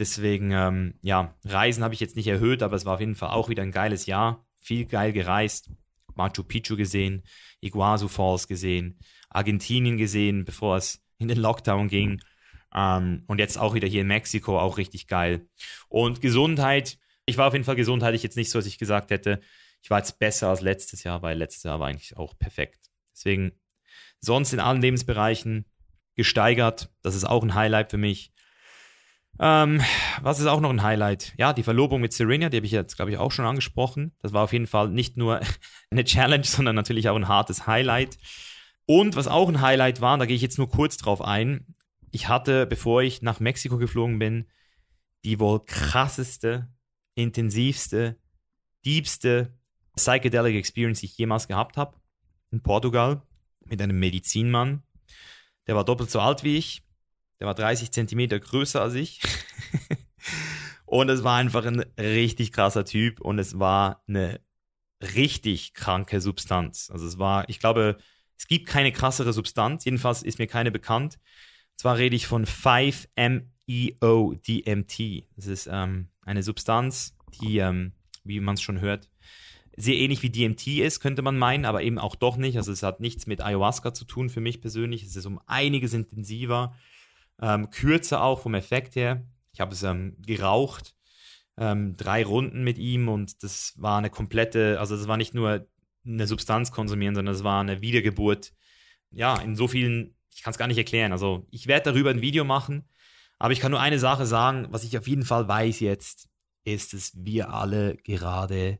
Deswegen, 0.00 0.50
ähm, 0.50 0.94
ja, 1.02 1.34
Reisen 1.44 1.84
habe 1.84 1.92
ich 1.92 2.00
jetzt 2.00 2.16
nicht 2.16 2.26
erhöht, 2.26 2.62
aber 2.62 2.74
es 2.74 2.86
war 2.86 2.94
auf 2.94 3.00
jeden 3.00 3.14
Fall 3.14 3.28
auch 3.28 3.50
wieder 3.50 3.62
ein 3.62 3.70
geiles 3.70 4.06
Jahr. 4.06 4.46
Viel 4.58 4.86
geil 4.86 5.12
gereist, 5.12 5.70
Machu 6.14 6.42
Picchu 6.42 6.74
gesehen, 6.74 7.22
Iguazu 7.60 8.08
Falls 8.08 8.48
gesehen, 8.48 8.98
Argentinien 9.28 9.98
gesehen, 9.98 10.46
bevor 10.46 10.78
es 10.78 11.04
in 11.18 11.28
den 11.28 11.36
Lockdown 11.36 11.88
ging. 11.88 12.22
Ähm, 12.74 13.24
und 13.26 13.40
jetzt 13.40 13.58
auch 13.58 13.74
wieder 13.74 13.86
hier 13.86 14.00
in 14.00 14.06
Mexiko, 14.06 14.58
auch 14.58 14.78
richtig 14.78 15.06
geil. 15.06 15.46
Und 15.90 16.22
Gesundheit, 16.22 16.98
ich 17.26 17.36
war 17.36 17.48
auf 17.48 17.52
jeden 17.52 17.66
Fall 17.66 17.76
gesundheitlich 17.76 18.22
jetzt 18.22 18.38
nicht 18.38 18.50
so, 18.50 18.58
dass 18.58 18.66
ich 18.66 18.78
gesagt 18.78 19.10
hätte, 19.10 19.40
ich 19.82 19.90
war 19.90 19.98
jetzt 19.98 20.18
besser 20.18 20.48
als 20.48 20.62
letztes 20.62 21.04
Jahr, 21.04 21.20
weil 21.20 21.36
letztes 21.36 21.64
Jahr 21.64 21.78
war 21.78 21.88
eigentlich 21.88 22.16
auch 22.16 22.38
perfekt. 22.38 22.90
Deswegen 23.12 23.52
sonst 24.18 24.54
in 24.54 24.60
allen 24.60 24.80
Lebensbereichen 24.80 25.66
gesteigert. 26.14 26.90
Das 27.02 27.14
ist 27.14 27.24
auch 27.24 27.42
ein 27.42 27.54
Highlight 27.54 27.90
für 27.90 27.98
mich. 27.98 28.32
Ähm, 29.42 29.80
was 30.20 30.38
ist 30.38 30.46
auch 30.46 30.60
noch 30.60 30.68
ein 30.68 30.82
Highlight? 30.82 31.32
Ja, 31.38 31.54
die 31.54 31.62
Verlobung 31.62 32.02
mit 32.02 32.12
Serena, 32.12 32.50
die 32.50 32.58
habe 32.58 32.66
ich 32.66 32.72
jetzt, 32.72 32.96
glaube 32.96 33.10
ich, 33.10 33.16
auch 33.16 33.32
schon 33.32 33.46
angesprochen. 33.46 34.12
Das 34.18 34.34
war 34.34 34.44
auf 34.44 34.52
jeden 34.52 34.66
Fall 34.66 34.90
nicht 34.90 35.16
nur 35.16 35.40
eine 35.90 36.04
Challenge, 36.04 36.44
sondern 36.44 36.76
natürlich 36.76 37.08
auch 37.08 37.16
ein 37.16 37.26
hartes 37.26 37.66
Highlight. 37.66 38.18
Und 38.84 39.16
was 39.16 39.28
auch 39.28 39.48
ein 39.48 39.62
Highlight 39.62 40.02
war, 40.02 40.18
da 40.18 40.26
gehe 40.26 40.36
ich 40.36 40.42
jetzt 40.42 40.58
nur 40.58 40.68
kurz 40.68 40.98
drauf 40.98 41.22
ein. 41.22 41.74
Ich 42.10 42.28
hatte, 42.28 42.66
bevor 42.66 43.02
ich 43.02 43.22
nach 43.22 43.40
Mexiko 43.40 43.78
geflogen 43.78 44.18
bin, 44.18 44.46
die 45.24 45.40
wohl 45.40 45.64
krasseste, 45.64 46.68
intensivste, 47.14 48.18
diebste 48.84 49.56
Psychedelic 49.96 50.56
Experience, 50.56 51.00
die 51.00 51.06
ich 51.06 51.16
jemals 51.16 51.48
gehabt 51.48 51.78
habe. 51.78 51.96
In 52.50 52.62
Portugal 52.62 53.22
mit 53.64 53.80
einem 53.80 53.98
Medizinmann. 53.98 54.82
Der 55.66 55.76
war 55.76 55.84
doppelt 55.84 56.10
so 56.10 56.20
alt 56.20 56.44
wie 56.44 56.58
ich. 56.58 56.82
Der 57.40 57.46
war 57.46 57.54
30 57.54 57.90
Zentimeter 57.90 58.38
größer 58.38 58.82
als 58.82 58.94
ich. 58.94 59.20
und 60.84 61.08
es 61.08 61.24
war 61.24 61.38
einfach 61.38 61.64
ein 61.64 61.80
richtig 61.98 62.52
krasser 62.52 62.84
Typ 62.84 63.20
und 63.20 63.38
es 63.38 63.58
war 63.58 64.04
eine 64.06 64.40
richtig 65.14 65.74
kranke 65.74 66.20
Substanz. 66.20 66.90
Also 66.92 67.06
es 67.06 67.18
war, 67.18 67.48
ich 67.48 67.58
glaube, 67.58 67.96
Es 68.36 68.46
gibt 68.46 68.66
keine 68.66 68.92
krassere 68.92 69.32
Substanz, 69.34 69.84
jedenfalls 69.84 70.22
ist 70.22 70.38
mir 70.38 70.46
keine 70.46 70.70
bekannt. 70.70 71.16
Und 71.16 71.80
zwar 71.80 71.98
rede 71.98 72.16
ich 72.16 72.26
von 72.26 72.46
5-MeO-DMT. 72.46 75.28
Das 75.36 75.46
ist 75.46 75.68
ähm, 75.70 76.08
eine 76.22 76.42
Substanz, 76.42 77.14
die, 77.40 77.58
ähm, 77.58 77.92
wie 78.24 78.40
man 78.40 78.54
es 78.54 78.62
schon 78.62 78.80
hört, 78.80 79.10
sehr 79.76 79.96
ähnlich 79.96 80.22
wie 80.22 80.30
DMT 80.30 80.66
ist, 80.78 81.00
könnte 81.00 81.22
man 81.22 81.38
meinen, 81.38 81.64
aber 81.64 81.82
eben 81.82 81.98
auch 81.98 82.16
doch 82.16 82.36
nicht. 82.36 82.56
Also 82.56 82.72
es 82.72 82.82
hat 82.82 83.00
nichts 83.00 83.26
mit 83.26 83.40
Ayahuasca 83.40 83.94
zu 83.94 84.04
tun 84.04 84.30
für 84.30 84.40
mich 84.40 84.60
persönlich. 84.60 85.02
Es 85.02 85.16
ist 85.16 85.26
um 85.26 85.40
einiges 85.46 85.94
intensiver, 85.94 86.74
ähm, 87.40 87.70
kürzer 87.70 88.22
auch 88.22 88.40
vom 88.40 88.54
Effekt 88.54 88.96
her. 88.96 89.26
Ich 89.52 89.60
habe 89.60 89.72
es 89.72 89.82
ähm, 89.82 90.16
geraucht, 90.20 90.94
ähm, 91.56 91.96
drei 91.96 92.24
Runden 92.24 92.62
mit 92.64 92.78
ihm 92.78 93.08
und 93.08 93.42
das 93.42 93.74
war 93.76 93.98
eine 93.98 94.10
komplette, 94.10 94.78
also 94.78 94.96
das 94.96 95.08
war 95.08 95.16
nicht 95.16 95.34
nur 95.34 95.66
eine 96.04 96.26
Substanz 96.26 96.72
konsumieren, 96.72 97.14
sondern 97.14 97.34
es 97.34 97.44
war 97.44 97.60
eine 97.60 97.80
Wiedergeburt. 97.82 98.52
Ja, 99.10 99.36
in 99.40 99.56
so 99.56 99.68
vielen, 99.68 100.16
ich 100.34 100.42
kann 100.42 100.52
es 100.52 100.58
gar 100.58 100.68
nicht 100.68 100.78
erklären. 100.78 101.12
Also 101.12 101.46
ich 101.50 101.66
werde 101.66 101.90
darüber 101.92 102.10
ein 102.10 102.22
Video 102.22 102.44
machen, 102.44 102.88
aber 103.38 103.52
ich 103.52 103.60
kann 103.60 103.70
nur 103.70 103.80
eine 103.80 103.98
Sache 103.98 104.26
sagen, 104.26 104.68
was 104.70 104.84
ich 104.84 104.96
auf 104.96 105.08
jeden 105.08 105.24
Fall 105.24 105.48
weiß 105.48 105.80
jetzt, 105.80 106.28
ist, 106.64 106.92
dass 106.92 107.12
wir 107.14 107.52
alle 107.52 107.96
gerade 107.96 108.78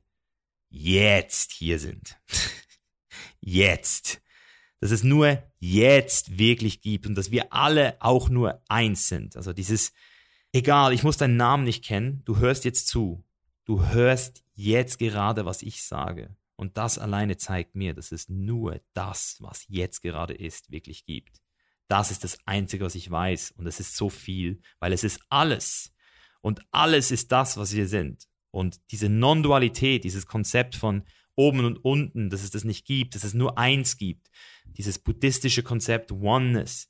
jetzt 0.69 1.53
hier 1.53 1.79
sind. 1.79 2.19
jetzt. 3.41 4.23
Dass 4.81 4.91
es 4.91 5.03
nur 5.03 5.43
jetzt 5.59 6.39
wirklich 6.39 6.81
gibt 6.81 7.07
und 7.07 7.15
dass 7.15 7.31
wir 7.31 7.53
alle 7.53 7.97
auch 8.01 8.29
nur 8.29 8.63
eins 8.69 9.09
sind. 9.09 9.37
Also 9.37 9.53
dieses, 9.53 9.93
egal, 10.53 10.93
ich 10.93 11.03
muss 11.03 11.19
deinen 11.19 11.37
Namen 11.37 11.65
nicht 11.65 11.85
kennen, 11.85 12.23
du 12.25 12.39
hörst 12.39 12.65
jetzt 12.65 12.89
zu. 12.89 13.25
Du 13.65 13.87
hörst 13.87 14.43
jetzt 14.55 14.99
gerade, 14.99 15.45
was 15.45 15.63
ich 15.63 15.85
sage. 15.85 16.35
Und 16.57 16.77
das 16.77 16.99
alleine 16.99 17.37
zeigt 17.37 17.75
mir, 17.75 17.95
dass 17.95 18.13
es 18.13 18.29
nur 18.29 18.81
das, 18.93 19.37
was 19.41 19.65
jetzt 19.69 20.03
gerade 20.03 20.35
ist, 20.35 20.71
wirklich 20.71 21.05
gibt. 21.05 21.41
Das 21.89 22.11
ist 22.11 22.23
das 22.23 22.39
Einzige, 22.47 22.85
was 22.85 22.95
ich 22.95 23.11
weiß. 23.11 23.53
Und 23.53 23.67
es 23.67 23.81
ist 23.81 23.97
so 23.97 24.11
viel, 24.11 24.61
weil 24.79 24.93
es 24.93 25.03
ist 25.03 25.21
alles. 25.29 25.93
Und 26.41 26.61
alles 26.71 27.11
ist 27.11 27.33
das, 27.33 27.57
was 27.57 27.75
wir 27.75 27.89
sind. 27.89 28.29
Und 28.51 28.81
diese 28.91 29.09
Non-Dualität, 29.09 30.05
dieses 30.05 30.27
Konzept 30.27 30.75
von 30.77 31.05
oben 31.35 31.65
und 31.65 31.85
unten, 31.85 32.31
dass 32.31 32.43
es 32.43 32.51
das 32.51 32.65
nicht 32.65 32.85
gibt, 32.87 33.15
dass 33.15 33.25
es 33.25 33.35
nur 33.35 33.57
eins 33.57 33.97
gibt, 33.97 34.31
dieses 34.77 34.99
buddhistische 34.99 35.63
Konzept 35.63 36.13
Oneness, 36.13 36.89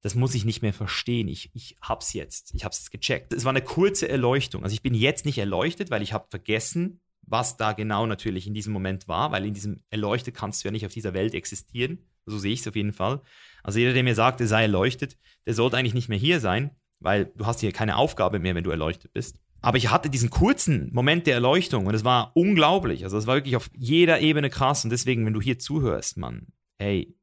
das 0.00 0.14
muss 0.14 0.34
ich 0.34 0.44
nicht 0.44 0.62
mehr 0.62 0.72
verstehen. 0.72 1.28
Ich, 1.28 1.50
ich 1.54 1.76
hab's 1.82 2.12
jetzt. 2.12 2.54
Ich 2.54 2.64
hab's 2.64 2.78
jetzt 2.78 2.90
gecheckt. 2.90 3.32
Es 3.32 3.44
war 3.44 3.50
eine 3.50 3.62
kurze 3.62 4.08
Erleuchtung. 4.08 4.62
Also 4.62 4.74
ich 4.74 4.82
bin 4.82 4.94
jetzt 4.94 5.24
nicht 5.24 5.38
erleuchtet, 5.38 5.90
weil 5.90 6.02
ich 6.02 6.12
habe 6.12 6.28
vergessen, 6.30 7.00
was 7.22 7.56
da 7.56 7.72
genau 7.72 8.06
natürlich 8.06 8.46
in 8.46 8.54
diesem 8.54 8.72
Moment 8.72 9.08
war, 9.08 9.32
weil 9.32 9.44
in 9.44 9.54
diesem 9.54 9.82
Erleuchtet 9.90 10.34
kannst 10.34 10.62
du 10.62 10.68
ja 10.68 10.72
nicht 10.72 10.86
auf 10.86 10.92
dieser 10.92 11.14
Welt 11.14 11.34
existieren. 11.34 11.98
So 12.26 12.38
sehe 12.38 12.52
ich 12.52 12.60
es 12.60 12.68
auf 12.68 12.76
jeden 12.76 12.92
Fall. 12.92 13.22
Also 13.62 13.78
jeder, 13.78 13.92
der 13.92 14.04
mir 14.04 14.14
sagt, 14.14 14.40
er 14.40 14.46
sei 14.46 14.62
erleuchtet, 14.62 15.18
der 15.46 15.54
sollte 15.54 15.76
eigentlich 15.76 15.94
nicht 15.94 16.08
mehr 16.08 16.18
hier 16.18 16.40
sein, 16.40 16.70
weil 17.00 17.32
du 17.36 17.46
hast 17.46 17.60
hier 17.60 17.72
keine 17.72 17.96
Aufgabe 17.96 18.38
mehr, 18.38 18.54
wenn 18.54 18.64
du 18.64 18.70
erleuchtet 18.70 19.12
bist. 19.12 19.38
Aber 19.60 19.76
ich 19.76 19.90
hatte 19.90 20.08
diesen 20.08 20.30
kurzen 20.30 20.90
Moment 20.92 21.26
der 21.26 21.34
Erleuchtung 21.34 21.86
und 21.86 21.94
es 21.94 22.04
war 22.04 22.32
unglaublich. 22.34 23.04
Also 23.04 23.18
es 23.18 23.26
war 23.26 23.34
wirklich 23.34 23.56
auf 23.56 23.70
jeder 23.74 24.20
Ebene 24.20 24.50
krass 24.50 24.84
und 24.84 24.90
deswegen, 24.90 25.26
wenn 25.26 25.32
du 25.32 25.40
hier 25.40 25.58
zuhörst, 25.58 26.16
Mann, 26.16 26.46
hey, 26.78 27.17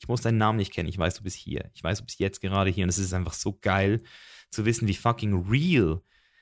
ich 0.00 0.08
muss 0.08 0.22
deinen 0.22 0.38
Namen 0.38 0.56
nicht 0.56 0.72
kennen, 0.72 0.88
ich 0.88 0.98
weiß, 0.98 1.14
du 1.14 1.22
bist 1.22 1.36
hier. 1.36 1.70
Ich 1.74 1.84
weiß, 1.84 1.98
du 1.98 2.04
bist 2.04 2.18
jetzt 2.18 2.40
gerade 2.40 2.70
hier 2.70 2.84
und 2.84 2.88
es 2.88 2.98
ist 2.98 3.12
einfach 3.12 3.34
so 3.34 3.56
geil 3.60 4.02
zu 4.50 4.64
wissen, 4.64 4.88
wie 4.88 4.94
fucking 4.94 5.46
real 5.48 6.00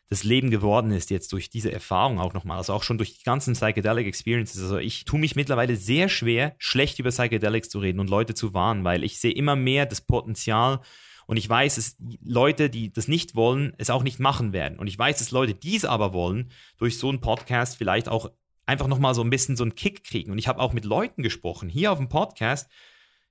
das 0.08 0.24
Leben 0.24 0.50
geworden 0.50 0.90
ist 0.90 1.10
jetzt 1.10 1.32
durch 1.32 1.50
diese 1.50 1.70
Erfahrung 1.70 2.18
auch 2.18 2.32
nochmal, 2.32 2.56
also 2.56 2.72
auch 2.72 2.82
schon 2.82 2.96
durch 2.96 3.18
die 3.18 3.24
ganzen 3.24 3.52
Psychedelic 3.52 4.06
Experiences. 4.06 4.62
Also 4.62 4.78
ich 4.78 5.04
tue 5.04 5.20
mich 5.20 5.36
mittlerweile 5.36 5.76
sehr 5.76 6.08
schwer, 6.08 6.54
schlecht 6.58 6.98
über 6.98 7.10
Psychedelics 7.10 7.68
zu 7.68 7.78
reden 7.78 8.00
und 8.00 8.08
Leute 8.08 8.32
zu 8.32 8.54
warnen, 8.54 8.84
weil 8.84 9.04
ich 9.04 9.20
sehe 9.20 9.32
immer 9.32 9.54
mehr 9.54 9.84
das 9.84 10.00
Potenzial 10.00 10.80
und 11.26 11.36
ich 11.36 11.46
weiß, 11.46 11.74
dass 11.74 11.96
Leute, 12.24 12.70
die 12.70 12.90
das 12.90 13.06
nicht 13.06 13.34
wollen, 13.34 13.74
es 13.76 13.90
auch 13.90 14.02
nicht 14.02 14.18
machen 14.18 14.54
werden. 14.54 14.78
Und 14.78 14.86
ich 14.86 14.98
weiß, 14.98 15.18
dass 15.18 15.30
Leute, 15.30 15.52
die 15.52 15.76
es 15.76 15.84
aber 15.84 16.14
wollen, 16.14 16.50
durch 16.78 16.96
so 16.96 17.10
einen 17.10 17.20
Podcast 17.20 17.76
vielleicht 17.76 18.08
auch 18.08 18.30
einfach 18.64 18.86
nochmal 18.86 19.14
so 19.14 19.22
ein 19.22 19.28
bisschen 19.28 19.56
so 19.56 19.64
einen 19.64 19.74
Kick 19.74 20.04
kriegen. 20.04 20.32
Und 20.32 20.38
ich 20.38 20.48
habe 20.48 20.60
auch 20.60 20.72
mit 20.72 20.86
Leuten 20.86 21.22
gesprochen, 21.22 21.68
hier 21.68 21.92
auf 21.92 21.98
dem 21.98 22.08
Podcast, 22.08 22.70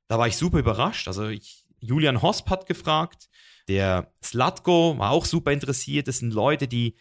da 0.07 0.17
war 0.17 0.27
ich 0.27 0.37
super 0.37 0.59
überrascht. 0.59 1.07
Also 1.07 1.27
ich, 1.27 1.65
Julian 1.79 2.21
Hosp 2.21 2.49
hat 2.49 2.65
gefragt, 2.65 3.29
der 3.67 4.13
Slatko 4.23 4.97
war 4.97 5.11
auch 5.11 5.25
super 5.25 5.51
interessiert. 5.51 6.07
Das 6.07 6.19
sind 6.19 6.33
Leute, 6.33 6.67
die, 6.67 6.95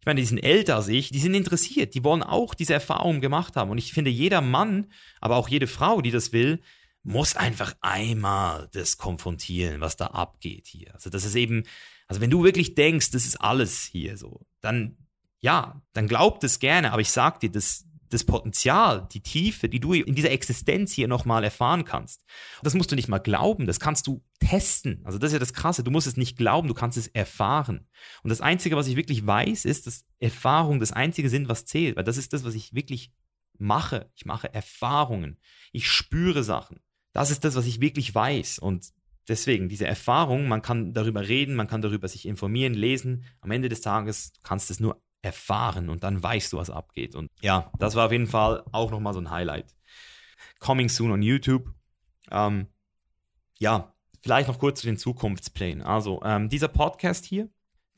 ich 0.00 0.06
meine, 0.06 0.20
die 0.20 0.26
sind 0.26 0.38
älter 0.38 0.76
als 0.76 0.88
ich, 0.88 1.10
die 1.10 1.20
sind 1.20 1.34
interessiert, 1.34 1.94
die 1.94 2.04
wollen 2.04 2.22
auch 2.22 2.54
diese 2.54 2.74
Erfahrung 2.74 3.20
gemacht 3.20 3.56
haben. 3.56 3.70
Und 3.70 3.78
ich 3.78 3.92
finde, 3.92 4.10
jeder 4.10 4.40
Mann, 4.40 4.92
aber 5.20 5.36
auch 5.36 5.48
jede 5.48 5.66
Frau, 5.66 6.00
die 6.00 6.10
das 6.10 6.32
will, 6.32 6.60
muss 7.02 7.36
einfach 7.36 7.74
einmal 7.80 8.68
das 8.72 8.98
konfrontieren, 8.98 9.80
was 9.80 9.96
da 9.96 10.08
abgeht 10.08 10.66
hier. 10.66 10.92
Also 10.94 11.10
das 11.10 11.24
ist 11.24 11.36
eben, 11.36 11.62
also 12.06 12.20
wenn 12.20 12.30
du 12.30 12.42
wirklich 12.42 12.74
denkst, 12.74 13.12
das 13.12 13.24
ist 13.24 13.40
alles 13.40 13.84
hier 13.84 14.16
so, 14.16 14.46
dann 14.60 14.96
ja, 15.40 15.80
dann 15.92 16.08
glaubt 16.08 16.42
es 16.44 16.58
gerne, 16.58 16.92
aber 16.92 17.00
ich 17.00 17.10
sag 17.10 17.40
dir, 17.40 17.50
das, 17.50 17.84
das 18.08 18.24
Potenzial, 18.24 19.08
die 19.12 19.22
Tiefe, 19.22 19.68
die 19.68 19.80
du 19.80 19.92
in 19.92 20.14
dieser 20.14 20.30
Existenz 20.30 20.92
hier 20.92 21.08
nochmal 21.08 21.44
erfahren 21.44 21.84
kannst. 21.84 22.24
Das 22.62 22.74
musst 22.74 22.90
du 22.90 22.96
nicht 22.96 23.08
mal 23.08 23.18
glauben, 23.18 23.66
das 23.66 23.80
kannst 23.80 24.06
du 24.06 24.22
testen. 24.40 25.00
Also 25.04 25.18
das 25.18 25.28
ist 25.28 25.34
ja 25.34 25.38
das 25.38 25.52
Krasse, 25.52 25.82
du 25.84 25.90
musst 25.90 26.06
es 26.06 26.16
nicht 26.16 26.36
glauben, 26.36 26.68
du 26.68 26.74
kannst 26.74 26.96
es 26.96 27.08
erfahren. 27.08 27.88
Und 28.22 28.30
das 28.30 28.40
Einzige, 28.40 28.76
was 28.76 28.88
ich 28.88 28.96
wirklich 28.96 29.26
weiß, 29.26 29.64
ist, 29.64 29.86
dass 29.86 30.04
Erfahrung 30.18 30.80
das 30.80 30.92
Einzige 30.92 31.28
sind, 31.28 31.48
was 31.48 31.64
zählt, 31.64 31.96
weil 31.96 32.04
das 32.04 32.16
ist 32.16 32.32
das, 32.32 32.44
was 32.44 32.54
ich 32.54 32.74
wirklich 32.74 33.12
mache. 33.58 34.10
Ich 34.14 34.24
mache 34.24 34.52
Erfahrungen. 34.52 35.38
Ich 35.72 35.90
spüre 35.90 36.44
Sachen 36.44 36.80
das 37.18 37.30
ist 37.30 37.44
das, 37.44 37.56
was 37.56 37.66
ich 37.66 37.80
wirklich 37.80 38.14
weiß. 38.14 38.60
Und 38.60 38.92
deswegen, 39.26 39.68
diese 39.68 39.86
Erfahrung, 39.86 40.46
man 40.46 40.62
kann 40.62 40.92
darüber 40.92 41.26
reden, 41.26 41.54
man 41.56 41.66
kann 41.66 41.82
darüber 41.82 42.06
sich 42.06 42.26
informieren, 42.26 42.74
lesen. 42.74 43.24
Am 43.40 43.50
Ende 43.50 43.68
des 43.68 43.80
Tages 43.80 44.32
kannst 44.42 44.70
du 44.70 44.74
es 44.74 44.80
nur 44.80 45.02
erfahren 45.22 45.88
und 45.88 46.04
dann 46.04 46.22
weißt 46.22 46.52
du, 46.52 46.58
was 46.58 46.70
abgeht. 46.70 47.14
Und 47.14 47.30
ja, 47.40 47.70
das 47.78 47.94
war 47.94 48.06
auf 48.06 48.12
jeden 48.12 48.26
Fall 48.26 48.64
auch 48.72 48.90
nochmal 48.90 49.14
so 49.14 49.20
ein 49.20 49.30
Highlight. 49.30 49.74
Coming 50.60 50.88
soon 50.88 51.10
on 51.10 51.22
YouTube. 51.22 51.72
Ähm, 52.30 52.66
ja, 53.58 53.92
vielleicht 54.20 54.48
noch 54.48 54.58
kurz 54.58 54.80
zu 54.80 54.86
den 54.86 54.96
Zukunftsplänen. 54.96 55.82
Also, 55.82 56.20
ähm, 56.24 56.48
dieser 56.48 56.68
Podcast 56.68 57.24
hier, 57.24 57.48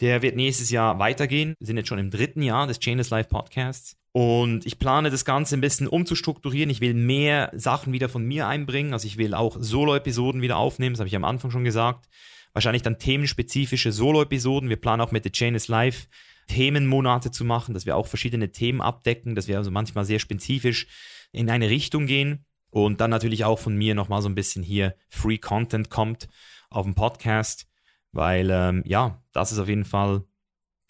der 0.00 0.22
wird 0.22 0.36
nächstes 0.36 0.70
Jahr 0.70 0.98
weitergehen. 0.98 1.54
Wir 1.58 1.66
sind 1.66 1.76
jetzt 1.76 1.88
schon 1.88 1.98
im 1.98 2.10
dritten 2.10 2.42
Jahr 2.42 2.66
des 2.66 2.80
Chainless 2.80 3.10
Life 3.10 3.28
Podcasts. 3.28 3.96
Und 4.12 4.66
ich 4.66 4.78
plane 4.78 5.10
das 5.10 5.24
Ganze 5.24 5.56
ein 5.56 5.60
bisschen 5.60 5.86
umzustrukturieren. 5.86 6.70
Ich 6.70 6.80
will 6.80 6.94
mehr 6.94 7.50
Sachen 7.54 7.92
wieder 7.92 8.08
von 8.08 8.24
mir 8.24 8.48
einbringen. 8.48 8.92
Also 8.92 9.06
ich 9.06 9.18
will 9.18 9.34
auch 9.34 9.56
Solo-Episoden 9.60 10.42
wieder 10.42 10.56
aufnehmen. 10.56 10.94
Das 10.94 11.00
habe 11.00 11.08
ich 11.08 11.16
am 11.16 11.24
Anfang 11.24 11.50
schon 11.50 11.64
gesagt. 11.64 12.08
Wahrscheinlich 12.52 12.82
dann 12.82 12.98
themenspezifische 12.98 13.92
Solo-Episoden. 13.92 14.68
Wir 14.68 14.80
planen 14.80 15.00
auch 15.00 15.12
mit 15.12 15.22
The 15.22 15.30
Chain 15.30 15.54
is 15.54 15.68
Life 15.68 16.08
Themenmonate 16.50 17.30
zu 17.30 17.44
machen, 17.44 17.74
dass 17.74 17.86
wir 17.86 17.96
auch 17.96 18.08
verschiedene 18.08 18.50
Themen 18.50 18.80
abdecken, 18.80 19.36
dass 19.36 19.46
wir 19.46 19.56
also 19.56 19.70
manchmal 19.70 20.04
sehr 20.04 20.18
spezifisch 20.18 20.88
in 21.30 21.48
eine 21.48 21.70
Richtung 21.70 22.06
gehen. 22.06 22.44
Und 22.70 23.00
dann 23.00 23.10
natürlich 23.10 23.44
auch 23.44 23.58
von 23.58 23.76
mir 23.76 23.94
nochmal 23.94 24.20
so 24.20 24.28
ein 24.28 24.34
bisschen 24.34 24.62
hier 24.62 24.94
Free 25.08 25.38
Content 25.38 25.90
kommt 25.90 26.28
auf 26.70 26.86
dem 26.86 26.94
Podcast. 26.94 27.68
Weil, 28.12 28.50
ähm, 28.50 28.82
ja, 28.84 29.22
das 29.32 29.52
ist 29.52 29.58
auf 29.58 29.68
jeden 29.68 29.84
Fall 29.84 30.24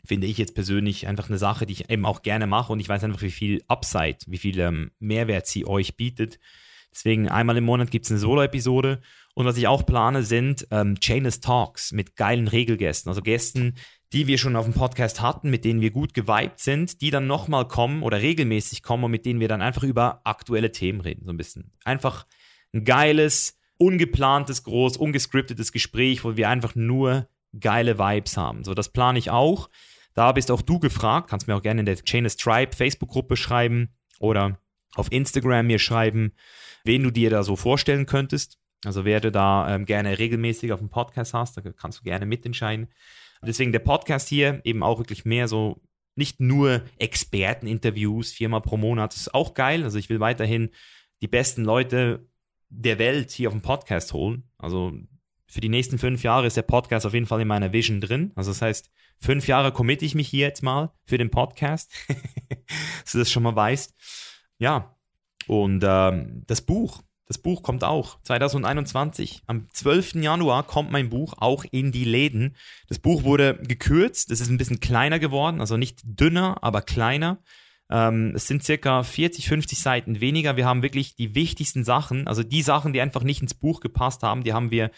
finde 0.02 0.26
ich 0.26 0.38
jetzt 0.38 0.54
persönlich 0.54 1.06
einfach 1.06 1.28
eine 1.28 1.36
Sache, 1.36 1.66
die 1.66 1.74
ich 1.74 1.90
eben 1.90 2.06
auch 2.06 2.22
gerne 2.22 2.46
mache 2.46 2.72
und 2.72 2.80
ich 2.80 2.88
weiß 2.88 3.04
einfach, 3.04 3.20
wie 3.20 3.30
viel 3.30 3.62
Upside, 3.68 4.16
wie 4.26 4.38
viel 4.38 4.58
ähm, 4.58 4.92
Mehrwert 4.98 5.46
sie 5.46 5.66
euch 5.66 5.96
bietet. 5.96 6.38
Deswegen 6.90 7.28
einmal 7.28 7.58
im 7.58 7.64
Monat 7.64 7.90
gibt 7.90 8.06
es 8.06 8.10
eine 8.10 8.18
Solo-Episode 8.18 9.02
und 9.34 9.44
was 9.44 9.58
ich 9.58 9.68
auch 9.68 9.84
plane, 9.84 10.22
sind 10.22 10.66
ähm, 10.70 10.98
Chainless 10.98 11.40
Talks 11.40 11.92
mit 11.92 12.16
geilen 12.16 12.48
Regelgästen, 12.48 13.10
also 13.10 13.20
Gästen, 13.20 13.74
die 14.12 14.26
wir 14.26 14.38
schon 14.38 14.56
auf 14.56 14.64
dem 14.64 14.74
Podcast 14.74 15.20
hatten, 15.20 15.50
mit 15.50 15.64
denen 15.64 15.80
wir 15.80 15.90
gut 15.90 16.14
geweibt 16.14 16.60
sind, 16.60 17.00
die 17.00 17.10
dann 17.10 17.26
nochmal 17.26 17.68
kommen 17.68 18.02
oder 18.02 18.20
regelmäßig 18.20 18.82
kommen 18.82 19.04
und 19.04 19.10
mit 19.10 19.24
denen 19.24 19.40
wir 19.40 19.48
dann 19.48 19.62
einfach 19.62 19.84
über 19.84 20.20
aktuelle 20.24 20.72
Themen 20.72 21.00
reden, 21.00 21.24
so 21.24 21.32
ein 21.32 21.36
bisschen. 21.36 21.72
Einfach 21.84 22.26
ein 22.72 22.84
geiles, 22.84 23.58
ungeplantes, 23.78 24.64
groß, 24.64 24.96
ungescriptetes 24.96 25.72
Gespräch, 25.72 26.24
wo 26.24 26.36
wir 26.36 26.48
einfach 26.48 26.74
nur 26.74 27.28
geile 27.58 27.98
Vibes 27.98 28.36
haben. 28.36 28.64
So, 28.64 28.74
das 28.74 28.90
plane 28.90 29.18
ich 29.18 29.30
auch. 29.30 29.68
Da 30.14 30.32
bist 30.32 30.50
auch 30.50 30.62
du 30.62 30.78
gefragt. 30.80 31.30
Kannst 31.30 31.46
mir 31.46 31.56
auch 31.56 31.62
gerne 31.62 31.80
in 31.80 31.86
der 31.86 31.96
Chainless 31.96 32.36
Tribe 32.36 32.74
Facebook-Gruppe 32.74 33.36
schreiben 33.36 33.94
oder 34.18 34.58
auf 34.96 35.10
Instagram 35.12 35.68
mir 35.68 35.78
schreiben, 35.78 36.32
wen 36.84 37.02
du 37.02 37.10
dir 37.10 37.30
da 37.30 37.42
so 37.42 37.56
vorstellen 37.56 38.06
könntest. 38.06 38.58
Also 38.84 39.04
wer 39.04 39.20
du 39.20 39.30
da 39.30 39.74
ähm, 39.74 39.84
gerne 39.86 40.18
regelmäßig 40.18 40.72
auf 40.72 40.80
dem 40.80 40.88
Podcast 40.88 41.34
hast, 41.34 41.56
da 41.56 41.60
kannst 41.60 42.00
du 42.00 42.02
gerne 42.02 42.26
mitentscheiden. 42.26 42.88
Deswegen 43.42 43.72
der 43.72 43.78
Podcast 43.80 44.28
hier 44.28 44.60
eben 44.64 44.82
auch 44.82 44.98
wirklich 44.98 45.24
mehr 45.24 45.48
so 45.48 45.80
nicht 46.14 46.40
nur 46.40 46.82
Experteninterviews 46.98 48.32
viermal 48.32 48.60
pro 48.60 48.76
Monat. 48.76 49.12
Das 49.12 49.22
ist 49.22 49.34
auch 49.34 49.54
geil. 49.54 49.84
Also 49.84 49.98
ich 49.98 50.10
will 50.10 50.20
weiterhin 50.20 50.70
die 51.22 51.28
besten 51.28 51.64
Leute 51.64 52.28
der 52.68 52.98
Welt 52.98 53.30
hier 53.30 53.48
auf 53.48 53.54
dem 53.54 53.62
Podcast 53.62 54.12
holen. 54.12 54.44
Also 54.58 54.92
für 55.46 55.60
die 55.60 55.68
nächsten 55.68 55.98
fünf 55.98 56.22
Jahre 56.22 56.46
ist 56.46 56.56
der 56.56 56.62
Podcast 56.62 57.06
auf 57.06 57.14
jeden 57.14 57.26
Fall 57.26 57.40
in 57.40 57.48
meiner 57.48 57.72
Vision 57.72 58.00
drin. 58.00 58.32
Also 58.36 58.50
das 58.50 58.62
heißt, 58.62 58.90
fünf 59.18 59.48
Jahre 59.48 59.72
committe 59.72 60.04
ich 60.04 60.14
mich 60.14 60.28
hier 60.28 60.46
jetzt 60.46 60.62
mal 60.62 60.92
für 61.04 61.18
den 61.18 61.30
Podcast, 61.30 61.92
dass 63.02 63.12
du 63.12 63.18
das 63.18 63.30
schon 63.30 63.42
mal 63.42 63.56
weißt. 63.56 63.94
Ja, 64.58 64.96
und 65.46 65.82
ähm, 65.84 66.44
das 66.46 66.60
Buch, 66.60 67.02
das 67.30 67.38
Buch 67.38 67.62
kommt 67.62 67.84
auch 67.84 68.20
2021. 68.24 69.42
Am 69.46 69.68
12. 69.72 70.16
Januar 70.16 70.64
kommt 70.64 70.90
mein 70.90 71.10
Buch 71.10 71.34
auch 71.36 71.64
in 71.70 71.92
die 71.92 72.02
Läden. 72.02 72.56
Das 72.88 72.98
Buch 72.98 73.22
wurde 73.22 73.54
gekürzt, 73.62 74.32
es 74.32 74.40
ist 74.40 74.50
ein 74.50 74.58
bisschen 74.58 74.80
kleiner 74.80 75.20
geworden, 75.20 75.60
also 75.60 75.76
nicht 75.76 76.00
dünner, 76.02 76.58
aber 76.62 76.82
kleiner. 76.82 77.38
Ähm, 77.88 78.32
es 78.34 78.48
sind 78.48 78.64
circa 78.64 79.04
40, 79.04 79.46
50 79.46 79.78
Seiten 79.78 80.20
weniger. 80.20 80.56
Wir 80.56 80.66
haben 80.66 80.82
wirklich 80.82 81.14
die 81.14 81.36
wichtigsten 81.36 81.84
Sachen, 81.84 82.26
also 82.26 82.42
die 82.42 82.62
Sachen, 82.62 82.92
die 82.92 83.00
einfach 83.00 83.22
nicht 83.22 83.42
ins 83.42 83.54
Buch 83.54 83.78
gepasst 83.78 84.24
haben, 84.24 84.42
die 84.42 84.52
haben 84.52 84.72
wir 84.72 84.90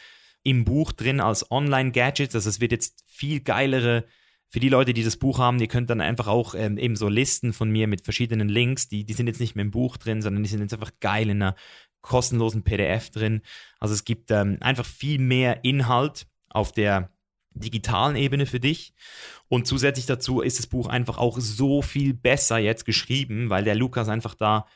im 0.43 0.65
Buch 0.65 0.93
drin 0.93 1.21
als 1.21 1.51
Online-Gadgets. 1.51 2.35
Also 2.35 2.49
es 2.49 2.61
wird 2.61 2.73
jetzt 2.73 3.05
viel 3.07 3.41
geilere 3.41 4.07
für 4.49 4.61
die 4.61 4.71
Leute, 4.71 4.95
die 4.95 5.05
das 5.05 5.17
Buch 5.19 5.39
haben, 5.39 5.61
ihr 5.61 5.69
könnt 5.69 5.89
dann 5.89 6.03
einfach 6.03 6.29
auch 6.29 6.55
ähm, 6.55 6.77
eben 6.77 6.95
so 6.95 7.09
Listen 7.09 7.55
von 7.55 7.71
mir 7.71 7.89
mit 7.89 8.05
verschiedenen 8.05 8.51
Links, 8.51 8.87
die, 8.87 9.05
die 9.05 9.15
sind 9.15 9.27
jetzt 9.27 9.41
nicht 9.41 9.55
mehr 9.55 9.65
im 9.65 9.71
Buch 9.71 9.97
drin, 9.97 10.21
sondern 10.21 10.43
die 10.43 10.49
sind 10.51 10.61
jetzt 10.61 10.75
einfach 10.75 10.93
geil 11.01 11.31
in 11.31 11.43
einer 11.43 11.57
kostenlosen 12.03 12.63
PDF 12.63 13.11
drin. 13.11 13.43
Also 13.81 13.95
es 13.95 14.05
gibt 14.05 14.31
ähm, 14.31 14.59
einfach 14.61 14.85
viel 14.85 15.19
mehr 15.19 15.65
Inhalt 15.65 16.27
auf 16.51 16.73
der 16.73 17.11
digitalen 17.55 18.17
Ebene 18.17 18.47
für 18.47 18.61
dich. 18.61 18.95
Und 19.49 19.67
zusätzlich 19.67 20.07
dazu 20.07 20.41
ist 20.41 20.59
das 20.59 20.67
Buch 20.67 20.89
einfach 20.89 21.19
auch 21.19 21.39
so 21.39 21.83
viel 21.83 22.15
besser 22.15 22.59
jetzt 22.59 22.85
geschrieben, 22.85 23.51
weil 23.51 23.65
der 23.65 23.75
Lukas 23.75 24.09
einfach 24.09 24.35
da 24.35 24.67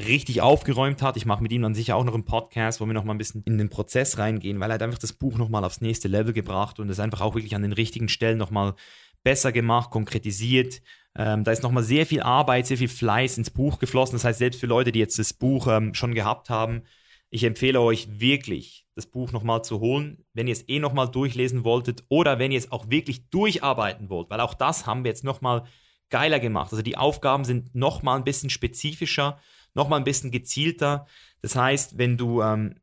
richtig 0.00 0.40
aufgeräumt 0.40 1.02
hat. 1.02 1.16
Ich 1.16 1.26
mache 1.26 1.42
mit 1.42 1.52
ihm 1.52 1.62
dann 1.62 1.74
sicher 1.74 1.96
auch 1.96 2.04
noch 2.04 2.14
einen 2.14 2.24
Podcast, 2.24 2.80
wo 2.80 2.86
wir 2.86 2.94
noch 2.94 3.04
mal 3.04 3.14
ein 3.14 3.18
bisschen 3.18 3.42
in 3.44 3.58
den 3.58 3.68
Prozess 3.68 4.18
reingehen, 4.18 4.58
weil 4.60 4.70
er 4.70 4.74
hat 4.74 4.82
einfach 4.82 4.98
das 4.98 5.12
Buch 5.12 5.36
noch 5.36 5.48
mal 5.48 5.64
aufs 5.64 5.80
nächste 5.80 6.08
Level 6.08 6.32
gebracht 6.32 6.80
und 6.80 6.88
es 6.88 7.00
einfach 7.00 7.20
auch 7.20 7.34
wirklich 7.34 7.54
an 7.54 7.62
den 7.62 7.72
richtigen 7.72 8.08
Stellen 8.08 8.38
noch 8.38 8.50
mal 8.50 8.74
besser 9.22 9.52
gemacht, 9.52 9.90
konkretisiert. 9.90 10.82
Ähm, 11.16 11.44
da 11.44 11.52
ist 11.52 11.62
nochmal 11.62 11.82
sehr 11.82 12.06
viel 12.06 12.22
Arbeit, 12.22 12.66
sehr 12.66 12.78
viel 12.78 12.88
Fleiß 12.88 13.38
ins 13.38 13.50
Buch 13.50 13.78
geflossen. 13.78 14.14
Das 14.14 14.24
heißt, 14.24 14.38
selbst 14.38 14.60
für 14.60 14.66
Leute, 14.66 14.92
die 14.92 14.98
jetzt 14.98 15.18
das 15.18 15.32
Buch 15.32 15.66
ähm, 15.68 15.94
schon 15.94 16.14
gehabt 16.14 16.50
haben, 16.50 16.82
ich 17.30 17.44
empfehle 17.44 17.80
euch 17.80 18.20
wirklich, 18.20 18.86
das 18.94 19.06
Buch 19.06 19.32
nochmal 19.32 19.64
zu 19.64 19.80
holen, 19.80 20.24
wenn 20.34 20.48
ihr 20.48 20.52
es 20.52 20.68
eh 20.68 20.78
nochmal 20.78 21.10
durchlesen 21.10 21.64
wolltet 21.64 22.04
oder 22.08 22.38
wenn 22.38 22.52
ihr 22.52 22.58
es 22.58 22.70
auch 22.70 22.90
wirklich 22.90 23.30
durcharbeiten 23.30 24.10
wollt, 24.10 24.28
weil 24.28 24.40
auch 24.40 24.52
das 24.52 24.86
haben 24.86 25.02
wir 25.02 25.10
jetzt 25.10 25.24
nochmal 25.24 25.64
geiler 26.10 26.40
gemacht. 26.40 26.72
Also 26.72 26.82
die 26.82 26.98
Aufgaben 26.98 27.44
sind 27.44 27.74
nochmal 27.74 28.18
ein 28.18 28.24
bisschen 28.24 28.50
spezifischer, 28.50 29.40
nochmal 29.72 29.98
ein 29.98 30.04
bisschen 30.04 30.30
gezielter. 30.30 31.06
Das 31.40 31.56
heißt, 31.56 31.96
wenn 31.96 32.18
du, 32.18 32.42
ähm, 32.42 32.80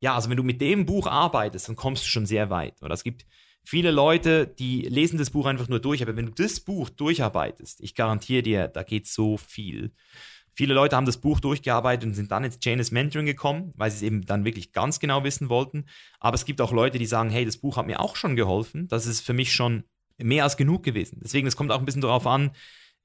ja, 0.00 0.16
also 0.16 0.28
wenn 0.28 0.36
du 0.36 0.42
mit 0.42 0.60
dem 0.60 0.84
Buch 0.84 1.06
arbeitest, 1.06 1.68
dann 1.68 1.76
kommst 1.76 2.04
du 2.04 2.08
schon 2.08 2.26
sehr 2.26 2.50
weit. 2.50 2.82
Oder 2.82 2.94
es 2.94 3.04
gibt 3.04 3.24
viele 3.64 3.90
Leute, 3.90 4.46
die 4.46 4.82
lesen 4.82 5.18
das 5.18 5.30
Buch 5.30 5.46
einfach 5.46 5.68
nur 5.68 5.80
durch, 5.80 6.02
aber 6.02 6.16
wenn 6.16 6.26
du 6.26 6.32
das 6.32 6.60
Buch 6.60 6.88
durcharbeitest, 6.90 7.80
ich 7.80 7.94
garantiere 7.94 8.42
dir, 8.42 8.68
da 8.68 8.82
geht 8.82 9.06
so 9.06 9.36
viel. 9.36 9.92
Viele 10.54 10.74
Leute 10.74 10.96
haben 10.96 11.06
das 11.06 11.16
Buch 11.16 11.40
durchgearbeitet 11.40 12.06
und 12.06 12.14
sind 12.14 12.30
dann 12.30 12.44
ins 12.44 12.58
Janus 12.60 12.90
Mentoring 12.90 13.24
gekommen, 13.24 13.72
weil 13.76 13.90
sie 13.90 13.96
es 13.96 14.02
eben 14.02 14.26
dann 14.26 14.44
wirklich 14.44 14.72
ganz 14.72 15.00
genau 15.00 15.24
wissen 15.24 15.48
wollten. 15.48 15.86
Aber 16.20 16.34
es 16.34 16.44
gibt 16.44 16.60
auch 16.60 16.72
Leute, 16.72 16.98
die 16.98 17.06
sagen, 17.06 17.30
hey, 17.30 17.46
das 17.46 17.56
Buch 17.56 17.78
hat 17.78 17.86
mir 17.86 18.00
auch 18.00 18.16
schon 18.16 18.36
geholfen. 18.36 18.86
Das 18.88 19.06
ist 19.06 19.22
für 19.22 19.32
mich 19.32 19.54
schon 19.54 19.84
mehr 20.18 20.44
als 20.44 20.58
genug 20.58 20.82
gewesen. 20.82 21.20
Deswegen, 21.24 21.46
es 21.46 21.56
kommt 21.56 21.72
auch 21.72 21.78
ein 21.78 21.86
bisschen 21.86 22.02
darauf 22.02 22.26
an, 22.26 22.50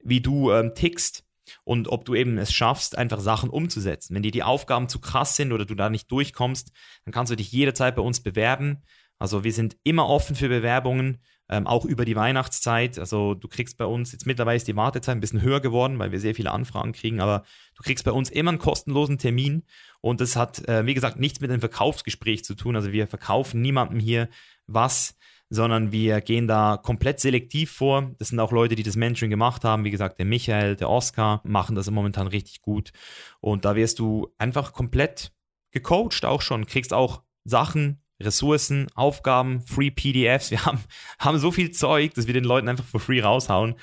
wie 0.04 0.20
du 0.20 0.52
ähm, 0.52 0.74
tickst 0.74 1.24
und 1.64 1.88
ob 1.88 2.04
du 2.04 2.14
eben 2.14 2.36
es 2.36 2.52
schaffst, 2.52 2.98
einfach 2.98 3.20
Sachen 3.20 3.48
umzusetzen. 3.48 4.14
Wenn 4.14 4.22
dir 4.22 4.30
die 4.30 4.42
Aufgaben 4.42 4.90
zu 4.90 5.00
krass 5.00 5.34
sind 5.34 5.52
oder 5.52 5.64
du 5.64 5.74
da 5.74 5.88
nicht 5.88 6.10
durchkommst, 6.10 6.72
dann 7.04 7.12
kannst 7.12 7.32
du 7.32 7.36
dich 7.36 7.50
jederzeit 7.50 7.96
bei 7.96 8.02
uns 8.02 8.20
bewerben. 8.20 8.82
Also 9.18 9.44
wir 9.44 9.52
sind 9.52 9.76
immer 9.82 10.08
offen 10.08 10.36
für 10.36 10.48
Bewerbungen, 10.48 11.18
ähm, 11.48 11.66
auch 11.66 11.84
über 11.84 12.04
die 12.04 12.16
Weihnachtszeit. 12.16 12.98
Also 12.98 13.34
du 13.34 13.48
kriegst 13.48 13.78
bei 13.78 13.86
uns, 13.86 14.12
jetzt 14.12 14.26
mittlerweile 14.26 14.56
ist 14.56 14.68
die 14.68 14.76
Wartezeit 14.76 15.16
ein 15.16 15.20
bisschen 15.20 15.42
höher 15.42 15.60
geworden, 15.60 15.98
weil 15.98 16.12
wir 16.12 16.20
sehr 16.20 16.34
viele 16.34 16.50
Anfragen 16.50 16.92
kriegen, 16.92 17.20
aber 17.20 17.44
du 17.76 17.82
kriegst 17.82 18.04
bei 18.04 18.12
uns 18.12 18.30
immer 18.30 18.50
einen 18.50 18.58
kostenlosen 18.58 19.18
Termin 19.18 19.64
und 20.00 20.20
das 20.20 20.36
hat, 20.36 20.66
äh, 20.68 20.86
wie 20.86 20.94
gesagt, 20.94 21.18
nichts 21.18 21.40
mit 21.40 21.50
einem 21.50 21.60
Verkaufsgespräch 21.60 22.44
zu 22.44 22.54
tun. 22.54 22.76
Also 22.76 22.92
wir 22.92 23.06
verkaufen 23.06 23.60
niemandem 23.62 23.98
hier 23.98 24.28
was, 24.66 25.16
sondern 25.50 25.92
wir 25.92 26.20
gehen 26.20 26.46
da 26.46 26.76
komplett 26.76 27.20
selektiv 27.20 27.72
vor. 27.72 28.12
Das 28.18 28.28
sind 28.28 28.38
auch 28.40 28.52
Leute, 28.52 28.74
die 28.74 28.82
das 28.82 28.96
Mentoring 28.96 29.30
gemacht 29.30 29.64
haben. 29.64 29.84
Wie 29.84 29.90
gesagt, 29.90 30.18
der 30.18 30.26
Michael, 30.26 30.76
der 30.76 30.90
Oscar 30.90 31.40
machen 31.44 31.74
das 31.74 31.90
momentan 31.90 32.26
richtig 32.26 32.60
gut. 32.60 32.92
Und 33.40 33.64
da 33.64 33.74
wirst 33.74 33.98
du 33.98 34.28
einfach 34.36 34.72
komplett 34.72 35.32
gecoacht 35.70 36.24
auch 36.24 36.42
schon, 36.42 36.66
kriegst 36.66 36.92
auch 36.92 37.22
Sachen 37.44 38.02
Ressourcen, 38.20 38.88
Aufgaben, 38.94 39.60
Free 39.62 39.90
PDFs. 39.90 40.50
Wir 40.50 40.64
haben, 40.64 40.80
haben 41.18 41.38
so 41.38 41.50
viel 41.50 41.70
Zeug, 41.70 42.14
dass 42.14 42.26
wir 42.26 42.34
den 42.34 42.44
Leuten 42.44 42.68
einfach 42.68 42.84
for 42.84 43.00
free 43.00 43.20
raushauen, 43.20 43.74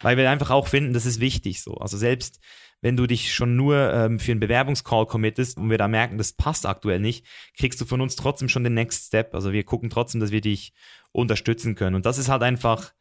weil 0.00 0.16
wir 0.16 0.28
einfach 0.30 0.50
auch 0.50 0.68
finden, 0.68 0.92
das 0.92 1.06
ist 1.06 1.20
wichtig 1.20 1.62
so. 1.62 1.74
Also 1.74 1.96
selbst 1.96 2.40
wenn 2.80 2.98
du 2.98 3.06
dich 3.06 3.32
schon 3.32 3.56
nur 3.56 3.94
ähm, 3.94 4.18
für 4.18 4.32
einen 4.32 4.40
Bewerbungscall 4.40 5.06
committest 5.06 5.56
und 5.56 5.70
wir 5.70 5.78
da 5.78 5.88
merken, 5.88 6.18
das 6.18 6.34
passt 6.34 6.66
aktuell 6.66 7.00
nicht, 7.00 7.24
kriegst 7.56 7.80
du 7.80 7.86
von 7.86 8.02
uns 8.02 8.14
trotzdem 8.14 8.50
schon 8.50 8.62
den 8.62 8.74
Next 8.74 9.06
Step. 9.06 9.34
Also 9.34 9.52
wir 9.52 9.64
gucken 9.64 9.88
trotzdem, 9.88 10.20
dass 10.20 10.32
wir 10.32 10.42
dich 10.42 10.74
unterstützen 11.10 11.76
können. 11.76 11.96
Und 11.96 12.04
das 12.04 12.18
ist 12.18 12.28
halt 12.28 12.42
einfach, 12.42 12.92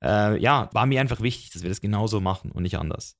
äh, 0.00 0.40
ja, 0.40 0.70
war 0.72 0.86
mir 0.86 1.00
einfach 1.00 1.22
wichtig, 1.22 1.50
dass 1.50 1.62
wir 1.62 1.70
das 1.70 1.80
genauso 1.80 2.20
machen 2.20 2.52
und 2.52 2.62
nicht 2.62 2.78
anders. 2.78 3.18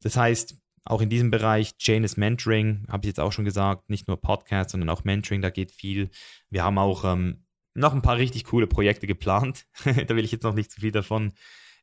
Das 0.00 0.16
heißt, 0.16 0.56
auch 0.84 1.00
in 1.00 1.08
diesem 1.08 1.30
Bereich, 1.30 1.74
Janus 1.78 2.16
Mentoring, 2.16 2.86
habe 2.88 3.04
ich 3.04 3.08
jetzt 3.08 3.20
auch 3.20 3.32
schon 3.32 3.44
gesagt, 3.44 3.88
nicht 3.88 4.08
nur 4.08 4.20
Podcast, 4.20 4.70
sondern 4.70 4.90
auch 4.90 5.04
Mentoring, 5.04 5.42
da 5.42 5.50
geht 5.50 5.70
viel. 5.70 6.10
Wir 6.50 6.64
haben 6.64 6.78
auch 6.78 7.04
ähm, 7.04 7.44
noch 7.74 7.94
ein 7.94 8.02
paar 8.02 8.16
richtig 8.16 8.44
coole 8.44 8.66
Projekte 8.66 9.06
geplant. 9.06 9.66
da 9.84 10.16
will 10.16 10.24
ich 10.24 10.32
jetzt 10.32 10.42
noch 10.42 10.54
nicht 10.54 10.70
zu 10.70 10.80
viel 10.80 10.92
davon 10.92 11.32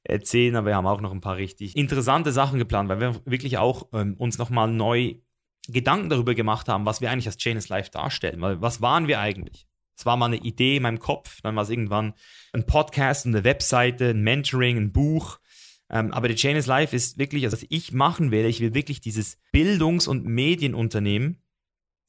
erzählen, 0.04 0.56
aber 0.56 0.68
wir 0.68 0.76
haben 0.76 0.88
auch 0.88 1.02
noch 1.02 1.12
ein 1.12 1.22
paar 1.22 1.38
richtig 1.38 1.76
interessante 1.76 2.32
Sachen 2.32 2.60
geplant, 2.60 2.90
weil 2.90 3.00
wir 3.00 3.22
wirklich 3.26 3.58
auch 3.58 3.88
ähm, 3.94 4.16
uns 4.18 4.38
nochmal 4.38 4.70
neu 4.70 5.16
Gedanken 5.68 6.10
darüber 6.10 6.36
gemacht 6.36 6.68
haben, 6.68 6.86
was 6.86 7.02
wir 7.02 7.12
eigentlich 7.12 7.28
als 7.28 7.44
Janus 7.44 7.70
Live 7.70 7.90
darstellen. 7.90 8.42
Weil 8.42 8.62
was 8.62 8.82
waren 8.82 9.08
wir 9.08 9.20
eigentlich? 9.20 9.68
Es 9.98 10.06
war 10.06 10.16
mal 10.16 10.28
eine 10.28 10.38
Idee 10.38 10.78
in 10.78 10.84
meinem 10.84 11.00
Kopf, 11.00 11.42
dann 11.42 11.56
war 11.56 11.64
es 11.64 11.70
irgendwann 11.70 12.14
ein 12.54 12.66
Podcast, 12.66 13.26
eine 13.26 13.44
Webseite, 13.44 14.12
ein 14.12 14.22
Mentoring, 14.22 14.78
ein 14.78 14.92
Buch 14.94 15.40
ähm, 15.90 16.12
aber 16.14 16.28
The 16.28 16.36
Chain 16.36 16.56
is 16.56 16.68
Life 16.68 16.96
ist 16.96 17.18
wirklich, 17.18 17.46
also 17.46 17.58
was 17.58 17.66
ich 17.70 17.92
machen 17.92 18.32
werde, 18.32 18.50
ich 18.50 18.60
will 18.60 18.74
wirklich 18.74 19.02
dieses 19.02 19.38
Bildungs- 19.52 20.08
und 20.08 20.26
Medienunternehmen 20.26 21.42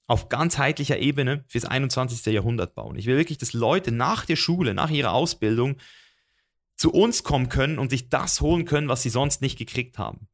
auf 0.06 0.28
ganzheitlicher 0.28 0.98
Ebene 0.98 1.44
fürs 1.48 1.64
21. 1.64 2.32
Jahrhundert 2.32 2.74
bauen. 2.74 2.96
Ich 2.96 3.06
will 3.06 3.16
wirklich, 3.16 3.38
dass 3.38 3.52
Leute 3.52 3.92
nach 3.92 4.24
der 4.24 4.36
Schule, 4.36 4.74
nach 4.74 4.90
ihrer 4.90 5.12
Ausbildung 5.12 5.76
zu 6.76 6.92
uns 6.92 7.22
kommen 7.22 7.48
können 7.48 7.78
und 7.78 7.90
sich 7.90 8.08
das 8.08 8.40
holen 8.40 8.64
können, 8.64 8.88
was 8.88 9.02
sie 9.02 9.10
sonst 9.10 9.40
nicht 9.40 9.56
gekriegt 9.56 9.98
haben. 9.98 10.28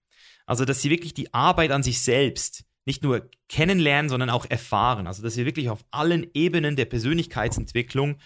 Also, 0.46 0.64
dass 0.64 0.80
sie 0.80 0.90
wirklich 0.90 1.12
die 1.12 1.34
Arbeit 1.34 1.72
an 1.72 1.82
sich 1.82 2.00
selbst 2.00 2.64
nicht 2.84 3.02
nur 3.02 3.28
kennenlernen, 3.48 4.08
sondern 4.08 4.30
auch 4.30 4.46
erfahren. 4.48 5.06
Also, 5.06 5.22
dass 5.22 5.36
wir 5.36 5.44
wirklich 5.44 5.68
auf 5.68 5.84
allen 5.90 6.26
Ebenen 6.34 6.76
der 6.76 6.84
Persönlichkeitsentwicklung 6.86 8.18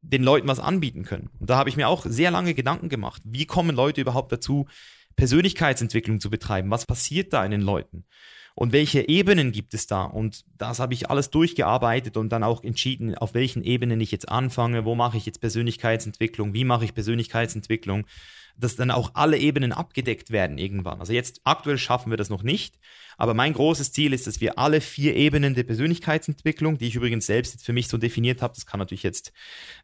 den 0.00 0.22
Leuten 0.22 0.48
was 0.48 0.60
anbieten 0.60 1.04
können. 1.04 1.30
Und 1.38 1.50
da 1.50 1.56
habe 1.56 1.68
ich 1.68 1.76
mir 1.76 1.88
auch 1.88 2.06
sehr 2.06 2.30
lange 2.30 2.54
Gedanken 2.54 2.88
gemacht. 2.88 3.22
Wie 3.24 3.46
kommen 3.46 3.74
Leute 3.74 4.00
überhaupt 4.00 4.32
dazu, 4.32 4.66
Persönlichkeitsentwicklung 5.16 6.20
zu 6.20 6.30
betreiben? 6.30 6.70
Was 6.70 6.86
passiert 6.86 7.32
da 7.32 7.44
in 7.44 7.50
den 7.50 7.62
Leuten? 7.62 8.04
Und 8.54 8.72
welche 8.72 9.08
Ebenen 9.08 9.52
gibt 9.52 9.72
es 9.74 9.86
da? 9.86 10.02
Und 10.02 10.44
das 10.56 10.80
habe 10.80 10.92
ich 10.92 11.10
alles 11.10 11.30
durchgearbeitet 11.30 12.16
und 12.16 12.30
dann 12.30 12.42
auch 12.42 12.64
entschieden, 12.64 13.14
auf 13.14 13.34
welchen 13.34 13.62
Ebenen 13.62 14.00
ich 14.00 14.10
jetzt 14.10 14.28
anfange, 14.28 14.84
wo 14.84 14.96
mache 14.96 15.16
ich 15.16 15.26
jetzt 15.26 15.40
Persönlichkeitsentwicklung, 15.40 16.54
wie 16.54 16.64
mache 16.64 16.84
ich 16.84 16.92
Persönlichkeitsentwicklung 16.92 18.06
dass 18.58 18.76
dann 18.76 18.90
auch 18.90 19.12
alle 19.14 19.38
Ebenen 19.38 19.72
abgedeckt 19.72 20.30
werden 20.30 20.58
irgendwann. 20.58 21.00
Also 21.00 21.12
jetzt 21.12 21.40
aktuell 21.44 21.78
schaffen 21.78 22.10
wir 22.10 22.16
das 22.16 22.28
noch 22.28 22.42
nicht, 22.42 22.78
aber 23.16 23.34
mein 23.34 23.52
großes 23.52 23.92
Ziel 23.92 24.12
ist, 24.12 24.26
dass 24.26 24.40
wir 24.40 24.58
alle 24.58 24.80
vier 24.80 25.14
Ebenen 25.14 25.54
der 25.54 25.62
Persönlichkeitsentwicklung, 25.62 26.78
die 26.78 26.88
ich 26.88 26.96
übrigens 26.96 27.26
selbst 27.26 27.54
jetzt 27.54 27.64
für 27.64 27.72
mich 27.72 27.88
so 27.88 27.96
definiert 27.98 28.42
habe, 28.42 28.54
das 28.54 28.66
kann 28.66 28.78
natürlich 28.78 29.02
jetzt, 29.02 29.32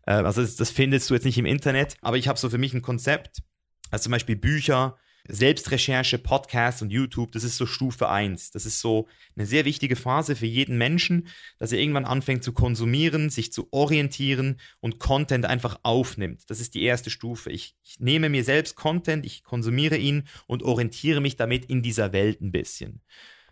äh, 0.06 0.12
also 0.12 0.42
das, 0.42 0.56
das 0.56 0.70
findest 0.70 1.08
du 1.08 1.14
jetzt 1.14 1.24
nicht 1.24 1.38
im 1.38 1.46
Internet, 1.46 1.96
aber 2.02 2.16
ich 2.16 2.28
habe 2.28 2.38
so 2.38 2.50
für 2.50 2.58
mich 2.58 2.74
ein 2.74 2.82
Konzept, 2.82 3.42
also 3.90 4.04
zum 4.04 4.12
Beispiel 4.12 4.36
Bücher, 4.36 4.98
Selbstrecherche, 5.26 6.18
Podcast 6.18 6.82
und 6.82 6.90
YouTube, 6.90 7.32
das 7.32 7.44
ist 7.44 7.56
so 7.56 7.64
Stufe 7.64 8.10
1. 8.10 8.50
Das 8.50 8.66
ist 8.66 8.80
so 8.80 9.08
eine 9.36 9.46
sehr 9.46 9.64
wichtige 9.64 9.96
Phase 9.96 10.36
für 10.36 10.44
jeden 10.44 10.76
Menschen, 10.76 11.28
dass 11.58 11.72
er 11.72 11.78
irgendwann 11.78 12.04
anfängt 12.04 12.44
zu 12.44 12.52
konsumieren, 12.52 13.30
sich 13.30 13.50
zu 13.50 13.68
orientieren 13.70 14.60
und 14.80 14.98
Content 14.98 15.46
einfach 15.46 15.80
aufnimmt. 15.82 16.42
Das 16.48 16.60
ist 16.60 16.74
die 16.74 16.82
erste 16.82 17.08
Stufe. 17.08 17.50
Ich, 17.50 17.74
ich 17.82 17.98
nehme 18.00 18.28
mir 18.28 18.44
selbst 18.44 18.76
Content, 18.76 19.24
ich 19.24 19.44
konsumiere 19.44 19.96
ihn 19.96 20.24
und 20.46 20.62
orientiere 20.62 21.22
mich 21.22 21.36
damit 21.36 21.64
in 21.64 21.82
dieser 21.82 22.12
Welt 22.12 22.42
ein 22.42 22.52
bisschen. 22.52 23.00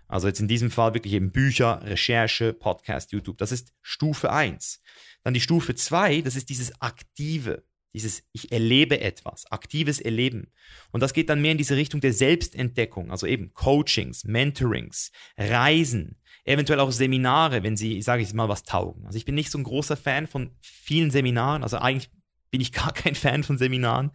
Also 0.08 0.28
jetzt 0.28 0.40
in 0.40 0.48
diesem 0.48 0.70
Fall 0.70 0.92
wirklich 0.92 1.14
eben 1.14 1.32
Bücher, 1.32 1.80
Recherche, 1.84 2.52
Podcast, 2.52 3.12
YouTube. 3.12 3.38
Das 3.38 3.50
ist 3.50 3.72
Stufe 3.80 4.30
1. 4.30 4.82
Dann 5.22 5.32
die 5.32 5.40
Stufe 5.40 5.74
2, 5.74 6.20
das 6.20 6.36
ist 6.36 6.50
dieses 6.50 6.82
Aktive. 6.82 7.64
Dieses 7.94 8.22
Ich 8.32 8.52
erlebe 8.52 9.00
etwas, 9.00 9.50
aktives 9.50 10.00
Erleben. 10.00 10.50
Und 10.90 11.02
das 11.02 11.12
geht 11.12 11.28
dann 11.28 11.42
mehr 11.42 11.52
in 11.52 11.58
diese 11.58 11.76
Richtung 11.76 12.00
der 12.00 12.12
Selbstentdeckung, 12.12 13.10
also 13.10 13.26
eben 13.26 13.52
Coachings, 13.54 14.24
Mentorings, 14.24 15.12
Reisen, 15.36 16.16
eventuell 16.44 16.80
auch 16.80 16.90
Seminare, 16.90 17.62
wenn 17.62 17.76
sie, 17.76 18.00
sage 18.02 18.22
ich 18.22 18.32
mal, 18.32 18.48
was 18.48 18.64
taugen. 18.64 19.06
Also 19.06 19.16
ich 19.16 19.24
bin 19.24 19.34
nicht 19.34 19.50
so 19.50 19.58
ein 19.58 19.64
großer 19.64 19.96
Fan 19.96 20.26
von 20.26 20.50
vielen 20.60 21.10
Seminaren, 21.10 21.62
also 21.62 21.78
eigentlich 21.78 22.10
bin 22.50 22.60
ich 22.60 22.72
gar 22.72 22.92
kein 22.92 23.14
Fan 23.14 23.42
von 23.42 23.58
Seminaren, 23.58 24.10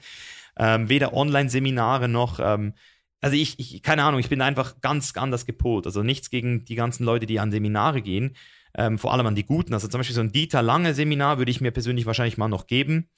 ähm, 0.57 0.89
weder 0.89 1.13
Online-Seminare 1.13 2.07
noch, 2.07 2.39
ähm, 2.39 2.73
also 3.21 3.35
ich, 3.35 3.59
ich, 3.59 3.81
keine 3.81 4.03
Ahnung, 4.03 4.19
ich 4.19 4.29
bin 4.29 4.41
einfach 4.41 4.79
ganz 4.81 5.13
anders 5.15 5.45
gepolt. 5.45 5.85
Also 5.85 6.03
nichts 6.03 6.29
gegen 6.29 6.65
die 6.65 6.75
ganzen 6.75 7.03
Leute, 7.03 7.25
die 7.25 7.39
an 7.39 7.51
Seminare 7.51 8.01
gehen. 8.01 8.35
ähm, 8.77 8.99
vor 8.99 9.11
allem 9.11 9.25
an 9.25 9.35
die 9.35 9.45
guten. 9.45 9.73
Also 9.73 9.87
zum 9.87 9.99
Beispiel 9.99 10.15
so 10.15 10.21
ein 10.21 10.31
Dieter 10.31 10.61
Lange 10.61 10.93
Seminar 10.93 11.39
würde 11.39 11.49
ich 11.49 11.61
mir 11.61 11.71
persönlich 11.71 12.05
wahrscheinlich 12.05 12.37
mal 12.37 12.47
noch 12.47 12.67
geben. 12.67 13.09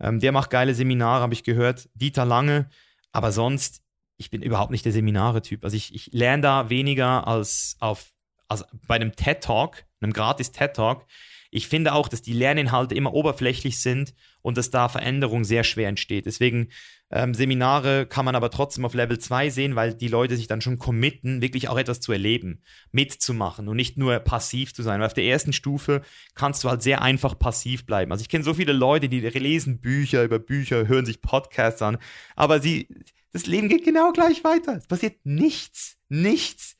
Ähm, 0.00 0.20
der 0.20 0.32
macht 0.32 0.50
geile 0.50 0.74
Seminare, 0.74 1.22
habe 1.22 1.34
ich 1.34 1.44
gehört. 1.44 1.88
Dieter 1.94 2.24
Lange. 2.24 2.68
Aber 3.12 3.32
sonst, 3.32 3.82
ich 4.16 4.30
bin 4.30 4.42
überhaupt 4.42 4.70
nicht 4.70 4.84
der 4.84 4.92
Seminare-Typ. 4.92 5.64
Also 5.64 5.76
ich, 5.76 5.94
ich 5.94 6.10
lerne 6.12 6.42
da 6.42 6.70
weniger 6.70 7.26
als 7.26 7.76
auf 7.80 8.14
als 8.48 8.64
bei 8.86 8.96
einem 8.96 9.16
TED 9.16 9.42
Talk, 9.42 9.84
einem 10.00 10.12
gratis 10.12 10.52
TED 10.52 10.74
Talk. 10.74 11.06
Ich 11.50 11.68
finde 11.68 11.94
auch, 11.94 12.08
dass 12.08 12.22
die 12.22 12.32
Lerninhalte 12.32 12.94
immer 12.94 13.14
oberflächlich 13.14 13.80
sind 13.80 14.14
und 14.42 14.58
dass 14.58 14.70
da 14.70 14.88
Veränderung 14.88 15.44
sehr 15.44 15.64
schwer 15.64 15.88
entsteht. 15.88 16.26
Deswegen 16.26 16.68
ähm, 17.16 17.32
Seminare 17.32 18.06
kann 18.06 18.24
man 18.24 18.34
aber 18.34 18.50
trotzdem 18.50 18.84
auf 18.84 18.92
Level 18.92 19.20
2 19.20 19.48
sehen, 19.48 19.76
weil 19.76 19.94
die 19.94 20.08
Leute 20.08 20.36
sich 20.36 20.48
dann 20.48 20.60
schon 20.60 20.78
committen, 20.78 21.40
wirklich 21.40 21.68
auch 21.68 21.78
etwas 21.78 22.00
zu 22.00 22.10
erleben, 22.10 22.60
mitzumachen 22.90 23.68
und 23.68 23.76
nicht 23.76 23.96
nur 23.96 24.18
passiv 24.18 24.74
zu 24.74 24.82
sein. 24.82 24.98
Weil 24.98 25.06
auf 25.06 25.14
der 25.14 25.22
ersten 25.22 25.52
Stufe 25.52 26.02
kannst 26.34 26.64
du 26.64 26.68
halt 26.68 26.82
sehr 26.82 27.02
einfach 27.02 27.38
passiv 27.38 27.86
bleiben. 27.86 28.10
Also 28.10 28.22
ich 28.22 28.28
kenne 28.28 28.42
so 28.42 28.52
viele 28.52 28.72
Leute, 28.72 29.08
die 29.08 29.20
lesen 29.20 29.80
Bücher 29.80 30.24
über 30.24 30.40
Bücher, 30.40 30.88
hören 30.88 31.06
sich 31.06 31.20
Podcasts 31.20 31.82
an, 31.82 31.98
aber 32.34 32.60
sie, 32.60 32.88
das 33.32 33.46
Leben 33.46 33.68
geht 33.68 33.84
genau 33.84 34.10
gleich 34.10 34.42
weiter. 34.42 34.76
Es 34.76 34.88
passiert 34.88 35.24
nichts, 35.24 35.98
nichts. 36.08 36.76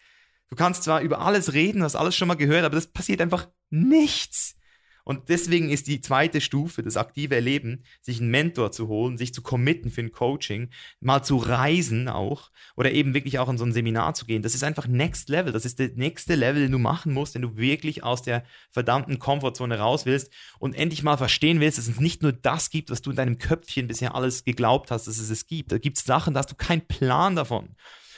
Du 0.48 0.56
kannst 0.56 0.82
zwar 0.82 1.00
über 1.00 1.20
alles 1.20 1.52
reden, 1.52 1.84
hast 1.84 1.94
alles 1.94 2.16
schon 2.16 2.26
mal 2.26 2.34
gehört, 2.34 2.64
aber 2.64 2.74
das 2.74 2.88
passiert 2.88 3.20
einfach 3.20 3.46
nichts. 3.70 4.56
Und 5.04 5.28
deswegen 5.28 5.68
ist 5.68 5.86
die 5.86 6.00
zweite 6.00 6.40
Stufe, 6.40 6.82
das 6.82 6.96
aktive 6.96 7.34
Erleben, 7.34 7.84
sich 8.00 8.20
einen 8.20 8.30
Mentor 8.30 8.72
zu 8.72 8.88
holen, 8.88 9.18
sich 9.18 9.34
zu 9.34 9.42
committen 9.42 9.90
für 9.90 10.00
ein 10.00 10.12
Coaching, 10.12 10.70
mal 11.00 11.22
zu 11.22 11.36
reisen 11.36 12.08
auch 12.08 12.50
oder 12.74 12.90
eben 12.90 13.12
wirklich 13.12 13.38
auch 13.38 13.50
in 13.50 13.58
so 13.58 13.64
ein 13.64 13.72
Seminar 13.72 14.14
zu 14.14 14.24
gehen. 14.24 14.42
Das 14.42 14.54
ist 14.54 14.64
einfach 14.64 14.86
Next 14.86 15.28
Level. 15.28 15.52
Das 15.52 15.66
ist 15.66 15.78
der 15.78 15.90
nächste 15.94 16.34
Level, 16.34 16.62
den 16.62 16.72
du 16.72 16.78
machen 16.78 17.12
musst, 17.12 17.34
wenn 17.34 17.42
du 17.42 17.56
wirklich 17.56 18.02
aus 18.02 18.22
der 18.22 18.44
verdammten 18.70 19.18
Komfortzone 19.18 19.78
raus 19.78 20.06
willst 20.06 20.32
und 20.58 20.74
endlich 20.74 21.02
mal 21.02 21.18
verstehen 21.18 21.60
willst, 21.60 21.76
dass 21.78 21.88
es 21.88 22.00
nicht 22.00 22.22
nur 22.22 22.32
das 22.32 22.70
gibt, 22.70 22.90
was 22.90 23.02
du 23.02 23.10
in 23.10 23.16
deinem 23.16 23.38
Köpfchen 23.38 23.86
bisher 23.86 24.14
alles 24.14 24.44
geglaubt 24.44 24.90
hast, 24.90 25.06
dass 25.06 25.18
es 25.18 25.28
es 25.28 25.46
gibt. 25.46 25.70
Da 25.70 25.78
gibt 25.78 25.98
es 25.98 26.04
Sachen, 26.04 26.32
da 26.32 26.40
hast 26.40 26.50
du 26.50 26.56
keinen 26.56 26.86
Plan 26.86 27.36
davon. 27.36 27.76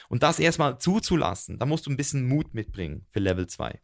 Und 0.09 0.22
das 0.22 0.39
erstmal 0.39 0.78
zuzulassen, 0.78 1.59
da 1.59 1.66
musst 1.66 1.87
du 1.87 1.91
ein 1.91 1.97
bisschen 1.97 2.28
Mut 2.28 2.55
mitbringen 2.55 3.07
für 3.11 3.18
Level 3.18 3.49
2. 3.49 3.80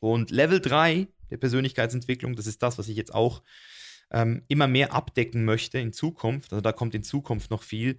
Und 0.00 0.32
Level 0.32 0.60
3 0.60 1.06
der 1.32 1.38
Persönlichkeitsentwicklung. 1.38 2.36
Das 2.36 2.46
ist 2.46 2.62
das, 2.62 2.78
was 2.78 2.88
ich 2.88 2.96
jetzt 2.96 3.14
auch 3.14 3.42
ähm, 4.10 4.42
immer 4.48 4.68
mehr 4.68 4.92
abdecken 4.92 5.44
möchte 5.44 5.78
in 5.78 5.92
Zukunft. 5.92 6.52
Also 6.52 6.60
da 6.60 6.72
kommt 6.72 6.94
in 6.94 7.02
Zukunft 7.02 7.50
noch 7.50 7.62
viel. 7.62 7.98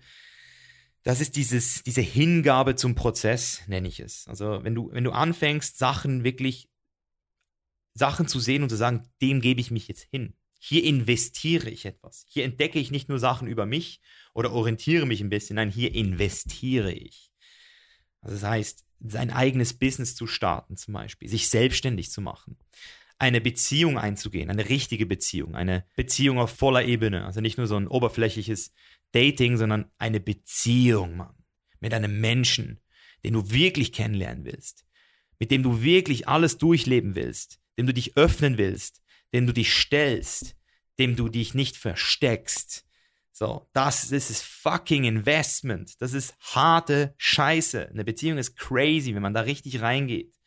Das 1.02 1.20
ist 1.20 1.36
dieses, 1.36 1.84
diese 1.84 2.02
Hingabe 2.02 2.76
zum 2.76 2.96
Prozess, 2.96 3.64
nenne 3.68 3.88
ich 3.88 4.00
es. 4.00 4.28
Also 4.28 4.64
wenn 4.64 4.76
du, 4.76 4.92
wenn 4.94 5.04
du 5.04 5.12
anfängst, 5.12 5.78
Sachen 5.78 6.24
wirklich, 6.24 6.70
Sachen 7.96 8.28
zu 8.28 8.40
sehen 8.40 8.64
und 8.64 8.70
zu 8.70 8.78
sagen, 8.78 9.10
dem 9.22 9.42
gebe 9.42 9.60
ich 9.60 9.72
mich 9.72 9.88
jetzt 9.88 10.04
hin. 10.04 10.36
Hier 10.60 10.84
investiere 10.84 11.70
ich 11.70 11.86
etwas. 11.86 12.26
Hier 12.30 12.46
entdecke 12.46 12.80
ich 12.80 12.90
nicht 12.90 13.10
nur 13.10 13.20
Sachen 13.20 13.48
über 13.48 13.66
mich 13.66 14.00
oder 14.34 14.54
orientiere 14.54 15.06
mich 15.06 15.20
ein 15.22 15.30
bisschen, 15.30 15.58
nein, 15.58 15.70
hier 15.70 15.94
investiere 15.94 16.94
ich. 16.94 17.32
Also 18.22 18.36
das 18.36 18.50
heißt, 18.50 18.86
sein 19.02 19.32
eigenes 19.32 19.74
Business 19.74 20.16
zu 20.16 20.28
starten 20.28 20.78
zum 20.78 20.94
Beispiel, 20.94 21.28
sich 21.28 21.50
selbstständig 21.50 22.12
zu 22.12 22.22
machen 22.22 22.58
eine 23.20 23.42
Beziehung 23.42 23.98
einzugehen, 23.98 24.50
eine 24.50 24.70
richtige 24.70 25.06
Beziehung, 25.06 25.56
eine 25.56 25.86
Beziehung 25.96 26.40
auf 26.40 26.56
voller 26.56 26.84
Ebene. 26.84 27.26
Also 27.26 27.42
nicht 27.42 27.58
nur 27.58 27.68
so 27.68 27.78
ein 27.78 27.88
oberflächliches 27.88 28.74
Dating, 29.12 29.58
sondern 29.58 29.92
eine 29.98 30.20
Beziehung, 30.20 31.18
Mann. 31.18 31.36
Mit 31.80 31.94
einem 31.94 32.22
Menschen, 32.22 32.80
den 33.24 33.34
du 33.34 33.52
wirklich 33.52 33.92
kennenlernen 33.92 34.46
willst, 34.46 34.86
mit 35.40 35.52
dem 35.52 35.64
du 35.64 35.82
wirklich 35.82 36.28
alles 36.28 36.58
durchleben 36.58 37.16
willst, 37.16 37.60
dem 37.78 37.88
du 37.88 37.94
dich 37.94 38.18
öffnen 38.18 38.58
willst, 38.58 39.02
dem 39.34 39.48
du 39.48 39.54
dich 39.54 39.74
stellst, 39.74 40.56
dem 41.00 41.16
du 41.16 41.28
dich 41.30 41.54
nicht 41.54 41.76
versteckst. 41.76 42.86
So, 43.32 43.68
das, 43.74 44.10
das 44.10 44.30
ist 44.30 44.44
fucking 44.44 45.06
Investment. 45.06 46.00
Das 46.02 46.14
ist 46.14 46.36
harte 46.40 47.16
Scheiße. 47.18 47.90
Eine 47.90 48.06
Beziehung 48.06 48.38
ist 48.38 48.56
crazy, 48.56 49.16
wenn 49.16 49.24
man 49.24 49.34
da 49.34 49.42
richtig 49.42 49.82
reingeht. 49.82 50.40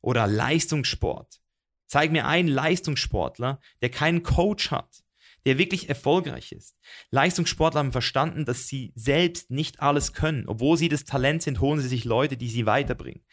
Oder 0.00 0.26
Leistungssport. 0.26 1.40
Zeig 1.86 2.12
mir 2.12 2.26
einen 2.26 2.48
Leistungssportler, 2.48 3.60
der 3.82 3.90
keinen 3.90 4.22
Coach 4.22 4.70
hat, 4.70 5.04
der 5.46 5.58
wirklich 5.58 5.88
erfolgreich 5.88 6.52
ist. 6.52 6.76
Leistungssportler 7.10 7.80
haben 7.80 7.92
verstanden, 7.92 8.44
dass 8.44 8.66
sie 8.66 8.92
selbst 8.94 9.50
nicht 9.50 9.80
alles 9.80 10.12
können. 10.12 10.48
Obwohl 10.48 10.76
sie 10.76 10.88
das 10.88 11.04
Talent 11.04 11.42
sind, 11.42 11.60
holen 11.60 11.80
sie 11.80 11.88
sich 11.88 12.04
Leute, 12.04 12.36
die 12.36 12.48
sie 12.48 12.66
weiterbringen. 12.66 13.24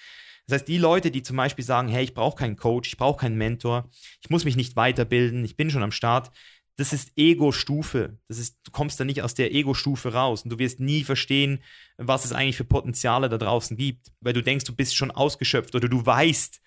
Das 0.48 0.60
heißt, 0.60 0.68
die 0.68 0.78
Leute, 0.80 1.12
die 1.12 1.24
zum 1.24 1.38
Beispiel 1.38 1.64
sagen, 1.64 1.88
hey, 1.88 2.04
ich 2.04 2.14
brauche 2.14 2.38
keinen 2.38 2.58
Coach, 2.58 2.90
ich 2.90 2.98
brauche 2.98 3.22
keinen 3.22 3.38
Mentor, 3.38 3.90
ich 4.22 4.30
muss 4.30 4.44
mich 4.44 4.56
nicht 4.56 4.76
weiterbilden, 4.76 5.46
ich 5.46 5.56
bin 5.56 5.70
schon 5.70 5.84
am 5.84 5.92
Start, 5.92 6.32
das 6.78 6.94
ist 6.94 7.12
Ego-Stufe. 7.16 8.18
Das 8.28 8.40
ist, 8.40 8.60
du 8.64 8.72
kommst 8.72 9.00
da 9.00 9.06
nicht 9.06 9.22
aus 9.22 9.34
der 9.34 9.54
Ego-Stufe 9.54 10.14
raus 10.14 10.44
und 10.44 10.50
du 10.50 10.60
wirst 10.60 10.80
nie 10.80 11.04
verstehen, 11.04 11.62
was 11.98 12.26
es 12.26 12.32
eigentlich 12.32 12.58
für 12.58 12.66
Potenziale 12.66 13.30
da 13.30 13.38
draußen 13.38 13.78
gibt, 13.78 14.12
weil 14.20 14.34
du 14.34 14.42
denkst, 14.42 14.66
du 14.66 14.76
bist 14.76 14.96
schon 14.96 15.12
ausgeschöpft 15.12 15.76
oder 15.76 15.88
du 15.88 16.06
weißt, 16.06 16.60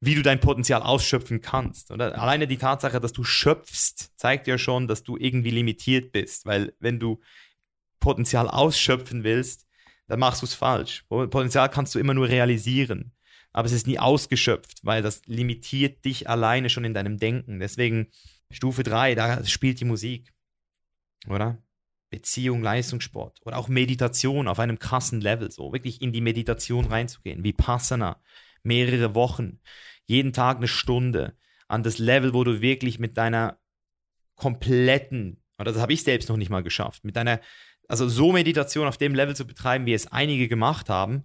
wie 0.00 0.14
du 0.14 0.22
dein 0.22 0.40
Potenzial 0.40 0.82
ausschöpfen 0.82 1.40
kannst. 1.40 1.90
Oder 1.90 2.20
alleine 2.20 2.46
die 2.46 2.58
Tatsache, 2.58 3.00
dass 3.00 3.12
du 3.12 3.24
schöpfst, 3.24 4.12
zeigt 4.16 4.46
ja 4.46 4.58
schon, 4.58 4.86
dass 4.86 5.02
du 5.02 5.16
irgendwie 5.16 5.50
limitiert 5.50 6.12
bist. 6.12 6.46
Weil 6.46 6.72
wenn 6.78 7.00
du 7.00 7.20
Potenzial 7.98 8.48
ausschöpfen 8.48 9.24
willst, 9.24 9.66
dann 10.06 10.20
machst 10.20 10.42
du 10.42 10.46
es 10.46 10.54
falsch. 10.54 11.04
Potenzial 11.08 11.68
kannst 11.68 11.94
du 11.94 11.98
immer 11.98 12.14
nur 12.14 12.28
realisieren. 12.28 13.12
Aber 13.52 13.66
es 13.66 13.72
ist 13.72 13.86
nie 13.86 13.98
ausgeschöpft, 13.98 14.84
weil 14.84 15.02
das 15.02 15.22
limitiert 15.26 16.04
dich 16.04 16.28
alleine 16.28 16.70
schon 16.70 16.84
in 16.84 16.94
deinem 16.94 17.18
Denken. 17.18 17.58
Deswegen 17.58 18.08
Stufe 18.50 18.82
3, 18.84 19.14
da 19.14 19.44
spielt 19.44 19.80
die 19.80 19.84
Musik. 19.84 20.32
Oder? 21.28 21.58
Beziehung, 22.10 22.62
Leistungssport. 22.62 23.40
Oder 23.44 23.58
auch 23.58 23.68
Meditation 23.68 24.48
auf 24.48 24.60
einem 24.60 24.78
krassen 24.78 25.20
Level. 25.20 25.50
So 25.50 25.72
wirklich 25.72 26.00
in 26.00 26.12
die 26.12 26.20
Meditation 26.20 26.86
reinzugehen. 26.86 27.42
Wie 27.42 27.52
Passana 27.52 28.20
mehrere 28.62 29.14
Wochen, 29.14 29.60
jeden 30.06 30.32
Tag 30.32 30.58
eine 30.58 30.68
Stunde 30.68 31.36
an 31.68 31.82
das 31.82 31.98
Level, 31.98 32.32
wo 32.34 32.44
du 32.44 32.60
wirklich 32.60 32.98
mit 32.98 33.16
deiner 33.16 33.58
kompletten, 34.36 35.42
oder 35.58 35.72
das 35.72 35.82
habe 35.82 35.92
ich 35.92 36.02
selbst 36.02 36.28
noch 36.28 36.36
nicht 36.36 36.50
mal 36.50 36.62
geschafft, 36.62 37.04
mit 37.04 37.16
deiner, 37.16 37.40
also 37.88 38.08
so 38.08 38.32
Meditation 38.32 38.86
auf 38.86 38.96
dem 38.96 39.14
Level 39.14 39.36
zu 39.36 39.46
betreiben, 39.46 39.86
wie 39.86 39.92
es 39.92 40.06
einige 40.06 40.48
gemacht 40.48 40.88
haben. 40.88 41.24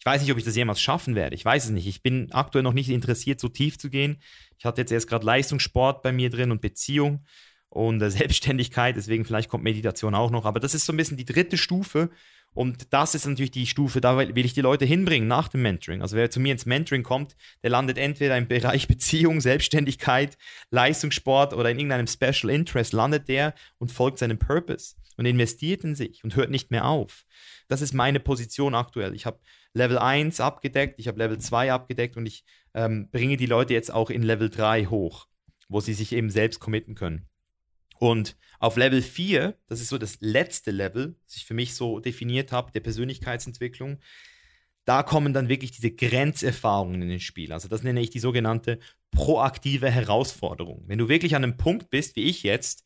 Ich 0.00 0.06
weiß 0.06 0.20
nicht, 0.20 0.32
ob 0.32 0.38
ich 0.38 0.44
das 0.44 0.56
jemals 0.56 0.80
schaffen 0.80 1.14
werde. 1.14 1.34
Ich 1.34 1.44
weiß 1.44 1.64
es 1.66 1.70
nicht. 1.70 1.86
Ich 1.86 2.02
bin 2.02 2.30
aktuell 2.32 2.62
noch 2.62 2.72
nicht 2.72 2.90
interessiert, 2.90 3.40
so 3.40 3.48
tief 3.48 3.78
zu 3.78 3.90
gehen. 3.90 4.20
Ich 4.58 4.64
hatte 4.64 4.80
jetzt 4.80 4.92
erst 4.92 5.08
gerade 5.08 5.24
Leistungssport 5.24 6.02
bei 6.02 6.12
mir 6.12 6.30
drin 6.30 6.50
und 6.50 6.60
Beziehung 6.60 7.24
und 7.68 8.02
äh, 8.02 8.10
Selbstständigkeit. 8.10 8.96
Deswegen 8.96 9.24
vielleicht 9.24 9.48
kommt 9.48 9.64
Meditation 9.64 10.14
auch 10.14 10.30
noch. 10.30 10.44
Aber 10.44 10.60
das 10.60 10.74
ist 10.74 10.84
so 10.84 10.92
ein 10.92 10.96
bisschen 10.96 11.16
die 11.16 11.24
dritte 11.24 11.56
Stufe, 11.56 12.10
und 12.54 12.92
das 12.92 13.14
ist 13.14 13.26
natürlich 13.26 13.50
die 13.50 13.66
Stufe, 13.66 14.00
da 14.00 14.16
will 14.16 14.44
ich 14.44 14.54
die 14.54 14.60
Leute 14.60 14.84
hinbringen 14.84 15.28
nach 15.28 15.48
dem 15.48 15.62
Mentoring. 15.62 16.02
Also 16.02 16.16
wer 16.16 16.30
zu 16.30 16.38
mir 16.38 16.52
ins 16.52 16.66
Mentoring 16.66 17.02
kommt, 17.02 17.36
der 17.62 17.70
landet 17.70 17.98
entweder 17.98 18.38
im 18.38 18.46
Bereich 18.46 18.88
Beziehung, 18.88 19.40
Selbstständigkeit, 19.40 20.38
Leistungssport 20.70 21.52
oder 21.52 21.70
in 21.70 21.78
irgendeinem 21.78 22.06
Special 22.06 22.50
Interest, 22.50 22.92
landet 22.92 23.28
der 23.28 23.54
und 23.78 23.90
folgt 23.90 24.18
seinem 24.18 24.38
Purpose 24.38 24.94
und 25.16 25.26
investiert 25.26 25.84
in 25.84 25.96
sich 25.96 26.22
und 26.22 26.36
hört 26.36 26.50
nicht 26.50 26.70
mehr 26.70 26.86
auf. 26.86 27.24
Das 27.68 27.82
ist 27.82 27.92
meine 27.92 28.20
Position 28.20 28.74
aktuell. 28.74 29.14
Ich 29.14 29.26
habe 29.26 29.40
Level 29.72 29.98
1 29.98 30.40
abgedeckt, 30.40 31.00
ich 31.00 31.08
habe 31.08 31.18
Level 31.18 31.38
2 31.38 31.72
abgedeckt 31.72 32.16
und 32.16 32.26
ich 32.26 32.44
ähm, 32.74 33.08
bringe 33.10 33.36
die 33.36 33.46
Leute 33.46 33.74
jetzt 33.74 33.92
auch 33.92 34.10
in 34.10 34.22
Level 34.22 34.48
3 34.48 34.86
hoch, 34.86 35.26
wo 35.68 35.80
sie 35.80 35.94
sich 35.94 36.12
eben 36.12 36.30
selbst 36.30 36.60
committen 36.60 36.94
können. 36.94 37.28
Und 37.98 38.36
auf 38.58 38.76
Level 38.76 39.02
4, 39.02 39.56
das 39.66 39.80
ist 39.80 39.88
so 39.88 39.98
das 39.98 40.18
letzte 40.20 40.70
Level, 40.70 41.16
das 41.26 41.36
ich 41.36 41.44
für 41.44 41.54
mich 41.54 41.74
so 41.74 42.00
definiert 42.00 42.52
habe, 42.52 42.72
der 42.72 42.80
Persönlichkeitsentwicklung, 42.80 43.98
da 44.84 45.02
kommen 45.02 45.32
dann 45.32 45.48
wirklich 45.48 45.70
diese 45.70 45.90
Grenzerfahrungen 45.90 47.02
in 47.02 47.08
den 47.08 47.20
Spiel. 47.20 47.52
Also 47.52 47.68
das 47.68 47.82
nenne 47.82 48.00
ich 48.00 48.10
die 48.10 48.18
sogenannte 48.18 48.78
proaktive 49.10 49.90
Herausforderung. 49.90 50.84
Wenn 50.86 50.98
du 50.98 51.08
wirklich 51.08 51.34
an 51.36 51.42
einem 51.42 51.56
Punkt 51.56 51.90
bist, 51.90 52.16
wie 52.16 52.24
ich 52.24 52.42
jetzt, 52.42 52.84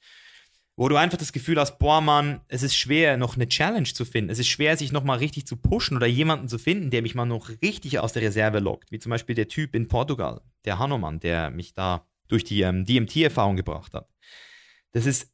wo 0.76 0.88
du 0.88 0.94
einfach 0.94 1.18
das 1.18 1.32
Gefühl 1.32 1.58
hast, 1.58 1.78
boah 1.78 2.00
Mann, 2.00 2.40
es 2.46 2.62
ist 2.62 2.76
schwer, 2.76 3.16
noch 3.16 3.34
eine 3.34 3.48
Challenge 3.48 3.88
zu 3.88 4.04
finden. 4.04 4.30
Es 4.30 4.38
ist 4.38 4.46
schwer, 4.46 4.76
sich 4.76 4.92
nochmal 4.92 5.18
richtig 5.18 5.46
zu 5.46 5.56
pushen 5.56 5.96
oder 5.96 6.06
jemanden 6.06 6.46
zu 6.46 6.58
finden, 6.58 6.90
der 6.90 7.02
mich 7.02 7.16
mal 7.16 7.24
noch 7.24 7.50
richtig 7.62 7.98
aus 7.98 8.12
der 8.12 8.22
Reserve 8.22 8.60
lockt. 8.60 8.92
Wie 8.92 9.00
zum 9.00 9.10
Beispiel 9.10 9.34
der 9.34 9.48
Typ 9.48 9.74
in 9.74 9.88
Portugal, 9.88 10.40
der 10.64 10.78
Hanuman, 10.78 11.18
der 11.18 11.50
mich 11.50 11.74
da 11.74 12.06
durch 12.28 12.44
die 12.44 12.60
ähm, 12.60 12.84
DMT-Erfahrung 12.84 13.56
gebracht 13.56 13.94
hat 13.94 14.08
das 14.92 15.06
ist 15.06 15.30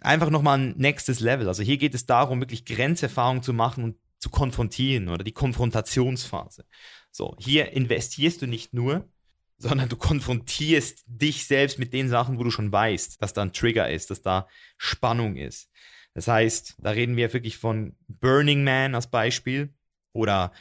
einfach 0.00 0.30
nochmal 0.30 0.58
ein 0.58 0.74
nächstes 0.76 1.20
Level. 1.20 1.48
Also 1.48 1.62
hier 1.62 1.78
geht 1.78 1.94
es 1.94 2.06
darum, 2.06 2.40
wirklich 2.40 2.64
Grenzerfahrungen 2.64 3.42
zu 3.42 3.52
machen 3.52 3.84
und 3.84 3.96
zu 4.18 4.30
konfrontieren 4.30 5.08
oder 5.08 5.24
die 5.24 5.32
Konfrontationsphase. 5.32 6.64
So, 7.10 7.36
hier 7.38 7.72
investierst 7.72 8.42
du 8.42 8.46
nicht 8.46 8.74
nur, 8.74 9.08
sondern 9.58 9.88
du 9.88 9.96
konfrontierst 9.96 11.04
dich 11.06 11.46
selbst 11.46 11.78
mit 11.78 11.92
den 11.92 12.08
Sachen, 12.08 12.38
wo 12.38 12.44
du 12.44 12.50
schon 12.50 12.70
weißt, 12.70 13.20
dass 13.20 13.32
da 13.32 13.42
ein 13.42 13.52
Trigger 13.52 13.90
ist, 13.90 14.10
dass 14.10 14.22
da 14.22 14.48
Spannung 14.76 15.36
ist. 15.36 15.70
Das 16.14 16.28
heißt, 16.28 16.76
da 16.78 16.90
reden 16.90 17.16
wir 17.16 17.32
wirklich 17.32 17.58
von 17.58 17.96
Burning 18.08 18.64
Man 18.64 18.94
als 18.94 19.08
Beispiel 19.08 19.74
oder 20.12 20.52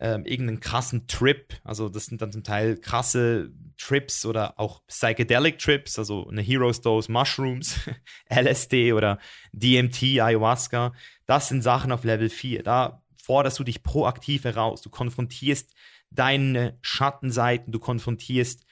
ähm, 0.00 0.24
irgendeinen 0.24 0.60
krassen 0.60 1.06
Trip. 1.06 1.54
Also 1.64 1.88
das 1.88 2.06
sind 2.06 2.22
dann 2.22 2.32
zum 2.32 2.44
Teil 2.44 2.78
krasse 2.78 3.52
Trips 3.78 4.26
oder 4.26 4.58
auch 4.58 4.82
Psychedelic 4.86 5.58
Trips, 5.58 5.98
also 5.98 6.28
eine 6.28 6.42
Heroes 6.42 6.80
Dose 6.80 7.10
Mushrooms, 7.10 7.76
LSD 8.28 8.92
oder 8.92 9.18
DMT, 9.52 10.20
Ayahuasca. 10.20 10.92
Das 11.26 11.48
sind 11.48 11.62
Sachen 11.62 11.92
auf 11.92 12.04
Level 12.04 12.28
4. 12.28 12.62
Da 12.62 13.02
forderst 13.16 13.58
du 13.58 13.64
dich 13.64 13.82
proaktiv 13.82 14.44
heraus. 14.44 14.82
Du 14.82 14.90
konfrontierst 14.90 15.74
deine 16.10 16.78
Schattenseiten, 16.82 17.72
du 17.72 17.78
konfrontierst 17.78 18.66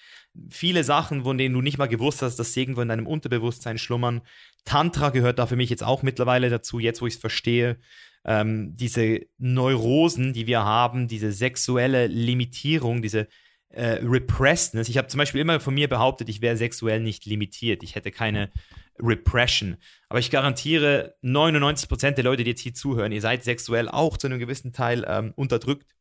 viele 0.51 0.85
Sachen, 0.85 1.25
von 1.25 1.39
denen 1.39 1.55
du 1.55 1.63
nicht 1.63 1.79
mal 1.79 1.87
gewusst 1.87 2.23
hast, 2.23 2.37
dass 2.37 2.53
sie 2.53 2.61
irgendwo 2.61 2.81
in 2.83 2.89
deinem 2.89 3.07
Unterbewusstsein 3.07 3.79
schlummern. 3.79 4.23
Tantra 4.65 5.11
gehört 5.11 5.39
da 5.39 5.47
für 5.47 5.57
mich 5.57 5.71
jetzt 5.71 5.85
auch 5.85 6.03
mittlerweile 6.03 6.51
dazu, 6.51 6.79
jetzt 6.79 7.01
wo 7.01 7.07
ich 7.07 7.15
es 7.15 7.21
verstehe. 7.21 7.79
Ähm, 8.25 8.75
diese 8.75 9.21
Neurosen, 9.39 10.33
die 10.33 10.47
wir 10.47 10.65
haben, 10.65 11.09
diese 11.09 11.33
sexuelle 11.33 12.07
Limitierung, 12.07 13.01
diese 13.03 13.29
äh, 13.71 13.99
Repressedness. 14.03 14.89
Ich 14.89 14.99
habe 14.99 15.09
zum 15.09 15.19
Beispiel 15.19 15.41
immer 15.41 15.61
von 15.61 15.75
mir 15.75 15.89
behauptet, 15.89 16.29
ich 16.29 16.41
wäre 16.41 16.57
sexuell 16.57 17.01
nicht 17.01 17.27
limitiert. 17.27 17.83
Ich 17.83 17.95
hätte 17.95 18.11
keine 18.11 18.51
Repression. 18.99 19.77
Aber 20.09 20.19
ich 20.19 20.31
garantiere, 20.31 21.17
99% 21.23 22.12
der 22.12 22.25
Leute, 22.25 22.45
die 22.45 22.51
jetzt 22.51 22.62
hier 22.62 22.75
zuhören, 22.75 23.12
ihr 23.12 23.21
seid 23.21 23.45
sexuell 23.45 23.89
auch 23.89 24.17
zu 24.17 24.27
einem 24.27 24.39
gewissen 24.39 24.73
Teil 24.73 25.05
ähm, 25.07 25.33
unterdrückt. 25.37 25.95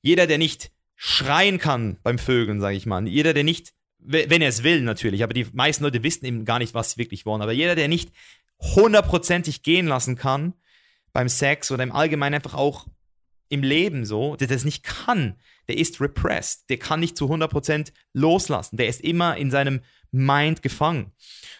Jeder, 0.00 0.26
der 0.26 0.38
nicht 0.38 0.70
schreien 0.94 1.58
kann 1.58 1.98
beim 2.02 2.18
Vögeln, 2.18 2.60
sage 2.60 2.76
ich 2.76 2.86
mal. 2.86 3.06
Jeder, 3.06 3.34
der 3.34 3.44
nicht, 3.44 3.74
wenn 3.98 4.42
er 4.42 4.48
es 4.48 4.62
will 4.62 4.80
natürlich, 4.80 5.22
aber 5.22 5.34
die 5.34 5.46
meisten 5.52 5.84
Leute 5.84 6.02
wissen 6.02 6.24
eben 6.24 6.44
gar 6.44 6.58
nicht, 6.58 6.74
was 6.74 6.92
sie 6.92 6.98
wirklich 6.98 7.26
wollen. 7.26 7.42
Aber 7.42 7.52
jeder, 7.52 7.74
der 7.74 7.88
nicht 7.88 8.10
hundertprozentig 8.60 9.62
gehen 9.62 9.86
lassen 9.86 10.16
kann 10.16 10.54
beim 11.12 11.28
Sex 11.28 11.70
oder 11.70 11.82
im 11.82 11.92
Allgemeinen 11.92 12.36
einfach 12.36 12.54
auch 12.54 12.86
im 13.48 13.62
Leben 13.62 14.04
so, 14.04 14.36
der 14.36 14.48
das 14.48 14.64
nicht 14.64 14.82
kann, 14.82 15.36
der 15.68 15.78
ist 15.78 16.00
repressed. 16.00 16.68
Der 16.68 16.78
kann 16.78 17.00
nicht 17.00 17.16
zu 17.16 17.26
100% 17.26 17.92
loslassen. 18.12 18.76
Der 18.76 18.88
ist 18.88 19.00
immer 19.00 19.36
in 19.36 19.50
seinem 19.50 19.80
Mind 20.10 20.62
gefangen. 20.62 21.12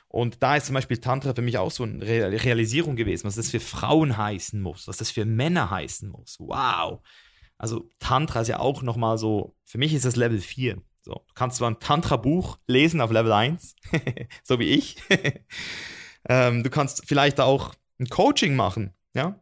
Und 0.09 0.43
da 0.43 0.57
ist 0.57 0.67
zum 0.67 0.75
Beispiel 0.75 0.99
Tantra 0.99 1.35
für 1.35 1.43
mich 1.43 1.59
auch 1.59 1.71
so 1.71 1.83
eine 1.83 2.05
Realisierung 2.07 2.97
gewesen, 2.97 3.25
was 3.25 3.35
das 3.35 3.51
für 3.51 3.61
Frauen 3.61 4.17
heißen 4.17 4.61
muss, 4.61 4.89
was 4.89 4.97
das 4.97 5.11
für 5.11 5.25
Männer 5.25 5.71
heißen 5.71 6.09
muss. 6.09 6.37
Wow. 6.39 7.01
Also 7.59 7.91
Tantra 7.99 8.41
ist 8.41 8.49
ja 8.49 8.59
auch 8.59 8.83
nochmal 8.83 9.19
so, 9.19 9.57
für 9.65 9.79
mich 9.79 9.95
ist 9.95 10.05
das 10.05 10.17
Level 10.17 10.41
4. 10.41 10.81
So, 11.03 11.15
du 11.15 11.35
kannst 11.35 11.59
zwar 11.59 11.71
ein 11.71 11.79
Tantra-Buch 11.79 12.59
lesen 12.67 13.01
auf 13.01 13.13
Level 13.13 13.33
1, 13.33 13.77
so 14.43 14.59
wie 14.59 14.71
ich. 14.71 14.97
ähm, 16.29 16.63
du 16.63 16.71
kannst 16.71 17.07
vielleicht 17.07 17.41
auch 17.41 17.75
ein 18.01 18.09
Coaching 18.09 18.57
machen, 18.57 18.93
ja, 19.15 19.41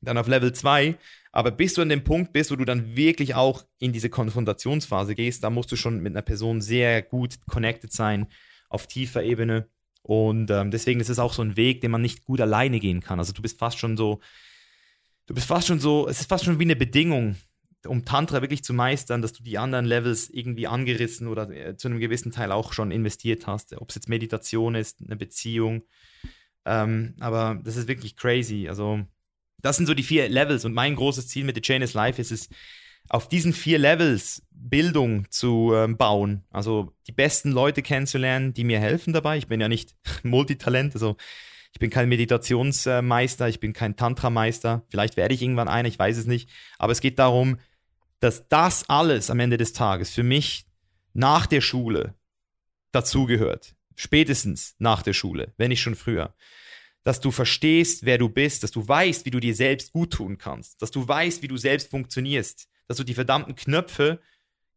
dann 0.00 0.18
auf 0.18 0.28
Level 0.28 0.52
2. 0.52 0.96
Aber 1.32 1.50
bis 1.50 1.74
du 1.74 1.82
an 1.82 1.88
dem 1.88 2.04
Punkt 2.04 2.32
bist, 2.32 2.50
wo 2.50 2.56
du 2.56 2.64
dann 2.64 2.96
wirklich 2.96 3.34
auch 3.34 3.64
in 3.78 3.92
diese 3.92 4.10
Konfrontationsphase 4.10 5.14
gehst, 5.14 5.44
da 5.44 5.50
musst 5.50 5.70
du 5.70 5.76
schon 5.76 6.00
mit 6.00 6.12
einer 6.12 6.22
Person 6.22 6.60
sehr 6.60 7.02
gut 7.02 7.36
connected 7.46 7.92
sein, 7.92 8.26
auf 8.68 8.86
tiefer 8.86 9.22
Ebene. 9.22 9.68
Und 10.02 10.50
ähm, 10.50 10.70
deswegen 10.70 11.00
ist 11.00 11.10
es 11.10 11.18
auch 11.18 11.32
so 11.32 11.42
ein 11.42 11.56
Weg, 11.56 11.80
den 11.80 11.90
man 11.90 12.02
nicht 12.02 12.24
gut 12.24 12.40
alleine 12.40 12.80
gehen 12.80 13.00
kann. 13.00 13.18
Also 13.18 13.32
du 13.32 13.42
bist 13.42 13.58
fast 13.58 13.78
schon 13.78 13.96
so 13.96 14.20
du 15.28 15.34
bist 15.34 15.46
fast 15.46 15.68
schon 15.68 15.78
so, 15.78 16.08
es 16.08 16.20
ist 16.20 16.28
fast 16.28 16.44
schon 16.44 16.58
wie 16.58 16.64
eine 16.64 16.74
Bedingung, 16.74 17.36
um 17.86 18.04
Tantra 18.04 18.40
wirklich 18.40 18.64
zu 18.64 18.74
meistern, 18.74 19.22
dass 19.22 19.32
du 19.32 19.44
die 19.44 19.58
anderen 19.58 19.84
Levels 19.84 20.28
irgendwie 20.30 20.66
angerissen 20.66 21.28
oder 21.28 21.48
äh, 21.50 21.76
zu 21.76 21.88
einem 21.88 22.00
gewissen 22.00 22.32
Teil 22.32 22.50
auch 22.50 22.72
schon 22.72 22.90
investiert 22.90 23.46
hast. 23.46 23.74
Ob 23.74 23.90
es 23.90 23.94
jetzt 23.94 24.08
Meditation 24.08 24.74
ist, 24.74 25.00
eine 25.00 25.16
Beziehung. 25.16 25.82
Ähm, 26.64 27.14
aber 27.20 27.60
das 27.62 27.76
ist 27.76 27.86
wirklich 27.86 28.16
crazy. 28.16 28.68
Also, 28.68 29.04
das 29.60 29.76
sind 29.76 29.86
so 29.86 29.94
die 29.94 30.02
vier 30.02 30.28
Levels 30.28 30.64
und 30.64 30.72
mein 30.72 30.96
großes 30.96 31.28
Ziel 31.28 31.44
mit 31.44 31.56
The 31.56 31.62
Chain 31.62 31.82
is 31.82 31.94
Life 31.94 32.20
ist 32.20 32.32
es, 32.32 32.48
auf 33.08 33.28
diesen 33.28 33.52
vier 33.52 33.78
Levels 33.78 34.42
Bildung 34.50 35.30
zu 35.30 35.72
ähm, 35.74 35.96
bauen. 35.96 36.44
Also 36.50 36.92
die 37.06 37.12
besten 37.12 37.52
Leute 37.52 37.82
kennenzulernen, 37.82 38.52
die 38.52 38.64
mir 38.64 38.80
helfen 38.80 39.12
dabei. 39.12 39.38
Ich 39.38 39.46
bin 39.46 39.60
ja 39.60 39.68
nicht 39.68 39.94
Multitalent, 40.22 40.94
also 40.94 41.16
ich 41.72 41.78
bin 41.78 41.90
kein 41.90 42.08
Meditationsmeister, 42.08 43.48
ich 43.48 43.60
bin 43.60 43.72
kein 43.72 43.96
Tantra-Meister. 43.96 44.84
Vielleicht 44.88 45.16
werde 45.16 45.34
ich 45.34 45.42
irgendwann 45.42 45.68
einer, 45.68 45.88
ich 45.88 45.98
weiß 45.98 46.16
es 46.16 46.26
nicht. 46.26 46.50
Aber 46.78 46.92
es 46.92 47.00
geht 47.00 47.18
darum, 47.18 47.58
dass 48.20 48.48
das 48.48 48.88
alles 48.88 49.30
am 49.30 49.40
Ende 49.40 49.58
des 49.58 49.72
Tages 49.72 50.10
für 50.10 50.22
mich 50.22 50.66
nach 51.12 51.46
der 51.46 51.60
Schule 51.60 52.14
dazugehört. 52.92 53.74
Spätestens 53.96 54.76
nach 54.78 55.02
der 55.02 55.12
Schule, 55.12 55.52
wenn 55.56 55.68
nicht 55.68 55.82
schon 55.82 55.94
früher. 55.94 56.34
Dass 57.04 57.20
du 57.20 57.30
verstehst, 57.30 58.04
wer 58.04 58.18
du 58.18 58.28
bist, 58.28 58.62
dass 58.62 58.70
du 58.70 58.86
weißt, 58.86 59.24
wie 59.24 59.30
du 59.30 59.40
dir 59.40 59.54
selbst 59.54 59.92
gut 59.92 60.12
tun 60.12 60.36
kannst, 60.36 60.82
dass 60.82 60.90
du 60.90 61.06
weißt, 61.06 61.42
wie 61.42 61.48
du 61.48 61.56
selbst 61.56 61.90
funktionierst, 61.90 62.68
dass 62.86 62.96
du 62.96 63.04
die 63.04 63.14
verdammten 63.14 63.54
Knöpfe 63.54 64.20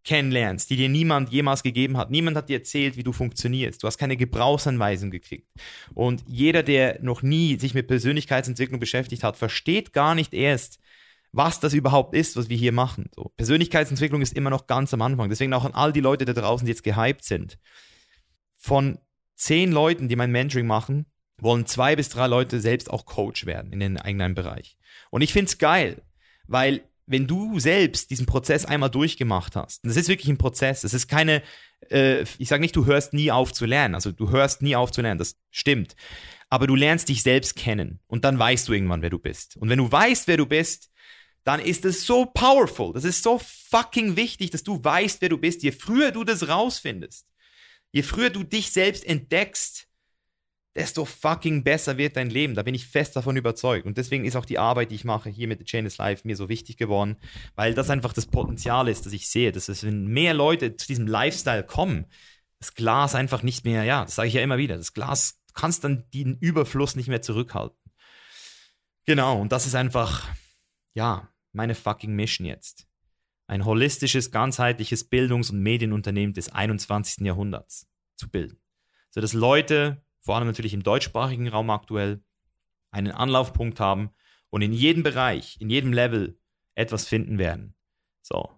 kennenlernst, 0.04 0.70
die 0.70 0.78
dir 0.78 0.90
niemand 0.90 1.30
jemals 1.30 1.64
gegeben 1.64 1.98
hat. 1.98 2.10
Niemand 2.10 2.36
hat 2.36 2.50
dir 2.50 2.58
erzählt, 2.58 2.98
wie 2.98 3.04
du 3.04 3.14
funktionierst. 3.14 3.84
Du 3.84 3.88
hast 3.88 3.98
keine 3.98 4.18
Gebrauchsanweisung 4.18 5.12
gekriegt. 5.12 5.48
Und 5.94 6.24
jeder, 6.28 6.64
der 6.64 7.00
noch 7.02 7.22
nie 7.22 7.60
sich 7.60 7.74
mit 7.74 7.88
Persönlichkeitsentwicklung 7.88 8.80
beschäftigt 8.80 9.24
hat, 9.24 9.38
versteht 9.38 9.94
gar 9.94 10.16
nicht 10.16 10.34
erst, 10.34 10.80
was 11.32 11.60
das 11.60 11.74
überhaupt 11.74 12.16
ist, 12.16 12.36
was 12.36 12.50
wir 12.50 12.58
hier 12.58 12.72
machen. 12.72 13.10
So, 13.16 13.32
Persönlichkeitsentwicklung 13.38 14.22
ist 14.22 14.34
immer 14.34 14.50
noch 14.50 14.68
ganz 14.68 14.94
am 14.94 15.02
Anfang. 15.02 15.30
Deswegen 15.30 15.54
auch 15.54 15.66
an 15.66 15.74
all 15.74 15.94
die 15.94 16.02
Leute 16.02 16.26
da 16.26 16.34
draußen, 16.34 16.66
die 16.66 16.72
jetzt 16.72 16.84
gehypt 16.84 17.24
sind. 17.24 17.58
Von 18.58 19.00
zehn 19.36 19.72
Leuten, 19.72 20.08
die 20.08 20.16
mein 20.16 20.32
Mentoring 20.32 20.68
machen, 20.68 21.06
wollen 21.42 21.66
zwei 21.66 21.96
bis 21.96 22.10
drei 22.10 22.28
Leute 22.28 22.62
selbst 22.62 22.90
auch 22.90 23.06
Coach 23.06 23.46
werden 23.46 23.74
in 23.74 23.80
den 23.80 23.98
eigenen 23.98 24.36
Bereich. 24.36 24.78
Und 25.10 25.22
ich 25.22 25.34
finde 25.34 25.50
es 25.50 25.58
geil, 25.58 26.02
weil 26.48 26.82
wenn 27.08 27.28
du 27.28 27.60
selbst 27.60 28.10
diesen 28.10 28.26
Prozess 28.26 28.64
einmal 28.64 28.90
durchgemacht 28.90 29.56
hast, 29.56 29.84
das 29.84 29.98
ist 29.98 30.08
wirklich 30.08 30.30
ein 30.30 30.38
Prozess, 30.38 30.84
es 30.84 30.94
ist 30.94 31.08
keine, 31.08 31.42
äh, 31.90 32.24
ich 32.38 32.48
sage 32.48 32.62
nicht, 32.62 32.76
du 32.76 32.86
hörst 32.86 33.14
nie 33.14 33.32
auf 33.32 33.52
zu 33.52 33.66
lernen, 33.66 33.96
also 33.96 34.12
du 34.12 34.30
hörst 34.30 34.62
nie 34.62 34.76
auf 34.76 34.92
zu 34.92 35.02
lernen, 35.02 35.18
das 35.18 35.36
stimmt, 35.50 35.96
aber 36.50 36.68
du 36.68 36.76
lernst 36.76 37.10
dich 37.10 37.24
selbst 37.24 37.56
kennen 37.56 38.00
und 38.08 38.24
dann 38.24 38.40
weißt 38.40 38.68
du 38.68 38.74
irgendwann, 38.74 39.02
wer 39.02 39.10
du 39.10 39.20
bist. 39.20 39.58
Und 39.58 39.70
wenn 39.70 39.80
du 39.80 39.92
weißt, 39.92 40.28
wer 40.28 40.38
du 40.38 40.46
bist, 40.46 40.90
dann 41.44 41.60
ist 41.60 41.86
es 41.86 42.06
so 42.06 42.26
powerful, 42.26 42.94
das 42.94 43.04
ist 43.04 43.24
so 43.24 43.40
fucking 43.40 44.16
wichtig, 44.16 44.52
dass 44.52 44.64
du 44.64 44.82
weißt, 44.82 45.22
wer 45.22 45.30
du 45.30 45.40
bist. 45.40 45.64
Je 45.64 45.72
früher 45.72 46.12
du 46.12 46.24
das 46.24 46.48
rausfindest, 46.48 47.26
je 47.92 48.04
früher 48.04 48.30
du 48.30 48.44
dich 48.44 48.72
selbst 48.72 49.04
entdeckst, 49.06 49.88
desto 50.76 51.06
fucking 51.06 51.64
besser 51.64 51.98
wird 51.98 52.16
dein 52.16 52.30
Leben. 52.30 52.56
Da 52.56 52.64
bin 52.64 52.76
ich 52.76 52.88
fest 52.88 53.16
davon 53.16 53.36
überzeugt. 53.36 53.86
Und 53.86 53.98
deswegen 53.98 54.26
ist 54.26 54.36
auch 54.36 54.46
die 54.46 54.60
Arbeit, 54.60 54.92
die 54.92 54.96
ich 54.96 55.04
mache 55.04 55.30
hier 55.30 55.48
mit 55.48 55.60
The 55.60 55.66
Chain 55.66 55.86
is 55.86 55.98
Life, 55.98 56.26
mir 56.26 56.36
so 56.36 56.50
wichtig 56.50 56.78
geworden, 56.78 57.18
weil 57.56 57.74
das 57.74 57.90
einfach 57.90 58.14
das 58.14 58.26
Potenzial 58.26 58.88
ist, 58.88 59.06
das 59.06 59.14
ich 59.14 59.30
sehe. 59.30 59.52
Dass 59.52 59.70
es, 59.70 59.84
wenn 59.84 60.08
mehr 60.08 60.34
Leute 60.34 60.76
zu 60.78 60.88
diesem 60.88 61.08
Lifestyle 61.08 61.64
kommen, 61.64 62.06
das 62.60 62.74
Glas 62.74 63.16
einfach 63.16 63.44
nicht 63.44 63.66
mehr, 63.66 63.84
ja, 63.84 64.06
das 64.06 64.16
sage 64.16 64.28
ich 64.28 64.36
ja 64.36 64.42
immer 64.42 64.58
wieder, 64.58 64.78
das 64.78 64.94
Glas, 64.94 65.42
du 65.48 65.54
kannst 65.54 65.84
dann 65.84 66.06
den 66.14 66.38
Überfluss 66.38 66.96
nicht 66.96 67.10
mehr 67.10 67.22
zurückhalten. 67.22 67.78
Genau, 69.06 69.42
und 69.42 69.52
das 69.52 69.66
ist 69.66 69.76
einfach, 69.76 70.30
ja, 70.94 71.30
meine 71.52 71.76
fucking 71.76 72.14
Mission 72.14 72.46
jetzt. 72.46 72.88
Ein 73.48 73.66
holistisches, 73.66 74.32
ganzheitliches 74.32 75.10
Bildungs- 75.10 75.50
und 75.50 75.60
Medienunternehmen 75.60 76.34
des 76.34 76.50
21. 76.50 77.26
Jahrhunderts 77.26 77.88
zu 78.16 78.30
bilden. 78.30 78.62
So 79.10 79.20
dass 79.20 79.34
Leute 79.34 80.02
vor 80.22 80.36
allem 80.36 80.48
natürlich 80.48 80.74
im 80.74 80.84
deutschsprachigen 80.84 81.48
Raum 81.48 81.70
aktuell, 81.70 82.24
einen 82.92 83.12
Anlaufpunkt 83.12 83.80
haben 83.80 84.12
und 84.50 84.62
in 84.62 84.74
jedem 84.74 85.04
Bereich, 85.04 85.58
in 85.60 85.70
jedem 85.70 85.94
Level 85.94 86.40
etwas 86.76 87.08
finden 87.08 87.38
werden. 87.38 87.76
So. 88.22 88.50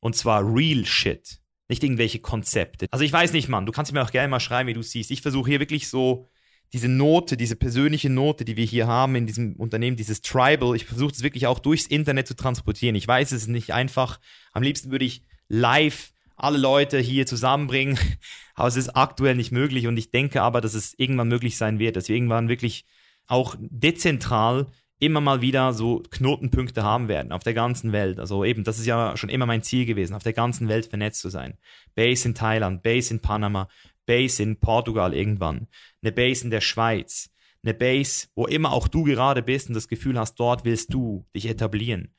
Und 0.00 0.16
zwar 0.16 0.42
real 0.42 0.84
shit. 0.84 1.40
Nicht 1.68 1.84
irgendwelche 1.84 2.18
Konzepte. 2.18 2.86
Also 2.90 3.04
ich 3.04 3.12
weiß 3.12 3.32
nicht, 3.32 3.48
Mann, 3.48 3.64
du 3.64 3.72
kannst 3.72 3.92
mir 3.92 4.02
auch 4.02 4.10
gerne 4.10 4.28
mal 4.28 4.40
schreiben, 4.40 4.68
wie 4.68 4.74
du 4.74 4.82
siehst. 4.82 5.10
Ich 5.12 5.22
versuche 5.22 5.50
hier 5.50 5.60
wirklich 5.60 5.88
so 5.88 6.28
diese 6.72 6.88
Note, 6.88 7.36
diese 7.36 7.56
persönliche 7.56 8.10
Note, 8.10 8.44
die 8.44 8.56
wir 8.56 8.64
hier 8.64 8.86
haben 8.86 9.14
in 9.14 9.26
diesem 9.26 9.56
Unternehmen, 9.56 9.96
dieses 9.96 10.22
Tribal, 10.22 10.74
ich 10.74 10.84
versuche 10.84 11.12
es 11.12 11.22
wirklich 11.22 11.46
auch 11.46 11.58
durchs 11.58 11.86
Internet 11.86 12.26
zu 12.26 12.34
transportieren. 12.34 12.96
Ich 12.96 13.06
weiß, 13.06 13.32
es 13.32 13.42
ist 13.42 13.48
nicht 13.48 13.72
einfach. 13.72 14.20
Am 14.52 14.62
liebsten 14.62 14.90
würde 14.90 15.04
ich 15.04 15.24
live 15.48 16.12
alle 16.42 16.58
Leute 16.58 16.98
hier 16.98 17.26
zusammenbringen. 17.26 17.98
Aber 18.54 18.68
es 18.68 18.76
ist 18.76 18.90
aktuell 18.90 19.34
nicht 19.34 19.52
möglich 19.52 19.86
und 19.86 19.96
ich 19.96 20.10
denke 20.10 20.42
aber, 20.42 20.60
dass 20.60 20.74
es 20.74 20.92
irgendwann 20.98 21.28
möglich 21.28 21.56
sein 21.56 21.78
wird, 21.78 21.96
dass 21.96 22.10
wir 22.10 22.16
irgendwann 22.16 22.50
wirklich 22.50 22.84
auch 23.26 23.56
dezentral 23.58 24.66
immer 24.98 25.22
mal 25.22 25.40
wieder 25.40 25.72
so 25.72 26.02
Knotenpunkte 26.10 26.82
haben 26.82 27.08
werden 27.08 27.32
auf 27.32 27.42
der 27.42 27.54
ganzen 27.54 27.92
Welt. 27.92 28.20
Also 28.20 28.44
eben, 28.44 28.64
das 28.64 28.78
ist 28.78 28.84
ja 28.84 29.16
schon 29.16 29.30
immer 29.30 29.46
mein 29.46 29.62
Ziel 29.62 29.86
gewesen, 29.86 30.14
auf 30.14 30.22
der 30.22 30.34
ganzen 30.34 30.68
Welt 30.68 30.86
vernetzt 30.86 31.22
zu 31.22 31.30
sein. 31.30 31.56
Base 31.94 32.28
in 32.28 32.34
Thailand, 32.34 32.82
Base 32.82 33.14
in 33.14 33.20
Panama, 33.20 33.68
Base 34.04 34.42
in 34.42 34.60
Portugal 34.60 35.14
irgendwann, 35.14 35.68
eine 36.02 36.12
Base 36.12 36.44
in 36.44 36.50
der 36.50 36.60
Schweiz, 36.60 37.30
eine 37.62 37.72
Base, 37.72 38.28
wo 38.34 38.46
immer 38.46 38.72
auch 38.72 38.88
du 38.88 39.04
gerade 39.04 39.42
bist 39.42 39.68
und 39.68 39.74
das 39.74 39.88
Gefühl 39.88 40.18
hast, 40.18 40.34
dort 40.34 40.64
willst 40.64 40.92
du 40.92 41.26
dich 41.34 41.46
etablieren. 41.46 42.14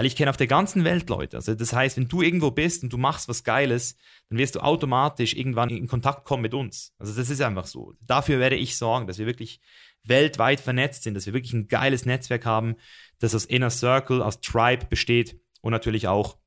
Weil 0.00 0.06
ich 0.06 0.16
kenne 0.16 0.30
auf 0.30 0.38
der 0.38 0.46
ganzen 0.46 0.84
Welt 0.84 1.10
Leute. 1.10 1.36
Also 1.36 1.54
das 1.54 1.74
heißt, 1.74 1.98
wenn 1.98 2.08
du 2.08 2.22
irgendwo 2.22 2.50
bist 2.50 2.82
und 2.82 2.90
du 2.90 2.96
machst 2.96 3.28
was 3.28 3.44
Geiles, 3.44 3.98
dann 4.30 4.38
wirst 4.38 4.54
du 4.54 4.60
automatisch 4.60 5.34
irgendwann 5.34 5.68
in 5.68 5.88
Kontakt 5.88 6.24
kommen 6.24 6.40
mit 6.40 6.54
uns. 6.54 6.94
Also 6.98 7.12
das 7.14 7.28
ist 7.28 7.42
einfach 7.42 7.66
so. 7.66 7.92
Dafür 8.06 8.38
werde 8.38 8.56
ich 8.56 8.78
sorgen, 8.78 9.06
dass 9.06 9.18
wir 9.18 9.26
wirklich 9.26 9.60
weltweit 10.02 10.58
vernetzt 10.58 11.02
sind, 11.02 11.12
dass 11.12 11.26
wir 11.26 11.34
wirklich 11.34 11.52
ein 11.52 11.68
geiles 11.68 12.06
Netzwerk 12.06 12.46
haben, 12.46 12.76
das 13.18 13.34
aus 13.34 13.44
Inner 13.44 13.68
Circle, 13.68 14.22
aus 14.22 14.40
Tribe 14.40 14.86
besteht 14.86 15.38
und 15.60 15.72
natürlich 15.72 16.08
auch 16.08 16.38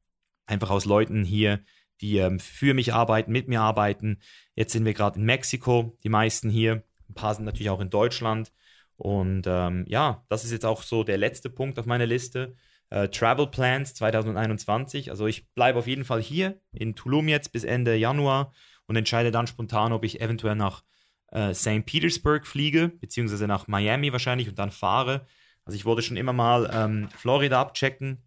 einfach 0.47 0.71
aus 0.71 0.85
Leuten 0.85 1.23
hier, 1.23 1.59
die 2.01 2.17
ähm, 2.17 2.39
für 2.39 2.73
mich 2.73 2.91
arbeiten, 2.91 3.31
mit 3.31 3.49
mir 3.49 3.61
arbeiten. 3.61 4.17
Jetzt 4.55 4.73
sind 4.73 4.83
wir 4.83 4.95
gerade 4.95 5.19
in 5.19 5.25
Mexiko, 5.25 5.95
die 6.03 6.09
meisten 6.09 6.49
hier. 6.49 6.81
Ein 7.07 7.13
paar 7.13 7.35
sind 7.35 7.45
natürlich 7.45 7.69
auch 7.69 7.81
in 7.81 7.91
Deutschland. 7.91 8.51
Und 8.95 9.43
ähm, 9.45 9.85
ja, 9.87 10.25
das 10.27 10.43
ist 10.43 10.51
jetzt 10.51 10.65
auch 10.65 10.81
so 10.81 11.03
der 11.03 11.19
letzte 11.19 11.51
Punkt 11.51 11.77
auf 11.77 11.85
meiner 11.85 12.07
Liste. 12.07 12.55
Äh, 12.93 13.09
Travel 13.09 13.47
Plans 13.47 13.95
2021. 13.95 15.09
Also 15.09 15.25
ich 15.25 15.51
bleibe 15.55 15.79
auf 15.79 15.87
jeden 15.87 16.05
Fall 16.05 16.21
hier 16.21 16.61
in 16.71 16.93
Tulum 16.93 17.27
jetzt 17.27 17.51
bis 17.51 17.63
Ende 17.63 17.95
Januar 17.95 18.53
und 18.85 18.95
entscheide 18.95 19.31
dann 19.31 19.47
spontan, 19.47 19.93
ob 19.93 20.05
ich 20.05 20.21
eventuell 20.21 20.53
nach 20.53 20.83
äh, 21.31 21.55
St. 21.55 21.87
Petersburg 21.87 22.45
fliege, 22.45 22.89
beziehungsweise 22.89 23.47
nach 23.47 23.67
Miami 23.67 24.11
wahrscheinlich 24.11 24.47
und 24.47 24.59
dann 24.59 24.69
fahre. 24.69 25.25
Also 25.65 25.75
ich 25.75 25.85
wollte 25.85 26.03
schon 26.03 26.17
immer 26.17 26.33
mal 26.33 26.69
ähm, 26.71 27.09
Florida 27.17 27.59
abchecken 27.59 28.21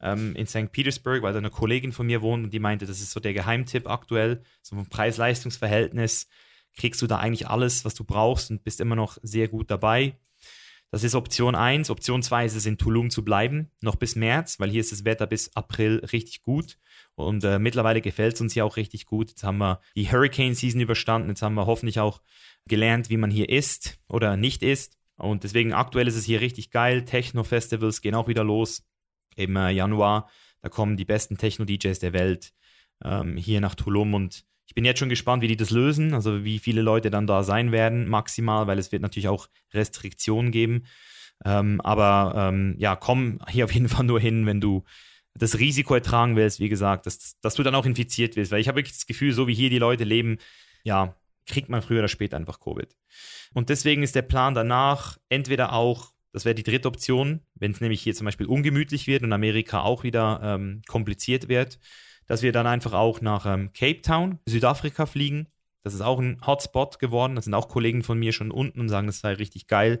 ähm, 0.00 0.36
in 0.36 0.46
St. 0.46 0.70
Petersburg, 0.70 1.22
weil 1.22 1.32
da 1.32 1.40
eine 1.40 1.50
Kollegin 1.50 1.90
von 1.90 2.06
mir 2.06 2.22
wohnt 2.22 2.44
und 2.44 2.52
die 2.52 2.60
meinte, 2.60 2.86
das 2.86 3.00
ist 3.00 3.10
so 3.10 3.18
der 3.18 3.34
Geheimtipp 3.34 3.88
aktuell, 3.88 4.44
so 4.62 4.76
ein 4.76 4.86
Preis-Leistungs-Verhältnis 4.86 6.28
kriegst 6.76 7.02
du 7.02 7.08
da 7.08 7.18
eigentlich 7.18 7.48
alles, 7.48 7.84
was 7.84 7.94
du 7.94 8.04
brauchst 8.04 8.52
und 8.52 8.62
bist 8.62 8.80
immer 8.80 8.94
noch 8.94 9.18
sehr 9.22 9.48
gut 9.48 9.68
dabei. 9.68 10.16
Das 10.92 11.04
ist 11.04 11.14
Option 11.14 11.54
1. 11.54 11.88
Option 11.88 12.22
2 12.22 12.44
ist 12.44 12.54
es, 12.54 12.66
in 12.66 12.76
Tulum 12.76 13.08
zu 13.08 13.24
bleiben, 13.24 13.70
noch 13.80 13.96
bis 13.96 14.14
März, 14.14 14.60
weil 14.60 14.68
hier 14.68 14.82
ist 14.82 14.92
das 14.92 15.06
Wetter 15.06 15.26
bis 15.26 15.56
April 15.56 16.04
richtig 16.12 16.42
gut. 16.42 16.78
Und 17.14 17.42
äh, 17.44 17.58
mittlerweile 17.58 18.02
gefällt 18.02 18.34
es 18.34 18.42
uns 18.42 18.52
hier 18.52 18.66
auch 18.66 18.76
richtig 18.76 19.06
gut. 19.06 19.30
Jetzt 19.30 19.42
haben 19.42 19.56
wir 19.56 19.80
die 19.96 20.12
Hurricane 20.12 20.54
Season 20.54 20.82
überstanden. 20.82 21.30
Jetzt 21.30 21.40
haben 21.40 21.54
wir 21.54 21.64
hoffentlich 21.64 21.98
auch 21.98 22.20
gelernt, 22.66 23.08
wie 23.08 23.16
man 23.16 23.30
hier 23.30 23.48
isst 23.48 24.00
oder 24.06 24.36
nicht 24.36 24.62
isst. 24.62 24.98
Und 25.16 25.44
deswegen 25.44 25.72
aktuell 25.72 26.08
ist 26.08 26.16
es 26.16 26.26
hier 26.26 26.42
richtig 26.42 26.70
geil. 26.70 27.06
Techno-Festivals 27.06 28.02
gehen 28.02 28.14
auch 28.14 28.28
wieder 28.28 28.44
los 28.44 28.84
im 29.34 29.56
äh, 29.56 29.70
Januar. 29.70 30.28
Da 30.60 30.68
kommen 30.68 30.98
die 30.98 31.06
besten 31.06 31.38
Techno-DJs 31.38 32.00
der 32.00 32.12
Welt 32.12 32.52
ähm, 33.02 33.38
hier 33.38 33.62
nach 33.62 33.74
Tulum 33.74 34.12
und 34.12 34.44
ich 34.72 34.74
bin 34.74 34.86
jetzt 34.86 35.00
schon 35.00 35.10
gespannt, 35.10 35.42
wie 35.42 35.48
die 35.48 35.58
das 35.58 35.68
lösen, 35.68 36.14
also 36.14 36.44
wie 36.44 36.58
viele 36.58 36.80
Leute 36.80 37.10
dann 37.10 37.26
da 37.26 37.42
sein 37.42 37.72
werden, 37.72 38.08
maximal, 38.08 38.66
weil 38.66 38.78
es 38.78 38.90
wird 38.90 39.02
natürlich 39.02 39.28
auch 39.28 39.50
Restriktionen 39.74 40.50
geben. 40.50 40.84
Ähm, 41.44 41.78
aber 41.82 42.32
ähm, 42.34 42.74
ja, 42.78 42.96
komm 42.96 43.38
hier 43.50 43.66
auf 43.66 43.74
jeden 43.74 43.90
Fall 43.90 44.06
nur 44.06 44.18
hin, 44.18 44.46
wenn 44.46 44.62
du 44.62 44.82
das 45.34 45.58
Risiko 45.58 45.94
ertragen 45.94 46.36
willst, 46.36 46.58
wie 46.58 46.70
gesagt, 46.70 47.04
dass, 47.04 47.38
dass 47.42 47.54
du 47.54 47.62
dann 47.62 47.74
auch 47.74 47.84
infiziert 47.84 48.34
wirst. 48.34 48.50
Weil 48.50 48.62
ich 48.62 48.68
habe 48.68 48.78
wirklich 48.78 48.94
das 48.94 49.04
Gefühl, 49.04 49.34
so 49.34 49.46
wie 49.46 49.52
hier 49.52 49.68
die 49.68 49.78
Leute 49.78 50.04
leben, 50.04 50.38
ja, 50.84 51.16
kriegt 51.46 51.68
man 51.68 51.82
früher 51.82 51.98
oder 51.98 52.08
später 52.08 52.38
einfach 52.38 52.58
Covid. 52.58 52.96
Und 53.52 53.68
deswegen 53.68 54.02
ist 54.02 54.14
der 54.14 54.22
Plan 54.22 54.54
danach 54.54 55.18
entweder 55.28 55.74
auch, 55.74 56.12
das 56.32 56.46
wäre 56.46 56.54
die 56.54 56.62
dritte 56.62 56.88
Option, 56.88 57.40
wenn 57.56 57.72
es 57.72 57.82
nämlich 57.82 58.00
hier 58.00 58.14
zum 58.14 58.24
Beispiel 58.24 58.46
ungemütlich 58.46 59.06
wird 59.06 59.22
und 59.22 59.34
Amerika 59.34 59.82
auch 59.82 60.02
wieder 60.02 60.40
ähm, 60.42 60.80
kompliziert 60.88 61.50
wird, 61.50 61.78
dass 62.26 62.42
wir 62.42 62.52
dann 62.52 62.66
einfach 62.66 62.92
auch 62.92 63.20
nach 63.20 63.46
ähm, 63.46 63.72
Cape 63.72 64.02
Town, 64.02 64.38
Südafrika 64.46 65.06
fliegen. 65.06 65.48
Das 65.82 65.94
ist 65.94 66.00
auch 66.00 66.18
ein 66.18 66.40
Hotspot 66.46 66.98
geworden. 66.98 67.34
Das 67.34 67.44
sind 67.44 67.54
auch 67.54 67.68
Kollegen 67.68 68.02
von 68.02 68.18
mir 68.18 68.32
schon 68.32 68.50
unten 68.50 68.80
und 68.80 68.88
sagen, 68.88 69.06
das 69.06 69.20
sei 69.20 69.34
richtig 69.34 69.66
geil. 69.66 70.00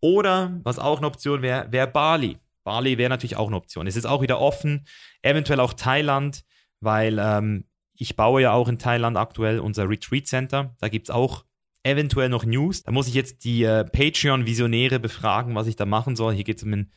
Oder, 0.00 0.58
was 0.62 0.78
auch 0.78 0.98
eine 0.98 1.06
Option 1.06 1.42
wäre, 1.42 1.70
wäre 1.70 1.86
Bali. 1.86 2.38
Bali 2.64 2.98
wäre 2.98 3.10
natürlich 3.10 3.36
auch 3.36 3.48
eine 3.48 3.56
Option. 3.56 3.86
Es 3.86 3.96
ist 3.96 4.06
auch 4.06 4.22
wieder 4.22 4.40
offen, 4.40 4.86
eventuell 5.22 5.60
auch 5.60 5.74
Thailand, 5.74 6.44
weil 6.80 7.18
ähm, 7.18 7.64
ich 7.94 8.16
baue 8.16 8.42
ja 8.42 8.52
auch 8.52 8.68
in 8.68 8.78
Thailand 8.78 9.16
aktuell 9.16 9.60
unser 9.60 9.88
Retreat 9.88 10.26
Center. 10.26 10.74
Da 10.78 10.88
gibt 10.88 11.08
es 11.08 11.10
auch 11.14 11.44
eventuell 11.82 12.28
noch 12.28 12.44
News. 12.44 12.82
Da 12.82 12.92
muss 12.92 13.08
ich 13.08 13.14
jetzt 13.14 13.44
die 13.44 13.64
äh, 13.64 13.84
Patreon-Visionäre 13.84 14.98
befragen, 14.98 15.54
was 15.54 15.66
ich 15.66 15.76
da 15.76 15.86
machen 15.86 16.16
soll. 16.16 16.34
Hier 16.34 16.44
geht 16.44 16.58
es 16.58 16.62
um 16.62 16.72
ein 16.72 16.92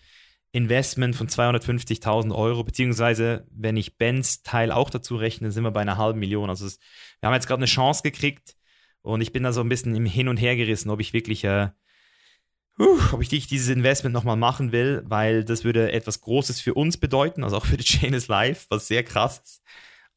Investment 0.53 1.15
von 1.15 1.27
250.000 1.27 2.33
Euro, 2.33 2.63
beziehungsweise 2.63 3.47
wenn 3.51 3.75
ich 3.75 3.97
Bens 3.97 4.43
Teil 4.43 4.71
auch 4.71 4.91
dazu 4.91 5.15
rechne, 5.15 5.51
sind 5.51 5.63
wir 5.63 5.71
bei 5.71 5.81
einer 5.81 5.97
halben 5.97 6.19
Million. 6.19 6.49
Also 6.49 6.67
es, 6.67 6.79
wir 7.19 7.27
haben 7.27 7.33
jetzt 7.33 7.47
gerade 7.47 7.59
eine 7.59 7.65
Chance 7.65 8.03
gekriegt 8.03 8.55
und 9.01 9.21
ich 9.21 9.33
bin 9.33 9.41
da 9.41 9.51
so 9.51 9.61
ein 9.61 9.69
bisschen 9.69 9.95
im 9.95 10.05
Hin 10.05 10.27
und 10.27 10.37
Her 10.37 10.55
gerissen, 10.55 10.91
ob 10.91 10.99
ich 10.99 11.11
wirklich, 11.11 11.43
äh, 11.43 11.69
ob 12.77 13.19
ich 13.19 13.29
dieses 13.29 13.69
Investment 13.69 14.13
nochmal 14.13 14.37
machen 14.37 14.71
will, 14.71 15.01
weil 15.05 15.43
das 15.43 15.63
würde 15.63 15.91
etwas 15.91 16.21
Großes 16.21 16.61
für 16.61 16.75
uns 16.75 16.97
bedeuten, 16.97 17.43
also 17.43 17.57
auch 17.57 17.65
für 17.65 17.77
die 17.77 17.83
Chain 17.83 18.13
is 18.13 18.27
Life, 18.27 18.67
was 18.69 18.87
sehr 18.87 19.03
krass 19.03 19.39
ist. 19.43 19.61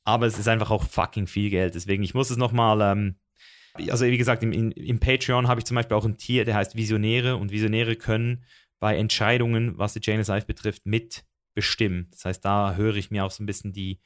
Aber 0.05 0.27
es 0.27 0.39
ist 0.39 0.49
einfach 0.49 0.71
auch 0.71 0.85
fucking 0.85 1.27
viel 1.27 1.49
Geld. 1.49 1.75
Deswegen, 1.75 2.03
ich 2.03 2.13
muss 2.13 2.31
es 2.31 2.37
nochmal, 2.37 2.83
ähm, 2.83 3.17
also 3.89 4.05
wie 4.05 4.19
gesagt, 4.19 4.43
im, 4.43 4.53
im 4.53 5.01
Patreon 5.01 5.49
habe 5.49 5.61
ich 5.61 5.65
zum 5.65 5.75
Beispiel 5.75 5.97
auch 5.97 6.05
ein 6.05 6.19
Tier, 6.19 6.45
der 6.45 6.57
heißt 6.57 6.77
Visionäre 6.77 7.37
und 7.37 7.53
Visionäre 7.53 7.97
können 7.97 8.45
bei 8.78 8.97
Entscheidungen, 8.97 9.78
was 9.78 9.94
die 9.94 10.01
Janus 10.03 10.28
Life 10.28 10.47
betrifft, 10.47 10.86
mitbestimmen. 10.86 12.09
Das 12.11 12.24
heißt, 12.24 12.44
da 12.44 12.74
höre 12.74 12.97
ich 12.97 13.11
mir 13.11 13.24
auch 13.24 13.31
so 13.31 13.43
ein 13.43 13.47
bisschen 13.47 13.73
die, 13.73 14.01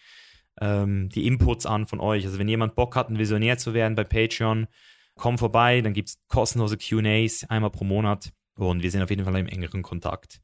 ähm, 0.61 1.09
die 1.09 1.27
Inputs 1.27 1.67
an 1.67 1.87
von 1.87 2.01
euch. 2.01 2.25
Also 2.25 2.39
wenn 2.39 2.49
jemand 2.49 2.75
Bock 2.75 2.97
hat, 2.97 3.09
ein 3.09 3.19
Visionär 3.19 3.59
zu 3.59 3.75
werden 3.75 3.95
bei 3.95 4.05
Patreon, 4.05 4.67
komm 5.17 5.39
vorbei, 5.39 5.81
dann 5.81 5.93
gibt 5.93 6.11
es 6.11 6.19
kostenlose 6.29 6.77
QAs 6.77 7.45
einmal 7.49 7.71
pro 7.71 7.85
Monat 7.85 8.33
und 8.55 8.83
wir 8.83 8.91
sind 8.91 9.03
auf 9.03 9.11
jeden 9.11 9.25
Fall 9.25 9.37
im 9.37 9.47
engeren 9.47 9.83
Kontakt. 9.83 10.41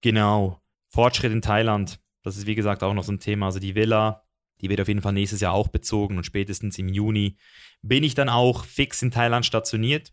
Genau. 0.00 0.60
Fortschritt 0.88 1.32
in 1.32 1.42
Thailand, 1.42 2.00
das 2.22 2.36
ist 2.36 2.46
wie 2.46 2.54
gesagt 2.54 2.82
auch 2.82 2.94
noch 2.94 3.04
so 3.04 3.12
ein 3.12 3.20
Thema. 3.20 3.46
Also 3.46 3.60
die 3.60 3.74
Villa, 3.74 4.24
die 4.60 4.68
wird 4.68 4.80
auf 4.80 4.88
jeden 4.88 5.02
Fall 5.02 5.12
nächstes 5.12 5.40
Jahr 5.40 5.52
auch 5.52 5.68
bezogen 5.68 6.16
und 6.16 6.24
spätestens 6.24 6.78
im 6.78 6.88
Juni 6.88 7.36
bin 7.82 8.02
ich 8.02 8.14
dann 8.14 8.28
auch 8.28 8.64
fix 8.64 9.02
in 9.02 9.10
Thailand 9.10 9.46
stationiert 9.46 10.12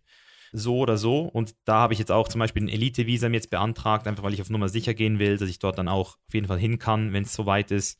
so 0.57 0.77
oder 0.77 0.97
so. 0.97 1.21
Und 1.21 1.55
da 1.65 1.75
habe 1.75 1.93
ich 1.93 1.99
jetzt 1.99 2.11
auch 2.11 2.27
zum 2.27 2.39
Beispiel 2.39 2.63
ein 2.63 2.69
Elite-Visa 2.69 3.27
jetzt 3.29 3.49
beantragt, 3.49 4.07
einfach 4.07 4.23
weil 4.23 4.33
ich 4.33 4.41
auf 4.41 4.49
Nummer 4.49 4.69
sicher 4.69 4.93
gehen 4.93 5.19
will, 5.19 5.37
dass 5.37 5.49
ich 5.49 5.59
dort 5.59 5.77
dann 5.77 5.87
auch 5.87 6.17
auf 6.27 6.33
jeden 6.33 6.47
Fall 6.47 6.59
hin 6.59 6.79
kann, 6.79 7.13
wenn 7.13 7.23
es 7.23 7.33
soweit 7.33 7.71
ist. 7.71 7.99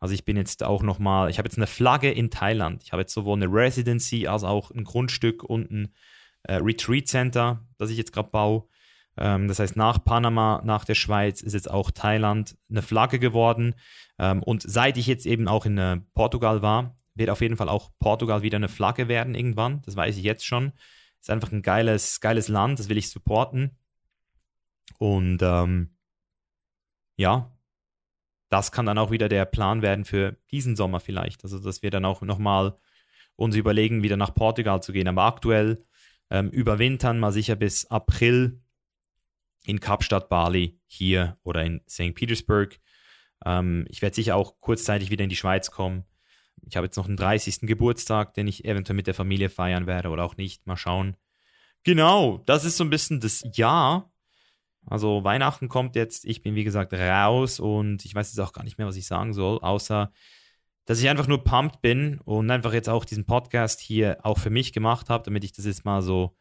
Also 0.00 0.14
ich 0.14 0.24
bin 0.24 0.36
jetzt 0.36 0.62
auch 0.62 0.82
nochmal, 0.82 1.28
ich 1.30 1.38
habe 1.38 1.48
jetzt 1.48 1.58
eine 1.58 1.66
Flagge 1.66 2.10
in 2.10 2.30
Thailand. 2.30 2.82
Ich 2.84 2.92
habe 2.92 3.02
jetzt 3.02 3.14
sowohl 3.14 3.36
eine 3.36 3.52
Residency 3.52 4.26
als 4.26 4.44
auch 4.44 4.70
ein 4.70 4.84
Grundstück 4.84 5.42
und 5.42 5.70
ein 5.70 5.94
äh, 6.44 6.54
Retreat 6.54 7.08
Center, 7.08 7.66
das 7.78 7.90
ich 7.90 7.98
jetzt 7.98 8.12
gerade 8.12 8.30
baue. 8.30 8.64
Ähm, 9.16 9.48
das 9.48 9.58
heißt, 9.58 9.76
nach 9.76 10.02
Panama, 10.04 10.62
nach 10.64 10.84
der 10.84 10.94
Schweiz 10.94 11.42
ist 11.42 11.54
jetzt 11.54 11.70
auch 11.70 11.90
Thailand 11.90 12.56
eine 12.70 12.82
Flagge 12.82 13.18
geworden. 13.18 13.74
Ähm, 14.18 14.42
und 14.42 14.62
seit 14.62 14.96
ich 14.96 15.06
jetzt 15.06 15.26
eben 15.26 15.48
auch 15.48 15.66
in 15.66 15.78
äh, 15.78 15.98
Portugal 16.14 16.62
war, 16.62 16.96
wird 17.14 17.30
auf 17.30 17.40
jeden 17.40 17.56
Fall 17.56 17.68
auch 17.68 17.90
Portugal 17.98 18.42
wieder 18.42 18.56
eine 18.56 18.68
Flagge 18.68 19.08
werden 19.08 19.34
irgendwann. 19.34 19.82
Das 19.82 19.96
weiß 19.96 20.16
ich 20.16 20.22
jetzt 20.22 20.46
schon. 20.46 20.72
Ist 21.20 21.30
einfach 21.30 21.52
ein 21.52 21.62
geiles, 21.62 22.20
geiles 22.20 22.48
Land, 22.48 22.78
das 22.78 22.88
will 22.88 22.98
ich 22.98 23.10
supporten. 23.10 23.76
Und 24.98 25.40
ähm, 25.42 25.96
ja, 27.16 27.52
das 28.48 28.72
kann 28.72 28.86
dann 28.86 28.98
auch 28.98 29.10
wieder 29.10 29.28
der 29.28 29.44
Plan 29.44 29.82
werden 29.82 30.04
für 30.04 30.36
diesen 30.50 30.76
Sommer 30.76 31.00
vielleicht. 31.00 31.44
Also, 31.44 31.58
dass 31.58 31.82
wir 31.82 31.90
dann 31.90 32.04
auch 32.04 32.22
nochmal 32.22 32.78
uns 33.36 33.54
überlegen, 33.54 34.02
wieder 34.02 34.16
nach 34.16 34.34
Portugal 34.34 34.82
zu 34.82 34.92
gehen. 34.92 35.08
Aber 35.08 35.24
aktuell 35.24 35.84
ähm, 36.30 36.50
überwintern 36.50 37.18
mal 37.18 37.32
sicher 37.32 37.56
bis 37.56 37.86
April 37.86 38.60
in 39.64 39.80
Kapstadt, 39.80 40.28
Bali, 40.28 40.80
hier 40.86 41.38
oder 41.42 41.62
in 41.64 41.82
St. 41.88 42.14
Petersburg. 42.14 42.78
Ähm, 43.44 43.86
ich 43.88 44.02
werde 44.02 44.16
sicher 44.16 44.36
auch 44.36 44.60
kurzzeitig 44.60 45.10
wieder 45.10 45.24
in 45.24 45.30
die 45.30 45.36
Schweiz 45.36 45.70
kommen. 45.70 46.04
Ich 46.66 46.76
habe 46.76 46.86
jetzt 46.86 46.96
noch 46.96 47.06
einen 47.06 47.16
30. 47.16 47.60
Geburtstag, 47.62 48.34
den 48.34 48.46
ich 48.46 48.64
eventuell 48.64 48.96
mit 48.96 49.06
der 49.06 49.14
Familie 49.14 49.48
feiern 49.48 49.86
werde 49.86 50.08
oder 50.10 50.24
auch 50.24 50.36
nicht. 50.36 50.66
Mal 50.66 50.76
schauen. 50.76 51.16
Genau, 51.84 52.38
das 52.46 52.64
ist 52.64 52.76
so 52.76 52.84
ein 52.84 52.90
bisschen 52.90 53.20
das 53.20 53.44
Jahr. 53.54 54.12
Also 54.86 55.24
Weihnachten 55.24 55.68
kommt 55.68 55.96
jetzt, 55.96 56.24
ich 56.24 56.42
bin 56.42 56.54
wie 56.54 56.64
gesagt 56.64 56.92
raus 56.94 57.60
und 57.60 58.04
ich 58.04 58.14
weiß 58.14 58.30
jetzt 58.30 58.40
auch 58.40 58.52
gar 58.52 58.64
nicht 58.64 58.78
mehr, 58.78 58.86
was 58.86 58.96
ich 58.96 59.06
sagen 59.06 59.32
soll, 59.34 59.58
außer 59.58 60.12
dass 60.86 61.00
ich 61.00 61.08
einfach 61.10 61.26
nur 61.26 61.44
pumped 61.44 61.82
bin 61.82 62.18
und 62.24 62.50
einfach 62.50 62.72
jetzt 62.72 62.88
auch 62.88 63.04
diesen 63.04 63.26
Podcast 63.26 63.80
hier 63.80 64.18
auch 64.22 64.38
für 64.38 64.48
mich 64.48 64.72
gemacht 64.72 65.10
habe, 65.10 65.22
damit 65.24 65.44
ich 65.44 65.52
das 65.52 65.66
jetzt 65.66 65.84
mal 65.84 66.00
so 66.00 66.34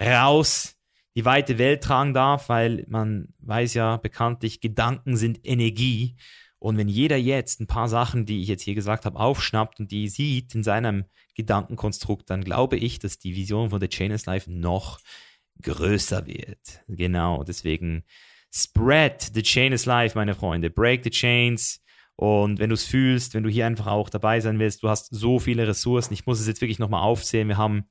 raus 0.00 0.78
die 1.14 1.24
weite 1.24 1.58
Welt 1.58 1.82
tragen 1.82 2.14
darf, 2.14 2.48
weil 2.48 2.84
man 2.88 3.28
weiß 3.40 3.74
ja 3.74 3.98
bekanntlich, 3.98 4.60
Gedanken 4.60 5.16
sind 5.16 5.40
Energie 5.44 6.16
und 6.62 6.76
wenn 6.76 6.88
jeder 6.88 7.16
jetzt 7.16 7.60
ein 7.60 7.66
paar 7.66 7.88
Sachen, 7.88 8.24
die 8.24 8.40
ich 8.40 8.46
jetzt 8.46 8.62
hier 8.62 8.76
gesagt 8.76 9.04
habe, 9.04 9.18
aufschnappt 9.18 9.80
und 9.80 9.90
die 9.90 10.06
sieht 10.06 10.54
in 10.54 10.62
seinem 10.62 11.06
Gedankenkonstrukt, 11.34 12.30
dann 12.30 12.44
glaube 12.44 12.76
ich, 12.76 13.00
dass 13.00 13.18
die 13.18 13.34
Vision 13.34 13.70
von 13.70 13.80
The 13.80 13.88
Chain 13.88 14.12
is 14.12 14.26
Life 14.26 14.48
noch 14.48 15.00
größer 15.60 16.24
wird. 16.28 16.84
Genau, 16.86 17.42
deswegen 17.42 18.04
spread 18.54 19.32
the 19.34 19.42
chain 19.42 19.72
is 19.72 19.86
life, 19.86 20.16
meine 20.16 20.36
Freunde. 20.36 20.70
Break 20.70 21.02
the 21.02 21.10
chains. 21.10 21.82
Und 22.14 22.60
wenn 22.60 22.70
du 22.70 22.74
es 22.74 22.84
fühlst, 22.84 23.34
wenn 23.34 23.42
du 23.42 23.50
hier 23.50 23.66
einfach 23.66 23.88
auch 23.88 24.08
dabei 24.08 24.38
sein 24.38 24.60
willst, 24.60 24.84
du 24.84 24.88
hast 24.88 25.08
so 25.12 25.40
viele 25.40 25.66
Ressourcen. 25.66 26.14
Ich 26.14 26.26
muss 26.26 26.38
es 26.38 26.46
jetzt 26.46 26.60
wirklich 26.60 26.78
nochmal 26.78 27.02
aufzählen. 27.02 27.48
Wir 27.48 27.56
haben 27.56 27.86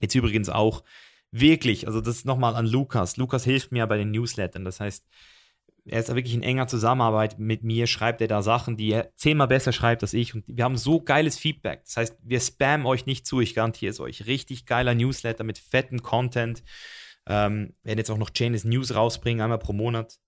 jetzt 0.00 0.14
übrigens 0.14 0.48
auch 0.48 0.84
wirklich, 1.32 1.86
also 1.86 2.00
das 2.00 2.24
nochmal 2.24 2.56
an 2.56 2.66
Lukas. 2.66 3.18
Lukas 3.18 3.44
hilft 3.44 3.72
mir 3.72 3.86
bei 3.86 3.98
den 3.98 4.10
Newslettern. 4.10 4.64
Das 4.64 4.80
heißt, 4.80 5.04
er 5.88 6.00
ist 6.00 6.14
wirklich 6.14 6.34
in 6.34 6.42
enger 6.42 6.66
Zusammenarbeit 6.66 7.38
mit 7.38 7.62
mir, 7.62 7.86
schreibt 7.86 8.20
er 8.20 8.28
da 8.28 8.42
Sachen, 8.42 8.76
die 8.76 8.90
er 8.90 9.14
zehnmal 9.14 9.46
besser 9.46 9.72
schreibt 9.72 10.02
als 10.02 10.14
ich. 10.14 10.34
Und 10.34 10.44
wir 10.46 10.64
haben 10.64 10.76
so 10.76 11.00
geiles 11.00 11.38
Feedback. 11.38 11.84
Das 11.84 11.96
heißt, 11.96 12.16
wir 12.22 12.40
spammen 12.40 12.86
euch 12.86 13.06
nicht 13.06 13.26
zu, 13.26 13.40
ich 13.40 13.54
garantiere 13.54 13.90
es 13.90 14.00
euch. 14.00 14.26
Richtig 14.26 14.66
geiler 14.66 14.94
Newsletter 14.94 15.44
mit 15.44 15.58
fetten 15.58 16.02
Content. 16.02 16.64
Ähm, 17.28 17.74
werden 17.82 17.98
jetzt 17.98 18.10
auch 18.10 18.18
noch 18.18 18.30
Chainless 18.30 18.64
News 18.64 18.94
rausbringen, 18.94 19.40
einmal 19.40 19.58
pro 19.58 19.72
Monat. 19.72 20.18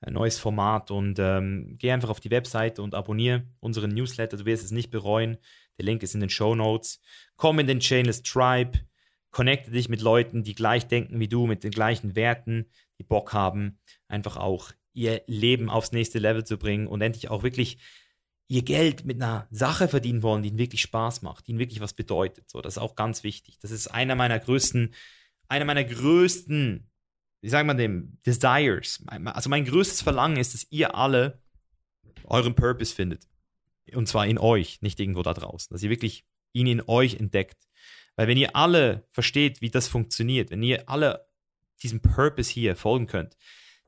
ein 0.00 0.14
neues 0.14 0.38
Format 0.38 0.90
und 0.90 1.18
ähm, 1.18 1.76
geh 1.78 1.92
einfach 1.92 2.10
auf 2.10 2.20
die 2.20 2.30
Webseite 2.30 2.82
und 2.82 2.94
abonniere 2.94 3.46
unseren 3.60 3.90
Newsletter. 3.90 4.36
Du 4.36 4.44
wirst 4.46 4.64
es 4.64 4.70
nicht 4.70 4.90
bereuen. 4.90 5.38
Der 5.78 5.84
Link 5.84 6.02
ist 6.02 6.14
in 6.14 6.20
den 6.20 6.30
Show 6.30 6.54
Notes. 6.54 7.00
Komm 7.36 7.58
in 7.58 7.66
den 7.66 7.80
Chainless 7.80 8.22
Tribe. 8.22 8.80
Connecte 9.30 9.70
dich 9.70 9.88
mit 9.88 10.00
Leuten, 10.00 10.42
die 10.42 10.54
gleich 10.54 10.88
denken 10.88 11.20
wie 11.20 11.28
du, 11.28 11.46
mit 11.46 11.62
den 11.62 11.70
gleichen 11.70 12.16
Werten, 12.16 12.66
die 12.98 13.04
Bock 13.04 13.32
haben, 13.32 13.78
einfach 14.08 14.36
auch 14.36 14.72
ihr 15.00 15.22
Leben 15.26 15.70
aufs 15.70 15.92
nächste 15.92 16.18
Level 16.18 16.44
zu 16.44 16.58
bringen 16.58 16.86
und 16.86 17.00
endlich 17.00 17.30
auch 17.30 17.42
wirklich 17.42 17.78
ihr 18.48 18.62
Geld 18.62 19.04
mit 19.04 19.22
einer 19.22 19.46
Sache 19.50 19.88
verdienen 19.88 20.22
wollen, 20.22 20.42
die 20.42 20.50
ihnen 20.50 20.58
wirklich 20.58 20.82
Spaß 20.82 21.22
macht, 21.22 21.46
die 21.46 21.52
ihnen 21.52 21.58
wirklich 21.58 21.80
was 21.80 21.94
bedeutet. 21.94 22.50
So, 22.50 22.60
das 22.60 22.74
ist 22.74 22.82
auch 22.82 22.96
ganz 22.96 23.22
wichtig. 23.22 23.58
Das 23.60 23.70
ist 23.70 23.86
einer 23.86 24.14
meiner 24.14 24.38
größten, 24.38 24.94
einer 25.48 25.64
meiner 25.64 25.84
größten, 25.84 26.90
wie 27.40 27.48
sagen 27.48 27.68
wir 27.68 27.74
dem, 27.74 28.18
Desires. 28.26 29.02
Also 29.06 29.48
mein 29.48 29.64
größtes 29.64 30.02
Verlangen 30.02 30.36
ist, 30.36 30.54
dass 30.54 30.66
ihr 30.70 30.94
alle 30.94 31.40
euren 32.24 32.54
Purpose 32.54 32.94
findet. 32.94 33.28
Und 33.94 34.06
zwar 34.06 34.26
in 34.26 34.38
euch, 34.38 34.82
nicht 34.82 35.00
irgendwo 35.00 35.22
da 35.22 35.32
draußen. 35.32 35.72
Dass 35.72 35.82
ihr 35.82 35.90
wirklich 35.90 36.26
ihn 36.52 36.66
in 36.66 36.82
euch 36.86 37.14
entdeckt. 37.14 37.68
Weil 38.16 38.28
wenn 38.28 38.36
ihr 38.36 38.54
alle 38.54 39.06
versteht, 39.10 39.62
wie 39.62 39.70
das 39.70 39.88
funktioniert, 39.88 40.50
wenn 40.50 40.62
ihr 40.62 40.88
alle 40.88 41.26
diesem 41.82 42.02
Purpose 42.02 42.52
hier 42.52 42.76
folgen 42.76 43.06
könnt, 43.06 43.36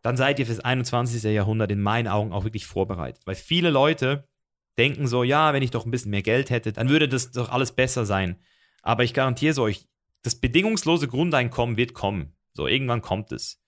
dann 0.02 0.16
seid 0.16 0.38
ihr 0.38 0.46
fürs 0.46 0.60
21. 0.60 1.22
Jahrhundert 1.22 1.70
in 1.70 1.80
meinen 1.80 2.08
Augen 2.08 2.32
auch 2.32 2.44
wirklich 2.44 2.66
vorbereitet. 2.66 3.22
Weil 3.24 3.36
viele 3.36 3.70
Leute 3.70 4.28
denken 4.76 5.06
so, 5.06 5.22
ja, 5.22 5.52
wenn 5.52 5.62
ich 5.62 5.70
doch 5.70 5.84
ein 5.84 5.90
bisschen 5.90 6.10
mehr 6.10 6.22
Geld 6.22 6.50
hätte, 6.50 6.72
dann 6.72 6.88
würde 6.88 7.08
das 7.08 7.30
doch 7.30 7.50
alles 7.50 7.72
besser 7.72 8.04
sein. 8.04 8.36
Aber 8.82 9.04
ich 9.04 9.14
garantiere 9.14 9.52
es 9.52 9.58
euch, 9.58 9.86
das 10.22 10.34
bedingungslose 10.34 11.08
Grundeinkommen 11.08 11.76
wird 11.76 11.94
kommen. 11.94 12.34
So, 12.52 12.66
irgendwann 12.66 13.02
kommt 13.02 13.32
es. 13.32 13.62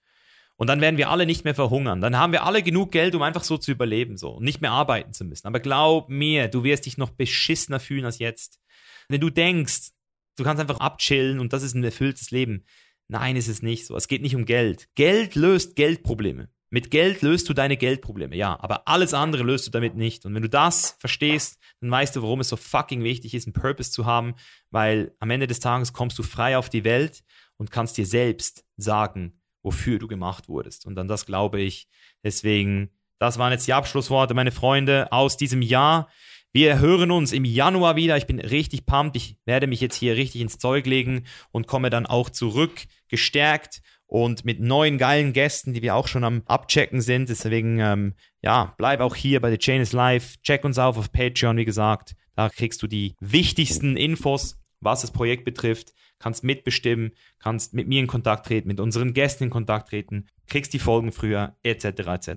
Und 0.57 0.69
dann 0.69 0.81
werden 0.81 0.99
wir 0.99 1.11
alle 1.11 1.27
nicht 1.27 1.45
mehr 1.45 1.55
verhungern. 1.55 2.01
Dann 2.01 2.17
haben 2.17 2.33
wir 2.33 2.45
alle 2.45 2.63
genug 2.63 2.93
Geld, 2.93 3.15
um 3.15 3.23
einfach 3.23 3.43
so 3.43 3.59
zu 3.59 3.73
überleben, 3.73 4.17
so, 4.17 4.31
und 4.31 4.45
nicht 4.45 4.61
mehr 4.61 4.71
arbeiten 4.71 5.13
zu 5.13 5.25
müssen. 5.25 5.47
Aber 5.49 5.59
glaub 5.59 6.09
mir, 6.09 6.49
du 6.49 6.63
wirst 6.63 6.87
dich 6.87 6.97
noch 6.97 7.11
beschissener 7.11 7.81
fühlen 7.81 8.05
als 8.05 8.19
jetzt. 8.19 8.61
Wenn 9.09 9.21
du 9.21 9.31
denkst, 9.31 9.91
du 10.37 10.45
kannst 10.45 10.61
einfach 10.61 10.79
abchillen 10.79 11.41
und 11.41 11.53
das 11.53 11.63
ist 11.63 11.75
ein 11.75 11.83
erfülltes 11.83 12.31
Leben. 12.31 12.65
Nein, 13.09 13.37
ist 13.37 13.49
es 13.49 13.63
nicht 13.63 13.87
so. 13.87 13.97
Es 13.97 14.09
geht 14.09 14.23
nicht 14.23 14.37
um 14.37 14.45
Geld. 14.45 14.89
Geld 14.95 15.35
löst 15.35 15.77
Geldprobleme. 15.77 16.49
Mit 16.71 16.91
Geld 16.91 17.23
löst 17.23 17.49
du 17.49 17.55
deine 17.55 17.77
Geldprobleme, 17.77 18.35
ja, 18.35 18.59
aber 18.61 18.89
alles 18.89 19.15
andere 19.15 19.45
löst 19.45 19.67
du 19.67 19.71
damit 19.71 19.95
nicht. 19.95 20.27
Und 20.27 20.35
wenn 20.35 20.43
du 20.43 20.49
das 20.49 20.97
verstehst, 20.99 21.61
dann 21.81 21.89
weißt 21.89 22.17
du, 22.17 22.23
warum 22.23 22.41
es 22.41 22.49
so 22.49 22.57
fucking 22.57 23.05
wichtig 23.05 23.33
ist, 23.35 23.47
einen 23.47 23.53
Purpose 23.53 23.93
zu 23.93 24.07
haben, 24.07 24.35
weil 24.71 25.15
am 25.21 25.31
Ende 25.31 25.47
des 25.47 25.61
Tages 25.61 25.93
kommst 25.93 26.19
du 26.19 26.25
frei 26.25 26.59
auf 26.59 26.69
die 26.69 26.83
Welt 26.83 27.23
und 27.59 27.71
kannst 27.71 27.97
dir 27.97 28.07
selbst 28.07 28.65
sagen, 28.77 29.41
wofür 29.63 30.01
du 30.01 30.09
gemacht 30.09 30.49
wurdest. 30.49 30.85
Und 30.85 30.99
an 30.99 31.07
das 31.07 31.27
glaube 31.27 31.61
ich. 31.61 31.89
Deswegen, 32.25 32.91
das 33.21 33.39
waren 33.39 33.53
jetzt 33.53 33.69
die 33.69 33.73
Abschlussworte, 33.73 34.35
meine 34.35 34.51
Freunde, 34.51 35.13
aus 35.13 35.37
diesem 35.37 35.63
Jahr. 35.63 36.09
Wir 36.57 36.79
hören 36.79 37.11
uns 37.11 37.33
im 37.33 37.45
Januar 37.45 37.97
wieder. 37.97 38.17
Ich 38.17 38.29
bin 38.29 38.39
richtig 38.39 38.87
pumped. 38.87 39.17
Ich 39.17 39.37
werde 39.45 39.67
mich 39.67 39.81
jetzt 39.81 39.97
hier 39.97 40.15
richtig 40.15 40.41
ins 40.41 40.57
Zeug 40.57 40.87
legen 40.87 41.25
und 41.51 41.67
komme 41.67 41.91
dann 41.91 42.07
auch 42.07 42.31
zurück, 42.31 42.85
gestärkt 43.09 43.83
und 44.07 44.45
mit 44.45 44.61
neuen 44.61 44.97
geilen 44.97 45.33
Gästen, 45.33 45.73
die 45.73 45.83
wir 45.83 45.97
auch 45.97 46.07
schon 46.07 46.23
am 46.23 46.43
Abchecken 46.47 47.01
sind. 47.01 47.29
Deswegen, 47.29 47.81
ähm, 47.81 48.15
ja, 48.41 48.73
bleib 48.79 49.01
auch 49.01 49.17
hier 49.17 49.41
bei 49.41 49.51
The 49.51 49.59
Chain 49.59 49.81
is 49.81 49.93
Live. 49.93 50.37
Check 50.43 50.63
uns 50.63 50.79
auf 50.79 50.97
auf 50.97 51.11
Patreon, 51.11 51.57
wie 51.57 51.65
gesagt. 51.65 52.15
Da 52.37 52.49
kriegst 52.49 52.81
du 52.85 52.87
die 52.87 53.17
wichtigsten 53.19 53.97
Infos, 53.97 54.57
was 54.79 55.01
das 55.01 55.11
Projekt 55.11 55.45
betrifft. 55.45 55.93
Kannst 56.21 56.45
mitbestimmen, 56.45 57.15
kannst 57.41 57.75
mit 57.75 57.89
mir 57.89 57.99
in 57.99 58.07
Kontakt 58.07 58.47
treten, 58.47 58.69
mit 58.69 58.79
unseren 58.79 59.13
Gästen 59.13 59.43
in 59.43 59.51
Kontakt 59.51 59.89
treten, 59.89 60.29
kriegst 60.47 60.73
die 60.73 60.79
Folgen 60.79 61.11
früher, 61.11 61.57
etc. 61.65 61.85
etc. 61.85 62.29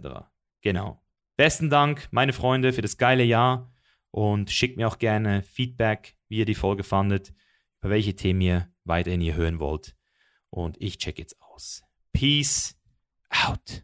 Genau. 0.63 1.03
Besten 1.35 1.69
Dank, 1.69 2.07
meine 2.09 2.33
Freunde, 2.33 2.73
für 2.73 2.81
das 2.81 2.97
geile 2.97 3.23
Jahr 3.23 3.71
und 4.11 4.51
schickt 4.51 4.77
mir 4.77 4.87
auch 4.87 4.97
gerne 4.97 5.41
Feedback, 5.41 6.15
wie 6.27 6.37
ihr 6.37 6.45
die 6.45 6.55
Folge 6.55 6.83
fandet, 6.83 7.33
über 7.81 7.91
welche 7.91 8.15
Themen 8.15 8.41
ihr 8.41 8.71
weiterhin 8.83 9.21
hier 9.21 9.35
hören 9.35 9.59
wollt. 9.59 9.95
Und 10.49 10.77
ich 10.79 10.97
check 10.97 11.19
jetzt 11.19 11.39
aus. 11.41 11.83
Peace 12.13 12.77
out. 13.29 13.83